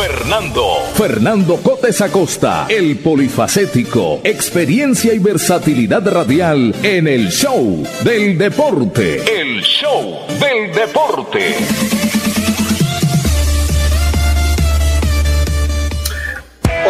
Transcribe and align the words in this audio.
Fernando. 0.00 0.78
Fernando 0.94 1.56
Cotes 1.58 2.00
Acosta, 2.00 2.66
el 2.70 3.00
polifacético, 3.00 4.22
experiencia 4.24 5.12
y 5.12 5.18
versatilidad 5.18 6.10
radial 6.10 6.74
en 6.82 7.06
el 7.06 7.28
show 7.28 7.86
del 8.02 8.38
deporte. 8.38 9.16
El 9.38 9.60
show 9.60 10.20
del 10.40 10.72
deporte. 10.72 11.54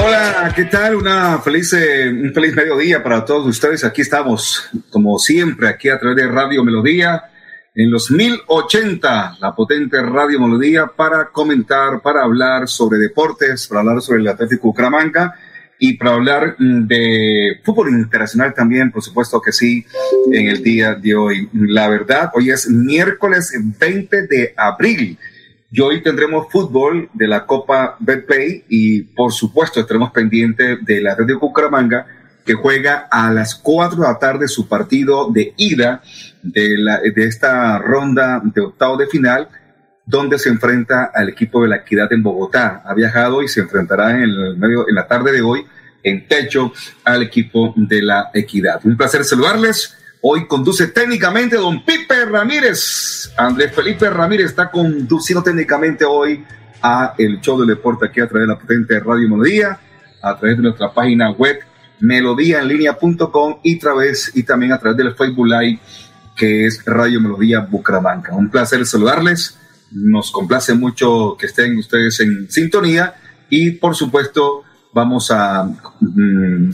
Hola, 0.04 0.52
¿qué 0.54 0.66
tal? 0.66 0.94
Una 0.94 1.40
feliz, 1.40 1.72
eh, 1.72 2.08
un 2.08 2.32
feliz 2.32 2.54
mediodía 2.54 3.02
para 3.02 3.24
todos 3.24 3.44
ustedes. 3.44 3.82
Aquí 3.82 4.02
estamos, 4.02 4.70
como 4.88 5.18
siempre, 5.18 5.68
aquí 5.68 5.88
a 5.88 5.98
través 5.98 6.16
de 6.16 6.28
Radio 6.28 6.62
Melodía 6.62 7.29
en 7.74 7.90
los 7.90 8.10
1080, 8.10 9.38
la 9.40 9.54
potente 9.54 10.00
Radio 10.02 10.40
Melodía, 10.40 10.86
para 10.86 11.26
comentar, 11.30 12.02
para 12.02 12.24
hablar 12.24 12.68
sobre 12.68 12.98
deportes, 12.98 13.68
para 13.68 13.80
hablar 13.80 14.00
sobre 14.00 14.20
el 14.20 14.28
Atlético 14.28 14.68
Bucaramanga 14.68 15.34
y 15.78 15.96
para 15.96 16.14
hablar 16.14 16.56
mm, 16.58 16.86
de 16.86 17.60
fútbol 17.64 17.90
internacional 17.90 18.52
también, 18.54 18.90
por 18.90 19.02
supuesto 19.02 19.40
que 19.40 19.52
sí, 19.52 19.84
en 20.32 20.48
el 20.48 20.62
día 20.62 20.94
de 20.94 21.14
hoy. 21.14 21.48
La 21.52 21.88
verdad, 21.88 22.30
hoy 22.34 22.50
es 22.50 22.68
miércoles 22.68 23.52
20 23.78 24.26
de 24.26 24.52
abril 24.56 25.16
y 25.70 25.80
hoy 25.80 26.02
tendremos 26.02 26.50
fútbol 26.50 27.08
de 27.14 27.28
la 27.28 27.46
Copa 27.46 27.96
Betplay 28.00 28.64
y 28.68 29.02
por 29.02 29.32
supuesto 29.32 29.78
estaremos 29.78 30.10
pendientes 30.10 30.84
del 30.84 31.06
Atlético 31.06 31.48
Bucaramanga 31.48 32.04
que 32.50 32.56
juega 32.56 33.06
a 33.08 33.32
las 33.32 33.54
4 33.54 34.00
de 34.00 34.08
la 34.08 34.18
tarde 34.18 34.48
su 34.48 34.66
partido 34.66 35.30
de 35.30 35.54
ida 35.56 36.02
de, 36.42 36.76
la, 36.76 36.98
de 36.98 37.24
esta 37.24 37.78
ronda 37.78 38.42
de 38.42 38.60
octavo 38.60 38.96
de 38.96 39.06
final, 39.06 39.48
donde 40.04 40.36
se 40.36 40.48
enfrenta 40.48 41.12
al 41.14 41.28
equipo 41.28 41.62
de 41.62 41.68
la 41.68 41.76
Equidad 41.76 42.12
en 42.12 42.24
Bogotá. 42.24 42.82
Ha 42.84 42.92
viajado 42.92 43.40
y 43.40 43.46
se 43.46 43.60
enfrentará 43.60 44.10
en, 44.16 44.22
el 44.22 44.56
medio, 44.56 44.88
en 44.88 44.96
la 44.96 45.06
tarde 45.06 45.30
de 45.30 45.42
hoy 45.42 45.64
en 46.02 46.26
techo 46.26 46.72
al 47.04 47.22
equipo 47.22 47.72
de 47.76 48.02
la 48.02 48.32
Equidad. 48.34 48.80
Un 48.82 48.96
placer 48.96 49.22
saludarles. 49.22 49.96
Hoy 50.20 50.48
conduce 50.48 50.88
técnicamente 50.88 51.54
don 51.54 51.84
Pipe 51.84 52.24
Ramírez. 52.24 53.32
Andrés 53.36 53.72
Felipe 53.72 54.10
Ramírez 54.10 54.46
está 54.46 54.72
conduciendo 54.72 55.44
técnicamente 55.44 56.04
hoy 56.04 56.44
a 56.82 57.14
el 57.16 57.40
show 57.40 57.60
del 57.60 57.68
deporte 57.68 58.06
aquí 58.06 58.18
a 58.18 58.26
través 58.26 58.48
de 58.48 58.54
la 58.54 58.58
potente 58.58 58.98
Radio 58.98 59.28
Melodía, 59.28 59.78
a 60.20 60.36
través 60.36 60.56
de 60.56 60.64
nuestra 60.64 60.92
página 60.92 61.30
web 61.30 61.69
melodíaenlínea.com 62.00 63.58
y, 63.62 63.78
través, 63.78 64.32
y 64.34 64.42
también 64.42 64.72
a 64.72 64.78
través 64.78 64.96
del 64.96 65.14
Facebook 65.14 65.46
Live 65.46 65.78
que 66.40 66.66
es 66.66 66.82
Radio 66.86 67.20
Melodía 67.20 67.60
Bucaramanga. 67.60 68.34
Un 68.34 68.50
placer 68.50 68.86
saludarles. 68.86 69.58
Nos 69.92 70.30
complace 70.30 70.72
mucho 70.72 71.36
que 71.38 71.46
estén 71.46 71.76
ustedes 71.76 72.20
en 72.20 72.50
sintonía 72.50 73.14
y 73.50 73.72
por 73.72 73.94
supuesto 73.94 74.62
vamos 74.92 75.30
a 75.30 75.64
mm, 75.64 76.70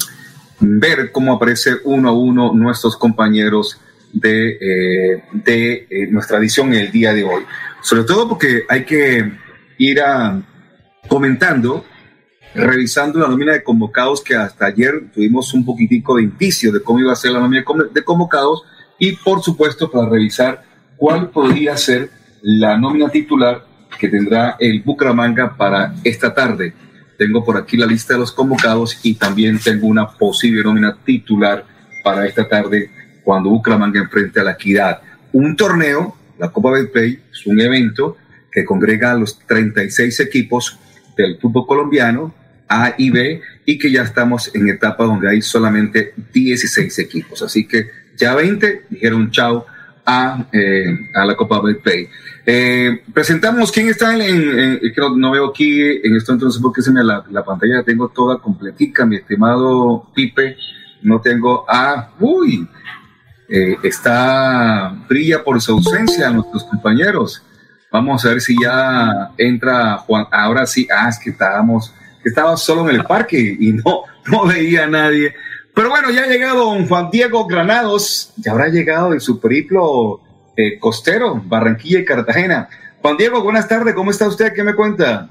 ver 0.60 1.10
cómo 1.10 1.32
aparece 1.32 1.78
uno 1.84 2.10
a 2.10 2.12
uno 2.12 2.53
nuestros 2.54 2.97
compañeros 2.97 3.81
de, 4.12 4.50
eh, 4.50 5.25
de 5.32 5.87
eh, 5.91 6.06
nuestra 6.10 6.38
edición 6.38 6.72
el 6.72 6.93
día 6.93 7.12
de 7.12 7.25
hoy. 7.25 7.43
Sobre 7.82 8.04
todo 8.04 8.28
porque 8.28 8.64
hay 8.69 8.84
que 8.84 9.32
ir 9.78 10.00
a, 10.00 10.41
comentando, 11.08 11.84
revisando 12.56 13.19
la 13.19 13.28
nómina 13.28 13.53
de 13.53 13.62
convocados 13.62 14.22
que 14.22 14.34
hasta 14.34 14.67
ayer 14.67 15.05
tuvimos 15.15 15.53
un 15.55 15.65
poquitico 15.65 16.17
de 16.17 16.22
indicio 16.22 16.72
de 16.72 16.83
cómo 16.83 17.00
iba 17.00 17.12
a 17.12 17.17
ser 17.17 17.33
la 17.33 17.41
nómina 17.41 17.65
de 17.93 18.05
convocados 18.05 18.62
y 18.99 19.12
por 19.12 19.43
supuesto 19.43 19.91
para 19.91 20.09
revisar 20.09 20.62
cuál 20.97 21.31
podría 21.31 21.77
ser 21.77 22.11
la 22.43 22.78
nómina 22.78 23.09
titular 23.09 23.65
que 23.99 24.09
tendrá 24.09 24.56
el 24.59 24.83
Bucaramanga 24.83 25.56
para 25.56 25.94
esta 26.05 26.33
tarde. 26.33 26.75
Tengo 27.19 27.44
por 27.44 27.56
aquí 27.56 27.77
la 27.77 27.87
lista 27.87 28.15
de 28.15 28.21
los 28.21 28.33
convocados 28.33 28.99
y 29.03 29.15
también 29.15 29.59
tengo 29.59 29.87
una 29.87 30.09
posible 30.09 30.62
nómina 30.62 30.97
titular 31.05 31.65
para 32.03 32.27
esta 32.27 32.49
tarde 32.49 32.91
cuando 33.25 33.50
Bucaramanga 33.50 34.00
enfrente 34.00 34.41
a 34.41 34.44
la 34.44 34.53
Equidad. 34.53 35.00
Un 35.33 35.56
torneo, 35.56 36.17
la 36.38 36.50
Copa 36.50 36.73
Play, 36.93 37.21
es 37.33 37.47
un 37.47 37.61
evento 37.61 38.17
que 38.53 38.65
congrega 38.65 39.12
a 39.12 39.17
los 39.17 39.38
36 39.41 40.21
equipos 40.21 40.78
del 41.17 41.38
fútbol 41.38 41.67
colombiano, 41.67 42.34
A 42.69 42.94
y 42.99 43.10
B, 43.10 43.41
y 43.65 43.78
que 43.78 43.91
ya 43.91 44.03
estamos 44.03 44.50
en 44.54 44.69
etapa 44.69 45.04
donde 45.04 45.28
hay 45.28 45.43
solamente 45.43 46.15
16 46.32 46.99
equipos. 46.99 47.43
Así 47.43 47.66
que 47.66 47.91
ya 48.16 48.34
20 48.34 48.87
dijeron 48.91 49.31
chao 49.31 49.66
a, 50.04 50.47
eh, 50.53 51.10
a 51.15 51.25
la 51.25 51.37
Copa 51.37 51.60
del 51.65 51.78
Play. 51.78 52.09
Eh, 52.49 53.03
presentamos 53.12 53.72
quién 53.72 53.88
está 53.88 54.15
en, 54.15 54.21
en, 54.22 54.78
que 54.81 55.00
no, 55.16 55.31
veo 55.32 55.50
aquí 55.50 55.81
en 55.81 56.15
esto, 56.15 56.32
entonces 56.32 56.62
porque 56.62 56.81
se 56.81 56.93
me 56.93 57.03
la, 57.03 57.25
la 57.31 57.44
pantalla 57.44 57.78
la 57.78 57.82
tengo 57.82 58.09
toda 58.09 58.38
completica, 58.38 59.05
mi 59.05 59.16
estimado 59.16 60.09
Pipe, 60.15 60.56
no 61.03 61.21
tengo, 61.21 61.65
ah, 61.69 62.10
uy, 62.21 62.69
eh, 63.49 63.76
está, 63.82 64.94
brilla 65.09 65.43
por 65.43 65.60
su 65.60 65.72
ausencia 65.72 66.31
nuestros 66.31 66.65
compañeros. 66.65 67.43
Vamos 67.91 68.25
a 68.25 68.28
ver 68.28 68.41
si 68.41 68.56
ya 68.60 69.32
entra 69.38 69.99
Juan, 69.99 70.26
ahora 70.31 70.66
sí, 70.66 70.87
ah, 70.94 71.09
es 71.09 71.19
que 71.19 71.31
estábamos, 71.31 71.94
estaba 72.28 72.56
solo 72.56 72.88
en 72.88 72.97
el 72.97 73.04
parque 73.04 73.38
y 73.38 73.72
no, 73.72 74.03
no 74.26 74.47
veía 74.47 74.84
a 74.84 74.88
nadie. 74.88 75.34
Pero 75.75 75.91
bueno, 75.91 76.10
ya 76.10 76.25
ha 76.25 76.26
llegado 76.26 76.64
don 76.64 76.88
Juan 76.88 77.10
Diego 77.10 77.47
Granados, 77.47 78.32
ya 78.37 78.53
habrá 78.53 78.69
llegado 78.69 79.12
en 79.12 79.20
su 79.20 79.38
periplo 79.38 80.20
eh, 80.56 80.78
costero, 80.78 81.41
Barranquilla 81.44 82.00
y 82.00 82.04
Cartagena. 82.04 82.69
Juan 83.03 83.16
Diego, 83.16 83.42
buenas 83.42 83.69
tardes, 83.69 83.94
¿cómo 83.94 84.10
está 84.10 84.26
usted? 84.26 84.53
¿Qué 84.54 84.62
me 84.62 84.75
cuenta? 84.75 85.28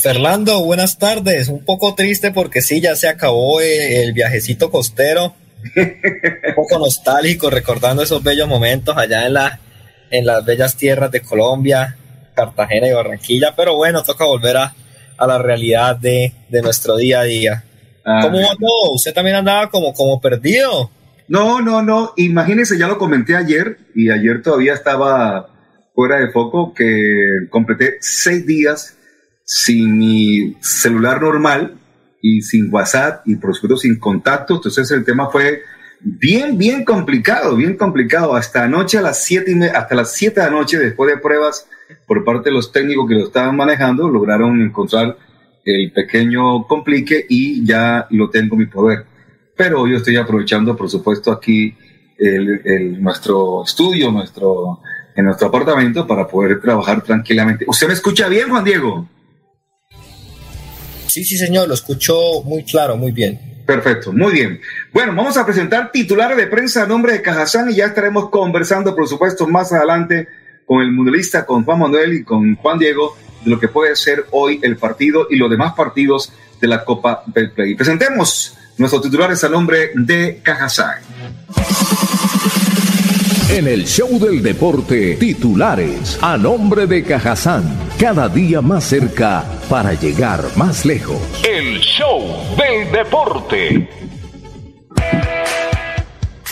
Fernando, 0.00 0.64
buenas 0.64 0.98
tardes. 0.98 1.48
Un 1.48 1.64
poco 1.64 1.94
triste 1.94 2.30
porque 2.30 2.62
sí, 2.62 2.80
ya 2.80 2.96
se 2.96 3.08
acabó 3.08 3.60
eh, 3.60 4.02
el 4.02 4.12
viajecito 4.12 4.70
costero. 4.70 5.34
Un 5.76 6.54
poco 6.54 6.78
nostálgico, 6.78 7.50
recordando 7.50 8.02
esos 8.02 8.22
bellos 8.22 8.48
momentos 8.48 8.96
allá 8.96 9.26
en, 9.26 9.34
la, 9.34 9.60
en 10.10 10.24
las 10.24 10.44
bellas 10.44 10.76
tierras 10.76 11.10
de 11.10 11.20
Colombia, 11.20 11.96
Cartagena 12.34 12.88
y 12.88 12.92
Barranquilla. 12.92 13.54
Pero 13.56 13.76
bueno, 13.76 14.02
toca 14.02 14.24
volver 14.24 14.56
a, 14.56 14.74
a 15.16 15.26
la 15.26 15.38
realidad 15.38 15.96
de, 15.96 16.32
de 16.48 16.62
nuestro 16.62 16.96
día 16.96 17.20
a 17.20 17.24
día. 17.24 17.64
Ah, 18.04 18.20
¿Cómo 18.22 18.38
va 18.38 18.54
todo? 18.54 18.94
¿Usted 18.94 19.12
también 19.12 19.36
andaba 19.36 19.68
como, 19.68 19.92
como 19.92 20.20
perdido? 20.20 20.90
No, 21.28 21.60
no, 21.60 21.82
no. 21.82 22.12
Imagínese, 22.16 22.78
ya 22.78 22.86
lo 22.86 22.98
comenté 22.98 23.34
ayer 23.34 23.78
y 23.94 24.10
ayer 24.10 24.42
todavía 24.42 24.74
estaba 24.74 25.48
fuera 25.94 26.18
de 26.18 26.30
foco 26.30 26.72
que 26.72 27.48
completé 27.50 27.96
seis 28.00 28.46
días 28.46 28.96
sin 29.44 29.98
mi 29.98 30.56
celular 30.60 31.20
normal 31.20 31.78
y 32.22 32.42
sin 32.42 32.72
WhatsApp 32.72 33.26
y 33.26 33.36
por 33.36 33.54
supuesto 33.54 33.76
sin 33.78 33.98
contacto. 33.98 34.56
Entonces 34.56 34.90
el 34.90 35.04
tema 35.04 35.30
fue 35.30 35.62
bien, 36.00 36.58
bien 36.58 36.84
complicado, 36.84 37.56
bien 37.56 37.76
complicado. 37.76 38.36
Hasta 38.36 38.64
anoche 38.64 38.98
a 38.98 39.02
las 39.02 39.24
siete 39.24 39.52
y 39.52 39.62
hasta 39.64 39.94
las 39.94 40.12
siete 40.12 40.40
de 40.40 40.46
la 40.46 40.52
noche, 40.52 40.78
después 40.78 41.10
de 41.10 41.20
pruebas 41.20 41.66
por 42.06 42.24
parte 42.24 42.50
de 42.50 42.54
los 42.54 42.72
técnicos 42.72 43.08
que 43.08 43.14
lo 43.14 43.24
estaban 43.24 43.56
manejando, 43.56 44.08
lograron 44.08 44.60
encontrar 44.62 45.16
el 45.64 45.92
pequeño 45.92 46.66
complique 46.66 47.26
y 47.28 47.66
ya 47.66 48.06
lo 48.10 48.30
tengo 48.30 48.54
en 48.54 48.60
mi 48.60 48.66
poder. 48.66 49.04
Pero 49.56 49.86
yo 49.86 49.96
estoy 49.96 50.16
aprovechando, 50.16 50.76
por 50.76 50.88
supuesto, 50.88 51.32
aquí 51.32 51.74
el, 52.18 53.02
nuestro 53.02 53.64
estudio, 53.64 54.12
nuestro, 54.12 54.80
en 55.14 55.24
nuestro 55.24 55.48
apartamento 55.48 56.06
para 56.06 56.28
poder 56.28 56.60
trabajar 56.60 57.02
tranquilamente. 57.02 57.64
¿Usted 57.66 57.88
me 57.88 57.94
escucha 57.94 58.28
bien, 58.28 58.48
Juan 58.48 58.64
Diego? 58.64 59.08
Sí, 61.08 61.24
sí, 61.24 61.36
señor, 61.36 61.66
lo 61.66 61.74
escucho 61.74 62.14
muy 62.44 62.62
claro, 62.64 62.96
muy 62.96 63.10
bien. 63.10 63.40
Perfecto, 63.66 64.12
muy 64.12 64.32
bien. 64.32 64.60
Bueno, 64.92 65.12
vamos 65.14 65.36
a 65.36 65.44
presentar 65.44 65.90
titulares 65.90 66.36
de 66.36 66.46
prensa 66.46 66.84
a 66.84 66.86
nombre 66.86 67.14
de 67.14 67.22
Cajazán 67.22 67.70
y 67.70 67.74
ya 67.74 67.86
estaremos 67.86 68.30
conversando, 68.30 68.94
por 68.94 69.08
supuesto, 69.08 69.48
más 69.48 69.72
adelante 69.72 70.28
con 70.66 70.82
el 70.82 70.92
mundialista, 70.92 71.46
con 71.46 71.64
Juan 71.64 71.78
Manuel 71.78 72.12
y 72.14 72.24
con 72.24 72.56
Juan 72.56 72.78
Diego, 72.78 73.16
de 73.44 73.50
lo 73.50 73.58
que 73.58 73.68
puede 73.68 73.94
ser 73.96 74.26
hoy 74.32 74.58
el 74.62 74.76
partido 74.76 75.28
y 75.30 75.36
los 75.36 75.48
demás 75.48 75.72
partidos 75.74 76.32
de 76.60 76.66
la 76.66 76.84
Copa 76.84 77.22
del 77.26 77.52
Play. 77.52 77.74
Presentemos 77.76 78.56
nuestros 78.76 79.02
titulares 79.02 79.42
a 79.44 79.48
nombre 79.48 79.92
de 79.94 80.40
Cajazán. 80.42 81.00
En 83.48 83.68
el 83.68 83.86
show 83.86 84.18
del 84.18 84.42
deporte, 84.42 85.14
titulares 85.16 86.18
a 86.20 86.36
nombre 86.36 86.86
de 86.86 87.04
Cajazán, 87.04 87.62
cada 87.98 88.28
día 88.28 88.60
más 88.60 88.84
cerca 88.84 89.44
para 89.70 89.94
llegar 89.94 90.44
más 90.56 90.84
lejos. 90.84 91.16
El 91.48 91.78
show 91.78 92.44
del 92.58 92.90
deporte. 92.90 94.05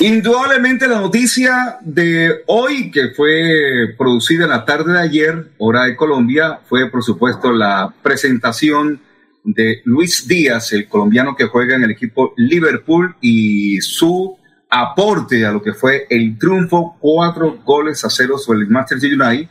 Indudablemente 0.00 0.88
la 0.88 1.00
noticia 1.00 1.78
de 1.82 2.42
hoy, 2.46 2.90
que 2.90 3.10
fue 3.10 3.94
producida 3.96 4.44
en 4.44 4.50
la 4.50 4.64
tarde 4.64 4.92
de 4.92 4.98
ayer, 4.98 5.52
hora 5.58 5.84
de 5.84 5.94
Colombia, 5.94 6.58
fue 6.64 6.90
por 6.90 7.04
supuesto 7.04 7.52
la 7.52 7.94
presentación 8.02 9.00
de 9.44 9.82
Luis 9.84 10.26
Díaz, 10.26 10.72
el 10.72 10.88
colombiano 10.88 11.36
que 11.36 11.44
juega 11.44 11.76
en 11.76 11.84
el 11.84 11.92
equipo 11.92 12.34
Liverpool 12.36 13.14
y 13.20 13.80
su 13.82 14.36
aporte 14.68 15.46
a 15.46 15.52
lo 15.52 15.62
que 15.62 15.74
fue 15.74 16.08
el 16.10 16.38
triunfo, 16.38 16.96
cuatro 16.98 17.60
goles 17.64 18.04
a 18.04 18.10
cero 18.10 18.36
sobre 18.36 18.60
el 18.60 18.68
Manchester 18.68 19.12
United, 19.12 19.48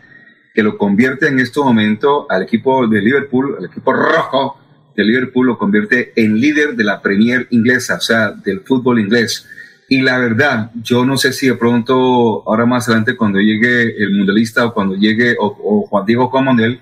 que 0.53 0.61
lo 0.61 0.77
convierte 0.77 1.27
en 1.27 1.39
este 1.39 1.61
momento 1.61 2.29
al 2.29 2.43
equipo 2.43 2.85
de 2.85 3.01
Liverpool, 3.01 3.55
al 3.59 3.65
equipo 3.65 3.93
rojo 3.93 4.59
de 4.93 5.05
Liverpool, 5.05 5.47
lo 5.47 5.57
convierte 5.57 6.11
en 6.17 6.37
líder 6.37 6.75
de 6.75 6.83
la 6.83 7.01
Premier 7.01 7.47
inglesa, 7.51 7.95
o 7.95 8.01
sea, 8.01 8.31
del 8.31 8.59
fútbol 8.59 8.99
inglés. 8.99 9.47
Y 9.93 10.01
la 10.01 10.17
verdad, 10.17 10.71
yo 10.81 11.05
no 11.05 11.17
sé 11.17 11.33
si 11.33 11.45
de 11.45 11.53
pronto, 11.53 12.41
ahora 12.49 12.65
más 12.65 12.89
adelante, 12.89 13.15
cuando 13.15 13.37
llegue 13.37 13.95
el 13.95 14.15
mundialista 14.17 14.65
o 14.65 14.73
cuando 14.73 14.95
llegue 14.95 15.35
o, 15.39 15.85
Juan 15.87 16.03
Diego 16.07 16.31
Comonel, 16.31 16.81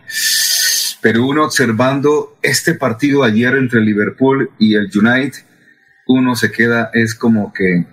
pero 1.01 1.25
uno 1.25 1.43
observando 1.43 2.37
este 2.41 2.73
partido 2.73 3.25
ayer 3.25 3.55
entre 3.55 3.81
Liverpool 3.81 4.51
y 4.57 4.75
el 4.75 4.89
United, 4.95 5.43
uno 6.07 6.37
se 6.37 6.53
queda, 6.53 6.89
es 6.93 7.13
como 7.13 7.51
que 7.51 7.85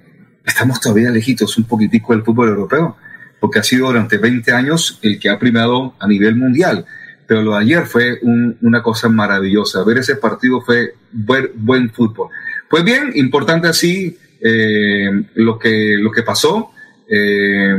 estamos 0.47 0.81
todavía 0.81 1.11
lejitos 1.11 1.59
un 1.59 1.65
poquitico 1.65 2.13
del 2.13 2.23
fútbol 2.23 2.51
europeo, 2.51 2.97
porque 3.41 3.59
ha 3.59 3.65
sido 3.65 3.89
durante 3.89 4.19
20 4.19 4.53
años 4.53 5.01
el 5.03 5.19
que 5.19 5.31
ha 5.31 5.39
primado 5.41 5.97
a 5.99 6.07
nivel 6.07 6.37
mundial. 6.37 6.87
Pero 7.27 7.43
lo 7.43 7.55
de 7.55 7.63
ayer 7.63 7.87
fue 7.87 8.21
una 8.23 8.85
cosa 8.85 9.09
maravillosa. 9.09 9.83
Ver 9.83 9.99
ese 9.99 10.15
partido 10.15 10.61
fue 10.61 10.95
buen, 11.11 11.51
buen 11.57 11.91
fútbol. 11.91 12.29
Pues 12.71 12.85
bien, 12.85 13.11
importante 13.17 13.67
así 13.67 14.17
eh, 14.41 15.11
lo, 15.35 15.59
que, 15.59 15.97
lo 15.99 16.11
que 16.11 16.23
pasó. 16.23 16.71
Eh, 17.11 17.77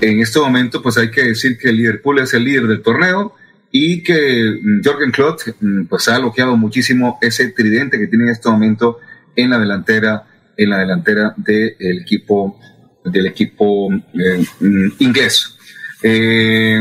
en 0.00 0.20
este 0.20 0.40
momento, 0.40 0.82
pues 0.82 0.98
hay 0.98 1.10
que 1.10 1.22
decir 1.22 1.56
que 1.56 1.68
el 1.68 1.76
Liverpool 1.76 2.18
es 2.18 2.34
el 2.34 2.44
líder 2.44 2.66
del 2.66 2.82
torneo 2.82 3.34
y 3.70 4.02
que 4.02 4.60
Jorgen 4.84 5.12
Klopp 5.12 5.40
mm, 5.60 5.86
pues 5.86 6.08
ha 6.08 6.18
bloqueado 6.18 6.56
muchísimo 6.56 7.18
ese 7.22 7.48
tridente 7.48 7.98
que 7.98 8.06
tiene 8.06 8.24
en 8.24 8.30
este 8.30 8.48
momento 8.48 8.98
en 9.34 9.50
la 9.50 9.58
delantera 9.58 10.26
en 10.56 10.70
la 10.70 10.78
delantera 10.78 11.34
del 11.36 12.00
equipo, 12.00 12.58
del 13.04 13.26
equipo 13.26 13.92
eh, 13.92 14.44
mm, 14.60 14.88
inglés. 14.98 15.56
Eh, 16.02 16.80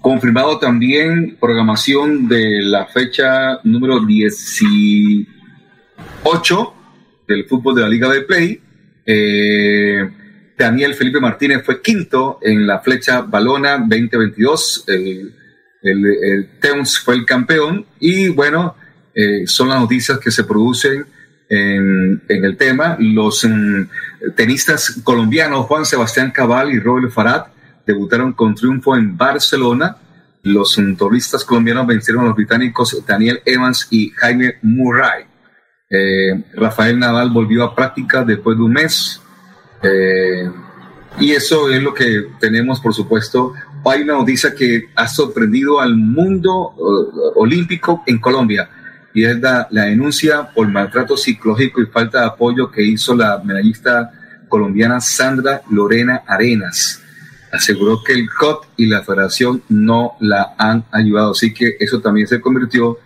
confirmado 0.00 0.58
también 0.58 1.36
programación 1.40 2.28
de 2.28 2.62
la 2.62 2.86
fecha 2.86 3.58
número 3.64 4.04
18 4.04 6.74
del 7.26 7.46
fútbol 7.46 7.74
de 7.74 7.82
la 7.82 7.88
Liga 7.88 8.08
de 8.10 8.22
Play. 8.22 8.60
Eh, 9.04 10.10
Daniel 10.58 10.94
Felipe 10.94 11.20
Martínez 11.20 11.62
fue 11.64 11.82
quinto 11.82 12.38
en 12.42 12.66
la 12.66 12.80
flecha 12.80 13.22
balona 13.22 13.78
2022. 13.78 14.84
El, 14.88 15.34
el, 15.82 16.06
el 16.06 16.86
fue 17.04 17.14
el 17.14 17.26
campeón. 17.26 17.86
Y 18.00 18.28
bueno, 18.28 18.76
son 19.46 19.68
las 19.68 19.80
noticias 19.80 20.18
que 20.18 20.30
se 20.30 20.44
producen 20.44 21.06
en, 21.48 22.22
el 22.28 22.56
tema. 22.56 22.96
Los 22.98 23.44
mm, 23.44 23.82
tenistas 24.34 25.00
colombianos 25.02 25.66
Juan 25.66 25.84
Sebastián 25.84 26.30
Cabal 26.30 26.72
y 26.72 26.80
Robert 26.80 27.12
Farad 27.12 27.46
debutaron 27.86 28.32
con 28.32 28.54
triunfo 28.54 28.96
en 28.96 29.16
Barcelona. 29.16 29.96
Los 30.42 30.78
mm, 30.78 30.96
toristas 30.96 31.44
colombianos 31.44 31.86
vencieron 31.86 32.24
a 32.24 32.28
los 32.28 32.36
británicos 32.36 33.04
Daniel 33.06 33.40
Evans 33.44 33.88
y 33.90 34.10
Jaime 34.10 34.56
Murray. 34.62 35.24
Eh, 35.88 36.44
Rafael 36.54 36.98
Nadal 36.98 37.30
volvió 37.30 37.64
a 37.64 37.74
práctica 37.74 38.24
después 38.24 38.56
de 38.56 38.64
un 38.64 38.72
mes. 38.72 39.20
Eh, 39.82 40.50
y 41.18 41.32
eso 41.32 41.70
es 41.70 41.82
lo 41.82 41.94
que 41.94 42.26
tenemos, 42.40 42.80
por 42.80 42.94
supuesto. 42.94 43.54
Hay 43.84 44.02
una 44.02 44.14
noticia 44.14 44.54
que 44.54 44.88
ha 44.94 45.06
sorprendido 45.06 45.80
al 45.80 45.96
mundo 45.96 46.74
uh, 46.76 47.40
olímpico 47.40 48.02
en 48.06 48.18
Colombia 48.18 48.68
y 49.14 49.24
es 49.24 49.40
la, 49.40 49.68
denuncia 49.70 50.50
por 50.52 50.68
maltrato 50.68 51.16
psicológico 51.16 51.80
y 51.80 51.86
falta 51.86 52.20
de 52.20 52.26
apoyo 52.26 52.70
que 52.70 52.82
hizo 52.82 53.14
la 53.14 53.40
medallista 53.42 54.12
colombiana 54.48 55.00
Sandra 55.00 55.62
Lorena 55.70 56.22
Arenas. 56.26 57.00
Aseguró 57.50 58.02
que 58.04 58.12
el 58.12 58.28
COT 58.28 58.66
y 58.76 58.86
la 58.86 59.02
federación 59.02 59.62
no 59.70 60.16
la 60.20 60.54
han 60.58 60.84
ayudado, 60.90 61.30
así 61.30 61.54
que 61.54 61.76
eso 61.80 62.00
también 62.00 62.26
se 62.26 62.40
convirtió 62.40 62.98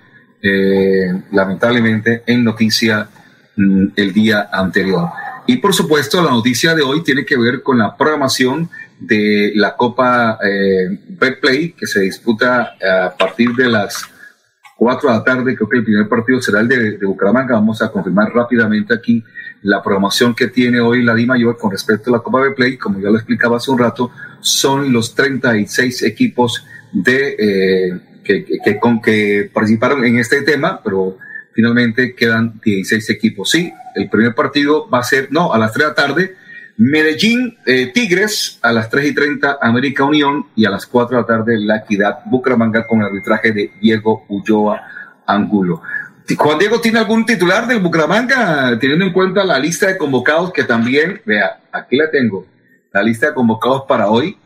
eh, 0.42 1.22
lamentablemente 1.32 2.22
en 2.26 2.44
noticia 2.44 3.08
mm, 3.56 3.87
el 3.96 4.12
día 4.12 4.48
anterior. 4.52 5.08
Y 5.46 5.56
por 5.56 5.75
supuesto, 5.75 6.22
la 6.22 6.31
noticia 6.31 6.75
de 6.75 6.82
hoy 6.82 7.02
tiene 7.02 7.25
que 7.25 7.38
ver 7.38 7.62
con 7.62 7.78
la 7.78 7.96
programación 7.96 8.70
de 9.00 9.52
la 9.54 9.76
Copa 9.76 10.38
eh, 10.44 10.98
Play 11.40 11.72
que 11.72 11.87
se 11.87 12.00
disputa 12.00 12.75
a 12.81 13.16
partir 13.16 13.54
de 13.54 13.69
las 13.69 14.04
4 14.81 15.10
de 15.10 15.14
la 15.14 15.22
tarde, 15.22 15.54
creo 15.54 15.69
que 15.69 15.76
el 15.76 15.84
primer 15.84 16.08
partido 16.08 16.40
será 16.40 16.60
el 16.60 16.69
de, 16.69 16.96
Bucaramanga. 17.04 17.52
Vamos 17.52 17.82
a 17.82 17.92
confirmar 17.92 18.32
rápidamente 18.32 18.94
aquí 18.94 19.22
la 19.60 19.82
programación 19.82 20.34
que 20.34 20.48
tiene 20.48 20.81
hoy 20.81 21.02
la 21.02 21.14
Di 21.14 21.26
Mayor 21.26 21.58
con 21.58 21.70
respecto 21.70 22.08
a 22.08 22.16
la 22.16 22.20
Copa 22.20 22.42
de 22.42 22.52
Play. 22.52 22.78
Como 22.78 22.98
ya 22.98 23.10
lo 23.10 23.16
explicaba 23.16 23.58
hace 23.58 23.70
un 23.70 23.78
rato, 23.78 24.10
son 24.40 24.90
los 24.90 25.14
36 25.14 26.02
equipos 26.04 26.64
de, 26.92 27.37
eh, 27.38 28.00
que, 28.64 28.78
con, 28.78 29.00
que 29.00 29.50
participaron 29.52 30.04
en 30.04 30.18
este 30.18 30.42
tema, 30.42 30.80
pero 30.82 31.16
finalmente 31.52 32.14
quedan 32.14 32.60
16 32.64 33.10
equipos. 33.10 33.50
Sí, 33.50 33.72
el 33.94 34.08
primer 34.08 34.34
partido 34.34 34.88
va 34.88 35.00
a 35.00 35.02
ser, 35.02 35.28
no, 35.30 35.52
a 35.52 35.58
las 35.58 35.72
3 35.72 35.84
de 35.84 35.88
la 35.88 35.94
tarde, 35.94 36.37
Medellín 36.76 37.58
eh, 37.66 37.90
Tigres 37.92 38.58
a 38.62 38.72
las 38.72 38.88
3 38.88 39.10
y 39.10 39.14
30 39.14 39.58
América 39.60 40.04
Unión 40.04 40.46
y 40.56 40.64
a 40.64 40.70
las 40.70 40.87
4 40.87 41.16
de 41.16 41.22
la 41.22 41.26
tarde 41.26 41.58
La 41.58 41.76
Equidad 41.78 42.20
Bucaramanga 42.25 42.87
con 42.87 43.00
el 43.00 43.06
arbitraje 43.06 43.52
de 43.52 43.72
Diego 43.80 44.25
Ulloa 44.28 44.80
Angulo. 45.26 45.82
Juan 46.37 46.58
Diego, 46.58 46.80
¿tiene 46.80 47.00
algún 47.00 47.26
titular 47.26 47.66
del 47.66 47.80
Bucaramanga? 47.80 48.78
Teniendo 48.78 49.04
en 49.04 49.12
cuenta 49.12 49.44
la 49.44 49.58
lista 49.58 49.88
de 49.88 49.99
convocados 49.99 50.52
que 50.52 50.64
también, 50.64 51.20
vea, 51.26 51.60
aquí 51.72 51.96
la 51.96 52.10
tengo, 52.10 52.46
la 52.92 53.02
lista 53.02 53.26
de 53.26 53.34
convocados 53.34 53.82
para 53.87 54.08
hoy, 54.08 54.37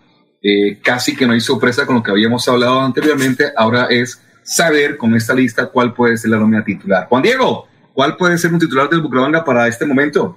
eh, 0.46 0.78
casi 0.82 1.16
que 1.16 1.26
no 1.26 1.32
hay 1.32 1.40
sorpresa 1.40 1.86
con 1.86 1.96
lo 1.96 2.02
que 2.02 2.10
habíamos 2.10 2.46
hablado 2.48 2.78
anteriormente, 2.82 3.46
ahora 3.56 3.86
es 3.88 4.20
saber 4.42 4.98
con 4.98 5.14
esta 5.14 5.32
lista 5.32 5.70
cuál 5.70 5.94
puede 5.94 6.18
ser 6.18 6.32
la 6.32 6.36
nómina 6.36 6.62
titular. 6.62 7.06
Juan 7.08 7.22
Diego, 7.22 7.66
¿cuál 7.94 8.18
puede 8.18 8.36
ser 8.36 8.52
un 8.52 8.58
titular 8.58 8.90
del 8.90 9.00
Bucaramanga 9.00 9.42
para 9.42 9.66
este 9.66 9.86
momento? 9.86 10.36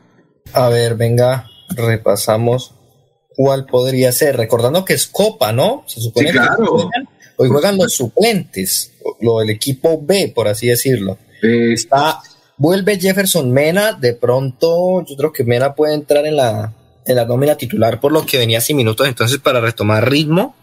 A 0.54 0.70
ver, 0.70 0.96
venga, 0.96 1.46
repasamos 1.76 2.74
cuál 3.36 3.66
podría 3.66 4.14
ser, 4.14 4.38
recordando 4.38 4.86
que 4.86 4.94
es 4.94 5.08
Copa, 5.08 5.52
¿no? 5.52 5.84
Se 5.88 6.00
supone 6.00 6.32
que 6.32 6.40
hoy 7.36 7.50
juegan, 7.50 7.76
los 7.76 7.94
suplentes, 7.94 8.94
lo 9.20 9.40
del 9.40 9.50
equipo 9.50 10.02
B, 10.02 10.32
por 10.34 10.48
así 10.48 10.68
decirlo. 10.68 11.18
Está, 11.42 12.22
vuelve 12.56 12.98
Jefferson 12.98 13.52
Mena, 13.52 13.92
de 13.92 14.14
pronto 14.14 15.04
yo 15.06 15.18
creo 15.18 15.34
que 15.34 15.44
Mena 15.44 15.76
puede 15.76 15.96
entrar 15.96 16.26
en 16.26 16.38
la, 16.38 16.74
en 17.08 17.16
la 17.16 17.26
nómina 17.26 17.56
titular 17.56 18.00
por 18.00 18.12
lo 18.12 18.26
que 18.26 18.38
venía 18.38 18.62
sin 18.62 18.78
minutos, 18.78 19.08
entonces 19.08 19.38
para 19.40 19.62
retomar 19.62 20.10
ritmo 20.10 20.56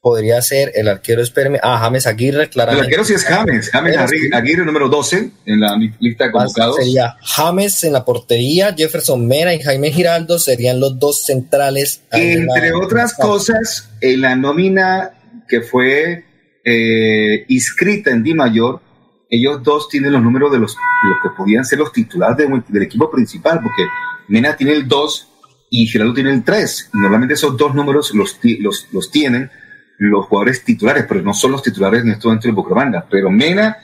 podría 0.00 0.40
ser 0.40 0.72
el 0.74 0.88
arquero, 0.88 1.20
espérame, 1.20 1.58
ah, 1.62 1.78
James 1.78 2.06
Aguirre, 2.06 2.48
claramente. 2.48 2.80
El 2.80 2.86
arquero 2.86 3.04
sí 3.04 3.14
es 3.14 3.24
James, 3.24 3.70
James 3.70 3.96
Aguirre, 4.32 4.64
número 4.64 4.88
12 4.88 5.30
en 5.44 5.60
la 5.60 5.76
lista 5.76 6.24
de 6.24 6.32
convocados. 6.32 6.76
Sería 6.76 7.16
James 7.20 7.84
en 7.84 7.92
la 7.92 8.04
portería, 8.04 8.74
Jefferson 8.74 9.26
Mera 9.26 9.54
y 9.54 9.60
Jaime 9.60 9.90
Giraldo 9.90 10.38
serían 10.38 10.80
los 10.80 10.98
dos 10.98 11.24
centrales. 11.24 12.02
Entre 12.12 12.72
otras 12.72 13.14
cosas, 13.14 13.90
en 14.00 14.22
la 14.22 14.36
nómina 14.36 15.10
que 15.46 15.60
fue 15.60 16.24
eh, 16.64 17.44
inscrita 17.48 18.10
en 18.10 18.22
Di 18.22 18.32
Mayor, 18.32 18.80
ellos 19.28 19.62
dos 19.62 19.88
tienen 19.88 20.12
los 20.12 20.22
números 20.22 20.50
de 20.50 20.58
los, 20.58 20.74
que 20.74 21.28
podían 21.36 21.64
ser 21.64 21.78
los 21.78 21.92
titulares 21.92 22.36
del 22.68 22.82
equipo 22.82 23.10
principal, 23.10 23.60
porque 23.62 23.84
Mena 24.30 24.56
tiene 24.56 24.74
el 24.74 24.86
2 24.86 25.28
y 25.70 25.86
Giraldo 25.86 26.14
tiene 26.14 26.30
el 26.30 26.44
3. 26.44 26.90
Normalmente 26.94 27.34
esos 27.34 27.56
dos 27.56 27.74
números 27.74 28.14
los, 28.14 28.38
los, 28.60 28.86
los 28.92 29.10
tienen 29.10 29.50
los 29.98 30.26
jugadores 30.26 30.64
titulares, 30.64 31.04
pero 31.08 31.20
no 31.20 31.34
son 31.34 31.52
los 31.52 31.62
titulares 31.62 32.02
en 32.02 32.12
este 32.12 32.28
momento 32.28 32.46
del 32.46 32.54
Bucaramanga. 32.54 33.06
Pero 33.10 33.28
Mena 33.28 33.78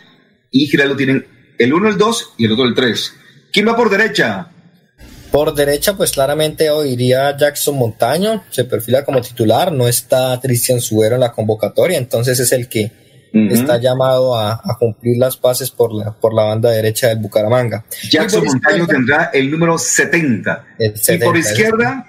y 0.53 0.67
Giraldo 0.67 0.97
tienen 0.97 1.27
el 1.59 1.75
1 1.75 1.89
el 1.89 1.99
2 1.99 2.35
y 2.39 2.45
el 2.45 2.53
otro 2.53 2.65
el 2.65 2.75
3. 2.75 3.15
¿Quién 3.53 3.67
va 3.67 3.77
por 3.77 3.91
derecha? 3.91 4.49
Por 5.33 5.53
derecha, 5.53 5.97
pues 5.97 6.13
claramente 6.13 6.71
hoy 6.71 6.91
iría 6.91 7.37
Jackson 7.37 7.77
Montaño, 7.77 8.45
se 8.51 8.65
perfila 8.65 9.05
como 9.05 9.21
titular, 9.21 9.73
no 9.73 9.89
está 9.89 10.39
Cristian 10.41 10.81
Suero 10.81 11.17
en 11.17 11.23
la 11.23 11.33
convocatoria, 11.33 11.99
entonces 11.99 12.39
es 12.39 12.53
el 12.53 12.69
que 12.69 12.93
está 13.33 13.79
llamado 13.79 14.37
a, 14.37 14.61
cumplir 14.79 15.19
las 15.19 15.37
pases 15.37 15.71
por 15.71 15.93
la, 15.93 16.13
por 16.13 16.35
la 16.35 16.45
banda 16.45 16.71
derecha 16.71 17.09
del 17.09 17.19
Bucaramanga. 17.19 17.85
Jackson 18.11 18.45
Montaño 18.45 18.87
tendrá 18.87 19.31
el 19.33 19.51
número 19.51 19.79
70. 19.79 20.67
¿Y 20.79 21.19
por 21.19 21.37
izquierda? 21.37 22.07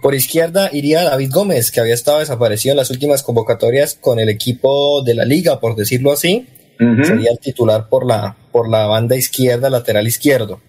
Por 0.00 0.14
izquierda 0.14 0.70
iría 0.72 1.02
David 1.02 1.30
Gómez, 1.32 1.72
que 1.72 1.80
había 1.80 1.94
estado 1.94 2.20
desaparecido 2.20 2.72
en 2.72 2.76
las 2.76 2.90
últimas 2.90 3.22
convocatorias 3.22 3.98
con 4.00 4.18
el 4.20 4.28
equipo 4.28 5.02
de 5.02 5.14
la 5.14 5.24
liga, 5.24 5.58
por 5.58 5.74
decirlo 5.74 6.12
así. 6.12 6.46
Sería 6.78 7.32
el 7.32 7.40
titular 7.40 7.88
por 7.88 8.06
la, 8.06 8.36
por 8.52 8.68
la 8.68 8.86
banda 8.86 9.16
izquierda, 9.16 9.68
lateral 9.68 10.06
izquierdo. 10.06 10.60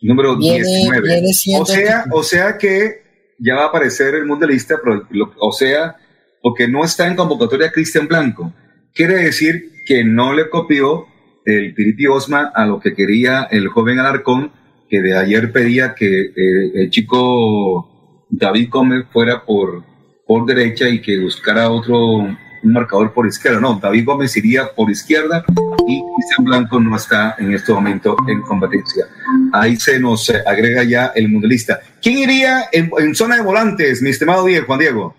Número 0.00 0.36
19. 0.36 1.22
o, 1.58 1.66
sea, 1.66 2.04
o 2.12 2.22
sea 2.22 2.56
que 2.56 3.02
ya 3.38 3.56
va 3.56 3.64
a 3.64 3.66
aparecer 3.66 4.14
el 4.14 4.26
mundialista, 4.26 4.76
pero, 4.82 5.02
o 5.40 5.52
sea, 5.52 5.96
porque 6.40 6.68
no 6.68 6.84
está 6.84 7.08
en 7.08 7.16
convocatoria 7.16 7.72
Cristian 7.72 8.06
Blanco. 8.06 8.52
Quiere 8.96 9.16
decir 9.16 9.72
que 9.84 10.04
no 10.04 10.32
le 10.32 10.48
copió 10.48 11.06
el 11.44 11.74
Piriti 11.74 12.06
Osma 12.06 12.50
a 12.54 12.64
lo 12.64 12.80
que 12.80 12.94
quería 12.94 13.46
el 13.50 13.68
joven 13.68 13.98
Alarcón, 13.98 14.52
que 14.88 15.02
de 15.02 15.14
ayer 15.14 15.52
pedía 15.52 15.94
que 15.94 16.06
eh, 16.06 16.72
el 16.74 16.88
chico 16.88 18.26
David 18.30 18.70
Gómez 18.70 19.04
fuera 19.12 19.44
por, 19.44 19.84
por 20.26 20.46
derecha 20.46 20.88
y 20.88 21.02
que 21.02 21.20
buscara 21.20 21.70
otro 21.70 22.26
un 22.66 22.72
marcador 22.72 23.12
por 23.12 23.26
izquierda. 23.26 23.60
No, 23.60 23.78
David 23.80 24.06
Gómez 24.06 24.34
iría 24.38 24.68
por 24.74 24.90
izquierda 24.90 25.44
y 25.86 26.02
Cristian 26.14 26.44
Blanco 26.44 26.80
no 26.80 26.96
está 26.96 27.36
en 27.38 27.52
este 27.52 27.74
momento 27.74 28.16
en 28.26 28.40
competencia. 28.40 29.04
Ahí 29.52 29.76
se 29.76 30.00
nos 30.00 30.30
agrega 30.30 30.84
ya 30.84 31.12
el 31.14 31.28
mundialista. 31.28 31.80
¿Quién 32.02 32.18
iría 32.18 32.64
en, 32.72 33.14
zona 33.14 33.36
de 33.36 33.42
volantes, 33.42 34.00
mi 34.00 34.08
estimado 34.08 34.46
Diego, 34.46 34.66
Juan 34.66 34.78
Diego? 34.78 35.16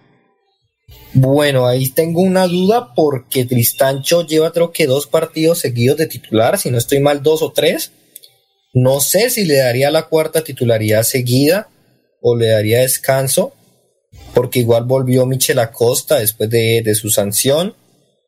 Bueno, 1.19 1.65
ahí 1.65 1.89
tengo 1.89 2.21
una 2.21 2.45
duda 2.45 2.93
porque 2.93 3.43
Tristancho 3.43 4.23
lleva 4.27 4.53
creo 4.53 4.71
que 4.71 4.85
dos 4.85 5.07
partidos 5.07 5.57
seguidos 5.57 5.97
de 5.97 6.05
titular, 6.05 6.59
si 6.59 6.69
no 6.69 6.77
estoy 6.77 6.99
mal, 6.99 7.23
dos 7.23 7.41
o 7.41 7.51
tres. 7.51 7.91
No 8.75 8.99
sé 8.99 9.31
si 9.31 9.45
le 9.45 9.57
daría 9.57 9.89
la 9.89 10.03
cuarta 10.03 10.43
titularidad 10.43 11.01
seguida 11.01 11.69
o 12.21 12.35
le 12.35 12.49
daría 12.49 12.81
descanso, 12.81 13.55
porque 14.35 14.59
igual 14.59 14.83
volvió 14.83 15.25
Michel 15.25 15.57
Acosta 15.57 16.19
después 16.19 16.51
de, 16.51 16.93
su 16.93 17.09
sanción. 17.09 17.75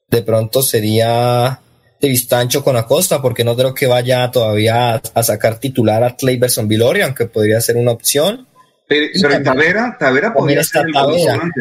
De 0.09 0.23
pronto 0.23 0.63
sería 0.63 1.59
Tristancho 1.99 2.63
con 2.63 2.75
Acosta, 2.75 3.21
porque 3.21 3.43
no 3.43 3.55
creo 3.55 3.75
que 3.75 3.85
vaya 3.85 4.31
todavía 4.31 4.95
a, 4.95 5.23
sacar 5.23 5.59
titular 5.59 6.03
a 6.03 6.15
Clayberson 6.15 6.67
Viloria, 6.67 7.05
aunque 7.05 7.27
podría 7.27 7.61
ser 7.61 7.77
una 7.77 7.91
opción. 7.91 8.47
Pero, 8.87 9.43
Tavera, 9.43 9.95
Tavera 9.99 10.33
podría 10.33 10.63
ser 10.63 10.87
Tavera. 10.91 11.51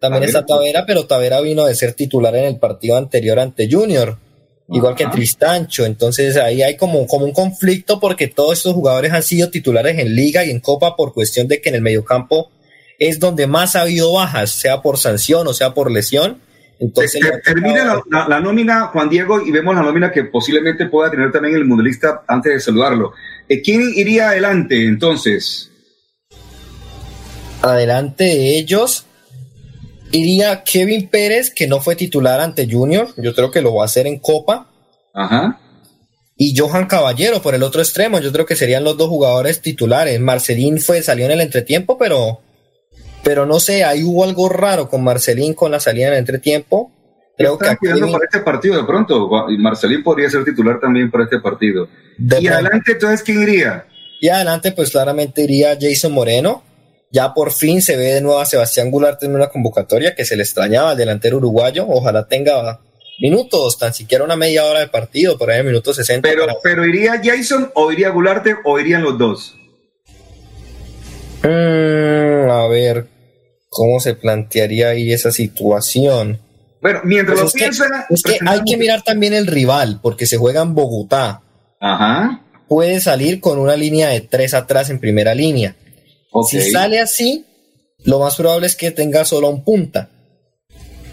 También 0.00 0.24
está 0.24 0.46
Tavera, 0.46 0.84
pero 0.86 1.06
Tavera 1.06 1.40
vino 1.40 1.66
de 1.66 1.74
ser 1.74 1.92
titular 1.92 2.34
en 2.34 2.44
el 2.44 2.58
partido 2.58 2.96
anterior 2.96 3.38
ante 3.38 3.70
Junior 3.70 4.16
igual 4.70 4.94
que 4.94 5.06
Tristancho. 5.06 5.84
Entonces 5.84 6.36
ahí 6.36 6.62
hay 6.62 6.76
como, 6.76 7.06
como 7.06 7.24
un 7.24 7.32
conflicto 7.32 8.00
porque 8.00 8.28
todos 8.28 8.58
estos 8.58 8.74
jugadores 8.74 9.12
han 9.12 9.22
sido 9.22 9.50
titulares 9.50 9.98
en 9.98 10.14
liga 10.14 10.44
y 10.44 10.50
en 10.50 10.60
copa 10.60 10.96
por 10.96 11.12
cuestión 11.12 11.48
de 11.48 11.60
que 11.60 11.68
en 11.68 11.76
el 11.76 11.82
mediocampo 11.82 12.50
es 12.98 13.18
donde 13.18 13.46
más 13.46 13.76
ha 13.76 13.82
habido 13.82 14.12
bajas, 14.12 14.50
sea 14.50 14.82
por 14.82 14.98
sanción 14.98 15.46
o 15.48 15.54
sea 15.54 15.74
por 15.74 15.90
lesión. 15.90 16.38
Entonces, 16.78 17.20
termina 17.44 18.00
la, 18.10 18.40
nómina, 18.40 18.86
Juan 18.86 19.10
Diego, 19.10 19.42
y 19.46 19.50
vemos 19.50 19.74
la 19.74 19.82
nómina 19.82 20.10
que 20.10 20.24
posiblemente 20.24 20.86
pueda 20.86 21.10
tener 21.10 21.30
también 21.30 21.54
el 21.54 21.66
mundialista 21.66 22.22
antes 22.26 22.54
de 22.54 22.60
saludarlo. 22.60 23.12
Eh, 23.50 23.60
¿Quién 23.60 23.82
iría 23.94 24.30
adelante 24.30 24.86
entonces? 24.86 25.70
Adelante 27.60 28.24
de 28.24 28.58
ellos 28.58 29.04
iría 30.12 30.62
Kevin 30.64 31.08
Pérez, 31.08 31.52
que 31.54 31.66
no 31.66 31.80
fue 31.80 31.96
titular 31.96 32.40
ante 32.40 32.68
Junior, 32.70 33.08
yo 33.16 33.34
creo 33.34 33.50
que 33.50 33.62
lo 33.62 33.74
va 33.74 33.82
a 33.82 33.86
hacer 33.86 34.06
en 34.06 34.18
Copa. 34.18 34.68
Ajá. 35.14 35.60
Y 36.36 36.56
Johan 36.56 36.86
Caballero 36.86 37.42
por 37.42 37.54
el 37.54 37.62
otro 37.62 37.82
extremo, 37.82 38.18
yo 38.18 38.32
creo 38.32 38.46
que 38.46 38.56
serían 38.56 38.82
los 38.82 38.96
dos 38.96 39.08
jugadores 39.08 39.60
titulares. 39.60 40.18
Marcelín 40.20 40.80
fue, 40.80 41.02
salió 41.02 41.26
en 41.26 41.32
el 41.32 41.40
entretiempo, 41.42 41.98
pero, 41.98 42.40
pero 43.22 43.44
no 43.44 43.60
sé, 43.60 43.84
ahí 43.84 44.02
hubo 44.02 44.24
algo 44.24 44.48
raro 44.48 44.88
con 44.88 45.04
Marcelín 45.04 45.52
con 45.52 45.70
la 45.70 45.80
salida 45.80 46.06
en 46.06 46.12
el 46.14 46.18
entretiempo. 46.20 46.92
Creo 47.36 47.58
que 47.58 47.66
para 47.66 48.24
este 48.24 48.40
partido 48.40 48.76
de 48.76 48.84
pronto. 48.84 49.30
Marcelín 49.58 50.02
podría 50.02 50.28
ser 50.28 50.44
titular 50.44 50.78
también 50.78 51.10
para 51.10 51.24
este 51.24 51.40
partido. 51.40 51.88
y 52.18 52.46
adelante, 52.46 52.92
entonces, 52.92 53.22
¿quién 53.22 53.42
iría? 53.42 53.86
Y 54.20 54.28
adelante, 54.28 54.72
pues 54.72 54.90
claramente 54.90 55.42
iría 55.42 55.76
Jason 55.80 56.12
Moreno, 56.12 56.62
ya 57.10 57.34
por 57.34 57.52
fin 57.52 57.82
se 57.82 57.96
ve 57.96 58.14
de 58.14 58.20
nuevo 58.20 58.38
a 58.38 58.46
Sebastián 58.46 58.90
Goulart 58.90 59.22
en 59.24 59.34
una 59.34 59.48
convocatoria 59.48 60.14
que 60.14 60.24
se 60.24 60.36
le 60.36 60.42
extrañaba 60.42 60.92
al 60.92 60.96
delantero 60.96 61.38
uruguayo. 61.38 61.86
Ojalá 61.88 62.28
tenga 62.28 62.80
minutos, 63.20 63.78
tan 63.78 63.92
siquiera 63.92 64.24
una 64.24 64.36
media 64.36 64.64
hora 64.64 64.80
de 64.80 64.88
partido, 64.88 65.36
por 65.36 65.50
ahí 65.50 65.60
en 65.60 65.66
minutos 65.66 65.96
60. 65.96 66.28
Pero, 66.28 66.46
pero 66.62 66.86
iría 66.86 67.20
Jason 67.22 67.70
o 67.74 67.90
iría 67.90 68.10
Goulart 68.10 68.46
o 68.64 68.78
irían 68.78 69.02
los 69.02 69.18
dos. 69.18 69.56
Mm, 71.42 72.50
a 72.50 72.66
ver, 72.68 73.06
¿cómo 73.68 73.98
se 73.98 74.14
plantearía 74.14 74.90
ahí 74.90 75.12
esa 75.12 75.32
situación? 75.32 76.40
Bueno, 76.80 77.00
mientras 77.04 77.40
pues 77.40 77.54
lo 77.54 77.58
piensan. 77.58 77.88
Es 78.08 78.22
que 78.22 78.38
hay 78.46 78.60
que 78.64 78.76
mirar 78.76 79.02
también 79.02 79.34
el 79.34 79.46
rival, 79.46 79.98
porque 80.02 80.26
se 80.26 80.36
juega 80.36 80.62
en 80.62 80.74
Bogotá. 80.74 81.42
Ajá. 81.80 82.42
Puede 82.68 83.00
salir 83.00 83.40
con 83.40 83.58
una 83.58 83.76
línea 83.76 84.08
de 84.10 84.20
tres 84.20 84.54
atrás 84.54 84.90
en 84.90 85.00
primera 85.00 85.34
línea. 85.34 85.74
Si 86.48 86.70
sale 86.70 87.00
así, 87.00 87.44
lo 88.04 88.20
más 88.20 88.36
probable 88.36 88.66
es 88.66 88.76
que 88.76 88.90
tenga 88.90 89.24
solo 89.24 89.48
un 89.48 89.64
punta. 89.64 90.10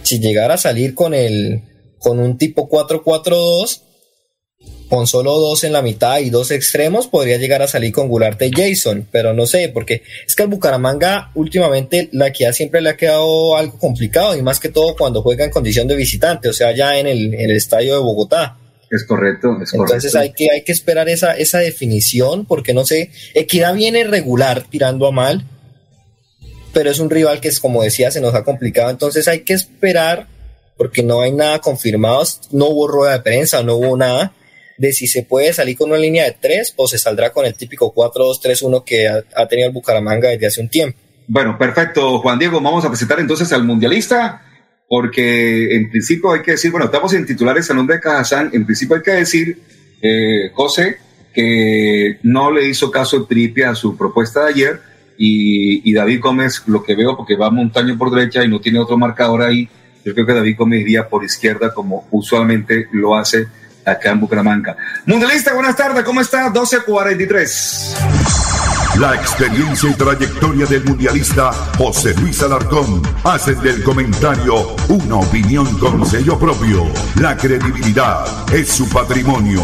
Si 0.04 0.20
llegara 0.20 0.56
a 0.56 0.58
salir 0.58 0.94
con 0.96 1.14
el 1.14 1.62
con 2.00 2.20
un 2.20 2.38
tipo 2.38 2.70
4-4-2, 2.70 3.82
con 4.88 5.08
solo 5.08 5.38
dos 5.40 5.64
en 5.64 5.74
la 5.74 5.82
mitad 5.82 6.20
y 6.20 6.30
dos 6.30 6.52
extremos, 6.52 7.08
podría 7.08 7.38
llegar 7.38 7.62
a 7.62 7.68
salir 7.68 7.92
con 7.92 8.08
Gularte 8.08 8.48
y 8.48 8.52
Jason, 8.52 9.08
pero 9.12 9.34
no 9.34 9.46
sé, 9.46 9.70
porque 9.70 10.04
es 10.26 10.36
que 10.36 10.44
al 10.44 10.50
Bucaramanga 10.50 11.32
últimamente 11.36 12.08
la 12.14 12.28
equidad 12.28 12.54
siempre 12.54 12.82
le 12.82 12.92
ha 12.92 12.98
quedado 12.98 13.58
algo 13.58 13.78
complicado 13.80 14.38
y 14.38 14.42
más 14.44 14.60
que 14.60 14.70
todo 14.70 14.96
cuando 14.96 15.22
juega 15.24 15.44
en 15.44 15.52
condición 15.52 15.88
de 15.88 15.96
visitante, 15.96 16.48
o 16.48 16.54
sea, 16.54 16.74
ya 16.74 16.98
en 17.00 17.08
el 17.08 17.52
estadio 17.52 17.96
de 17.96 18.00
Bogotá. 18.00 18.58
Es 18.90 19.04
correcto, 19.04 19.58
es 19.62 19.74
Entonces 19.74 20.16
hay 20.16 20.32
que, 20.32 20.50
hay 20.52 20.64
que 20.64 20.72
esperar 20.72 21.10
esa, 21.10 21.34
esa 21.34 21.60
definición, 21.60 22.46
porque 22.46 22.74
no 22.74 22.86
sé, 22.86 23.12
Equidad 23.34 23.74
viene 23.74 24.06
regular 24.06 24.64
tirando 24.70 25.08
a 25.08 25.12
mal, 25.12 25.46
pero 26.74 26.90
es 26.90 27.00
un 27.00 27.10
rival 27.10 27.42
que 27.42 27.50
es, 27.50 27.60
como 27.60 27.84
decía, 27.84 28.12
se 28.12 28.22
nos 28.22 28.34
ha 28.34 28.44
complicado. 28.44 28.90
Entonces 28.90 29.28
hay 29.28 29.42
que 29.42 29.54
esperar, 29.54 30.28
porque 30.78 31.04
no 31.04 31.22
hay 31.22 31.34
nada 31.34 31.60
confirmado, 31.60 32.24
no 32.52 32.68
hubo 32.68 32.88
rueda 32.88 33.14
de 33.14 33.20
prensa, 33.22 33.62
no 33.62 33.76
hubo 33.76 33.98
nada, 33.98 34.34
de 34.78 34.94
si 34.94 35.08
se 35.08 35.24
puede 35.24 35.52
salir 35.52 35.78
con 35.78 35.90
una 35.90 36.00
línea 36.00 36.24
de 36.24 36.38
tres 36.40 36.74
o 36.78 36.88
se 36.88 36.98
saldrá 36.98 37.32
con 37.32 37.46
el 37.46 37.56
típico 37.56 37.94
4-2-3-1 37.94 38.84
que 38.86 39.08
ha, 39.08 39.24
ha 39.36 39.48
tenido 39.48 39.68
el 39.68 39.74
Bucaramanga 39.74 40.30
desde 40.30 40.48
hace 40.48 40.62
un 40.62 40.70
tiempo. 40.70 40.98
Bueno, 41.28 41.58
perfecto, 41.58 42.20
Juan 42.20 42.40
Diego. 42.40 42.62
Vamos 42.62 42.86
a 42.86 42.90
presentar 42.90 43.20
entonces 43.20 43.52
al 43.52 43.66
mundialista 43.66 44.47
porque 44.88 45.76
en 45.76 45.90
principio 45.90 46.32
hay 46.32 46.42
que 46.42 46.52
decir, 46.52 46.72
bueno, 46.72 46.86
estamos 46.86 47.14
en 47.14 47.26
titulares 47.26 47.70
nombre 47.74 47.98
de 47.98 48.02
Cajazán, 48.02 48.50
en 48.54 48.66
principio 48.66 48.96
hay 48.96 49.02
que 49.02 49.12
decir, 49.12 49.62
eh, 50.02 50.52
José, 50.54 50.98
que 51.34 52.20
no 52.24 52.52
le 52.52 52.68
hizo 52.68 52.90
caso 52.90 53.26
Tripia 53.26 53.72
a 53.72 53.76
su 53.76 53.98
propuesta 53.98 54.46
de 54.46 54.50
ayer 54.50 54.82
y, 55.18 55.94
David 55.94 56.22
Gómez, 56.22 56.64
lo 56.68 56.84
que 56.84 56.96
veo, 56.96 57.18
porque 57.18 57.36
va 57.36 57.50
montaño 57.50 57.98
por 57.98 58.12
derecha 58.12 58.44
y 58.44 58.48
no 58.48 58.62
tiene 58.62 58.80
otro 58.80 58.98
marcador 58.98 59.42
ahí, 59.42 59.68
yo 60.06 60.14
creo 60.14 60.26
que 60.26 60.34
David 60.34 60.56
Gómez 60.58 60.82
iría 60.82 61.10
por 61.10 61.24
izquierda 61.24 61.74
como 61.74 62.08
usualmente 62.12 62.88
lo 62.92 63.16
hace 63.16 63.48
acá 63.86 64.12
en 64.12 64.20
Bucaramanga. 64.20 64.78
Mundialista, 65.06 65.54
buenas 65.54 65.76
tardes, 65.76 66.04
¿cómo 66.04 66.22
está? 66.22 66.44
1243. 66.44 68.57
La 69.00 69.14
experiencia 69.14 69.92
y 69.92 69.94
trayectoria 69.94 70.66
del 70.66 70.84
mundialista 70.84 71.52
José 71.78 72.16
Luis 72.20 72.42
Alarcón 72.42 73.04
hacen 73.24 73.62
del 73.62 73.84
comentario 73.84 74.76
una 74.90 75.18
opinión 75.18 75.68
con 75.78 76.04
sello 76.04 76.40
propio. 76.40 76.84
La 77.22 77.38
credibilidad 77.38 78.26
es 78.52 78.70
su 78.70 78.90
patrimonio. 78.90 79.62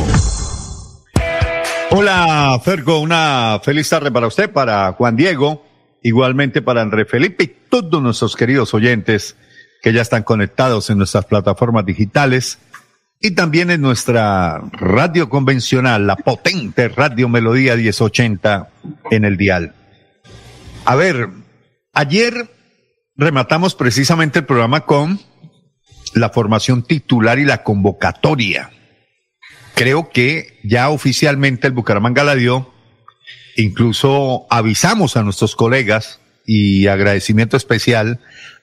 Hola, 1.89 2.61
Fergo, 2.63 2.99
una 2.99 3.59
feliz 3.63 3.89
tarde 3.89 4.11
para 4.11 4.27
usted, 4.27 4.51
para 4.51 4.93
Juan 4.93 5.15
Diego, 5.15 5.65
igualmente 6.03 6.61
para 6.61 6.83
André 6.83 7.05
Felipe 7.05 7.43
y 7.45 7.47
todos 7.69 8.03
nuestros 8.03 8.35
queridos 8.35 8.75
oyentes 8.75 9.35
que 9.81 9.93
ya 9.93 10.03
están 10.03 10.21
conectados 10.21 10.91
en 10.91 10.99
nuestras 10.99 11.25
plataformas 11.25 11.87
digitales 11.87 12.59
y 13.25 13.31
también 13.31 13.71
en 13.71 13.79
nuestra 13.79 14.61
radio 14.73 15.29
convencional, 15.29 16.05
la 16.05 16.17
potente 16.17 16.89
Radio 16.89 17.29
Melodía 17.29 17.77
1080 17.77 18.67
en 19.11 19.23
el 19.23 19.37
dial. 19.37 19.73
A 20.83 20.95
ver, 20.95 21.29
ayer 21.93 22.49
rematamos 23.15 23.75
precisamente 23.75 24.39
el 24.39 24.45
programa 24.45 24.81
con 24.81 25.21
la 26.13 26.31
formación 26.31 26.83
titular 26.83 27.39
y 27.39 27.45
la 27.45 27.63
convocatoria. 27.63 28.71
creo 29.73 30.09
que 30.09 30.59
ya 30.65 30.89
oficialmente 30.89 31.65
el 31.65 31.73
Bucaramanga 31.73 32.25
la 32.25 32.35
dio. 32.35 32.73
Incluso 33.55 34.47
avisamos 34.49 35.15
a 35.15 35.23
nuestros 35.23 35.55
colegas 35.55 36.19
y 36.45 36.87
agradecimiento 36.87 37.55
especial 37.55 38.19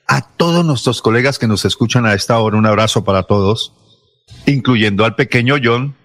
a 0.07 0.21
todos 0.21 0.63
nuestros 0.63 1.01
colegas 1.01 1.39
que 1.39 1.47
nos 1.47 1.65
escuchan 1.65 2.05
a 2.05 2.13
esta 2.13 2.37
hora. 2.37 2.57
Un 2.57 2.67
abrazo 2.67 3.03
para 3.03 3.23
todos, 3.23 3.73
incluyendo 4.45 5.05
al 5.05 5.15
pequeño 5.15 5.55
John, 5.61 5.95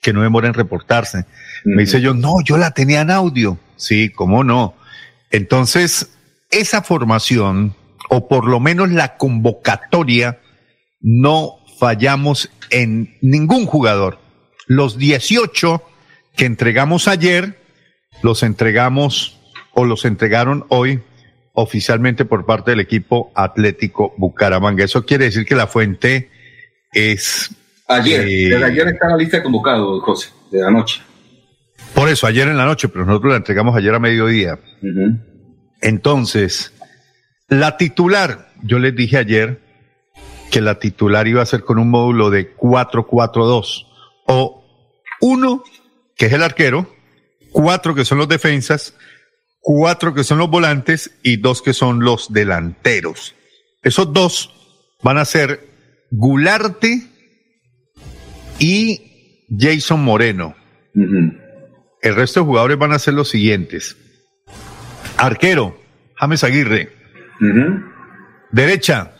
que 0.00 0.12
no 0.12 0.22
demora 0.22 0.48
en 0.48 0.54
reportarse. 0.54 1.24
Me 1.64 1.82
dice 1.82 2.00
yo, 2.00 2.14
no, 2.14 2.42
yo 2.44 2.58
la 2.58 2.72
tenía 2.72 3.00
en 3.00 3.10
audio. 3.10 3.58
Sí, 3.76 4.10
cómo 4.10 4.44
no. 4.44 4.74
Entonces, 5.30 6.16
esa 6.50 6.82
formación, 6.82 7.74
o 8.10 8.28
por 8.28 8.46
lo 8.46 8.60
menos 8.60 8.90
la 8.90 9.16
convocatoria, 9.16 10.40
no 11.00 11.56
fallamos 11.78 12.50
en 12.70 13.16
ningún 13.20 13.66
jugador. 13.66 14.18
Los 14.66 14.98
18 14.98 15.82
que 16.36 16.46
entregamos 16.46 17.08
ayer, 17.08 17.60
los 18.22 18.42
entregamos 18.42 19.38
o 19.72 19.84
los 19.84 20.04
entregaron 20.04 20.64
hoy 20.68 21.00
oficialmente 21.52 22.24
por 22.24 22.46
parte 22.46 22.72
del 22.72 22.80
equipo 22.80 23.32
Atlético 23.34 24.12
Bucaramanga. 24.16 24.84
Eso 24.84 25.04
quiere 25.06 25.26
decir 25.26 25.44
que 25.44 25.54
la 25.54 25.66
fuente 25.66 26.30
es... 26.94 27.50
Ayer, 27.88 28.22
eh, 28.22 28.48
desde 28.50 28.64
ayer 28.64 28.88
está 28.88 29.08
la 29.08 29.16
lista 29.16 29.36
de 29.36 29.42
convocados, 29.42 30.02
José, 30.02 30.30
de 30.50 30.60
la 30.60 30.70
noche. 30.70 31.02
Por 31.94 32.08
eso, 32.08 32.26
ayer 32.26 32.48
en 32.48 32.56
la 32.56 32.64
noche, 32.64 32.88
pero 32.88 33.04
nosotros 33.04 33.32
la 33.32 33.36
entregamos 33.36 33.76
ayer 33.76 33.94
a 33.94 33.98
mediodía. 33.98 34.58
Entonces, 35.80 36.72
la 37.48 37.76
titular, 37.76 38.48
yo 38.62 38.78
les 38.78 38.96
dije 38.96 39.18
ayer 39.18 39.60
que 40.50 40.60
la 40.60 40.78
titular 40.78 41.28
iba 41.28 41.42
a 41.42 41.46
ser 41.46 41.62
con 41.62 41.78
un 41.78 41.90
módulo 41.90 42.30
de 42.30 42.56
4-4-2 42.56 43.86
o 44.26 44.64
uno, 45.20 45.62
que 46.16 46.26
es 46.26 46.32
el 46.32 46.42
arquero, 46.42 46.88
cuatro 47.52 47.94
que 47.94 48.04
son 48.04 48.18
los 48.18 48.28
defensas, 48.28 48.94
cuatro 49.60 50.14
que 50.14 50.24
son 50.24 50.38
los 50.38 50.50
volantes 50.50 51.18
y 51.22 51.36
dos 51.36 51.62
que 51.62 51.72
son 51.72 52.00
los 52.00 52.32
delanteros. 52.32 53.34
Esos 53.82 54.12
dos 54.12 54.50
van 55.02 55.18
a 55.18 55.24
ser 55.24 55.73
Gularte 56.16 57.02
y 58.60 59.46
Jason 59.58 60.04
Moreno. 60.04 60.54
El 60.94 62.14
resto 62.14 62.40
de 62.40 62.46
jugadores 62.46 62.78
van 62.78 62.92
a 62.92 63.00
ser 63.00 63.14
los 63.14 63.30
siguientes. 63.30 63.96
Arquero, 65.16 65.76
James 66.14 66.44
Aguirre. 66.44 66.92
Derecha, 68.52 69.16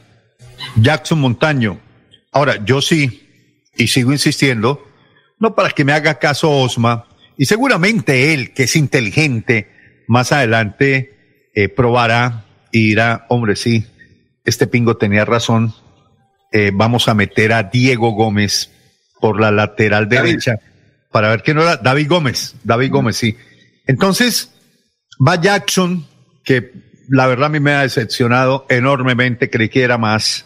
Jackson 0.76 1.20
Montaño. 1.20 1.80
Ahora, 2.30 2.64
yo 2.64 2.80
sí, 2.80 3.28
y 3.76 3.88
sigo 3.88 4.12
insistiendo, 4.12 4.86
no 5.40 5.56
para 5.56 5.70
que 5.70 5.84
me 5.84 5.92
haga 5.92 6.20
caso 6.20 6.48
Osma, 6.50 7.06
y 7.36 7.46
seguramente 7.46 8.34
él, 8.34 8.52
que 8.52 8.64
es 8.64 8.76
inteligente, 8.76 9.68
más 10.06 10.30
adelante 10.30 11.48
eh, 11.54 11.68
probará 11.68 12.44
y 12.70 12.88
dirá, 12.88 13.26
hombre, 13.28 13.56
sí, 13.56 13.84
este 14.44 14.68
pingo 14.68 14.96
tenía 14.96 15.24
razón, 15.24 15.74
eh, 16.56 16.70
vamos 16.72 17.08
a 17.08 17.14
meter 17.14 17.52
a 17.52 17.64
Diego 17.64 18.12
Gómez 18.12 18.70
por 19.18 19.40
la 19.40 19.50
lateral 19.50 20.08
derecha 20.08 20.60
para 21.10 21.28
ver 21.30 21.42
qué 21.42 21.52
no 21.52 21.62
era 21.62 21.78
David 21.78 22.08
Gómez, 22.08 22.54
David 22.62 22.92
Gómez, 22.92 23.16
sí. 23.16 23.36
Entonces, 23.88 24.54
va 25.18 25.34
Jackson, 25.34 26.06
que 26.44 26.70
la 27.08 27.26
verdad 27.26 27.46
a 27.46 27.48
mí 27.48 27.58
me 27.58 27.72
ha 27.72 27.82
decepcionado 27.82 28.66
enormemente, 28.68 29.50
creí 29.50 29.68
que 29.68 29.82
era 29.82 29.98
más. 29.98 30.44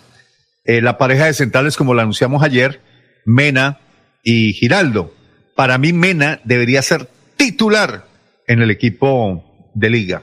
Eh, 0.64 0.80
la 0.80 0.96
pareja 0.96 1.26
de 1.26 1.34
centrales, 1.34 1.76
como 1.76 1.92
la 1.92 2.02
anunciamos 2.02 2.42
ayer, 2.42 2.80
Mena 3.26 3.78
y 4.22 4.54
Giraldo. 4.54 5.14
Para 5.54 5.76
mí, 5.76 5.92
Mena 5.92 6.40
debería 6.44 6.80
ser 6.80 7.06
titular 7.36 8.06
en 8.46 8.62
el 8.62 8.70
equipo 8.70 9.70
de 9.74 9.90
liga. 9.90 10.22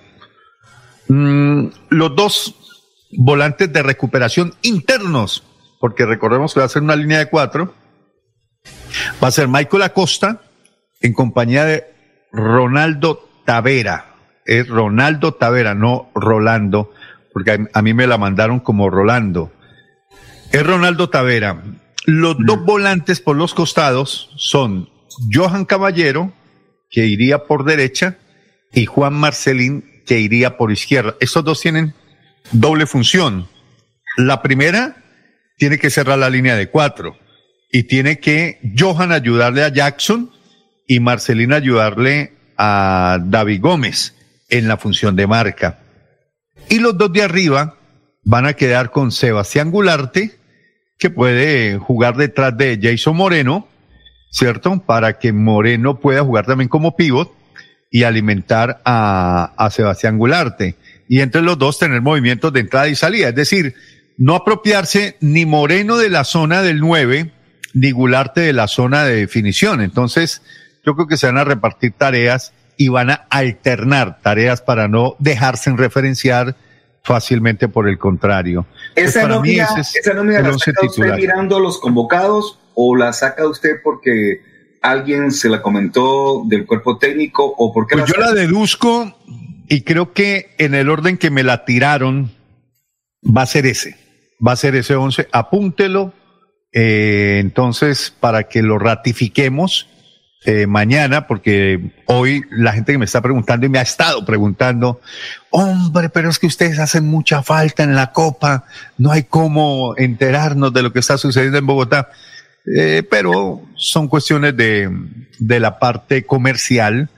Mm, 1.10 1.68
los 1.90 2.16
dos 2.16 2.56
volantes 3.12 3.72
de 3.72 3.84
recuperación 3.84 4.56
internos, 4.64 5.44
porque 5.80 6.06
recordemos 6.06 6.54
que 6.54 6.60
va 6.60 6.66
a 6.66 6.70
ser 6.70 6.82
una 6.82 6.96
línea 6.96 7.20
de 7.20 7.30
cuatro 7.30 7.74
Va 9.24 9.28
a 9.28 9.32
ser 9.32 9.48
Michael 9.48 9.84
Acosta 9.84 10.42
en 11.02 11.14
compañía 11.14 11.66
de 11.66 11.86
Ronaldo 12.32 13.28
Tavera. 13.46 14.16
Es 14.46 14.68
Ronaldo 14.68 15.34
Tavera, 15.34 15.74
no 15.74 16.12
Rolando, 16.14 16.92
porque 17.34 17.68
a, 17.72 17.82
mí 17.82 17.94
me 17.94 18.08
la 18.08 18.18
mandaron 18.18 18.60
como 18.60 18.90
Rolando. 18.90 19.52
Es 20.52 20.66
Ronaldo 20.66 21.10
Tavera. 21.10 21.64
Los 22.06 22.38
dos 22.40 22.60
mm. 22.60 22.66
volantes 22.66 23.20
por 23.20 23.36
los 23.36 23.54
costados 23.54 24.30
son 24.36 24.90
Johan 25.32 25.66
Caballero, 25.66 26.32
que 26.90 27.06
iría 27.06 27.46
por 27.46 27.66
derecha, 27.66 28.18
y 28.74 28.86
Juan 28.86 29.14
Marcelín, 29.14 30.04
que 30.06 30.20
iría 30.20 30.58
por 30.58 30.72
izquierda. 30.72 31.16
Estos 31.20 31.44
dos 31.44 31.62
tienen 31.62 31.94
doble 32.52 32.86
función. 32.86 33.48
La 34.18 34.42
primera 34.42 34.98
tiene 35.58 35.78
que 35.80 35.90
cerrar 35.90 36.18
la 36.18 36.30
línea 36.30 36.56
de 36.56 36.70
cuatro 36.70 37.18
y 37.72 37.84
tiene 37.84 38.20
que 38.20 38.60
Johan 38.78 39.12
ayudarle 39.12 39.64
a 39.64 39.70
Jackson 39.70 40.32
y 40.88 41.00
Marcelina 41.00 41.58
ayudarle 41.58 42.34
a 42.58 43.20
David 43.22 43.62
Gómez 43.62 44.16
en 44.50 44.68
la 44.68 44.78
función 44.78 45.16
de 45.16 45.28
marca. 45.28 45.80
Y 46.70 46.80
los 46.80 46.98
dos 46.98 47.12
de 47.12 47.24
arriba 47.24 47.78
van 48.24 48.46
a 48.46 48.54
quedar 48.54 48.92
con 48.92 49.12
Sebastián 49.12 49.72
Gularte, 49.72 50.38
que 50.98 51.10
puede 51.10 51.78
jugar 51.78 52.16
detrás 52.16 52.58
de 52.58 52.80
Jason 52.82 53.16
Moreno, 53.16 53.68
¿cierto? 54.32 54.82
Para 54.86 55.20
que 55.20 55.34
Moreno 55.34 56.00
pueda 56.00 56.24
jugar 56.24 56.46
también 56.46 56.70
como 56.70 56.96
pivot 56.96 57.34
y 57.92 58.04
alimentar 58.04 58.82
a, 58.86 59.54
a 59.58 59.70
Sebastián 59.70 60.18
Gularte. 60.18 60.76
Y 61.08 61.22
entre 61.22 61.42
los 61.42 61.58
dos 61.58 61.78
tener 61.78 62.02
movimientos 62.02 62.52
de 62.52 62.62
entrada 62.62 62.88
y 62.88 62.96
salida. 62.96 63.30
Es 63.30 63.36
decir, 63.36 63.76
no 64.18 64.36
apropiarse 64.36 65.18
ni 65.20 65.46
Moreno 65.46 65.98
de 65.98 66.10
la 66.10 66.24
zona 66.24 66.62
del 66.62 66.80
9, 66.80 67.32
Nigularte 67.74 68.42
de 68.42 68.54
la 68.54 68.70
zona 68.70 69.04
de 69.04 69.16
definición. 69.16 69.82
Entonces, 69.82 70.42
yo 70.86 70.96
creo 70.96 71.08
que 71.08 71.18
se 71.18 71.26
van 71.28 71.38
a 71.38 71.44
repartir 71.44 71.92
tareas 71.92 72.54
y 72.78 72.88
van 72.88 73.10
a 73.10 73.26
alternar 73.30 74.22
tareas 74.22 74.62
para 74.62 74.88
no 74.88 75.16
dejarse 75.20 75.70
en 75.70 75.78
referenciar 75.78 76.56
fácilmente 77.04 77.68
por 77.68 77.88
el 77.88 77.98
contrario. 77.98 78.66
Esa 78.96 79.28
nómina, 79.28 79.68
esa 79.78 80.14
nómina 80.14 80.42
la 80.42 80.58
saca 80.58 80.86
usted 80.86 81.16
mirando 81.16 81.60
los 81.60 81.80
convocados 81.80 82.60
o 82.74 82.96
la 82.96 83.14
saca 83.14 83.48
usted 83.48 83.82
porque 83.84 84.42
alguien 84.82 85.32
se 85.32 85.50
la 85.50 85.62
comentó 85.62 86.44
del 86.46 86.66
cuerpo 86.66 86.98
técnico 86.98 87.46
o 87.58 87.74
porque 87.74 87.96
pues 87.96 88.12
yo 88.12 88.20
la 88.20 88.34
deduzco 88.34 89.18
y 89.68 89.82
creo 89.82 90.14
que 90.14 90.56
en 90.58 90.74
el 90.76 90.90
orden 90.90 91.18
que 91.18 91.30
me 91.30 91.44
la 91.44 91.66
tiraron 91.66 92.32
va 93.26 93.44
a 93.44 93.46
ser 93.48 93.66
ese, 93.66 93.98
va 94.46 94.54
a 94.54 94.56
ser 94.56 94.76
ese 94.76 94.96
11, 94.96 95.28
apúntelo 95.32 96.14
eh, 96.78 97.38
entonces, 97.40 98.14
para 98.20 98.44
que 98.44 98.62
lo 98.62 98.78
ratifiquemos 98.78 99.88
eh, 100.44 100.68
mañana, 100.68 101.26
porque 101.26 101.94
hoy 102.06 102.44
la 102.52 102.74
gente 102.74 102.92
que 102.92 102.98
me 102.98 103.06
está 103.06 103.22
preguntando 103.22 103.66
y 103.66 103.70
me 103.70 103.80
ha 103.80 103.84
estado 103.84 104.26
preguntando, 104.26 105.00
hombre, 105.52 106.10
pero 106.10 106.30
es 106.30 106.38
que 106.38 106.48
ustedes 106.48 106.78
hacen 106.78 107.08
mucha 107.08 107.42
falta 107.44 107.84
en 107.84 107.96
la 107.96 108.12
Copa, 108.12 108.66
no 108.98 109.12
hay 109.12 109.24
cómo 109.24 109.96
enterarnos 109.98 110.74
de 110.74 110.84
lo 110.84 110.92
que 110.92 111.00
está 111.00 111.18
sucediendo 111.18 111.58
en 111.58 111.66
Bogotá. 111.66 112.10
Eh, 112.78 113.04
pero 113.10 113.62
son 113.76 114.08
cuestiones 114.08 114.58
de, 114.58 114.90
de 115.40 115.60
la 115.60 115.80
parte 115.80 116.26
comercial 116.26 117.10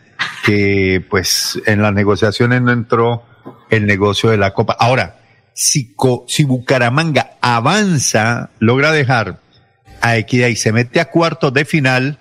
que 0.45 1.03
pues 1.10 1.60
en 1.65 1.82
las 1.82 1.93
negociaciones 1.93 2.62
no 2.62 2.71
entró 2.71 3.23
el 3.69 3.88
negocio 3.88 4.30
de 4.30 4.38
la 4.38 4.53
Copa. 4.53 4.75
Ahora, 4.77 5.15
si, 5.58 5.96
si 6.28 6.43
Bucaramanga 6.43 7.32
avanza, 7.41 8.52
logra 8.60 8.91
dejar 8.91 9.39
a 10.02 10.15
Equidad 10.15 10.50
y 10.50 10.56
se 10.56 10.72
mete 10.72 11.00
a 11.00 11.10
cuartos 11.10 11.52
de 11.52 11.65
final, 11.65 12.20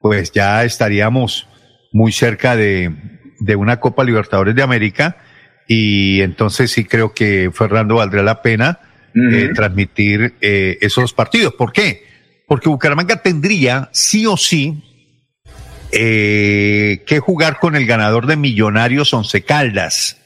pues 0.00 0.32
ya 0.32 0.62
estaríamos 0.64 1.48
muy 1.92 2.12
cerca 2.12 2.56
de, 2.56 2.94
de 3.40 3.56
una 3.56 3.80
Copa 3.80 4.04
Libertadores 4.04 4.54
de 4.54 4.62
América 4.62 5.16
y 5.66 6.20
entonces 6.20 6.72
sí 6.72 6.84
creo 6.84 7.14
que 7.14 7.50
Fernando 7.54 7.94
valdría 7.94 8.22
la 8.22 8.42
pena 8.42 8.80
eh, 9.14 9.48
transmitir 9.54 10.34
eh, 10.42 10.76
esos 10.82 11.14
partidos. 11.14 11.54
¿Por 11.54 11.72
qué? 11.72 12.04
Porque 12.46 12.68
Bucaramanga 12.68 13.22
tendría 13.22 13.88
sí 13.92 14.26
o 14.26 14.36
sí 14.36 14.82
eh, 15.90 17.02
que 17.06 17.18
jugar 17.18 17.58
con 17.58 17.76
el 17.76 17.86
ganador 17.86 18.26
de 18.26 18.36
Millonarios 18.36 19.14
Once 19.14 19.42
Caldas. 19.42 20.18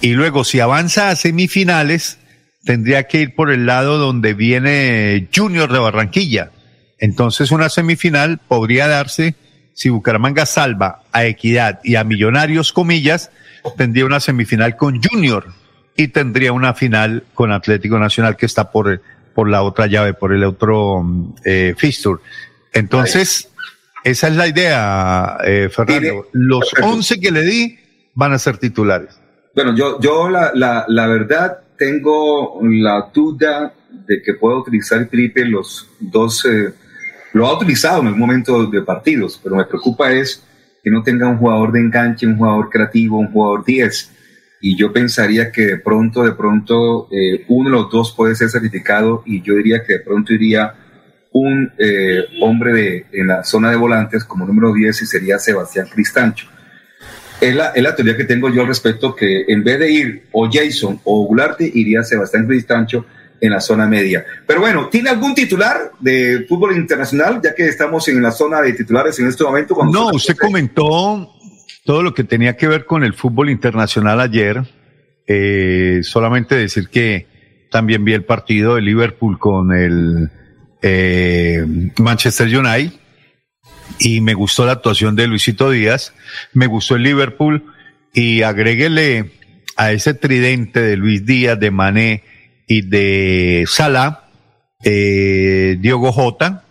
Y 0.00 0.12
luego 0.12 0.44
si 0.44 0.60
avanza 0.60 1.10
a 1.10 1.16
semifinales, 1.16 2.18
tendría 2.64 3.04
que 3.04 3.20
ir 3.20 3.34
por 3.34 3.50
el 3.50 3.66
lado 3.66 3.98
donde 3.98 4.34
viene 4.34 5.28
Junior 5.34 5.72
de 5.72 5.78
Barranquilla. 5.78 6.50
Entonces 6.98 7.50
una 7.50 7.68
semifinal 7.68 8.38
podría 8.38 8.88
darse 8.88 9.34
si 9.74 9.90
Bucaramanga 9.90 10.46
salva 10.46 11.02
a 11.12 11.26
Equidad 11.26 11.80
y 11.84 11.96
a 11.96 12.04
Millonarios, 12.04 12.72
comillas, 12.72 13.30
tendría 13.76 14.06
una 14.06 14.20
semifinal 14.20 14.76
con 14.76 15.02
Junior 15.02 15.52
y 15.96 16.08
tendría 16.08 16.52
una 16.52 16.74
final 16.74 17.24
con 17.34 17.52
Atlético 17.52 17.98
Nacional 17.98 18.36
que 18.36 18.46
está 18.46 18.70
por, 18.70 19.02
por 19.34 19.48
la 19.48 19.62
otra 19.62 19.86
llave, 19.86 20.14
por 20.14 20.32
el 20.32 20.44
otro 20.44 21.04
eh, 21.44 21.74
Entonces, 22.72 23.50
esa 24.02 24.28
es 24.28 24.36
la 24.36 24.48
idea, 24.48 25.38
eh, 25.44 25.68
Fernando. 25.70 26.26
Los 26.32 26.72
11 26.80 27.20
que 27.20 27.30
le 27.30 27.42
di 27.42 27.78
van 28.14 28.32
a 28.32 28.38
ser 28.38 28.56
titulares. 28.56 29.20
Bueno, 29.56 29.74
yo, 29.74 29.98
yo 30.00 30.28
la, 30.28 30.52
la, 30.54 30.84
la 30.86 31.06
verdad 31.06 31.60
tengo 31.78 32.60
la 32.62 33.10
duda 33.12 33.72
de 34.06 34.20
que 34.20 34.34
pueda 34.34 34.58
utilizar 34.58 35.08
Felipe 35.08 35.46
los 35.46 35.88
dos, 35.98 36.46
lo 37.32 37.46
ha 37.46 37.56
utilizado 37.56 38.02
en 38.02 38.08
algún 38.08 38.20
momento 38.20 38.66
de 38.66 38.82
partidos, 38.82 39.40
pero 39.42 39.56
me 39.56 39.64
preocupa 39.64 40.12
es 40.12 40.44
que 40.84 40.90
no 40.90 41.02
tenga 41.02 41.26
un 41.26 41.38
jugador 41.38 41.72
de 41.72 41.80
enganche, 41.80 42.26
un 42.26 42.36
jugador 42.36 42.68
creativo, 42.68 43.18
un 43.18 43.32
jugador 43.32 43.64
10. 43.64 44.12
Y 44.60 44.76
yo 44.76 44.92
pensaría 44.92 45.50
que 45.50 45.62
de 45.62 45.78
pronto, 45.78 46.22
de 46.22 46.32
pronto, 46.32 47.08
eh, 47.10 47.46
uno 47.48 47.70
de 47.70 47.76
los 47.76 47.90
dos 47.90 48.12
puede 48.12 48.34
ser 48.34 48.50
certificado 48.50 49.22
y 49.24 49.40
yo 49.40 49.54
diría 49.54 49.82
que 49.82 49.94
de 49.94 50.00
pronto 50.00 50.34
iría 50.34 50.74
un 51.32 51.72
eh, 51.78 52.26
hombre 52.42 52.72
de, 52.74 53.06
en 53.10 53.28
la 53.28 53.42
zona 53.42 53.70
de 53.70 53.76
volantes 53.76 54.22
como 54.22 54.44
número 54.44 54.74
10 54.74 55.00
y 55.00 55.06
sería 55.06 55.38
Sebastián 55.38 55.88
Cristancho. 55.90 56.46
Es 57.40 57.54
la, 57.54 57.68
es 57.68 57.82
la 57.82 57.94
teoría 57.94 58.16
que 58.16 58.24
tengo 58.24 58.48
yo 58.50 58.62
al 58.62 58.68
respecto, 58.68 59.14
que 59.14 59.44
en 59.48 59.62
vez 59.62 59.78
de 59.78 59.90
ir 59.90 60.22
o 60.32 60.48
Jason 60.50 61.00
o 61.04 61.26
Gularte, 61.26 61.70
iría 61.72 62.02
Sebastián 62.02 62.46
Cristancho 62.46 63.04
en 63.40 63.50
la 63.50 63.60
zona 63.60 63.86
media. 63.86 64.24
Pero 64.46 64.60
bueno, 64.60 64.88
¿tiene 64.88 65.10
algún 65.10 65.34
titular 65.34 65.92
de 66.00 66.46
fútbol 66.48 66.76
internacional, 66.76 67.40
ya 67.42 67.54
que 67.54 67.66
estamos 67.66 68.08
en 68.08 68.22
la 68.22 68.30
zona 68.30 68.60
de 68.62 68.72
titulares 68.72 69.18
en 69.18 69.28
este 69.28 69.44
momento? 69.44 69.76
No, 69.84 70.08
usted 70.08 70.36
comentó 70.36 71.30
todo 71.84 72.02
lo 72.02 72.14
que 72.14 72.24
tenía 72.24 72.56
que 72.56 72.66
ver 72.66 72.86
con 72.86 73.04
el 73.04 73.14
fútbol 73.14 73.50
internacional 73.50 74.20
ayer. 74.20 74.62
Eh, 75.26 76.00
solamente 76.02 76.54
decir 76.54 76.88
que 76.88 77.26
también 77.70 78.04
vi 78.04 78.14
el 78.14 78.24
partido 78.24 78.76
de 78.76 78.82
Liverpool 78.82 79.38
con 79.38 79.72
el 79.72 80.30
eh, 80.82 81.64
Manchester 81.98 82.46
United 82.46 82.92
y 83.98 84.20
me 84.20 84.34
gustó 84.34 84.66
la 84.66 84.72
actuación 84.72 85.16
de 85.16 85.26
Luisito 85.26 85.70
Díaz, 85.70 86.12
me 86.52 86.66
gustó 86.66 86.96
el 86.96 87.02
Liverpool 87.02 87.64
y 88.12 88.42
agréguele 88.42 89.32
a 89.76 89.92
ese 89.92 90.14
tridente 90.14 90.80
de 90.80 90.96
Luis 90.96 91.24
Díaz, 91.26 91.58
de 91.58 91.70
Mané 91.70 92.22
y 92.66 92.82
de 92.82 93.64
Sala, 93.66 94.28
eh, 94.84 95.76
Diogo 95.80 96.12
Jota 96.12 96.64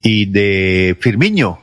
y 0.00 0.26
de 0.26 0.96
Firmiño. 1.00 1.60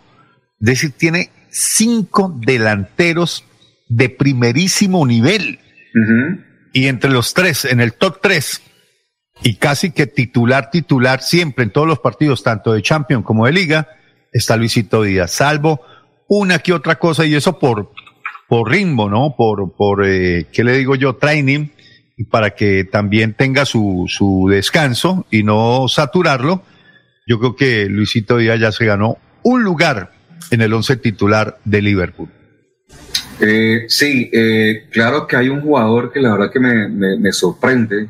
Es 0.60 0.66
decir, 0.66 0.92
tiene 0.92 1.30
cinco 1.50 2.34
delanteros 2.38 3.46
de 3.88 4.10
primerísimo 4.10 5.06
nivel. 5.06 5.60
Y 6.72 6.88
entre 6.88 7.10
los 7.10 7.34
tres, 7.34 7.66
en 7.66 7.82
el 7.82 7.94
top 7.94 8.20
tres, 8.22 8.62
y 9.42 9.56
casi 9.56 9.92
que 9.92 10.06
titular, 10.06 10.70
titular 10.70 11.22
siempre 11.22 11.64
en 11.64 11.72
todos 11.72 11.88
los 11.88 12.00
partidos, 12.00 12.44
tanto 12.44 12.74
de 12.74 12.82
Champions 12.82 13.26
como 13.26 13.46
de 13.46 13.54
Liga, 13.54 13.88
está 14.32 14.58
Luisito 14.58 15.04
Díaz, 15.04 15.32
salvo 15.32 15.82
una 16.28 16.60
que 16.60 16.74
otra 16.74 16.98
cosa, 16.98 17.26
y 17.26 17.34
eso 17.36 17.58
por, 17.58 17.92
por 18.48 18.70
ritmo, 18.70 19.10
¿no? 19.10 19.36
Por, 19.36 19.76
por 19.76 20.06
eh, 20.06 20.46
¿qué 20.52 20.64
le 20.64 20.78
digo 20.78 20.96
yo? 20.96 21.16
Training, 21.16 21.70
y 22.18 22.26
para 22.26 22.52
que 22.52 22.84
también 22.84 23.34
tenga 23.34 23.66
su, 23.66 24.06
su 24.08 24.48
descanso 24.50 25.26
y 25.32 25.44
no 25.44 25.88
saturarlo. 25.88 26.64
Yo 27.26 27.40
creo 27.40 27.56
que 27.56 27.86
Luisito 27.86 28.38
Díaz 28.38 28.60
ya 28.60 28.72
se 28.72 28.86
ganó 28.86 29.18
un 29.44 29.64
lugar 29.64 30.12
en 30.52 30.62
el 30.62 30.74
once 30.74 30.98
titular 30.98 31.58
de 31.66 31.82
Liverpool. 31.82 32.30
Eh, 33.40 33.86
sí, 33.88 34.30
eh, 34.34 34.88
claro 34.92 35.26
que 35.26 35.38
hay 35.38 35.48
un 35.48 35.62
jugador 35.62 36.12
que 36.12 36.20
la 36.20 36.34
verdad 36.34 36.52
que 36.52 36.60
me, 36.60 36.90
me 36.90 37.32
sorprende 37.32 38.10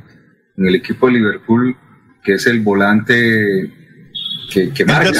en 0.57 0.65
el 0.65 0.75
equipo 0.75 1.07
de 1.07 1.13
Liverpool, 1.13 1.77
que 2.23 2.33
es 2.33 2.47
el 2.47 2.61
volante 2.61 3.71
que, 4.51 4.71
que 4.71 4.85
marca. 4.85 5.11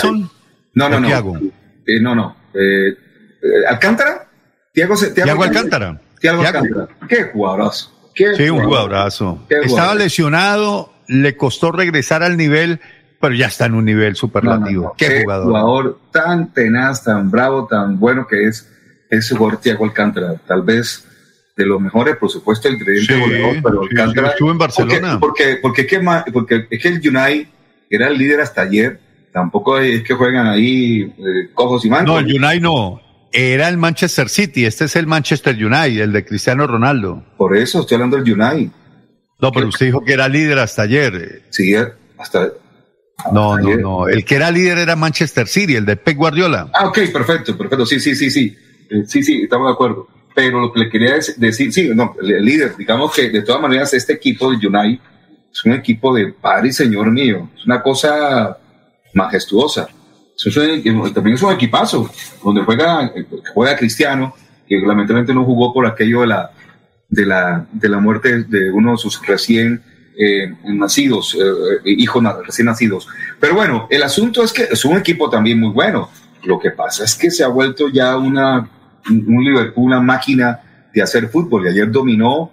No, 0.79 0.87
no, 0.87 0.99
no. 1.01 1.51
Eh, 1.85 1.99
no, 1.99 2.15
no. 2.15 2.35
Eh, 2.53 2.89
eh, 2.89 3.67
¿Alcántara? 3.67 4.29
Tiago, 4.71 4.95
Tiago, 4.95 5.43
Alcántara. 5.43 5.99
Tiago 6.21 6.41
Alcántara. 6.41 6.87
Qué 7.07 7.23
jugadorazo. 7.33 8.11
Qué 8.15 8.35
sí, 8.35 8.49
un 8.49 8.63
jugadorazo. 8.63 9.45
Estaba 9.49 9.95
lesionado, 9.95 10.93
le 11.07 11.35
costó 11.35 11.71
regresar 11.73 12.23
al 12.23 12.37
nivel, 12.37 12.79
pero 13.19 13.33
ya 13.33 13.47
está 13.47 13.65
en 13.65 13.73
un 13.73 13.85
nivel 13.85 14.15
superlativo. 14.15 14.93
qué, 14.97 15.23
jugador. 15.23 15.45
jugador 15.47 15.99
tan 16.11 16.53
tenaz, 16.53 17.03
tan 17.03 17.29
bravo, 17.29 17.67
tan 17.67 17.99
bueno 17.99 18.25
que 18.25 18.45
es 18.45 18.71
ese 19.09 19.35
jugador 19.35 19.59
Tiago 19.59 19.83
Alcántara. 19.83 20.35
Tal 20.47 20.61
vez 20.61 21.05
de 21.57 21.65
los 21.65 21.81
mejores, 21.81 22.15
por 22.15 22.29
supuesto, 22.29 22.69
el 22.69 22.75
ingrediente 22.75 23.15
sí, 23.15 23.61
pero 23.61 23.81
Alcántara. 23.81 24.29
estuvo 24.29 24.51
en 24.51 24.57
Barcelona. 24.57 25.19
Porque, 25.19 25.57
porque, 25.61 25.83
porque, 25.83 26.31
porque, 26.31 26.67
es 26.69 26.81
que 26.81 26.87
el 26.87 26.99
United 26.99 27.47
era 27.89 28.07
el 28.07 28.17
líder 28.17 28.39
hasta 28.39 28.61
ayer. 28.61 29.08
Tampoco 29.31 29.77
es 29.77 30.03
que 30.03 30.13
juegan 30.13 30.47
ahí 30.47 31.01
eh, 31.01 31.49
cojos 31.53 31.85
y 31.85 31.89
manos. 31.89 32.07
No, 32.07 32.19
el 32.19 32.25
United 32.25 32.61
no. 32.61 33.01
Era 33.31 33.69
el 33.69 33.77
Manchester 33.77 34.27
City. 34.27 34.65
Este 34.65 34.85
es 34.85 34.95
el 34.95 35.05
Manchester 35.05 35.55
United, 35.55 36.01
el 36.01 36.11
de 36.11 36.25
Cristiano 36.25 36.65
Ronaldo. 36.65 37.23
Por 37.37 37.55
eso 37.55 37.81
estoy 37.81 37.95
hablando 37.95 38.17
del 38.17 38.33
United. 38.33 38.71
No, 39.39 39.51
pero 39.51 39.67
usted 39.67 39.85
dijo 39.85 40.03
que 40.03 40.13
era 40.13 40.27
líder 40.27 40.59
hasta 40.59 40.81
ayer. 40.81 41.43
Sí, 41.49 41.75
hasta. 42.17 42.49
no, 43.31 43.57
no, 43.57 43.75
no. 43.77 44.07
El 44.07 44.25
que 44.25 44.35
era 44.35 44.49
líder 44.49 44.79
era 44.79 44.95
Manchester 44.95 45.47
City, 45.47 45.75
el 45.75 45.85
de 45.85 45.95
Pep 45.95 46.17
Guardiola. 46.17 46.69
Ah, 46.73 46.87
ok, 46.87 46.99
perfecto, 47.13 47.57
perfecto. 47.57 47.85
Sí, 47.85 47.99
sí, 47.99 48.15
sí, 48.15 48.31
sí. 48.31 48.57
Eh, 48.89 49.03
sí, 49.05 49.21
sí, 49.23 49.43
estamos 49.43 49.67
de 49.67 49.73
acuerdo 49.73 50.07
pero 50.39 50.61
lo 50.61 50.71
que 50.71 50.79
le 50.79 50.89
quería 50.89 51.15
decir, 51.37 51.73
sí, 51.73 51.89
no, 51.93 52.15
el 52.21 52.45
líder, 52.45 52.77
digamos 52.77 53.13
que 53.13 53.29
de 53.29 53.41
todas 53.41 53.61
maneras 53.61 53.93
este 53.93 54.13
equipo 54.13 54.49
de 54.51 54.67
United 54.67 55.03
es 55.51 55.65
un 55.65 55.73
equipo 55.73 56.15
de 56.15 56.31
padre 56.31 56.69
y 56.69 56.71
señor 56.71 57.11
mío, 57.11 57.49
es 57.57 57.65
una 57.65 57.81
cosa 57.81 58.57
majestuosa. 59.13 59.87
también 61.13 61.35
es 61.35 61.41
un 61.41 61.53
equipazo, 61.53 62.09
donde 62.43 62.63
juega, 62.63 63.11
juega 63.53 63.75
Cristiano, 63.75 64.33
que 64.67 64.77
lamentablemente 64.77 65.33
no 65.33 65.45
jugó 65.45 65.73
por 65.73 65.85
aquello 65.85 66.21
de 66.21 66.27
la, 66.27 66.51
de 67.09 67.25
la, 67.25 67.67
de 67.71 67.89
la 67.89 67.99
muerte 67.99 68.43
de 68.43 68.71
uno 68.71 68.91
de 68.91 68.97
sus 68.97 69.25
recién 69.25 69.81
eh, 70.17 70.53
nacidos, 70.63 71.35
eh, 71.35 71.81
hijos 71.85 72.23
recién 72.45 72.65
nacidos. 72.65 73.07
Pero 73.39 73.55
bueno, 73.55 73.87
el 73.89 74.03
asunto 74.03 74.43
es 74.43 74.53
que 74.53 74.63
es 74.63 74.85
un 74.85 74.97
equipo 74.97 75.29
también 75.29 75.59
muy 75.59 75.71
bueno. 75.71 76.09
Lo 76.43 76.59
que 76.59 76.71
pasa 76.71 77.03
es 77.03 77.15
que 77.15 77.31
se 77.31 77.43
ha 77.43 77.47
vuelto 77.47 77.89
ya 77.89 78.17
una 78.17 78.69
un 79.09 79.43
Liverpool, 79.43 79.85
una 79.85 80.01
máquina 80.01 80.89
de 80.93 81.01
hacer 81.01 81.29
fútbol 81.29 81.65
y 81.65 81.69
ayer 81.69 81.91
dominó 81.91 82.51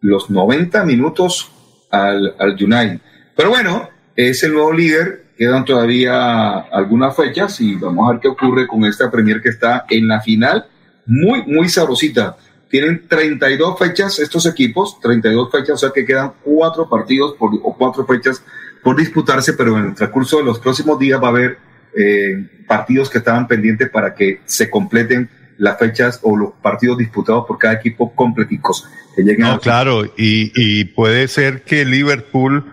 los 0.00 0.30
90 0.30 0.84
minutos 0.84 1.50
al, 1.90 2.34
al 2.38 2.52
United. 2.52 3.00
Pero 3.36 3.50
bueno, 3.50 3.88
es 4.16 4.42
el 4.42 4.52
nuevo 4.52 4.72
líder, 4.72 5.21
quedan 5.42 5.64
todavía 5.64 6.58
algunas 6.70 7.16
fechas 7.16 7.60
y 7.60 7.74
vamos 7.74 8.08
a 8.08 8.12
ver 8.12 8.20
qué 8.20 8.28
ocurre 8.28 8.68
con 8.68 8.84
esta 8.84 9.10
Premier 9.10 9.42
que 9.42 9.48
está 9.48 9.86
en 9.90 10.06
la 10.06 10.20
final, 10.20 10.66
muy, 11.04 11.42
muy 11.46 11.68
sabrosita. 11.68 12.36
Tienen 12.70 13.08
32 13.08 13.76
fechas 13.76 14.20
estos 14.20 14.46
equipos, 14.46 15.00
32 15.00 15.50
fechas, 15.50 15.70
o 15.70 15.76
sea 15.78 15.90
que 15.92 16.04
quedan 16.04 16.34
cuatro 16.44 16.88
partidos 16.88 17.34
por, 17.36 17.50
o 17.60 17.76
cuatro 17.76 18.06
fechas 18.06 18.40
por 18.84 18.96
disputarse, 18.96 19.54
pero 19.54 19.76
en 19.76 19.86
el 19.86 19.94
transcurso 19.96 20.36
de 20.36 20.44
los 20.44 20.60
próximos 20.60 20.96
días 21.00 21.20
va 21.20 21.26
a 21.26 21.30
haber 21.30 21.58
eh, 21.98 22.64
partidos 22.68 23.10
que 23.10 23.18
estaban 23.18 23.48
pendientes 23.48 23.90
para 23.90 24.14
que 24.14 24.42
se 24.44 24.70
completen 24.70 25.28
las 25.58 25.76
fechas 25.76 26.20
o 26.22 26.36
los 26.36 26.52
partidos 26.62 26.98
disputados 26.98 27.46
por 27.48 27.58
cada 27.58 27.74
equipo 27.74 28.14
completicos. 28.14 28.88
Que 29.16 29.24
no, 29.24 29.58
claro, 29.58 30.04
y, 30.16 30.52
y, 30.54 30.84
puede 30.84 31.26
ser 31.26 31.62
que 31.62 31.84
Liverpool 31.84 32.64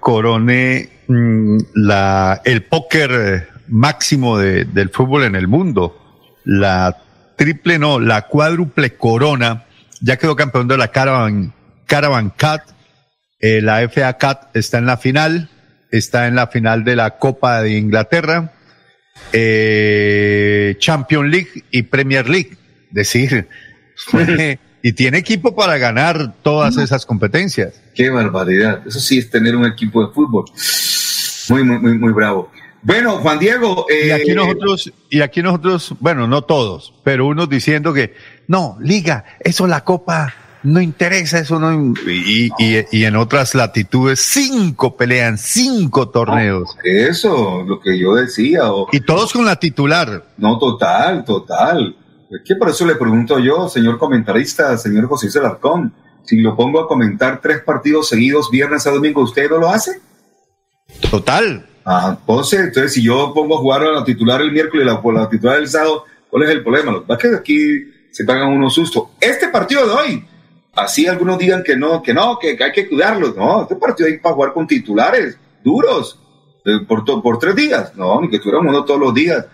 corone 0.00 0.93
mm, 1.06 1.58
la, 1.74 2.40
el 2.44 2.62
póker 2.64 3.48
máximo 3.68 4.38
de, 4.38 4.64
del 4.64 4.90
fútbol 4.90 5.24
en 5.24 5.36
el 5.36 5.48
mundo. 5.48 6.00
La 6.44 6.96
triple, 7.36 7.78
no, 7.78 8.00
la 8.00 8.22
cuádruple 8.22 8.96
corona. 8.96 9.64
Ya 10.00 10.16
quedó 10.16 10.36
campeón 10.36 10.68
de 10.68 10.76
la 10.76 10.88
Caravan, 10.88 11.52
Caravan 11.86 12.30
Cut. 12.30 12.62
Eh, 13.40 13.60
la 13.60 13.86
FA 13.88 14.16
Cup 14.18 14.48
está 14.54 14.78
en 14.78 14.86
la 14.86 14.96
final. 14.96 15.48
Está 15.90 16.26
en 16.26 16.34
la 16.34 16.48
final 16.48 16.84
de 16.84 16.96
la 16.96 17.18
Copa 17.18 17.62
de 17.62 17.76
Inglaterra 17.76 18.54
eh, 19.32 20.76
Champions 20.78 21.30
League 21.30 21.64
y 21.70 21.82
Premier 21.82 22.28
League. 22.28 22.56
Decir, 22.90 23.48
y 24.82 24.92
tiene 24.92 25.18
equipo 25.18 25.54
para 25.54 25.78
ganar 25.78 26.34
todas 26.42 26.76
esas 26.76 27.04
competencias. 27.06 27.74
Qué 27.94 28.10
barbaridad. 28.10 28.82
Eso 28.86 29.00
sí 29.00 29.18
es 29.18 29.30
tener 29.30 29.56
un 29.56 29.66
equipo 29.66 30.06
de 30.06 30.12
fútbol. 30.12 30.44
Muy, 31.48 31.64
muy, 31.64 31.78
muy, 31.78 31.98
muy 31.98 32.12
bravo. 32.12 32.50
Bueno, 32.82 33.18
Juan 33.18 33.38
Diego. 33.38 33.86
y 33.88 34.10
aquí 34.10 34.32
eh, 34.32 34.34
nosotros, 34.34 34.92
y 35.08 35.20
aquí 35.22 35.42
nosotros, 35.42 35.94
bueno, 36.00 36.26
no 36.26 36.42
todos, 36.42 36.92
pero 37.02 37.26
unos 37.26 37.48
diciendo 37.48 37.94
que 37.94 38.14
no, 38.46 38.76
liga, 38.80 39.24
eso 39.40 39.66
la 39.66 39.84
copa 39.84 40.34
no 40.64 40.80
interesa, 40.80 41.38
eso 41.38 41.58
no. 41.58 41.94
Y, 42.06 42.50
y, 42.58 43.04
en 43.04 43.16
otras 43.16 43.54
latitudes, 43.54 44.20
cinco 44.20 44.96
pelean, 44.96 45.38
cinco 45.38 46.08
torneos. 46.08 46.76
eso, 46.82 47.62
lo 47.66 47.80
que 47.80 47.98
yo 47.98 48.14
decía. 48.14 48.62
y 48.90 49.00
todos 49.00 49.32
con 49.32 49.44
la 49.44 49.56
titular. 49.56 50.24
No, 50.36 50.58
total, 50.58 51.24
total. 51.24 51.96
Es 52.30 52.40
que 52.44 52.56
por 52.56 52.70
eso 52.70 52.86
le 52.86 52.96
pregunto 52.96 53.38
yo, 53.38 53.68
señor 53.68 53.98
comentarista, 53.98 54.76
señor 54.78 55.06
José 55.06 55.30
Celarcón, 55.30 55.92
si 56.24 56.40
lo 56.40 56.56
pongo 56.56 56.80
a 56.80 56.88
comentar 56.88 57.40
tres 57.40 57.60
partidos 57.60 58.08
seguidos, 58.08 58.50
viernes 58.50 58.86
a 58.86 58.90
domingo, 58.90 59.22
¿usted 59.22 59.48
no 59.50 59.58
lo 59.58 59.68
hace? 59.68 60.00
Total. 61.10 61.66
Ah, 61.84 62.18
Ponce, 62.24 62.56
entonces 62.56 62.94
si 62.94 63.02
yo 63.02 63.32
pongo 63.34 63.56
a 63.56 63.58
jugar 63.58 63.82
a 63.82 63.92
la 63.92 64.04
titular 64.04 64.40
el 64.40 64.52
miércoles 64.52 64.86
y 64.86 64.88
la, 64.88 65.20
la 65.20 65.28
titular 65.28 65.58
el 65.58 65.68
sábado, 65.68 66.04
¿cuál 66.30 66.44
es 66.44 66.50
el 66.50 66.62
problema? 66.62 66.92
Lo 66.92 67.02
que 67.02 67.06
pasa 67.06 67.26
es 67.26 67.32
que 67.32 67.38
aquí 67.38 67.92
se 68.10 68.24
pagan 68.24 68.48
unos 68.48 68.74
sustos. 68.74 69.08
Este 69.20 69.48
partido 69.48 69.86
de 69.86 69.92
hoy, 69.92 70.24
así 70.74 71.06
algunos 71.06 71.38
digan 71.38 71.62
que 71.62 71.76
no, 71.76 72.02
que 72.02 72.14
no, 72.14 72.38
que, 72.38 72.56
hay 72.58 72.72
que 72.72 72.88
cuidarlos. 72.88 73.36
No, 73.36 73.62
este 73.62 73.76
partido 73.76 74.08
hay 74.08 74.18
para 74.18 74.34
jugar 74.34 74.52
con 74.54 74.66
titulares 74.66 75.38
duros 75.62 76.18
por, 76.88 77.04
por 77.22 77.38
tres 77.38 77.54
días. 77.54 77.94
No, 77.96 78.20
ni 78.20 78.30
que 78.30 78.36
estuviéramos 78.36 78.74
uno 78.74 78.84
todos 78.84 79.00
los 79.00 79.12
días. 79.12 79.44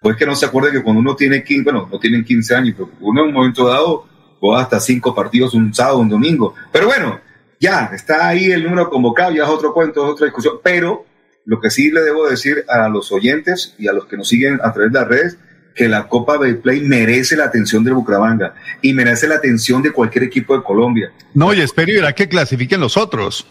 Pues 0.00 0.16
que 0.16 0.26
no 0.26 0.34
se 0.36 0.46
acuerde 0.46 0.70
que 0.70 0.82
cuando 0.82 1.00
uno 1.00 1.16
tiene 1.16 1.42
15, 1.42 1.64
bueno, 1.64 1.88
no 1.90 1.98
tienen 1.98 2.24
15 2.24 2.54
años, 2.54 2.74
pero 2.76 2.90
uno 3.00 3.22
en 3.22 3.28
un 3.28 3.34
momento 3.34 3.66
dado 3.66 4.06
juega 4.38 4.62
hasta 4.62 4.78
cinco 4.78 5.12
partidos 5.12 5.54
un 5.54 5.74
sábado, 5.74 5.98
un 5.98 6.08
domingo. 6.08 6.54
Pero 6.70 6.86
bueno, 6.86 7.20
ya, 7.60 7.90
está 7.92 8.28
ahí 8.28 8.50
el 8.50 8.64
número 8.64 8.88
convocado, 8.90 9.32
ya 9.32 9.44
es 9.44 9.48
otro 9.48 9.72
cuento, 9.74 10.04
es 10.04 10.12
otra 10.12 10.26
discusión. 10.26 10.56
Pero 10.62 11.04
lo 11.44 11.60
que 11.60 11.70
sí 11.70 11.90
le 11.90 12.02
debo 12.02 12.28
decir 12.28 12.64
a 12.68 12.88
los 12.88 13.10
oyentes 13.10 13.74
y 13.78 13.88
a 13.88 13.92
los 13.92 14.06
que 14.06 14.16
nos 14.16 14.28
siguen 14.28 14.60
a 14.62 14.72
través 14.72 14.92
de 14.92 14.98
las 14.98 15.08
redes, 15.08 15.38
que 15.74 15.88
la 15.88 16.08
Copa 16.08 16.38
Play 16.62 16.80
merece 16.80 17.36
la 17.36 17.44
atención 17.44 17.84
de 17.84 17.92
Bucaramanga 17.92 18.54
y 18.82 18.92
merece 18.92 19.28
la 19.28 19.36
atención 19.36 19.80
de 19.82 19.92
cualquier 19.92 20.24
equipo 20.24 20.56
de 20.56 20.62
Colombia. 20.62 21.12
No, 21.34 21.54
y 21.54 21.60
espero 21.60 21.92
y 21.92 21.94
verá 21.94 22.12
que 22.12 22.28
clasifiquen 22.28 22.80
los 22.80 22.96
otros. 22.96 23.46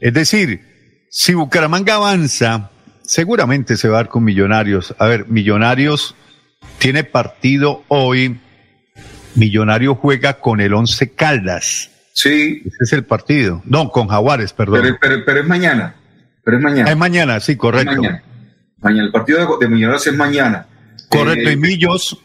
Es 0.00 0.14
decir, 0.14 0.60
si 1.10 1.34
Bucaramanga 1.34 1.94
avanza, 1.94 2.70
seguramente 3.02 3.76
se 3.76 3.88
va 3.88 3.98
a 3.98 4.02
dar 4.02 4.08
con 4.08 4.24
Millonarios. 4.24 4.94
A 4.98 5.06
ver, 5.06 5.28
Millonarios 5.28 6.14
tiene 6.78 7.04
partido 7.04 7.84
hoy. 7.88 8.40
Millonario 9.34 9.96
juega 9.96 10.40
con 10.40 10.60
el 10.60 10.72
Once 10.72 11.12
Caldas. 11.12 11.90
Sí. 12.14 12.62
Ese 12.64 12.76
es 12.80 12.92
el 12.92 13.04
partido. 13.04 13.60
No, 13.66 13.90
con 13.90 14.06
Jaguares, 14.06 14.52
perdón. 14.52 14.96
Pero, 15.00 15.40
es 15.40 15.46
mañana. 15.46 15.96
Pero 16.44 16.58
es 16.58 16.62
mañana. 16.62 16.90
Es 16.90 16.96
mañana, 16.96 17.40
sí, 17.40 17.56
correcto. 17.56 18.02
Mañana. 18.78 19.04
El 19.04 19.10
partido 19.10 19.58
de, 19.58 19.68
Millonarios 19.68 20.06
es 20.06 20.14
mañana. 20.14 20.66
Correcto. 21.08 21.50
y 21.50 21.54
eh, 21.54 21.56
Millos, 21.56 22.18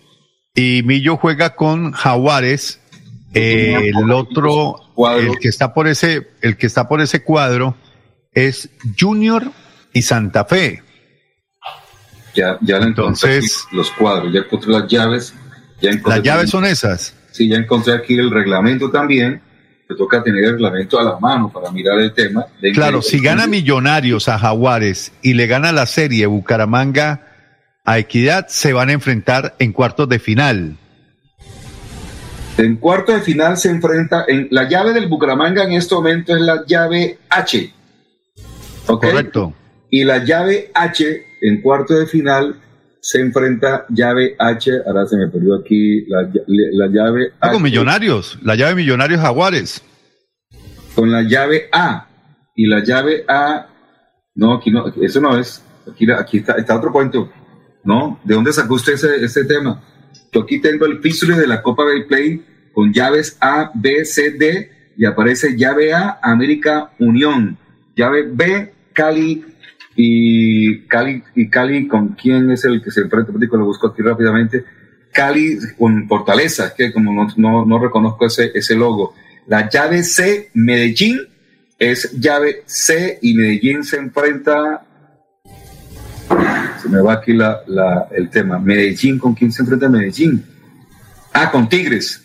y 0.53 0.83
Millo 0.83 1.17
juega 1.17 1.55
con 1.55 1.91
Jaguares. 1.91 2.79
el 3.33 4.11
otro, 4.11 4.75
el 5.17 5.39
que 5.39 5.47
está 5.47 5.73
por 5.73 5.87
ese, 5.87 6.27
el 6.41 6.55
que 6.55 6.67
está 6.67 6.87
por 6.87 7.01
ese 7.01 7.23
cuadro 7.23 7.75
es 8.33 8.69
Junior 8.99 9.51
y 9.91 10.03
Santa 10.03 10.45
Fe. 10.45 10.83
Ya, 12.35 12.59
ya 12.61 12.77
entonces 12.77 13.65
los 13.71 13.89
cuadros, 13.89 14.31
ya 14.31 14.41
encontré 14.41 14.71
las 14.71 14.87
llaves. 14.87 15.33
Ya 15.81 15.91
las 16.05 16.21
llaves 16.21 16.51
son 16.51 16.65
esas. 16.65 17.15
Sí, 17.31 17.47
ya 17.47 17.57
encontré 17.57 17.93
aquí 17.93 18.15
el 18.15 18.29
reglamento 18.29 18.91
también. 18.91 19.41
Me 19.89 19.95
toca 19.95 20.21
tener 20.21 20.43
el 20.43 20.51
reglamento 20.51 20.99
a 20.99 21.03
la 21.03 21.19
mano 21.19 21.51
para 21.51 21.71
mirar 21.71 21.97
el 21.99 22.13
tema. 22.13 22.45
claro, 22.75 23.01
si 23.01 23.19
gana 23.19 23.47
Millonarios 23.47 24.29
a 24.29 24.37
Jaguares 24.37 25.11
y 25.23 25.33
le 25.33 25.47
gana 25.47 25.71
la 25.71 25.87
serie 25.87 26.27
Bucaramanga 26.27 27.25
a 27.85 27.97
Equidad, 27.97 28.47
se 28.49 28.71
van 28.71 28.89
a 28.89 28.93
enfrentar 28.93 29.55
en 29.57 29.73
cuartos 29.73 30.07
de 30.07 30.19
final. 30.19 30.77
En 32.59 32.75
cuartos 32.75 33.15
de 33.15 33.21
final 33.21 33.57
se 33.57 33.69
enfrenta, 33.71 34.25
en 34.27 34.47
la 34.51 34.69
llave 34.69 34.93
del 34.93 35.07
Bucaramanga 35.07 35.63
en 35.63 35.73
este 35.73 35.95
momento 35.95 36.35
es 36.35 36.41
la 36.41 36.63
llave 36.67 37.17
H. 37.27 37.73
Correcto. 38.85 39.55
Y 39.89 40.03
la 40.03 40.23
llave 40.23 40.69
H 40.75 41.23
en 41.41 41.61
cuarto 41.61 41.95
de 41.95 42.05
final 42.05 42.55
se 43.01 43.19
enfrenta 43.19 43.85
llave 43.89 44.35
H, 44.37 44.71
ahora 44.85 45.05
se 45.05 45.17
me 45.17 45.27
perdió 45.27 45.55
aquí 45.55 46.05
la, 46.07 46.87
llave 46.87 47.33
ah, 47.39 47.51
Con 47.51 47.63
Millonarios, 47.63 48.37
la 48.41 48.55
llave 48.55 48.75
Millonarios 48.75 49.21
Jaguares. 49.21 49.81
Con 50.95 51.11
la 51.11 51.21
llave 51.21 51.69
A. 51.71 52.07
Y 52.55 52.67
la 52.67 52.83
llave 52.83 53.23
A, 53.27 53.67
no, 54.35 54.55
aquí 54.55 54.69
no, 54.69 54.87
eso 55.01 55.21
no 55.21 55.37
es. 55.37 55.63
Aquí, 55.89 56.05
aquí 56.11 56.37
está, 56.39 56.53
está 56.53 56.75
otro 56.75 56.91
cuento. 56.91 57.31
¿No? 57.83 58.19
¿De 58.25 58.35
dónde 58.35 58.51
sacó 58.51 58.73
usted 58.73 58.93
ese, 58.93 59.23
ese 59.23 59.45
tema? 59.45 59.81
Yo 60.33 60.41
aquí 60.41 60.59
tengo 60.59 60.85
el 60.85 60.99
físule 60.99 61.35
de 61.35 61.47
la 61.47 61.61
Copa 61.61 61.83
Bay 61.85 62.03
Play 62.03 62.45
con 62.73 62.93
llaves 62.93 63.37
A, 63.39 63.71
B, 63.73 64.03
C, 64.03 64.31
D 64.31 64.71
y 64.97 65.05
aparece 65.05 65.57
llave 65.57 65.93
A, 65.93 66.19
América 66.21 66.91
Unión. 66.99 67.57
Llave 67.95 68.23
B, 68.29 68.73
Cali 68.93 69.45
y 70.01 70.87
Cali, 70.87 71.21
y 71.35 71.49
Cali 71.49 71.85
con 71.85 72.15
quién 72.15 72.49
es 72.51 72.63
el 72.63 72.81
que 72.81 72.89
se 72.89 73.01
enfrenta, 73.01 73.33
lo 73.33 73.65
busco 73.65 73.87
aquí 73.87 74.01
rápidamente. 74.01 74.63
Cali 75.11 75.57
con 75.77 76.07
Fortaleza, 76.07 76.73
que 76.73 76.93
como 76.93 77.11
no, 77.11 77.27
no, 77.35 77.65
no, 77.65 77.79
reconozco 77.79 78.25
ese, 78.25 78.49
ese 78.55 78.75
logo. 78.75 79.13
La 79.47 79.67
llave 79.67 80.03
C, 80.03 80.51
Medellín, 80.53 81.19
es 81.77 82.13
llave 82.17 82.63
C 82.65 83.19
y 83.21 83.33
Medellín 83.33 83.83
se 83.83 83.97
enfrenta. 83.97 84.85
Se 86.81 86.87
me 86.87 87.01
va 87.01 87.15
aquí 87.15 87.33
la, 87.33 87.59
la, 87.67 88.07
el 88.15 88.29
tema. 88.29 88.57
Medellín, 88.57 89.19
¿con 89.19 89.33
quién 89.33 89.51
se 89.51 89.63
enfrenta 89.63 89.89
Medellín? 89.89 90.45
Ah, 91.33 91.51
con 91.51 91.67
Tigres. 91.67 92.23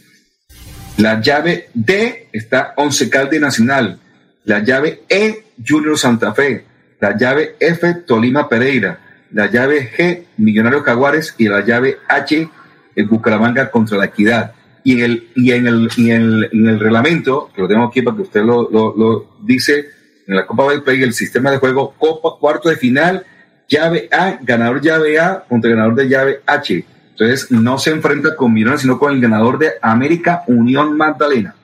La 0.98 1.20
llave 1.20 1.70
D 1.74 2.28
está 2.32 2.72
Once 2.76 3.10
Calde 3.10 3.40
Nacional. 3.40 3.98
La 4.44 4.62
llave 4.62 5.02
E, 5.08 5.46
Junior 5.66 5.98
Santa 5.98 6.32
Fe, 6.34 6.66
la 7.04 7.18
llave 7.18 7.56
F, 7.60 7.94
Tolima 8.06 8.48
Pereira, 8.48 8.98
la 9.32 9.50
llave 9.50 9.90
G, 9.94 10.24
Millonario 10.38 10.82
Jaguares 10.82 11.34
y 11.36 11.48
la 11.48 11.62
llave 11.62 11.98
H, 12.08 12.48
el 12.96 13.06
Bucaramanga 13.06 13.70
contra 13.70 13.98
la 13.98 14.06
Equidad. 14.06 14.52
Y 14.84 14.92
en 14.92 15.00
el, 15.00 15.28
y 15.34 15.52
en 15.52 15.66
el, 15.66 15.90
y 15.98 16.10
en 16.10 16.22
el, 16.22 16.50
en 16.50 16.80
reglamento, 16.80 17.50
que 17.54 17.60
lo 17.60 17.68
tengo 17.68 17.84
aquí 17.84 18.00
para 18.00 18.16
que 18.16 18.22
usted 18.22 18.42
lo, 18.42 18.70
lo, 18.70 19.36
dice, 19.42 19.84
en 20.26 20.36
la 20.36 20.46
Copa 20.46 20.64
Play, 20.82 21.02
el 21.02 21.12
sistema 21.12 21.50
de 21.50 21.58
juego, 21.58 21.94
Copa, 21.98 22.38
cuarto 22.40 22.70
de 22.70 22.76
final, 22.76 23.26
llave 23.68 24.08
A, 24.10 24.38
ganador 24.40 24.80
llave 24.80 25.18
A 25.18 25.44
contra 25.46 25.70
ganador 25.70 25.96
de 25.96 26.08
llave 26.08 26.40
H. 26.46 26.86
Entonces 27.10 27.50
no 27.50 27.76
se 27.78 27.90
enfrenta 27.90 28.34
con 28.34 28.50
Millonario, 28.52 28.80
sino 28.80 28.98
con 28.98 29.12
el 29.12 29.20
ganador 29.20 29.58
de 29.58 29.72
América 29.82 30.42
Unión 30.46 30.96
Magdalena. 30.96 31.54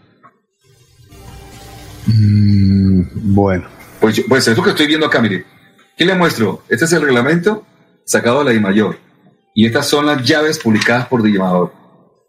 Mm, 2.07 3.35
bueno. 3.35 3.80
Pues, 4.01 4.25
pues 4.29 4.49
eso 4.49 4.63
que 4.63 4.71
estoy 4.71 4.87
viendo 4.87 5.07
acá, 5.07 5.21
mire. 5.21 5.45
¿Qué 5.97 6.05
le 6.05 6.15
muestro? 6.15 6.63
Este 6.69 6.87
es 6.87 6.93
el 6.93 7.03
reglamento 7.03 7.67
sacado 8.05 8.39
de 8.39 8.47
la 8.47 8.55
I 8.55 8.61
Mayor. 8.61 8.97
Y 9.55 9.67
estas 9.67 9.87
son 9.87 10.07
las 10.07 10.25
llaves 10.27 10.59
publicadas 10.59 11.07
por 11.07 11.23
Digimador. 11.23 11.73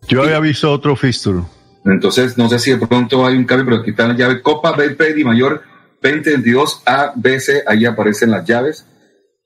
Yo 0.08 0.24
había 0.24 0.40
visto 0.40 0.72
otro 0.72 0.96
fixture. 0.96 1.44
Entonces, 1.86 2.38
no 2.38 2.50
sé 2.50 2.60
si 2.60 2.72
de 2.72 2.86
pronto 2.86 3.26
hay 3.26 3.36
un 3.36 3.46
cambio, 3.46 3.66
pero 3.66 3.78
aquí 3.82 3.92
está 3.92 4.08
la 4.08 4.16
llave 4.16 4.42
Copa 4.42 4.72
BP 4.74 5.16
Di 5.16 5.24
Mayor 5.24 5.64
2022 6.02 6.84
ABC. 6.86 7.64
Ahí 7.66 7.86
aparecen 7.86 8.32
las 8.32 8.46
llaves. 8.46 8.86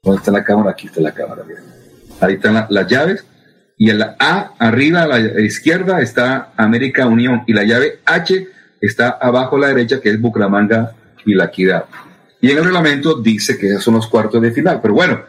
¿Dónde 0.02 0.20
está 0.20 0.32
la 0.32 0.44
cámara? 0.44 0.72
Aquí 0.72 0.88
está 0.88 1.02
la 1.02 1.14
cámara. 1.14 1.44
Ahí 2.22 2.34
están 2.36 2.66
las 2.70 2.88
llaves. 2.88 3.26
Y 3.78 3.90
en 3.90 4.00
la 4.00 4.16
A, 4.20 4.54
arriba 4.58 5.04
a 5.04 5.08
la 5.08 5.42
izquierda, 5.42 6.02
está 6.02 6.54
América 6.58 7.06
Unión. 7.08 7.44
Y 7.46 7.54
la 7.54 7.64
llave 7.64 8.00
H 8.06 8.48
está 8.82 9.10
abajo 9.10 9.58
a 9.58 9.60
la 9.60 9.68
derecha, 9.68 10.00
que 10.00 10.10
es 10.10 10.20
Bucaramanga 10.20 10.94
y 11.26 11.34
la 11.34 11.46
Equidad. 11.46 11.86
Y 12.46 12.52
en 12.52 12.60
el 12.60 12.66
reglamento 12.66 13.16
dice 13.16 13.58
que 13.58 13.80
son 13.80 13.96
los 13.96 14.06
cuartos 14.06 14.40
de 14.40 14.52
final. 14.52 14.80
Pero 14.80 14.94
bueno, 14.94 15.20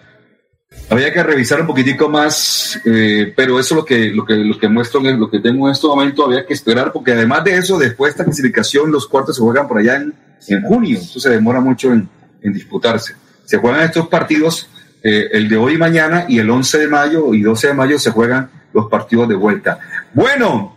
había 0.91 1.11
que 1.15 1.23
revisar 1.23 1.59
un 1.63 1.67
poquitico 1.67 2.11
más, 2.11 2.79
eh, 2.85 3.33
pero 3.35 3.59
eso 3.59 3.75
es 3.75 3.77
lo 3.79 3.85
que, 3.87 4.11
lo 4.11 4.27
que, 4.27 4.35
lo 4.35 4.59
que 4.59 4.69
muestro, 4.69 5.01
lo 5.01 5.31
que 5.31 5.39
tengo 5.39 5.67
en 5.67 5.73
este 5.73 5.87
momento, 5.87 6.27
había 6.27 6.45
que 6.45 6.53
esperar, 6.53 6.93
porque 6.93 7.13
además 7.13 7.43
de 7.43 7.57
eso, 7.57 7.79
después 7.79 8.11
de 8.11 8.17
esta 8.17 8.25
clasificación, 8.25 8.93
los 8.93 9.07
cuartos 9.07 9.37
se 9.37 9.41
juegan 9.41 9.67
por 9.67 9.79
allá 9.79 9.97
en, 9.97 10.13
en 10.49 10.63
junio, 10.65 10.99
entonces 10.99 11.23
se 11.23 11.31
demora 11.31 11.59
mucho 11.59 11.91
en, 11.91 12.07
en 12.43 12.53
disputarse. 12.53 13.15
Se 13.47 13.57
juegan 13.57 13.81
estos 13.81 14.09
partidos, 14.09 14.69
eh, 15.03 15.31
el 15.33 15.49
de 15.49 15.57
hoy 15.57 15.77
y 15.77 15.79
mañana, 15.79 16.27
y 16.29 16.39
el 16.39 16.51
11 16.51 16.81
de 16.81 16.89
mayo 16.89 17.33
y 17.33 17.41
12 17.41 17.69
de 17.69 17.73
mayo 17.73 17.99
se 17.99 18.11
juegan 18.11 18.51
los 18.75 18.91
partidos 18.91 19.27
de 19.27 19.37
vuelta. 19.37 19.79
Bueno, 20.13 20.77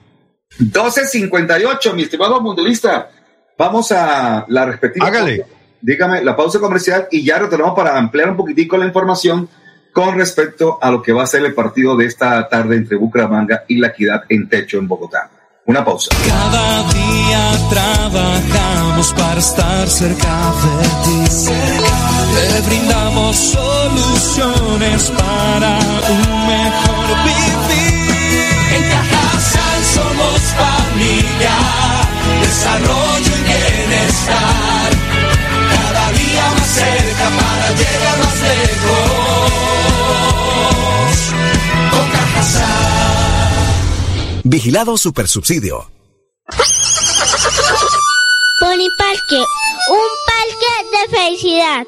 12.58, 0.57 1.93
mi 1.95 2.03
estimado 2.03 2.39
mundialista. 2.39 3.09
Vamos 3.57 3.91
a 3.91 4.45
la 4.47 4.65
respectiva. 4.65 5.05
Hágale. 5.05 5.58
Dígame, 5.81 6.23
la 6.23 6.35
pausa 6.35 6.59
comercial 6.59 7.07
y 7.11 7.23
ya 7.23 7.39
retornamos 7.39 7.75
para 7.75 7.97
ampliar 7.97 8.29
un 8.29 8.37
poquitico 8.37 8.77
la 8.77 8.85
información 8.85 9.47
con 9.91 10.15
respecto 10.15 10.77
a 10.81 10.91
lo 10.91 11.01
que 11.01 11.13
va 11.13 11.23
a 11.23 11.27
ser 11.27 11.43
el 11.45 11.53
partido 11.53 11.95
de 11.97 12.05
esta 12.05 12.47
tarde 12.47 12.75
entre 12.75 12.97
Bucaramanga 12.97 13.63
y 13.67 13.77
la 13.77 13.87
Equidad 13.87 14.23
en 14.29 14.47
Techo 14.47 14.77
en 14.77 14.87
Bogotá. 14.87 15.29
Una 15.65 15.83
pausa. 15.83 16.09
Cada 16.27 16.83
día 16.91 17.69
trabajamos 17.69 19.13
para 19.13 19.39
estar 19.39 19.87
cerca 19.87 20.53
de 20.63 20.87
ti. 21.03 21.51
Te 22.35 22.69
brindamos 22.69 23.35
soluciones 23.35 25.11
para 25.11 25.77
un 26.09 26.47
mejor 26.47 27.23
vivir 27.25 27.49
somos 29.93 30.41
familia, 30.57 31.55
desarrollo 32.41 33.33
y 33.37 33.43
bienestar. 33.43 35.08
Cerca 36.73 37.29
para 37.29 37.67
llegar 37.71 38.17
más 38.19 38.39
lejos. 38.41 39.09
Con 41.91 42.09
Vigilado 44.43 44.97
Supersubsidio. 44.97 45.89
Parque, 48.97 49.39
un 49.89 50.07
parque 50.25 50.71
de 50.91 51.17
felicidad. 51.17 51.87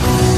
Thank 0.00 0.32
you 0.32 0.37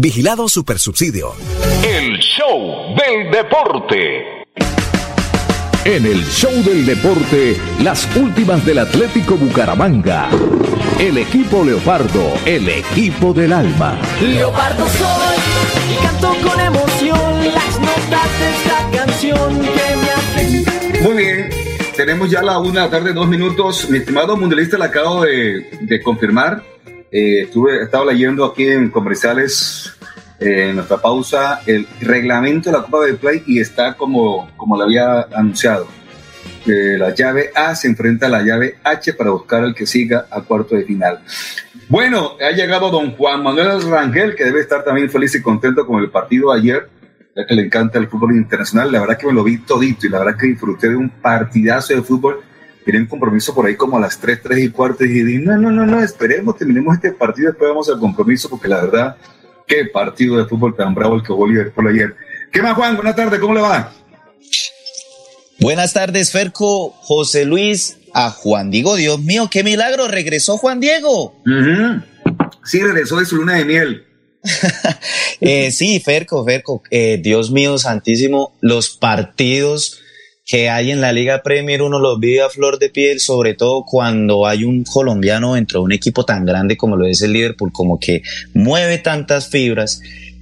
Vigilado 0.00 0.48
Supersubsidio. 0.48 1.32
El 1.84 2.18
show 2.20 2.94
del 2.94 3.32
deporte. 3.32 4.44
En 5.84 6.06
el 6.06 6.24
show 6.26 6.52
del 6.62 6.86
deporte, 6.86 7.56
las 7.82 8.08
últimas 8.14 8.64
del 8.64 8.78
Atlético 8.78 9.36
Bucaramanga. 9.36 10.28
El 11.00 11.18
equipo 11.18 11.64
Leopardo, 11.64 12.32
el 12.46 12.68
equipo 12.68 13.32
del 13.32 13.52
alma. 13.52 13.98
Leopardo 14.22 14.86
soy 14.86 15.36
y 15.92 15.96
canto 16.00 16.28
con 16.48 16.60
emoción 16.60 17.52
las 17.52 17.80
notas 17.80 18.38
de 18.38 18.50
esta 18.54 19.04
canción 19.04 19.60
que 19.60 19.96
me 19.96 20.10
hace. 20.12 21.00
Muy 21.02 21.16
bien, 21.16 21.50
tenemos 21.96 22.30
ya 22.30 22.40
la 22.40 22.60
una 22.60 22.82
de 22.82 22.86
la 22.86 22.90
tarde, 22.90 23.12
dos 23.12 23.26
minutos. 23.26 23.90
Mi 23.90 23.98
estimado 23.98 24.36
mundialista, 24.36 24.78
le 24.78 24.84
acabo 24.84 25.22
de, 25.22 25.68
de 25.80 26.00
confirmar. 26.00 26.62
Eh, 27.10 27.42
estuve, 27.42 27.82
estaba 27.82 28.04
leyendo 28.12 28.44
aquí 28.44 28.68
en 28.68 28.90
comerciales 28.90 29.96
eh, 30.40 30.70
en 30.70 30.76
nuestra 30.76 30.98
pausa 30.98 31.62
el 31.66 31.86
reglamento 32.00 32.70
de 32.70 32.76
la 32.76 32.84
Copa 32.84 33.04
de 33.04 33.14
Play 33.14 33.42
y 33.46 33.60
está 33.60 33.94
como, 33.94 34.50
como 34.56 34.76
lo 34.76 34.84
había 34.84 35.22
anunciado. 35.34 35.88
Eh, 36.66 36.96
la 36.98 37.14
llave 37.14 37.50
A 37.54 37.74
se 37.74 37.88
enfrenta 37.88 38.26
a 38.26 38.28
la 38.28 38.42
llave 38.42 38.76
H 38.84 39.14
para 39.14 39.30
buscar 39.30 39.64
al 39.64 39.74
que 39.74 39.86
siga 39.86 40.26
a 40.30 40.42
cuarto 40.42 40.74
de 40.74 40.84
final. 40.84 41.20
Bueno, 41.88 42.32
ha 42.40 42.50
llegado 42.50 42.90
don 42.90 43.12
Juan 43.12 43.42
Manuel 43.42 43.82
Rangel, 43.82 44.36
que 44.36 44.44
debe 44.44 44.60
estar 44.60 44.84
también 44.84 45.08
feliz 45.08 45.34
y 45.34 45.40
contento 45.40 45.86
con 45.86 46.02
el 46.02 46.10
partido 46.10 46.52
de 46.52 46.58
ayer, 46.58 46.88
ya 47.34 47.46
que 47.46 47.54
le 47.54 47.62
encanta 47.62 47.98
el 47.98 48.08
fútbol 48.08 48.36
internacional. 48.36 48.92
La 48.92 49.00
verdad 49.00 49.16
que 49.16 49.26
me 49.26 49.32
lo 49.32 49.42
vi 49.42 49.58
todito 49.58 50.06
y 50.06 50.10
la 50.10 50.18
verdad 50.18 50.38
que 50.38 50.48
disfruté 50.48 50.90
de 50.90 50.96
un 50.96 51.08
partidazo 51.08 51.94
de 51.94 52.02
fútbol. 52.02 52.40
Un 52.96 53.06
compromiso 53.06 53.54
por 53.54 53.66
ahí 53.66 53.76
como 53.76 53.98
a 53.98 54.00
las 54.00 54.18
3, 54.18 54.40
3 54.42 54.64
y 54.64 54.68
cuarto 54.70 55.04
y 55.04 55.08
dije, 55.08 55.38
no, 55.40 55.58
no, 55.58 55.70
no, 55.70 55.84
no, 55.84 56.02
esperemos, 56.02 56.56
terminemos 56.56 56.94
este 56.94 57.12
partido, 57.12 57.50
después 57.50 57.68
vamos 57.68 57.88
al 57.90 57.98
compromiso, 58.00 58.48
porque 58.48 58.66
la 58.66 58.80
verdad, 58.80 59.16
qué 59.66 59.84
partido 59.92 60.38
de 60.38 60.46
fútbol 60.46 60.74
tan 60.74 60.94
bravo 60.94 61.16
el 61.16 61.22
que 61.22 61.28
jugó 61.28 61.46
Liverpool 61.46 61.88
ayer. 61.88 62.16
¿Qué 62.50 62.62
más, 62.62 62.74
Juan? 62.74 62.96
Buenas 62.96 63.14
tardes, 63.14 63.38
¿cómo 63.40 63.54
le 63.54 63.60
va? 63.60 63.92
Buenas 65.60 65.92
tardes, 65.92 66.32
Ferco, 66.32 66.90
José 67.00 67.44
Luis, 67.44 67.98
a 68.14 68.30
Juan 68.30 68.70
Diego. 68.70 68.96
Dios 68.96 69.20
mío, 69.20 69.48
qué 69.50 69.62
milagro, 69.62 70.08
regresó 70.08 70.56
Juan 70.56 70.80
Diego. 70.80 71.34
Sí, 72.64 72.80
regresó 72.80 73.18
de 73.18 73.26
su 73.26 73.36
luna 73.36 73.54
de 73.54 73.64
miel. 73.64 74.04
Eh, 75.40 75.70
sí, 75.70 76.00
Ferco, 76.00 76.44
Ferco, 76.44 76.82
eh, 76.90 77.20
Dios 77.22 77.52
mío 77.52 77.78
santísimo, 77.78 78.56
los 78.60 78.90
partidos 78.90 80.00
que 80.48 80.70
hay 80.70 80.90
en 80.90 81.02
la 81.02 81.12
Liga 81.12 81.42
Premier 81.42 81.82
uno 81.82 81.98
los 81.98 82.18
vive 82.18 82.40
a 82.40 82.48
flor 82.48 82.78
de 82.78 82.88
piel, 82.88 83.20
sobre 83.20 83.52
todo 83.52 83.84
cuando 83.84 84.46
hay 84.46 84.64
un 84.64 84.82
colombiano 84.82 85.54
dentro 85.54 85.80
de 85.80 85.84
un 85.84 85.92
equipo 85.92 86.24
tan 86.24 86.46
grande 86.46 86.78
como 86.78 86.96
lo 86.96 87.06
es 87.06 87.20
el 87.20 87.34
Liverpool, 87.34 87.70
como 87.70 88.00
que 88.00 88.22
mueve 88.54 88.96
tantas 88.96 89.48
fibras 89.48 90.00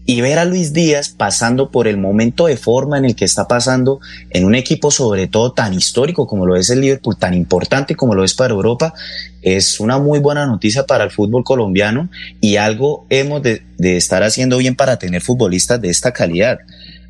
y 0.08 0.20
ver 0.20 0.38
a 0.38 0.44
Luis 0.44 0.72
Díaz 0.72 1.08
pasando 1.08 1.72
por 1.72 1.88
el 1.88 1.96
momento 1.96 2.46
de 2.46 2.56
forma 2.56 2.98
en 2.98 3.04
el 3.04 3.16
que 3.16 3.24
está 3.24 3.48
pasando 3.48 3.98
en 4.30 4.44
un 4.44 4.54
equipo 4.54 4.92
sobre 4.92 5.26
todo 5.26 5.50
tan 5.50 5.74
histórico 5.74 6.28
como 6.28 6.46
lo 6.46 6.54
es 6.54 6.70
el 6.70 6.82
Liverpool, 6.82 7.16
tan 7.18 7.34
importante 7.34 7.96
como 7.96 8.14
lo 8.14 8.22
es 8.22 8.32
para 8.32 8.54
Europa, 8.54 8.94
es 9.42 9.80
una 9.80 9.98
muy 9.98 10.20
buena 10.20 10.46
noticia 10.46 10.86
para 10.86 11.02
el 11.02 11.10
fútbol 11.10 11.42
colombiano 11.42 12.08
y 12.40 12.58
algo 12.58 13.06
hemos 13.10 13.42
de, 13.42 13.64
estar 13.80 14.22
haciendo 14.22 14.58
bien 14.58 14.76
para 14.76 15.00
tener 15.00 15.20
futbolistas 15.20 15.80
de 15.80 15.90
esta 15.90 16.12
calidad. 16.12 16.60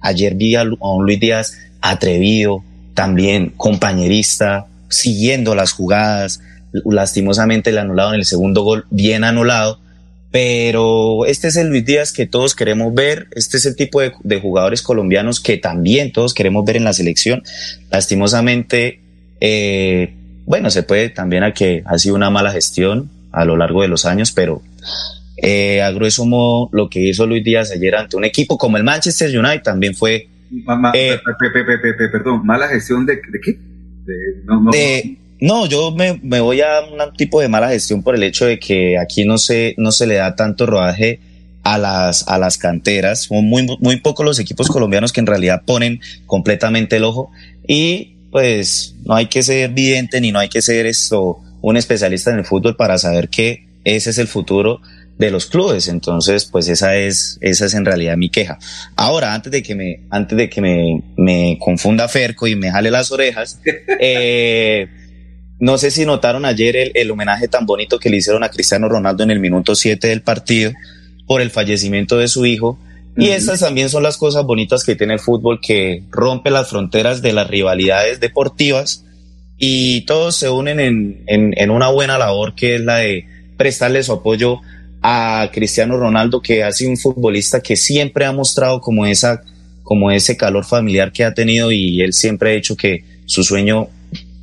Ayer 0.01 0.35
vi 0.35 0.55
a 0.55 0.63
un 0.63 1.05
Luis 1.05 1.21
Díaz 1.21 1.59
atrevido, 1.83 2.65
también 2.97 3.53
compañerista, 3.57 4.67
siguiendo 4.89 5.55
las 5.55 5.73
jugadas, 5.73 6.41
lastimosamente 6.85 7.71
el 7.71 7.79
anulado 7.79 8.15
en 8.15 8.21
el 8.21 8.25
segundo 8.25 8.63
gol, 8.63 8.87
bien 8.91 9.23
anulado, 9.23 9.79
pero 10.31 11.27
este 11.27 11.49
es 11.49 11.57
el 11.57 11.69
Luis 11.69 11.85
Díaz 11.85 12.13
que 12.13 12.27
todos 12.27 12.55
queremos 12.55 12.95
ver, 12.95 13.29
este 13.37 13.59
es 13.59 13.67
el 13.67 13.77
tipo 13.77 14.01
de, 14.01 14.41
jugadores 14.41 14.81
colombianos 14.81 15.41
que 15.41 15.59
también 15.59 16.11
todos 16.11 16.33
queremos 16.33 16.65
ver 16.65 16.79
en 16.79 16.85
la 16.85 16.95
selección. 16.95 17.43
Lastimosamente, 17.91 19.01
eh, 19.41 20.15
bueno, 20.47 20.71
se 20.71 20.83
puede 20.83 21.11
también 21.11 21.45
a 21.45 21.53
que 21.53 21.83
ha 21.85 21.99
sido 21.99 22.15
una 22.15 22.31
mala 22.31 22.51
gestión 22.51 23.11
a 23.31 23.45
lo 23.45 23.59
largo 23.59 23.83
de 23.83 23.89
los 23.89 24.07
años, 24.07 24.33
pero 24.33 24.63
eh, 25.37 25.83
a 25.83 25.91
grueso 25.91 26.25
modo 26.25 26.71
lo 26.73 26.89
que 26.89 27.01
hizo 27.01 27.27
Luis 27.27 27.45
Díaz 27.45 27.71
ayer 27.73 27.95
ante 27.95 28.17
un 28.17 28.25
equipo 28.25 28.57
como 28.57 28.79
el 28.79 28.85
Manchester 28.85 29.39
United 29.39 29.63
también 29.63 29.95
fue 29.95 30.29
Eh, 30.95 31.19
pe- 31.25 31.51
pe- 31.51 31.65
pe- 31.65 31.79
pe- 31.79 31.95
pe- 31.95 32.09
perdón, 32.09 32.45
mala 32.47 32.69
gestión 32.69 33.05
de, 33.07 33.17
de 33.17 33.41
qué? 33.45 33.53
De- 33.53 34.43
no, 34.45 34.61
no, 34.61 34.71
de- 34.71 35.17
no, 35.41 35.67
yo 35.67 35.91
me, 35.93 36.19
me 36.23 36.41
voy 36.41 36.61
a 36.61 36.81
un 36.81 37.13
tipo 37.17 37.41
de 37.41 37.49
mala 37.49 37.69
gestión 37.69 38.03
por 38.03 38.15
el 38.15 38.23
hecho 38.23 38.47
de 38.47 38.59
que 38.59 38.97
aquí 38.99 39.25
no 39.25 39.39
se, 39.39 39.75
no 39.77 39.93
se 39.93 40.07
le 40.07 40.15
da 40.15 40.35
tanto 40.37 40.67
rodaje 40.67 41.21
a 41.63 41.79
las, 41.79 42.27
a 42.29 42.39
las 42.39 42.59
canteras. 42.59 43.25
Son 43.25 43.45
muy, 43.45 43.67
muy 43.81 43.97
pocos 44.01 44.25
los 44.25 44.39
equipos 44.39 44.69
colombianos 44.69 45.13
que 45.13 45.21
en 45.21 45.27
realidad 45.27 45.63
ponen 45.67 46.01
completamente 46.27 46.97
el 46.97 47.05
ojo. 47.05 47.31
Y 47.67 48.15
pues 48.31 48.95
no 49.05 49.15
hay 49.15 49.27
que 49.27 49.43
ser 49.43 49.71
vidente 49.71 50.21
ni 50.21 50.31
no 50.33 50.39
hay 50.39 50.49
que 50.49 50.63
ser 50.63 50.87
esto, 50.87 51.39
un 51.61 51.77
especialista 51.77 52.31
en 52.31 52.39
el 52.39 52.45
fútbol 52.45 52.77
para 52.77 52.97
saber 52.99 53.29
que 53.29 53.67
ese 53.85 54.11
es 54.11 54.19
el 54.19 54.29
futuro 54.29 54.81
de 55.19 55.31
los 55.31 55.47
clubes. 55.47 55.89
Entonces, 55.89 56.45
pues 56.47 56.69
esa 56.69 56.97
es, 56.97 57.39
esa 57.41 57.67
es 57.67 57.75
en 57.75 57.85
realidad 57.85 58.17
mi 58.17 58.31
queja. 58.31 58.59
Ahora, 58.97 59.35
antes 59.35 59.53
de 59.53 59.63
que 59.63 59.75
me, 59.75 60.01
antes 60.11 60.37
de 60.37 60.49
que 60.49 60.61
me, 60.61 61.03
me 61.17 61.59
confunda 61.61 62.09
Ferco 62.09 62.47
y 62.47 62.57
me 62.57 62.71
jale 62.71 62.91
las 62.91 63.11
orejas, 63.11 63.61
eh, 64.01 64.89
no 65.59 65.79
sé 65.79 65.91
si 65.91 66.05
notaron 66.05 66.45
ayer 66.45 66.77
el, 66.77 66.93
el 66.95 67.11
homenaje 67.11 67.49
tan 67.49 67.67
bonito 67.67 67.99
que 67.99 68.11
le 68.11 68.19
hicieron 68.19 68.45
a 68.45 68.51
Cristiano 68.51 68.89
Ronaldo 68.89 69.23
en 69.25 69.31
el 69.31 69.41
minuto 69.41 69.75
7 69.75 70.09
del 70.09 70.23
partido 70.23 70.73
por 71.27 71.41
el 71.41 71.51
fallecimiento 71.51 72.19
de 72.19 72.29
su 72.29 72.47
hijo. 72.47 72.79
Y 73.19 73.29
estas 73.29 73.61
también 73.61 73.89
son 73.89 74.03
las 74.03 74.19
cosas 74.19 74.45
bonitas 74.45 74.85
que 74.85 74.95
tiene 74.95 75.15
el 75.15 75.21
fútbol, 75.21 75.59
que 75.63 76.03
rompe 76.11 76.51
las 76.51 76.69
fronteras 76.69 77.23
de 77.23 77.33
las 77.33 77.49
rivalidades 77.49 78.21
deportivas 78.21 79.07
y 79.57 80.03
todos 80.03 80.37
se 80.37 80.51
unen 80.51 80.81
en, 80.81 81.25
en, 81.27 81.55
en 81.57 81.71
una 81.71 81.89
buena 81.89 82.19
labor 82.19 82.55
que 82.55 82.75
es 82.75 82.83
la 82.83 82.99
de 82.99 83.27
prestarle 83.57 84.03
su 84.03 84.13
apoyo 84.13 84.61
a 85.03 85.51
Cristiano 85.53 85.97
Ronaldo, 85.99 86.41
que 86.41 86.65
ha 86.65 86.73
sido 86.73 86.91
un 86.91 86.97
futbolista 86.97 87.61
que 87.61 87.77
siempre 87.77 88.25
ha 88.25 88.33
mostrado 88.33 88.81
como 88.81 89.07
esa, 89.07 89.43
como 89.83 90.11
ese 90.11 90.37
calor 90.37 90.65
familiar 90.65 91.13
que 91.13 91.25
ha 91.25 91.33
tenido 91.35 91.71
y 91.71 92.01
él 92.03 92.13
siempre 92.13 92.51
ha 92.51 92.55
dicho 92.55 92.77
que 92.77 93.05
su 93.27 93.43
sueño, 93.45 93.89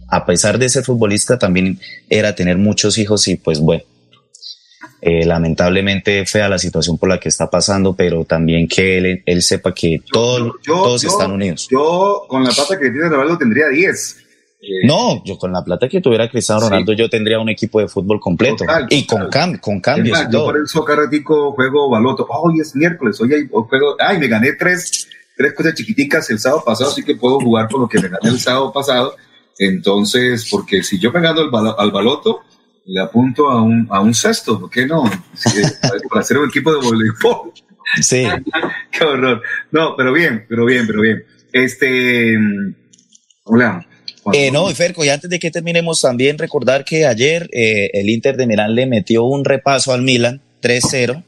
a 0.07 0.25
pesar 0.25 0.57
de 0.57 0.69
ser 0.69 0.83
futbolista, 0.83 1.37
también 1.37 1.79
era 2.09 2.33
tener 2.35 2.57
muchos 2.57 2.97
hijos 2.97 3.27
y 3.27 3.35
pues 3.35 3.59
bueno. 3.59 3.83
eh, 5.05 5.25
lamentablemente 5.25 6.25
fea 6.25 6.47
la 6.47 6.57
situación 6.57 6.97
por 6.97 7.09
la 7.09 7.19
que 7.19 7.27
está 7.27 7.49
pasando, 7.49 7.93
pero 7.93 8.23
también 8.23 8.69
que 8.69 8.97
él, 8.97 9.21
él 9.25 9.41
sepa 9.41 9.73
que 9.73 10.01
todo- 10.09 10.53
yo- 10.65 10.73
todos 10.75 11.01
yo- 11.01 11.09
están 11.09 11.29
unidos. 11.33 11.67
Yo, 11.69 12.23
con 12.29 12.41
la 12.41 12.51
plata 12.51 12.79
que 12.79 12.89
tiene 12.89 13.09
Ronaldo, 13.09 13.37
tendría 13.37 13.67
10. 13.67 14.15
No, 14.85 15.21
yo 15.25 15.37
con 15.37 15.51
la 15.51 15.63
plata 15.63 15.89
que 15.89 15.99
tuviera 15.99 16.29
Cristiano 16.29 16.61
Sí. 16.61 16.67
Ronaldo, 16.69 16.93
yo 16.93 17.09
tendría 17.09 17.39
un 17.39 17.49
equipo 17.49 17.79
de 17.79 17.87
fútbol 17.87 18.19
completo 18.19 18.57
Total, 18.57 18.87
y 18.89 19.05
con, 19.05 19.23
cam- 19.29 19.59
con 19.59 19.81
cambios 19.81 20.17
más, 20.17 20.31
yo 20.31 20.45
por 20.45 20.57
eso 20.57 20.85
cada 20.85 21.01
ratico 21.03 21.51
juego 21.53 21.89
baloto. 21.89 22.25
Hoy 22.29 22.59
es 22.61 22.75
miércoles, 22.75 23.19
hoy 23.19 23.33
hay 23.33 23.47
juego. 23.49 23.95
Ay, 23.99 24.17
me 24.19 24.27
gané 24.27 24.53
tres, 24.53 25.07
tres 25.35 25.53
cosas 25.53 25.73
chiquiticas 25.73 26.29
el 26.29 26.39
sábado 26.39 26.63
pasado, 26.65 26.91
así 26.91 27.03
que 27.03 27.15
puedo 27.15 27.39
jugar 27.39 27.67
con 27.69 27.81
lo 27.81 27.89
que 27.89 27.99
me 27.99 28.07
gané 28.07 28.29
el 28.29 28.39
sábado 28.39 28.71
pasado. 28.71 29.15
Entonces, 29.59 30.47
porque 30.49 30.81
si 30.83 30.97
yo 30.99 31.11
me 31.11 31.19
gano 31.21 31.41
el 31.41 31.49
balo- 31.51 31.75
al 31.77 31.91
baloto, 31.91 32.41
le 32.85 33.01
apunto 33.01 33.49
a 33.49 33.61
un, 33.61 33.87
a 33.89 33.99
un 34.01 34.13
cesto, 34.13 34.59
¿por 34.59 34.69
qué 34.69 34.85
no? 34.85 35.03
Sí, 35.33 35.61
para 36.09 36.21
hacer 36.21 36.37
un 36.37 36.49
equipo 36.49 36.71
de 36.71 36.77
voleibol. 36.85 37.51
Sí. 38.01 38.25
Qué 38.91 39.03
horror. 39.03 39.41
No, 39.71 39.95
pero 39.97 40.13
bien, 40.13 40.45
pero 40.47 40.65
bien, 40.65 40.87
pero 40.87 41.01
bien. 41.01 41.23
Este, 41.51 42.37
mm, 42.37 42.75
hola. 43.43 43.85
Eh, 44.31 44.51
no, 44.51 44.71
y 44.71 44.73
Ferco, 44.75 45.03
y 45.03 45.09
antes 45.09 45.29
de 45.29 45.39
que 45.39 45.51
terminemos, 45.51 45.99
también 46.01 46.37
recordar 46.37 46.85
que 46.85 47.05
ayer 47.05 47.49
eh, 47.51 47.89
el 47.93 48.09
Inter 48.09 48.37
de 48.37 48.47
Milán 48.47 48.75
le 48.75 48.85
metió 48.85 49.23
un 49.25 49.43
repaso 49.43 49.91
al 49.91 50.01
Milan 50.01 50.41
3-0 50.61 51.23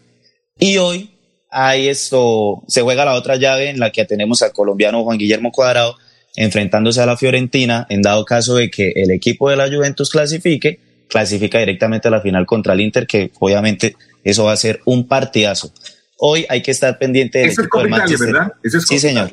y 0.59 0.77
hoy 0.77 1.11
hay 1.51 1.89
esto, 1.89 2.63
se 2.67 2.81
juega 2.81 3.05
la 3.05 3.15
otra 3.15 3.35
llave 3.35 3.69
en 3.69 3.79
la 3.79 3.91
que 3.91 4.05
tenemos 4.05 4.41
al 4.41 4.53
colombiano 4.53 5.03
Juan 5.03 5.17
Guillermo 5.17 5.51
Cuadrado 5.51 5.97
enfrentándose 6.35 7.01
a 7.01 7.05
la 7.05 7.17
Fiorentina 7.17 7.85
en 7.89 8.01
dado 8.01 8.25
caso 8.25 8.55
de 8.55 8.69
que 8.69 8.91
el 8.95 9.11
equipo 9.11 9.49
de 9.49 9.55
la 9.55 9.67
Juventus 9.67 10.09
clasifique, 10.09 10.79
clasifica 11.09 11.59
directamente 11.59 12.07
a 12.07 12.11
la 12.11 12.21
final 12.21 12.45
contra 12.45 12.73
el 12.73 12.81
Inter, 12.81 13.07
que 13.07 13.31
obviamente 13.39 13.95
eso 14.23 14.45
va 14.45 14.53
a 14.53 14.57
ser 14.57 14.81
un 14.85 15.07
partidazo. 15.07 15.71
Hoy 16.17 16.45
hay 16.49 16.61
que 16.61 16.71
estar 16.71 16.97
pendiente 16.97 17.39
del 17.39 17.49
Ese 17.49 17.61
es 17.61 17.67
equipo 17.67 17.79
del 17.79 17.87
Italia. 17.89 18.17
¿verdad? 18.19 18.53
Es 18.63 18.73
sí, 18.87 18.99
señor. 18.99 19.31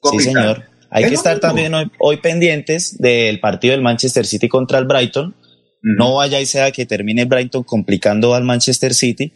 Copa 0.00 0.22
Sí, 0.22 0.28
Italia. 0.30 0.54
señor. 0.54 0.71
Hay 0.92 1.04
Es 1.04 1.08
que 1.08 1.14
estar 1.16 1.34
mismo. 1.34 1.48
también 1.48 1.74
hoy, 1.74 1.90
hoy 1.98 2.18
pendientes 2.18 2.98
del 2.98 3.40
partido 3.40 3.72
del 3.72 3.82
Manchester 3.82 4.26
City 4.26 4.48
contra 4.48 4.78
el 4.78 4.84
Brighton. 4.84 5.34
No 5.82 6.16
vaya 6.16 6.40
y 6.40 6.46
sea 6.46 6.70
que 6.70 6.86
termine 6.86 7.22
el 7.22 7.28
Brighton 7.28 7.64
complicando 7.64 8.34
al 8.34 8.44
Manchester 8.44 8.94
City 8.94 9.32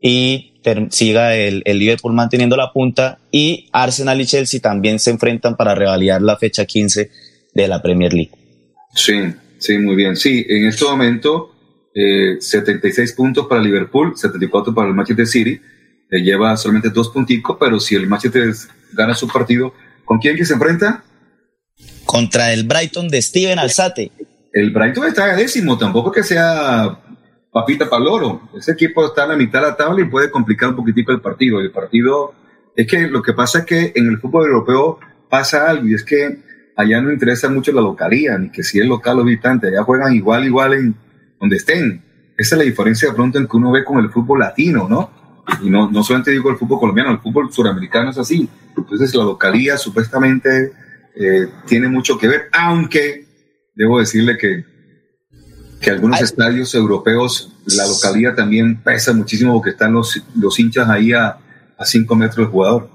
y 0.00 0.60
siga 0.90 1.36
el, 1.36 1.62
el 1.66 1.78
Liverpool 1.78 2.14
manteniendo 2.14 2.56
la 2.56 2.72
punta 2.72 3.18
y 3.30 3.68
Arsenal 3.72 4.20
y 4.20 4.26
Chelsea 4.26 4.60
también 4.60 4.98
se 4.98 5.10
enfrentan 5.10 5.56
para 5.56 5.74
revalidar 5.74 6.22
la 6.22 6.36
fecha 6.36 6.64
15 6.64 7.10
de 7.54 7.68
la 7.68 7.80
Premier 7.80 8.12
League. 8.12 8.32
Sí, 8.94 9.14
sí, 9.58 9.78
muy 9.78 9.94
bien. 9.94 10.16
Sí, 10.16 10.44
en 10.48 10.66
este 10.66 10.84
momento, 10.84 11.54
eh, 11.94 12.36
76 12.40 13.12
puntos 13.12 13.46
para 13.46 13.62
Liverpool, 13.62 14.16
74 14.16 14.74
para 14.74 14.88
el 14.88 14.94
Manchester 14.94 15.26
City. 15.26 15.60
Le 16.10 16.22
lleva 16.22 16.56
solamente 16.56 16.90
dos 16.90 17.10
punticos, 17.10 17.56
pero 17.58 17.78
si 17.80 17.94
el 17.94 18.06
Manchester 18.06 18.52
gana 18.92 19.14
su 19.14 19.28
partido, 19.28 19.74
¿con 20.04 20.18
quién 20.18 20.36
que 20.36 20.44
se 20.44 20.54
enfrenta? 20.54 21.04
Contra 22.04 22.52
el 22.52 22.64
Brighton 22.64 23.08
de 23.08 23.20
Steven 23.22 23.58
Alzate. 23.58 24.12
El 24.52 24.70
Brighton 24.70 25.06
está 25.06 25.34
décimo, 25.34 25.76
tampoco 25.76 26.12
que 26.12 26.22
sea 26.22 27.00
papita 27.52 27.88
para 27.88 28.04
loro. 28.04 28.48
Ese 28.56 28.72
equipo 28.72 29.06
está 29.06 29.24
en 29.24 29.30
la 29.30 29.36
mitad 29.36 29.60
de 29.60 29.68
la 29.68 29.76
tabla 29.76 30.00
y 30.00 30.08
puede 30.08 30.30
complicar 30.30 30.70
un 30.70 30.76
poquitico 30.76 31.12
el 31.12 31.20
partido. 31.20 31.60
El 31.60 31.70
partido 31.70 32.34
es 32.76 32.86
que 32.86 33.08
lo 33.08 33.22
que 33.22 33.32
pasa 33.32 33.60
es 33.60 33.64
que 33.64 33.92
en 33.94 34.08
el 34.08 34.18
fútbol 34.18 34.46
europeo 34.46 34.98
pasa 35.28 35.70
algo 35.70 35.86
y 35.86 35.94
es 35.94 36.04
que 36.04 36.38
allá 36.76 37.00
no 37.00 37.12
interesa 37.12 37.48
mucho 37.48 37.72
la 37.72 37.80
localía, 37.80 38.36
ni 38.38 38.50
que 38.50 38.62
si 38.62 38.80
es 38.80 38.86
local 38.86 39.20
o 39.20 39.24
visitante, 39.24 39.68
allá 39.68 39.84
juegan 39.84 40.14
igual, 40.14 40.44
igual 40.44 40.74
en 40.74 40.94
donde 41.40 41.56
estén. 41.56 42.02
Esa 42.36 42.56
es 42.56 42.58
la 42.58 42.64
diferencia 42.64 43.08
de 43.08 43.14
pronto 43.14 43.38
en 43.38 43.46
que 43.46 43.56
uno 43.56 43.70
ve 43.70 43.84
con 43.84 43.98
el 43.98 44.10
fútbol 44.10 44.40
latino, 44.40 44.88
¿no? 44.88 45.23
Y 45.62 45.70
no, 45.70 45.90
no 45.90 46.02
solamente 46.02 46.30
digo 46.30 46.50
el 46.50 46.56
fútbol 46.56 46.80
colombiano, 46.80 47.10
el 47.10 47.20
fútbol 47.20 47.52
suramericano 47.52 48.10
es 48.10 48.18
así. 48.18 48.48
Entonces 48.76 49.14
la 49.14 49.24
localía 49.24 49.76
supuestamente 49.76 50.72
eh, 51.16 51.48
tiene 51.66 51.88
mucho 51.88 52.18
que 52.18 52.28
ver, 52.28 52.42
aunque 52.52 53.26
debo 53.74 53.98
decirle 53.98 54.36
que, 54.38 54.64
que 55.80 55.90
algunos 55.90 56.20
estadios 56.20 56.74
europeos, 56.74 57.52
la 57.66 57.86
localidad 57.86 58.34
también 58.34 58.82
pesa 58.82 59.12
muchísimo 59.12 59.54
porque 59.54 59.70
están 59.70 59.92
los, 59.92 60.20
los 60.36 60.58
hinchas 60.58 60.88
ahí 60.88 61.12
a, 61.12 61.38
a 61.78 61.84
cinco 61.84 62.14
metros 62.14 62.38
del 62.38 62.46
jugador. 62.46 62.90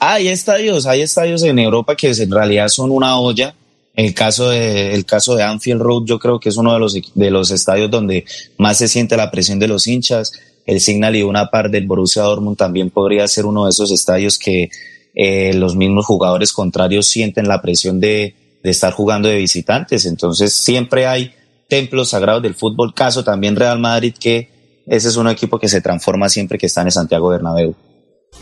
Hay 0.00 0.28
estadios, 0.28 0.86
hay 0.86 1.02
estadios 1.02 1.42
en 1.42 1.58
Europa 1.58 1.96
que 1.96 2.10
en 2.10 2.30
realidad 2.30 2.68
son 2.68 2.90
una 2.90 3.18
olla. 3.18 3.54
El 3.94 4.14
caso 4.14 4.50
de, 4.50 4.94
el 4.94 5.04
caso 5.04 5.34
de 5.34 5.42
Anfield 5.42 5.82
Road, 5.82 6.04
yo 6.04 6.20
creo 6.20 6.38
que 6.38 6.50
es 6.50 6.56
uno 6.56 6.72
de 6.72 6.78
los, 6.78 6.96
de 7.14 7.30
los 7.32 7.50
estadios 7.50 7.90
donde 7.90 8.24
más 8.56 8.78
se 8.78 8.86
siente 8.86 9.16
la 9.16 9.30
presión 9.30 9.58
de 9.58 9.66
los 9.66 9.88
hinchas. 9.88 10.32
El 10.68 10.80
Signal 10.80 11.16
y 11.16 11.22
una 11.22 11.46
par 11.46 11.70
del 11.70 11.86
Borussia 11.86 12.24
Dortmund 12.24 12.58
también 12.58 12.90
podría 12.90 13.26
ser 13.26 13.46
uno 13.46 13.64
de 13.64 13.70
esos 13.70 13.90
estadios 13.90 14.38
que 14.38 14.68
eh, 15.14 15.54
los 15.54 15.74
mismos 15.74 16.04
jugadores 16.04 16.52
contrarios 16.52 17.06
sienten 17.06 17.48
la 17.48 17.62
presión 17.62 18.00
de, 18.00 18.34
estar 18.62 18.92
jugando 18.92 19.30
de 19.30 19.38
visitantes. 19.38 20.04
Entonces 20.04 20.52
siempre 20.52 21.06
hay 21.06 21.32
templos 21.70 22.10
sagrados 22.10 22.42
del 22.42 22.54
fútbol. 22.54 22.92
Caso 22.92 23.24
también 23.24 23.56
Real 23.56 23.78
Madrid, 23.78 24.12
que 24.20 24.50
ese 24.86 25.08
es 25.08 25.16
un 25.16 25.28
equipo 25.28 25.58
que 25.58 25.68
se 25.68 25.80
transforma 25.80 26.28
siempre 26.28 26.58
que 26.58 26.66
está 26.66 26.82
en 26.82 26.90
Santiago 26.90 27.30
Bernabéu. 27.30 27.74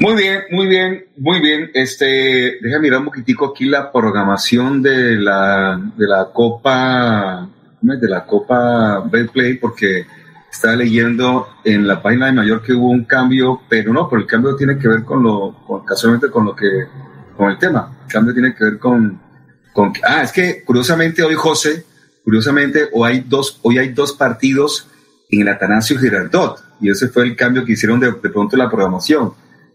Muy 0.01 0.17
bien, 0.17 0.41
muy 0.51 0.67
bien, 0.67 1.05
muy 1.17 1.41
bien. 1.41 1.71
Este, 1.75 2.59
mirar 2.81 2.99
un 2.99 3.07
poquitico 3.07 3.53
aquí 3.53 3.67
la 3.67 3.93
programación 3.93 4.83
de 4.83 5.13
la, 5.13 5.81
de 5.97 6.09
la 6.09 6.29
Copa, 6.33 7.49
de 7.81 8.09
la 8.09 8.27
Copa 8.27 9.05
Betplay, 9.09 9.59
porque 9.59 10.07
estaba 10.51 10.77
leyendo 10.77 11.49
en 11.65 11.87
la 11.87 12.03
página 12.03 12.27
de 12.27 12.33
Mayor 12.33 12.63
que 12.63 12.73
hubo 12.73 12.91
un 12.91 13.05
cambio, 13.05 13.63
pero 13.69 13.93
no, 13.93 14.09
pero 14.09 14.23
el 14.23 14.27
cambio 14.27 14.57
tiene 14.57 14.79
que 14.79 14.89
ver 14.89 15.05
con 15.05 15.23
lo, 15.23 15.65
con, 15.67 15.85
casualmente 15.85 16.31
con 16.31 16.45
lo 16.45 16.55
que, 16.55 16.87
con 17.37 17.51
el 17.51 17.59
tema. 17.59 17.99
El 18.07 18.13
cambio 18.13 18.33
tiene 18.33 18.55
que 18.55 18.65
ver 18.65 18.79
con, 18.79 19.21
con, 19.73 19.93
ah, 20.07 20.23
es 20.23 20.33
que 20.33 20.63
curiosamente 20.65 21.23
hoy 21.23 21.35
José, 21.35 21.85
curiosamente 22.25 22.89
hoy 22.93 23.13
hay 23.13 23.25
dos, 23.27 23.61
hoy 23.63 23.79
hay 23.79 23.91
dos 23.91 24.13
partidos 24.13 24.89
en 25.31 25.43
el 25.43 25.49
Atanasio 25.49 25.99
Girardot, 25.99 26.63
y 26.81 26.91
ese 26.91 27.09
fue 27.09 27.25
el 27.25 27.37
cambio 27.37 27.65
que 27.65 27.73
hicieron 27.73 28.01
de, 28.01 28.13
de 28.13 28.31
pronto 28.31 28.57
la 28.57 28.69
programación. 28.69 29.33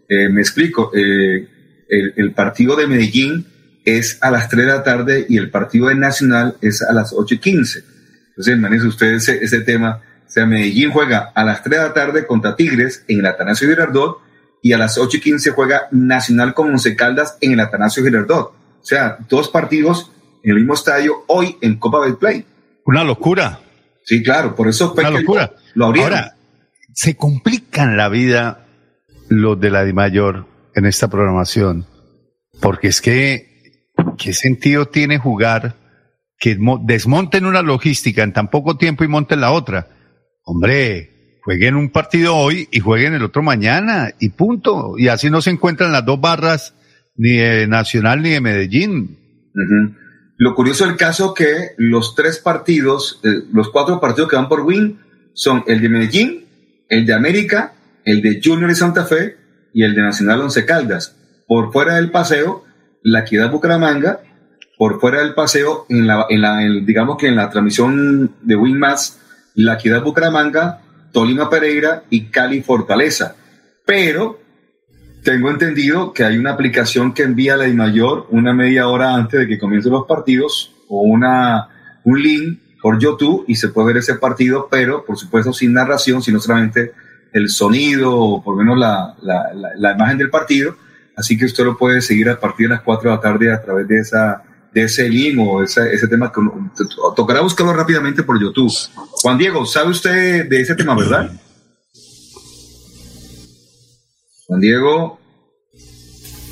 Eh, 0.08 0.28
me 0.28 0.40
explico, 0.40 0.90
eh, 0.94 1.48
el, 1.88 2.14
el, 2.16 2.32
partido 2.32 2.76
de 2.76 2.86
Medellín 2.86 3.46
es 3.84 4.18
a 4.20 4.30
las 4.30 4.48
3 4.48 4.66
de 4.66 4.72
la 4.72 4.82
tarde 4.82 5.26
y 5.28 5.36
el 5.36 5.50
partido 5.50 5.88
de 5.88 5.94
Nacional 5.94 6.56
es 6.60 6.82
a 6.82 6.92
las 6.92 7.12
8 7.12 7.34
y 7.34 7.38
15. 7.38 7.84
Entonces, 8.28 8.56
imagínense 8.56 8.86
ustedes 8.88 9.28
ese, 9.28 9.44
ese, 9.44 9.60
tema. 9.60 10.00
O 10.32 10.34
sea, 10.34 10.46
Medellín 10.46 10.90
juega 10.90 11.30
a 11.34 11.44
las 11.44 11.62
3 11.62 11.78
de 11.78 11.86
la 11.88 11.92
tarde 11.92 12.26
contra 12.26 12.56
Tigres 12.56 13.04
en 13.06 13.18
el 13.18 13.26
Atanasio 13.26 13.68
Girardot 13.68 14.16
y 14.62 14.72
a 14.72 14.78
las 14.78 14.96
8 14.96 15.18
y 15.18 15.20
15 15.20 15.50
juega 15.50 15.88
Nacional 15.90 16.54
con 16.54 16.70
Once 16.70 16.96
Caldas 16.96 17.36
en 17.42 17.52
el 17.52 17.60
Atanasio 17.60 18.02
Girardot. 18.02 18.46
O 18.48 18.56
sea, 18.84 19.18
dos 19.28 19.50
partidos 19.50 20.10
en 20.42 20.52
el 20.52 20.56
mismo 20.56 20.72
estadio 20.72 21.24
hoy 21.28 21.58
en 21.60 21.76
Copa 21.78 22.00
Betplay. 22.00 22.46
Una 22.86 23.04
locura. 23.04 23.60
Sí, 24.04 24.22
claro, 24.22 24.54
por 24.56 24.68
eso 24.68 24.94
fue 24.94 25.04
Una 25.04 25.12
que 25.12 25.20
locura. 25.20 25.52
Lo, 25.74 25.84
abrieron. 25.86 26.14
Ahora, 26.14 26.34
se 26.94 27.14
complican 27.14 27.98
la 27.98 28.08
vida 28.08 28.66
los 29.28 29.60
de 29.60 29.68
la 29.70 29.84
DIMAYOR 29.84 30.46
en 30.74 30.86
esta 30.86 31.08
programación. 31.08 31.84
Porque 32.58 32.88
es 32.88 33.02
que, 33.02 33.84
¿qué 34.16 34.32
sentido 34.32 34.86
tiene 34.86 35.18
jugar 35.18 35.76
que 36.38 36.56
mo- 36.56 36.80
desmonten 36.82 37.44
una 37.44 37.60
logística 37.60 38.22
en 38.22 38.32
tan 38.32 38.48
poco 38.48 38.78
tiempo 38.78 39.04
y 39.04 39.08
monten 39.08 39.42
la 39.42 39.50
otra? 39.52 39.88
Hombre, 40.44 41.38
jueguen 41.42 41.76
un 41.76 41.90
partido 41.90 42.36
hoy 42.36 42.68
y 42.70 42.80
jueguen 42.80 43.14
el 43.14 43.22
otro 43.22 43.42
mañana 43.42 44.10
y 44.18 44.30
punto. 44.30 44.94
Y 44.98 45.08
así 45.08 45.30
no 45.30 45.40
se 45.40 45.50
encuentran 45.50 45.92
las 45.92 46.04
dos 46.04 46.20
barras 46.20 46.74
ni 47.16 47.36
de 47.36 47.66
Nacional 47.66 48.22
ni 48.22 48.30
de 48.30 48.40
Medellín. 48.40 49.18
Lo 50.36 50.54
curioso 50.54 50.86
del 50.86 50.96
caso 50.96 51.34
que 51.34 51.72
los 51.76 52.14
tres 52.14 52.38
partidos, 52.38 53.20
eh, 53.22 53.42
los 53.52 53.70
cuatro 53.70 54.00
partidos 54.00 54.28
que 54.28 54.36
van 54.36 54.48
por 54.48 54.62
Win 54.62 54.98
son 55.34 55.62
el 55.66 55.80
de 55.80 55.88
Medellín, 55.88 56.44
el 56.88 57.06
de 57.06 57.14
América, 57.14 57.74
el 58.04 58.22
de 58.22 58.40
Junior 58.42 58.70
y 58.70 58.74
Santa 58.74 59.04
Fe 59.04 59.36
y 59.72 59.84
el 59.84 59.94
de 59.94 60.02
Nacional 60.02 60.40
Once 60.40 60.64
Caldas. 60.64 61.16
Por 61.46 61.72
fuera 61.72 61.96
del 61.96 62.10
paseo, 62.10 62.64
la 63.02 63.20
Equidad 63.20 63.50
Bucaramanga, 63.50 64.20
por 64.76 65.00
fuera 65.00 65.20
del 65.20 65.34
paseo, 65.34 65.86
en 65.88 66.06
la, 66.06 66.26
en 66.28 66.40
la, 66.40 66.58
digamos 66.84 67.16
que 67.18 67.28
en 67.28 67.36
la 67.36 67.50
transmisión 67.50 68.34
de 68.42 68.56
Win 68.56 68.78
Más, 68.78 69.20
la 69.54 69.74
Equidad 69.74 70.02
Bucaramanga, 70.02 70.80
Tolima 71.12 71.50
Pereira 71.50 72.04
y 72.10 72.26
Cali 72.26 72.62
Fortaleza. 72.62 73.36
Pero 73.84 74.40
tengo 75.22 75.50
entendido 75.50 76.12
que 76.12 76.24
hay 76.24 76.36
una 76.38 76.52
aplicación 76.52 77.12
que 77.12 77.22
envía 77.22 77.56
la 77.56 77.68
mayor 77.68 78.26
una 78.30 78.52
media 78.52 78.88
hora 78.88 79.14
antes 79.14 79.40
de 79.40 79.46
que 79.46 79.58
comiencen 79.58 79.92
los 79.92 80.06
partidos 80.06 80.74
o 80.88 81.02
una, 81.02 81.68
un 82.04 82.22
link 82.22 82.58
por 82.80 82.98
YouTube 82.98 83.44
y 83.46 83.54
se 83.54 83.68
puede 83.68 83.88
ver 83.88 83.96
ese 83.98 84.16
partido, 84.16 84.68
pero 84.70 85.04
por 85.04 85.16
supuesto 85.16 85.52
sin 85.52 85.72
narración, 85.72 86.22
sino 86.22 86.40
solamente 86.40 86.92
el 87.32 87.48
sonido 87.48 88.16
o 88.16 88.42
por 88.42 88.56
lo 88.56 88.62
menos 88.64 88.78
la, 88.78 89.14
la, 89.22 89.54
la, 89.54 89.70
la 89.76 89.92
imagen 89.92 90.18
del 90.18 90.30
partido. 90.30 90.76
Así 91.16 91.38
que 91.38 91.44
usted 91.44 91.64
lo 91.64 91.76
puede 91.76 92.00
seguir 92.00 92.28
a 92.28 92.40
partir 92.40 92.68
de 92.68 92.74
las 92.74 92.82
4 92.82 93.10
de 93.10 93.16
la 93.16 93.22
tarde 93.22 93.52
a 93.52 93.62
través 93.62 93.86
de 93.86 93.98
esa 93.98 94.42
de 94.72 94.84
ese 94.84 95.08
link 95.08 95.38
o 95.40 95.62
ese, 95.62 95.92
ese 95.92 96.08
tema 96.08 96.32
que 96.32 96.40
uno- 96.40 96.72
tocará 97.14 97.40
buscarlo 97.40 97.72
rápidamente 97.74 98.22
por 98.22 98.40
YouTube. 98.40 98.72
Juan 99.22 99.38
Diego, 99.38 99.66
¿sabe 99.66 99.90
usted 99.90 100.48
de 100.48 100.60
ese 100.60 100.74
tema, 100.74 100.94
verdad? 100.94 101.30
Juan 104.46 104.60
Diego. 104.60 105.18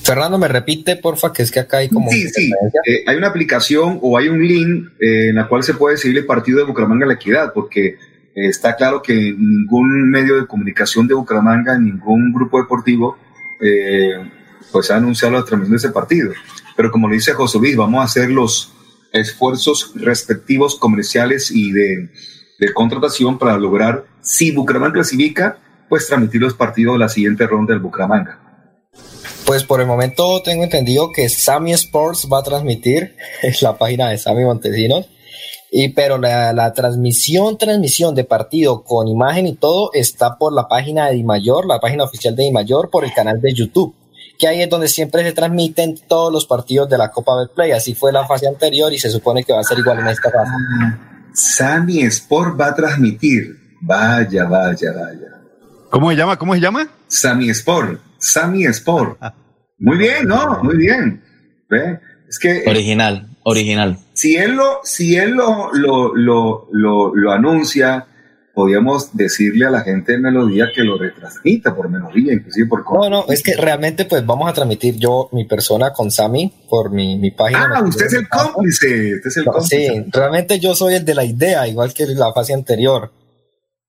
Fernando, 0.03 0.39
me 0.39 0.49
repite, 0.49 0.97
porfa, 0.97 1.33
que 1.33 1.43
es 1.43 1.51
que 1.51 1.61
acá 1.61 1.79
hay 1.79 1.89
como... 1.89 2.11
Sí, 2.11 2.29
sí. 2.31 2.51
Eh, 2.87 3.05
hay 3.07 3.17
una 3.17 3.29
aplicación 3.29 3.99
o 4.03 4.19
hay 4.19 4.29
un 4.29 4.41
link 4.47 4.89
eh, 5.01 5.29
en 5.29 5.37
la 5.37 5.47
cual 5.47 5.63
se 5.63 5.75
puede 5.75 5.97
seguir 5.97 6.19
el 6.19 6.27
partido 6.27 6.59
de 6.59 6.65
Bucaramanga 6.65 7.07
La 7.07 7.15
Equidad, 7.15 7.53
porque 7.53 7.87
eh, 7.87 7.97
está 8.35 8.75
claro 8.77 9.03
que 9.03 9.15
ningún 9.15 10.11
medio 10.11 10.41
de 10.41 10.47
comunicación 10.47 11.07
de 11.07 11.15
Bucaramanga, 11.15 11.79
ningún 11.79 12.33
grupo 12.33 12.59
deportivo, 12.61 13.19
eh, 13.61 14.15
pues 14.73 14.91
ha 14.91 14.97
anunciado 14.97 15.35
la 15.35 15.45
transmisión 15.45 15.73
de 15.73 15.77
ese 15.77 15.91
partido. 15.91 16.33
Pero 16.77 16.91
como 16.91 17.09
le 17.09 17.17
dice 17.17 17.33
José 17.33 17.59
Luis, 17.59 17.77
vamos 17.77 18.01
a 18.01 18.05
hacer 18.05 18.31
los 18.31 18.73
esfuerzos 19.13 19.93
respectivos 19.95 20.77
comerciales 20.77 21.51
y 21.51 21.73
de, 21.73 22.09
contratación 22.75 23.39
para 23.39 23.57
lograr, 23.57 24.05
si 24.21 24.51
Bucaramanga 24.51 24.95
clasifica, 24.95 25.59
pues 25.89 26.07
transmitir 26.07 26.43
los 26.43 26.55
partidos 26.55 26.95
de 26.95 26.99
la 26.99 27.09
siguiente 27.09 27.47
ronda 27.47 27.73
del 27.73 27.83
Bucaramanga. 27.83 28.39
Pues 29.47 29.65
por 29.65 29.81
el 29.81 29.87
momento 29.87 30.43
tengo 30.43 30.63
entendido 30.63 31.11
que 31.11 31.29
Sammy 31.29 31.73
Sports 31.73 32.29
va 32.33 32.41
a 32.41 32.43
transmitir 32.43 33.17
es 33.43 33.63
la 33.63 33.77
página 33.77 34.11
de 34.11 34.19
Sammy 34.19 34.45
Montesinos. 34.45 35.09
Y 35.73 35.91
pero 35.91 36.19
la, 36.19 36.73
transmisión, 36.73 37.57
transmisión 37.57 38.15
de 38.15 38.25
partido 38.25 38.83
con 38.83 39.07
imagen 39.07 39.47
y 39.47 39.55
todo 39.55 39.91
está 39.93 40.37
por 40.37 40.53
la 40.53 40.67
página 40.67 41.09
de 41.09 41.15
Dimayor, 41.15 41.65
la 41.67 41.79
página 41.79 42.05
oficial 42.05 42.35
de 42.35 42.45
Dimayor, 42.45 42.91
por 42.91 43.05
el 43.05 43.13
canal 43.13 43.41
de 43.41 43.55
YouTube, 43.55 43.95
que 44.41 44.49
ahí 44.49 44.63
es 44.63 44.71
donde 44.71 44.89
siempre 44.89 45.23
se 45.23 45.33
transmiten 45.33 45.97
todos 46.09 46.33
los 46.33 46.47
partidos 46.47 46.89
de 46.89 46.97
la 46.97 47.11
Copa 47.11 47.33
Betplay. 47.37 47.73
Así 47.73 47.95
fue 47.95 48.11
la 48.11 48.27
fase 48.27 48.49
anterior 48.49 48.91
y 48.91 48.99
se 48.99 49.11
supone 49.11 49.45
que 49.45 49.53
va 49.53 49.61
a 49.61 49.65
ser 49.65 49.79
igual 49.79 49.99
en 49.99 50.09
esta 50.09 50.31
fase. 50.31 50.51
Sammy 51.35 52.01
Sport 52.05 52.59
va 52.59 52.69
a 52.69 52.75
transmitir. 52.75 53.55
Vaya, 53.83 54.45
vaya, 54.45 54.93
vaya. 54.93 55.41
¿Cómo 55.91 56.11
se 56.11 56.17
llama? 56.17 56.39
¿Cómo 56.39 56.55
se 56.55 56.61
llama? 56.61 56.89
Sammy 57.07 57.51
Sport. 57.51 58.01
Sammy 58.19 58.65
Sport. 58.65 59.19
Muy 59.79 59.99
bien, 59.99 60.27
¿no? 60.27 60.63
Muy 60.63 60.77
bien. 60.79 61.23
¿Ve? 61.69 62.01
Es 62.27 62.39
que 62.39 62.65
Original, 62.67 63.29
original. 63.43 63.99
si 64.15 64.37
él 64.37 64.53
lo, 64.53 64.81
si 64.85 65.17
él 65.17 65.33
lo, 65.33 65.71
lo, 65.73 66.15
lo, 66.17 66.69
lo, 66.73 67.15
lo 67.15 67.33
anuncia, 67.33 68.07
podríamos 68.61 69.17
decirle 69.17 69.65
a 69.65 69.71
la 69.71 69.81
gente 69.81 70.13
de 70.13 70.19
Melodía 70.19 70.67
que 70.75 70.83
lo 70.83 70.99
retransmita 70.99 71.75
por 71.75 71.89
Melodía, 71.89 72.35
inclusive 72.35 72.69
por 72.69 72.85
No, 72.93 73.09
no, 73.09 73.25
es 73.29 73.43
que 73.43 73.55
realmente 73.57 74.05
pues 74.05 74.27
vamos 74.27 74.51
a 74.51 74.53
transmitir 74.53 74.97
yo, 74.97 75.31
mi 75.33 75.47
persona 75.47 75.95
con 75.95 76.11
Sammy 76.11 76.53
por 76.69 76.91
mi, 76.91 77.17
mi 77.19 77.31
página. 77.31 77.71
Ah, 77.75 77.83
usted 77.83 78.05
es 78.05 78.13
el 78.13 78.29
cómplice. 78.29 79.15
Usted 79.15 79.29
es 79.29 79.37
el 79.39 79.45
No, 79.47 79.53
cómplice. 79.53 79.77
Sí, 79.95 80.05
realmente 80.13 80.61
yo 80.61 80.75
soy 80.75 80.95
el 80.97 81.07
de 81.07 81.15
la 81.15 81.25
idea, 81.25 81.67
igual 81.69 81.95
que 81.95 82.05
la 82.09 82.35
fase 82.35 82.53
anterior. 82.53 83.11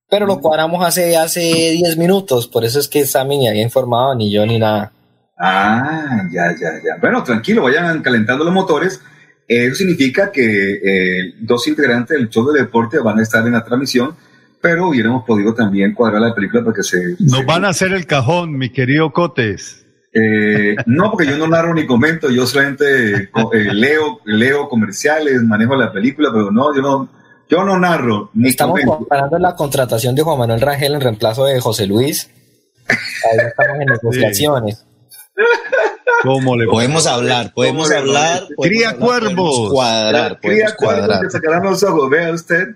Pero 0.10 0.26
Mm. 0.26 0.30
lo 0.30 0.40
cuadramos 0.40 0.86
hace, 0.86 1.18
hace 1.18 1.42
10 1.42 1.98
minutos, 1.98 2.48
por 2.48 2.64
eso 2.64 2.80
es 2.80 2.88
que 2.88 3.06
Sammy 3.06 3.40
ni 3.40 3.50
había 3.50 3.64
informado, 3.64 4.16
ni 4.16 4.32
yo, 4.32 4.46
ni 4.46 4.58
nada. 4.58 4.94
Ah, 5.38 6.30
ya, 6.32 6.52
ya, 6.58 6.70
ya. 6.82 6.96
Bueno, 7.02 7.24
tranquilo, 7.26 7.64
vayan 7.64 8.02
calentando 8.02 8.46
los 8.46 8.54
motores. 8.54 9.02
Eso 9.48 9.76
significa 9.76 10.32
que 10.32 10.46
eh, 10.76 11.34
dos 11.42 11.68
integrantes 11.68 12.18
del 12.18 12.30
show 12.30 12.50
de 12.52 12.62
deporte 12.62 13.00
van 13.00 13.20
a 13.20 13.22
estar 13.24 13.46
en 13.46 13.52
la 13.52 13.66
transmisión, 13.66 14.16
pero 14.62 14.88
hubiéramos 14.90 15.24
podido 15.26 15.54
también 15.54 15.94
cuadrar 15.94 16.22
la 16.22 16.36
película 16.36 16.64
para 16.64 16.76
que 16.76 16.84
se... 16.84 17.16
Nos 17.20 17.46
van 17.46 17.66
a 17.66 17.70
hacer 17.70 17.92
el 17.94 18.06
cajón, 18.06 18.58
mi 18.58 18.70
querido 18.70 19.12
Cotes. 19.12 19.86
Eh, 20.14 20.76
no, 20.86 21.10
porque 21.12 21.26
yo 21.26 21.38
no 21.38 21.48
narro 21.48 21.74
ni 21.74 21.88
comento, 21.88 22.30
yo 22.30 22.46
solamente 22.46 23.14
eh, 23.24 23.30
leo, 23.74 24.20
leo 24.26 24.68
comerciales, 24.68 25.42
manejo 25.44 25.76
la 25.76 25.92
película, 25.94 26.30
pero 26.34 26.52
no, 26.52 26.76
yo 26.76 26.82
no, 26.82 27.10
yo 27.50 27.64
no 27.64 27.80
narro 27.80 28.30
ni 28.34 28.50
Estamos 28.50 28.74
comento. 28.74 28.98
comparando 28.98 29.40
la 29.40 29.56
contratación 29.56 30.14
de 30.16 30.22
Juan 30.24 30.38
Manuel 30.38 30.60
Rangel 30.62 30.96
en 30.96 31.02
reemplazo 31.02 31.46
de 31.46 31.60
José 31.62 31.88
Luis. 31.88 32.30
Ahí 32.90 33.48
estamos 33.48 33.80
en 33.80 33.86
negociaciones. 34.04 34.86
¿Cómo 36.24 36.56
le 36.56 36.66
Podemos 36.68 37.08
hablar, 37.08 37.54
podemos 37.54 37.90
¿Cómo 37.90 38.04
le 38.04 38.10
hablar. 38.12 38.40
podemos 38.56 38.68
Cría 38.68 38.90
hablar, 38.90 39.00
podemos 39.06 39.34
cuervos. 39.36 39.72
Cuadrar, 39.72 40.40
Cría 40.42 40.76
cuervos 40.76 40.76
cuadrar. 41.08 41.22
que 41.24 41.30
sacarán 41.30 41.64
los 41.64 41.84
ojos, 41.84 42.10
vea 42.10 42.32
usted. 42.32 42.68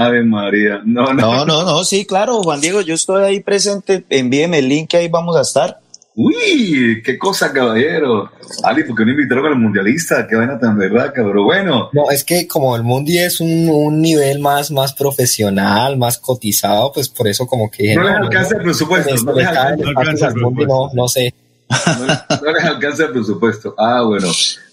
Ave 0.00 0.24
María, 0.24 0.80
no, 0.84 1.12
no. 1.12 1.20
No, 1.20 1.44
no, 1.44 1.64
no, 1.64 1.84
sí, 1.84 2.06
claro, 2.06 2.42
Juan 2.42 2.60
Diego, 2.60 2.80
yo 2.80 2.94
estoy 2.94 3.22
ahí 3.22 3.40
presente. 3.40 4.02
Envíeme 4.08 4.60
el 4.60 4.68
link 4.68 4.88
que 4.88 4.96
ahí 4.96 5.08
vamos 5.08 5.36
a 5.36 5.42
estar. 5.42 5.78
Uy, 6.14 7.02
qué 7.04 7.18
cosa, 7.18 7.52
caballero. 7.52 8.30
Ali, 8.64 8.84
¿por 8.84 8.96
qué 8.96 9.04
no 9.04 9.10
invitaron 9.12 9.46
al 9.46 9.56
mundialista? 9.56 10.26
Qué 10.26 10.36
vaina 10.36 10.58
tan 10.58 10.78
berraca, 10.78 11.22
pero 11.22 11.44
bueno. 11.44 11.90
No, 11.92 12.10
es 12.10 12.24
que 12.24 12.48
como 12.48 12.74
el 12.76 12.82
Mundi 12.82 13.18
es 13.18 13.40
un, 13.40 13.68
un 13.68 14.00
nivel 14.00 14.38
más, 14.40 14.70
más 14.70 14.94
profesional, 14.94 15.98
más 15.98 16.18
cotizado, 16.18 16.92
pues 16.92 17.08
por 17.08 17.28
eso 17.28 17.46
como 17.46 17.70
que... 17.70 17.94
No 17.94 18.02
les 18.02 18.14
alcanza 18.14 18.56
el 18.56 18.62
presupuesto, 18.62 19.14
Esto 19.14 19.30
no 19.30 19.36
le 19.36 19.44
les 19.44 19.56
alcanza, 19.96 20.28
el 20.28 20.36
Mundi, 20.36 20.66
no, 20.66 20.90
no 20.94 21.08
sé. 21.08 21.34
No, 21.68 22.06
no 22.42 22.52
les 22.52 22.64
alcanza 22.64 23.04
el 23.04 23.12
presupuesto. 23.12 23.74
Ah, 23.78 24.02
bueno. 24.02 24.28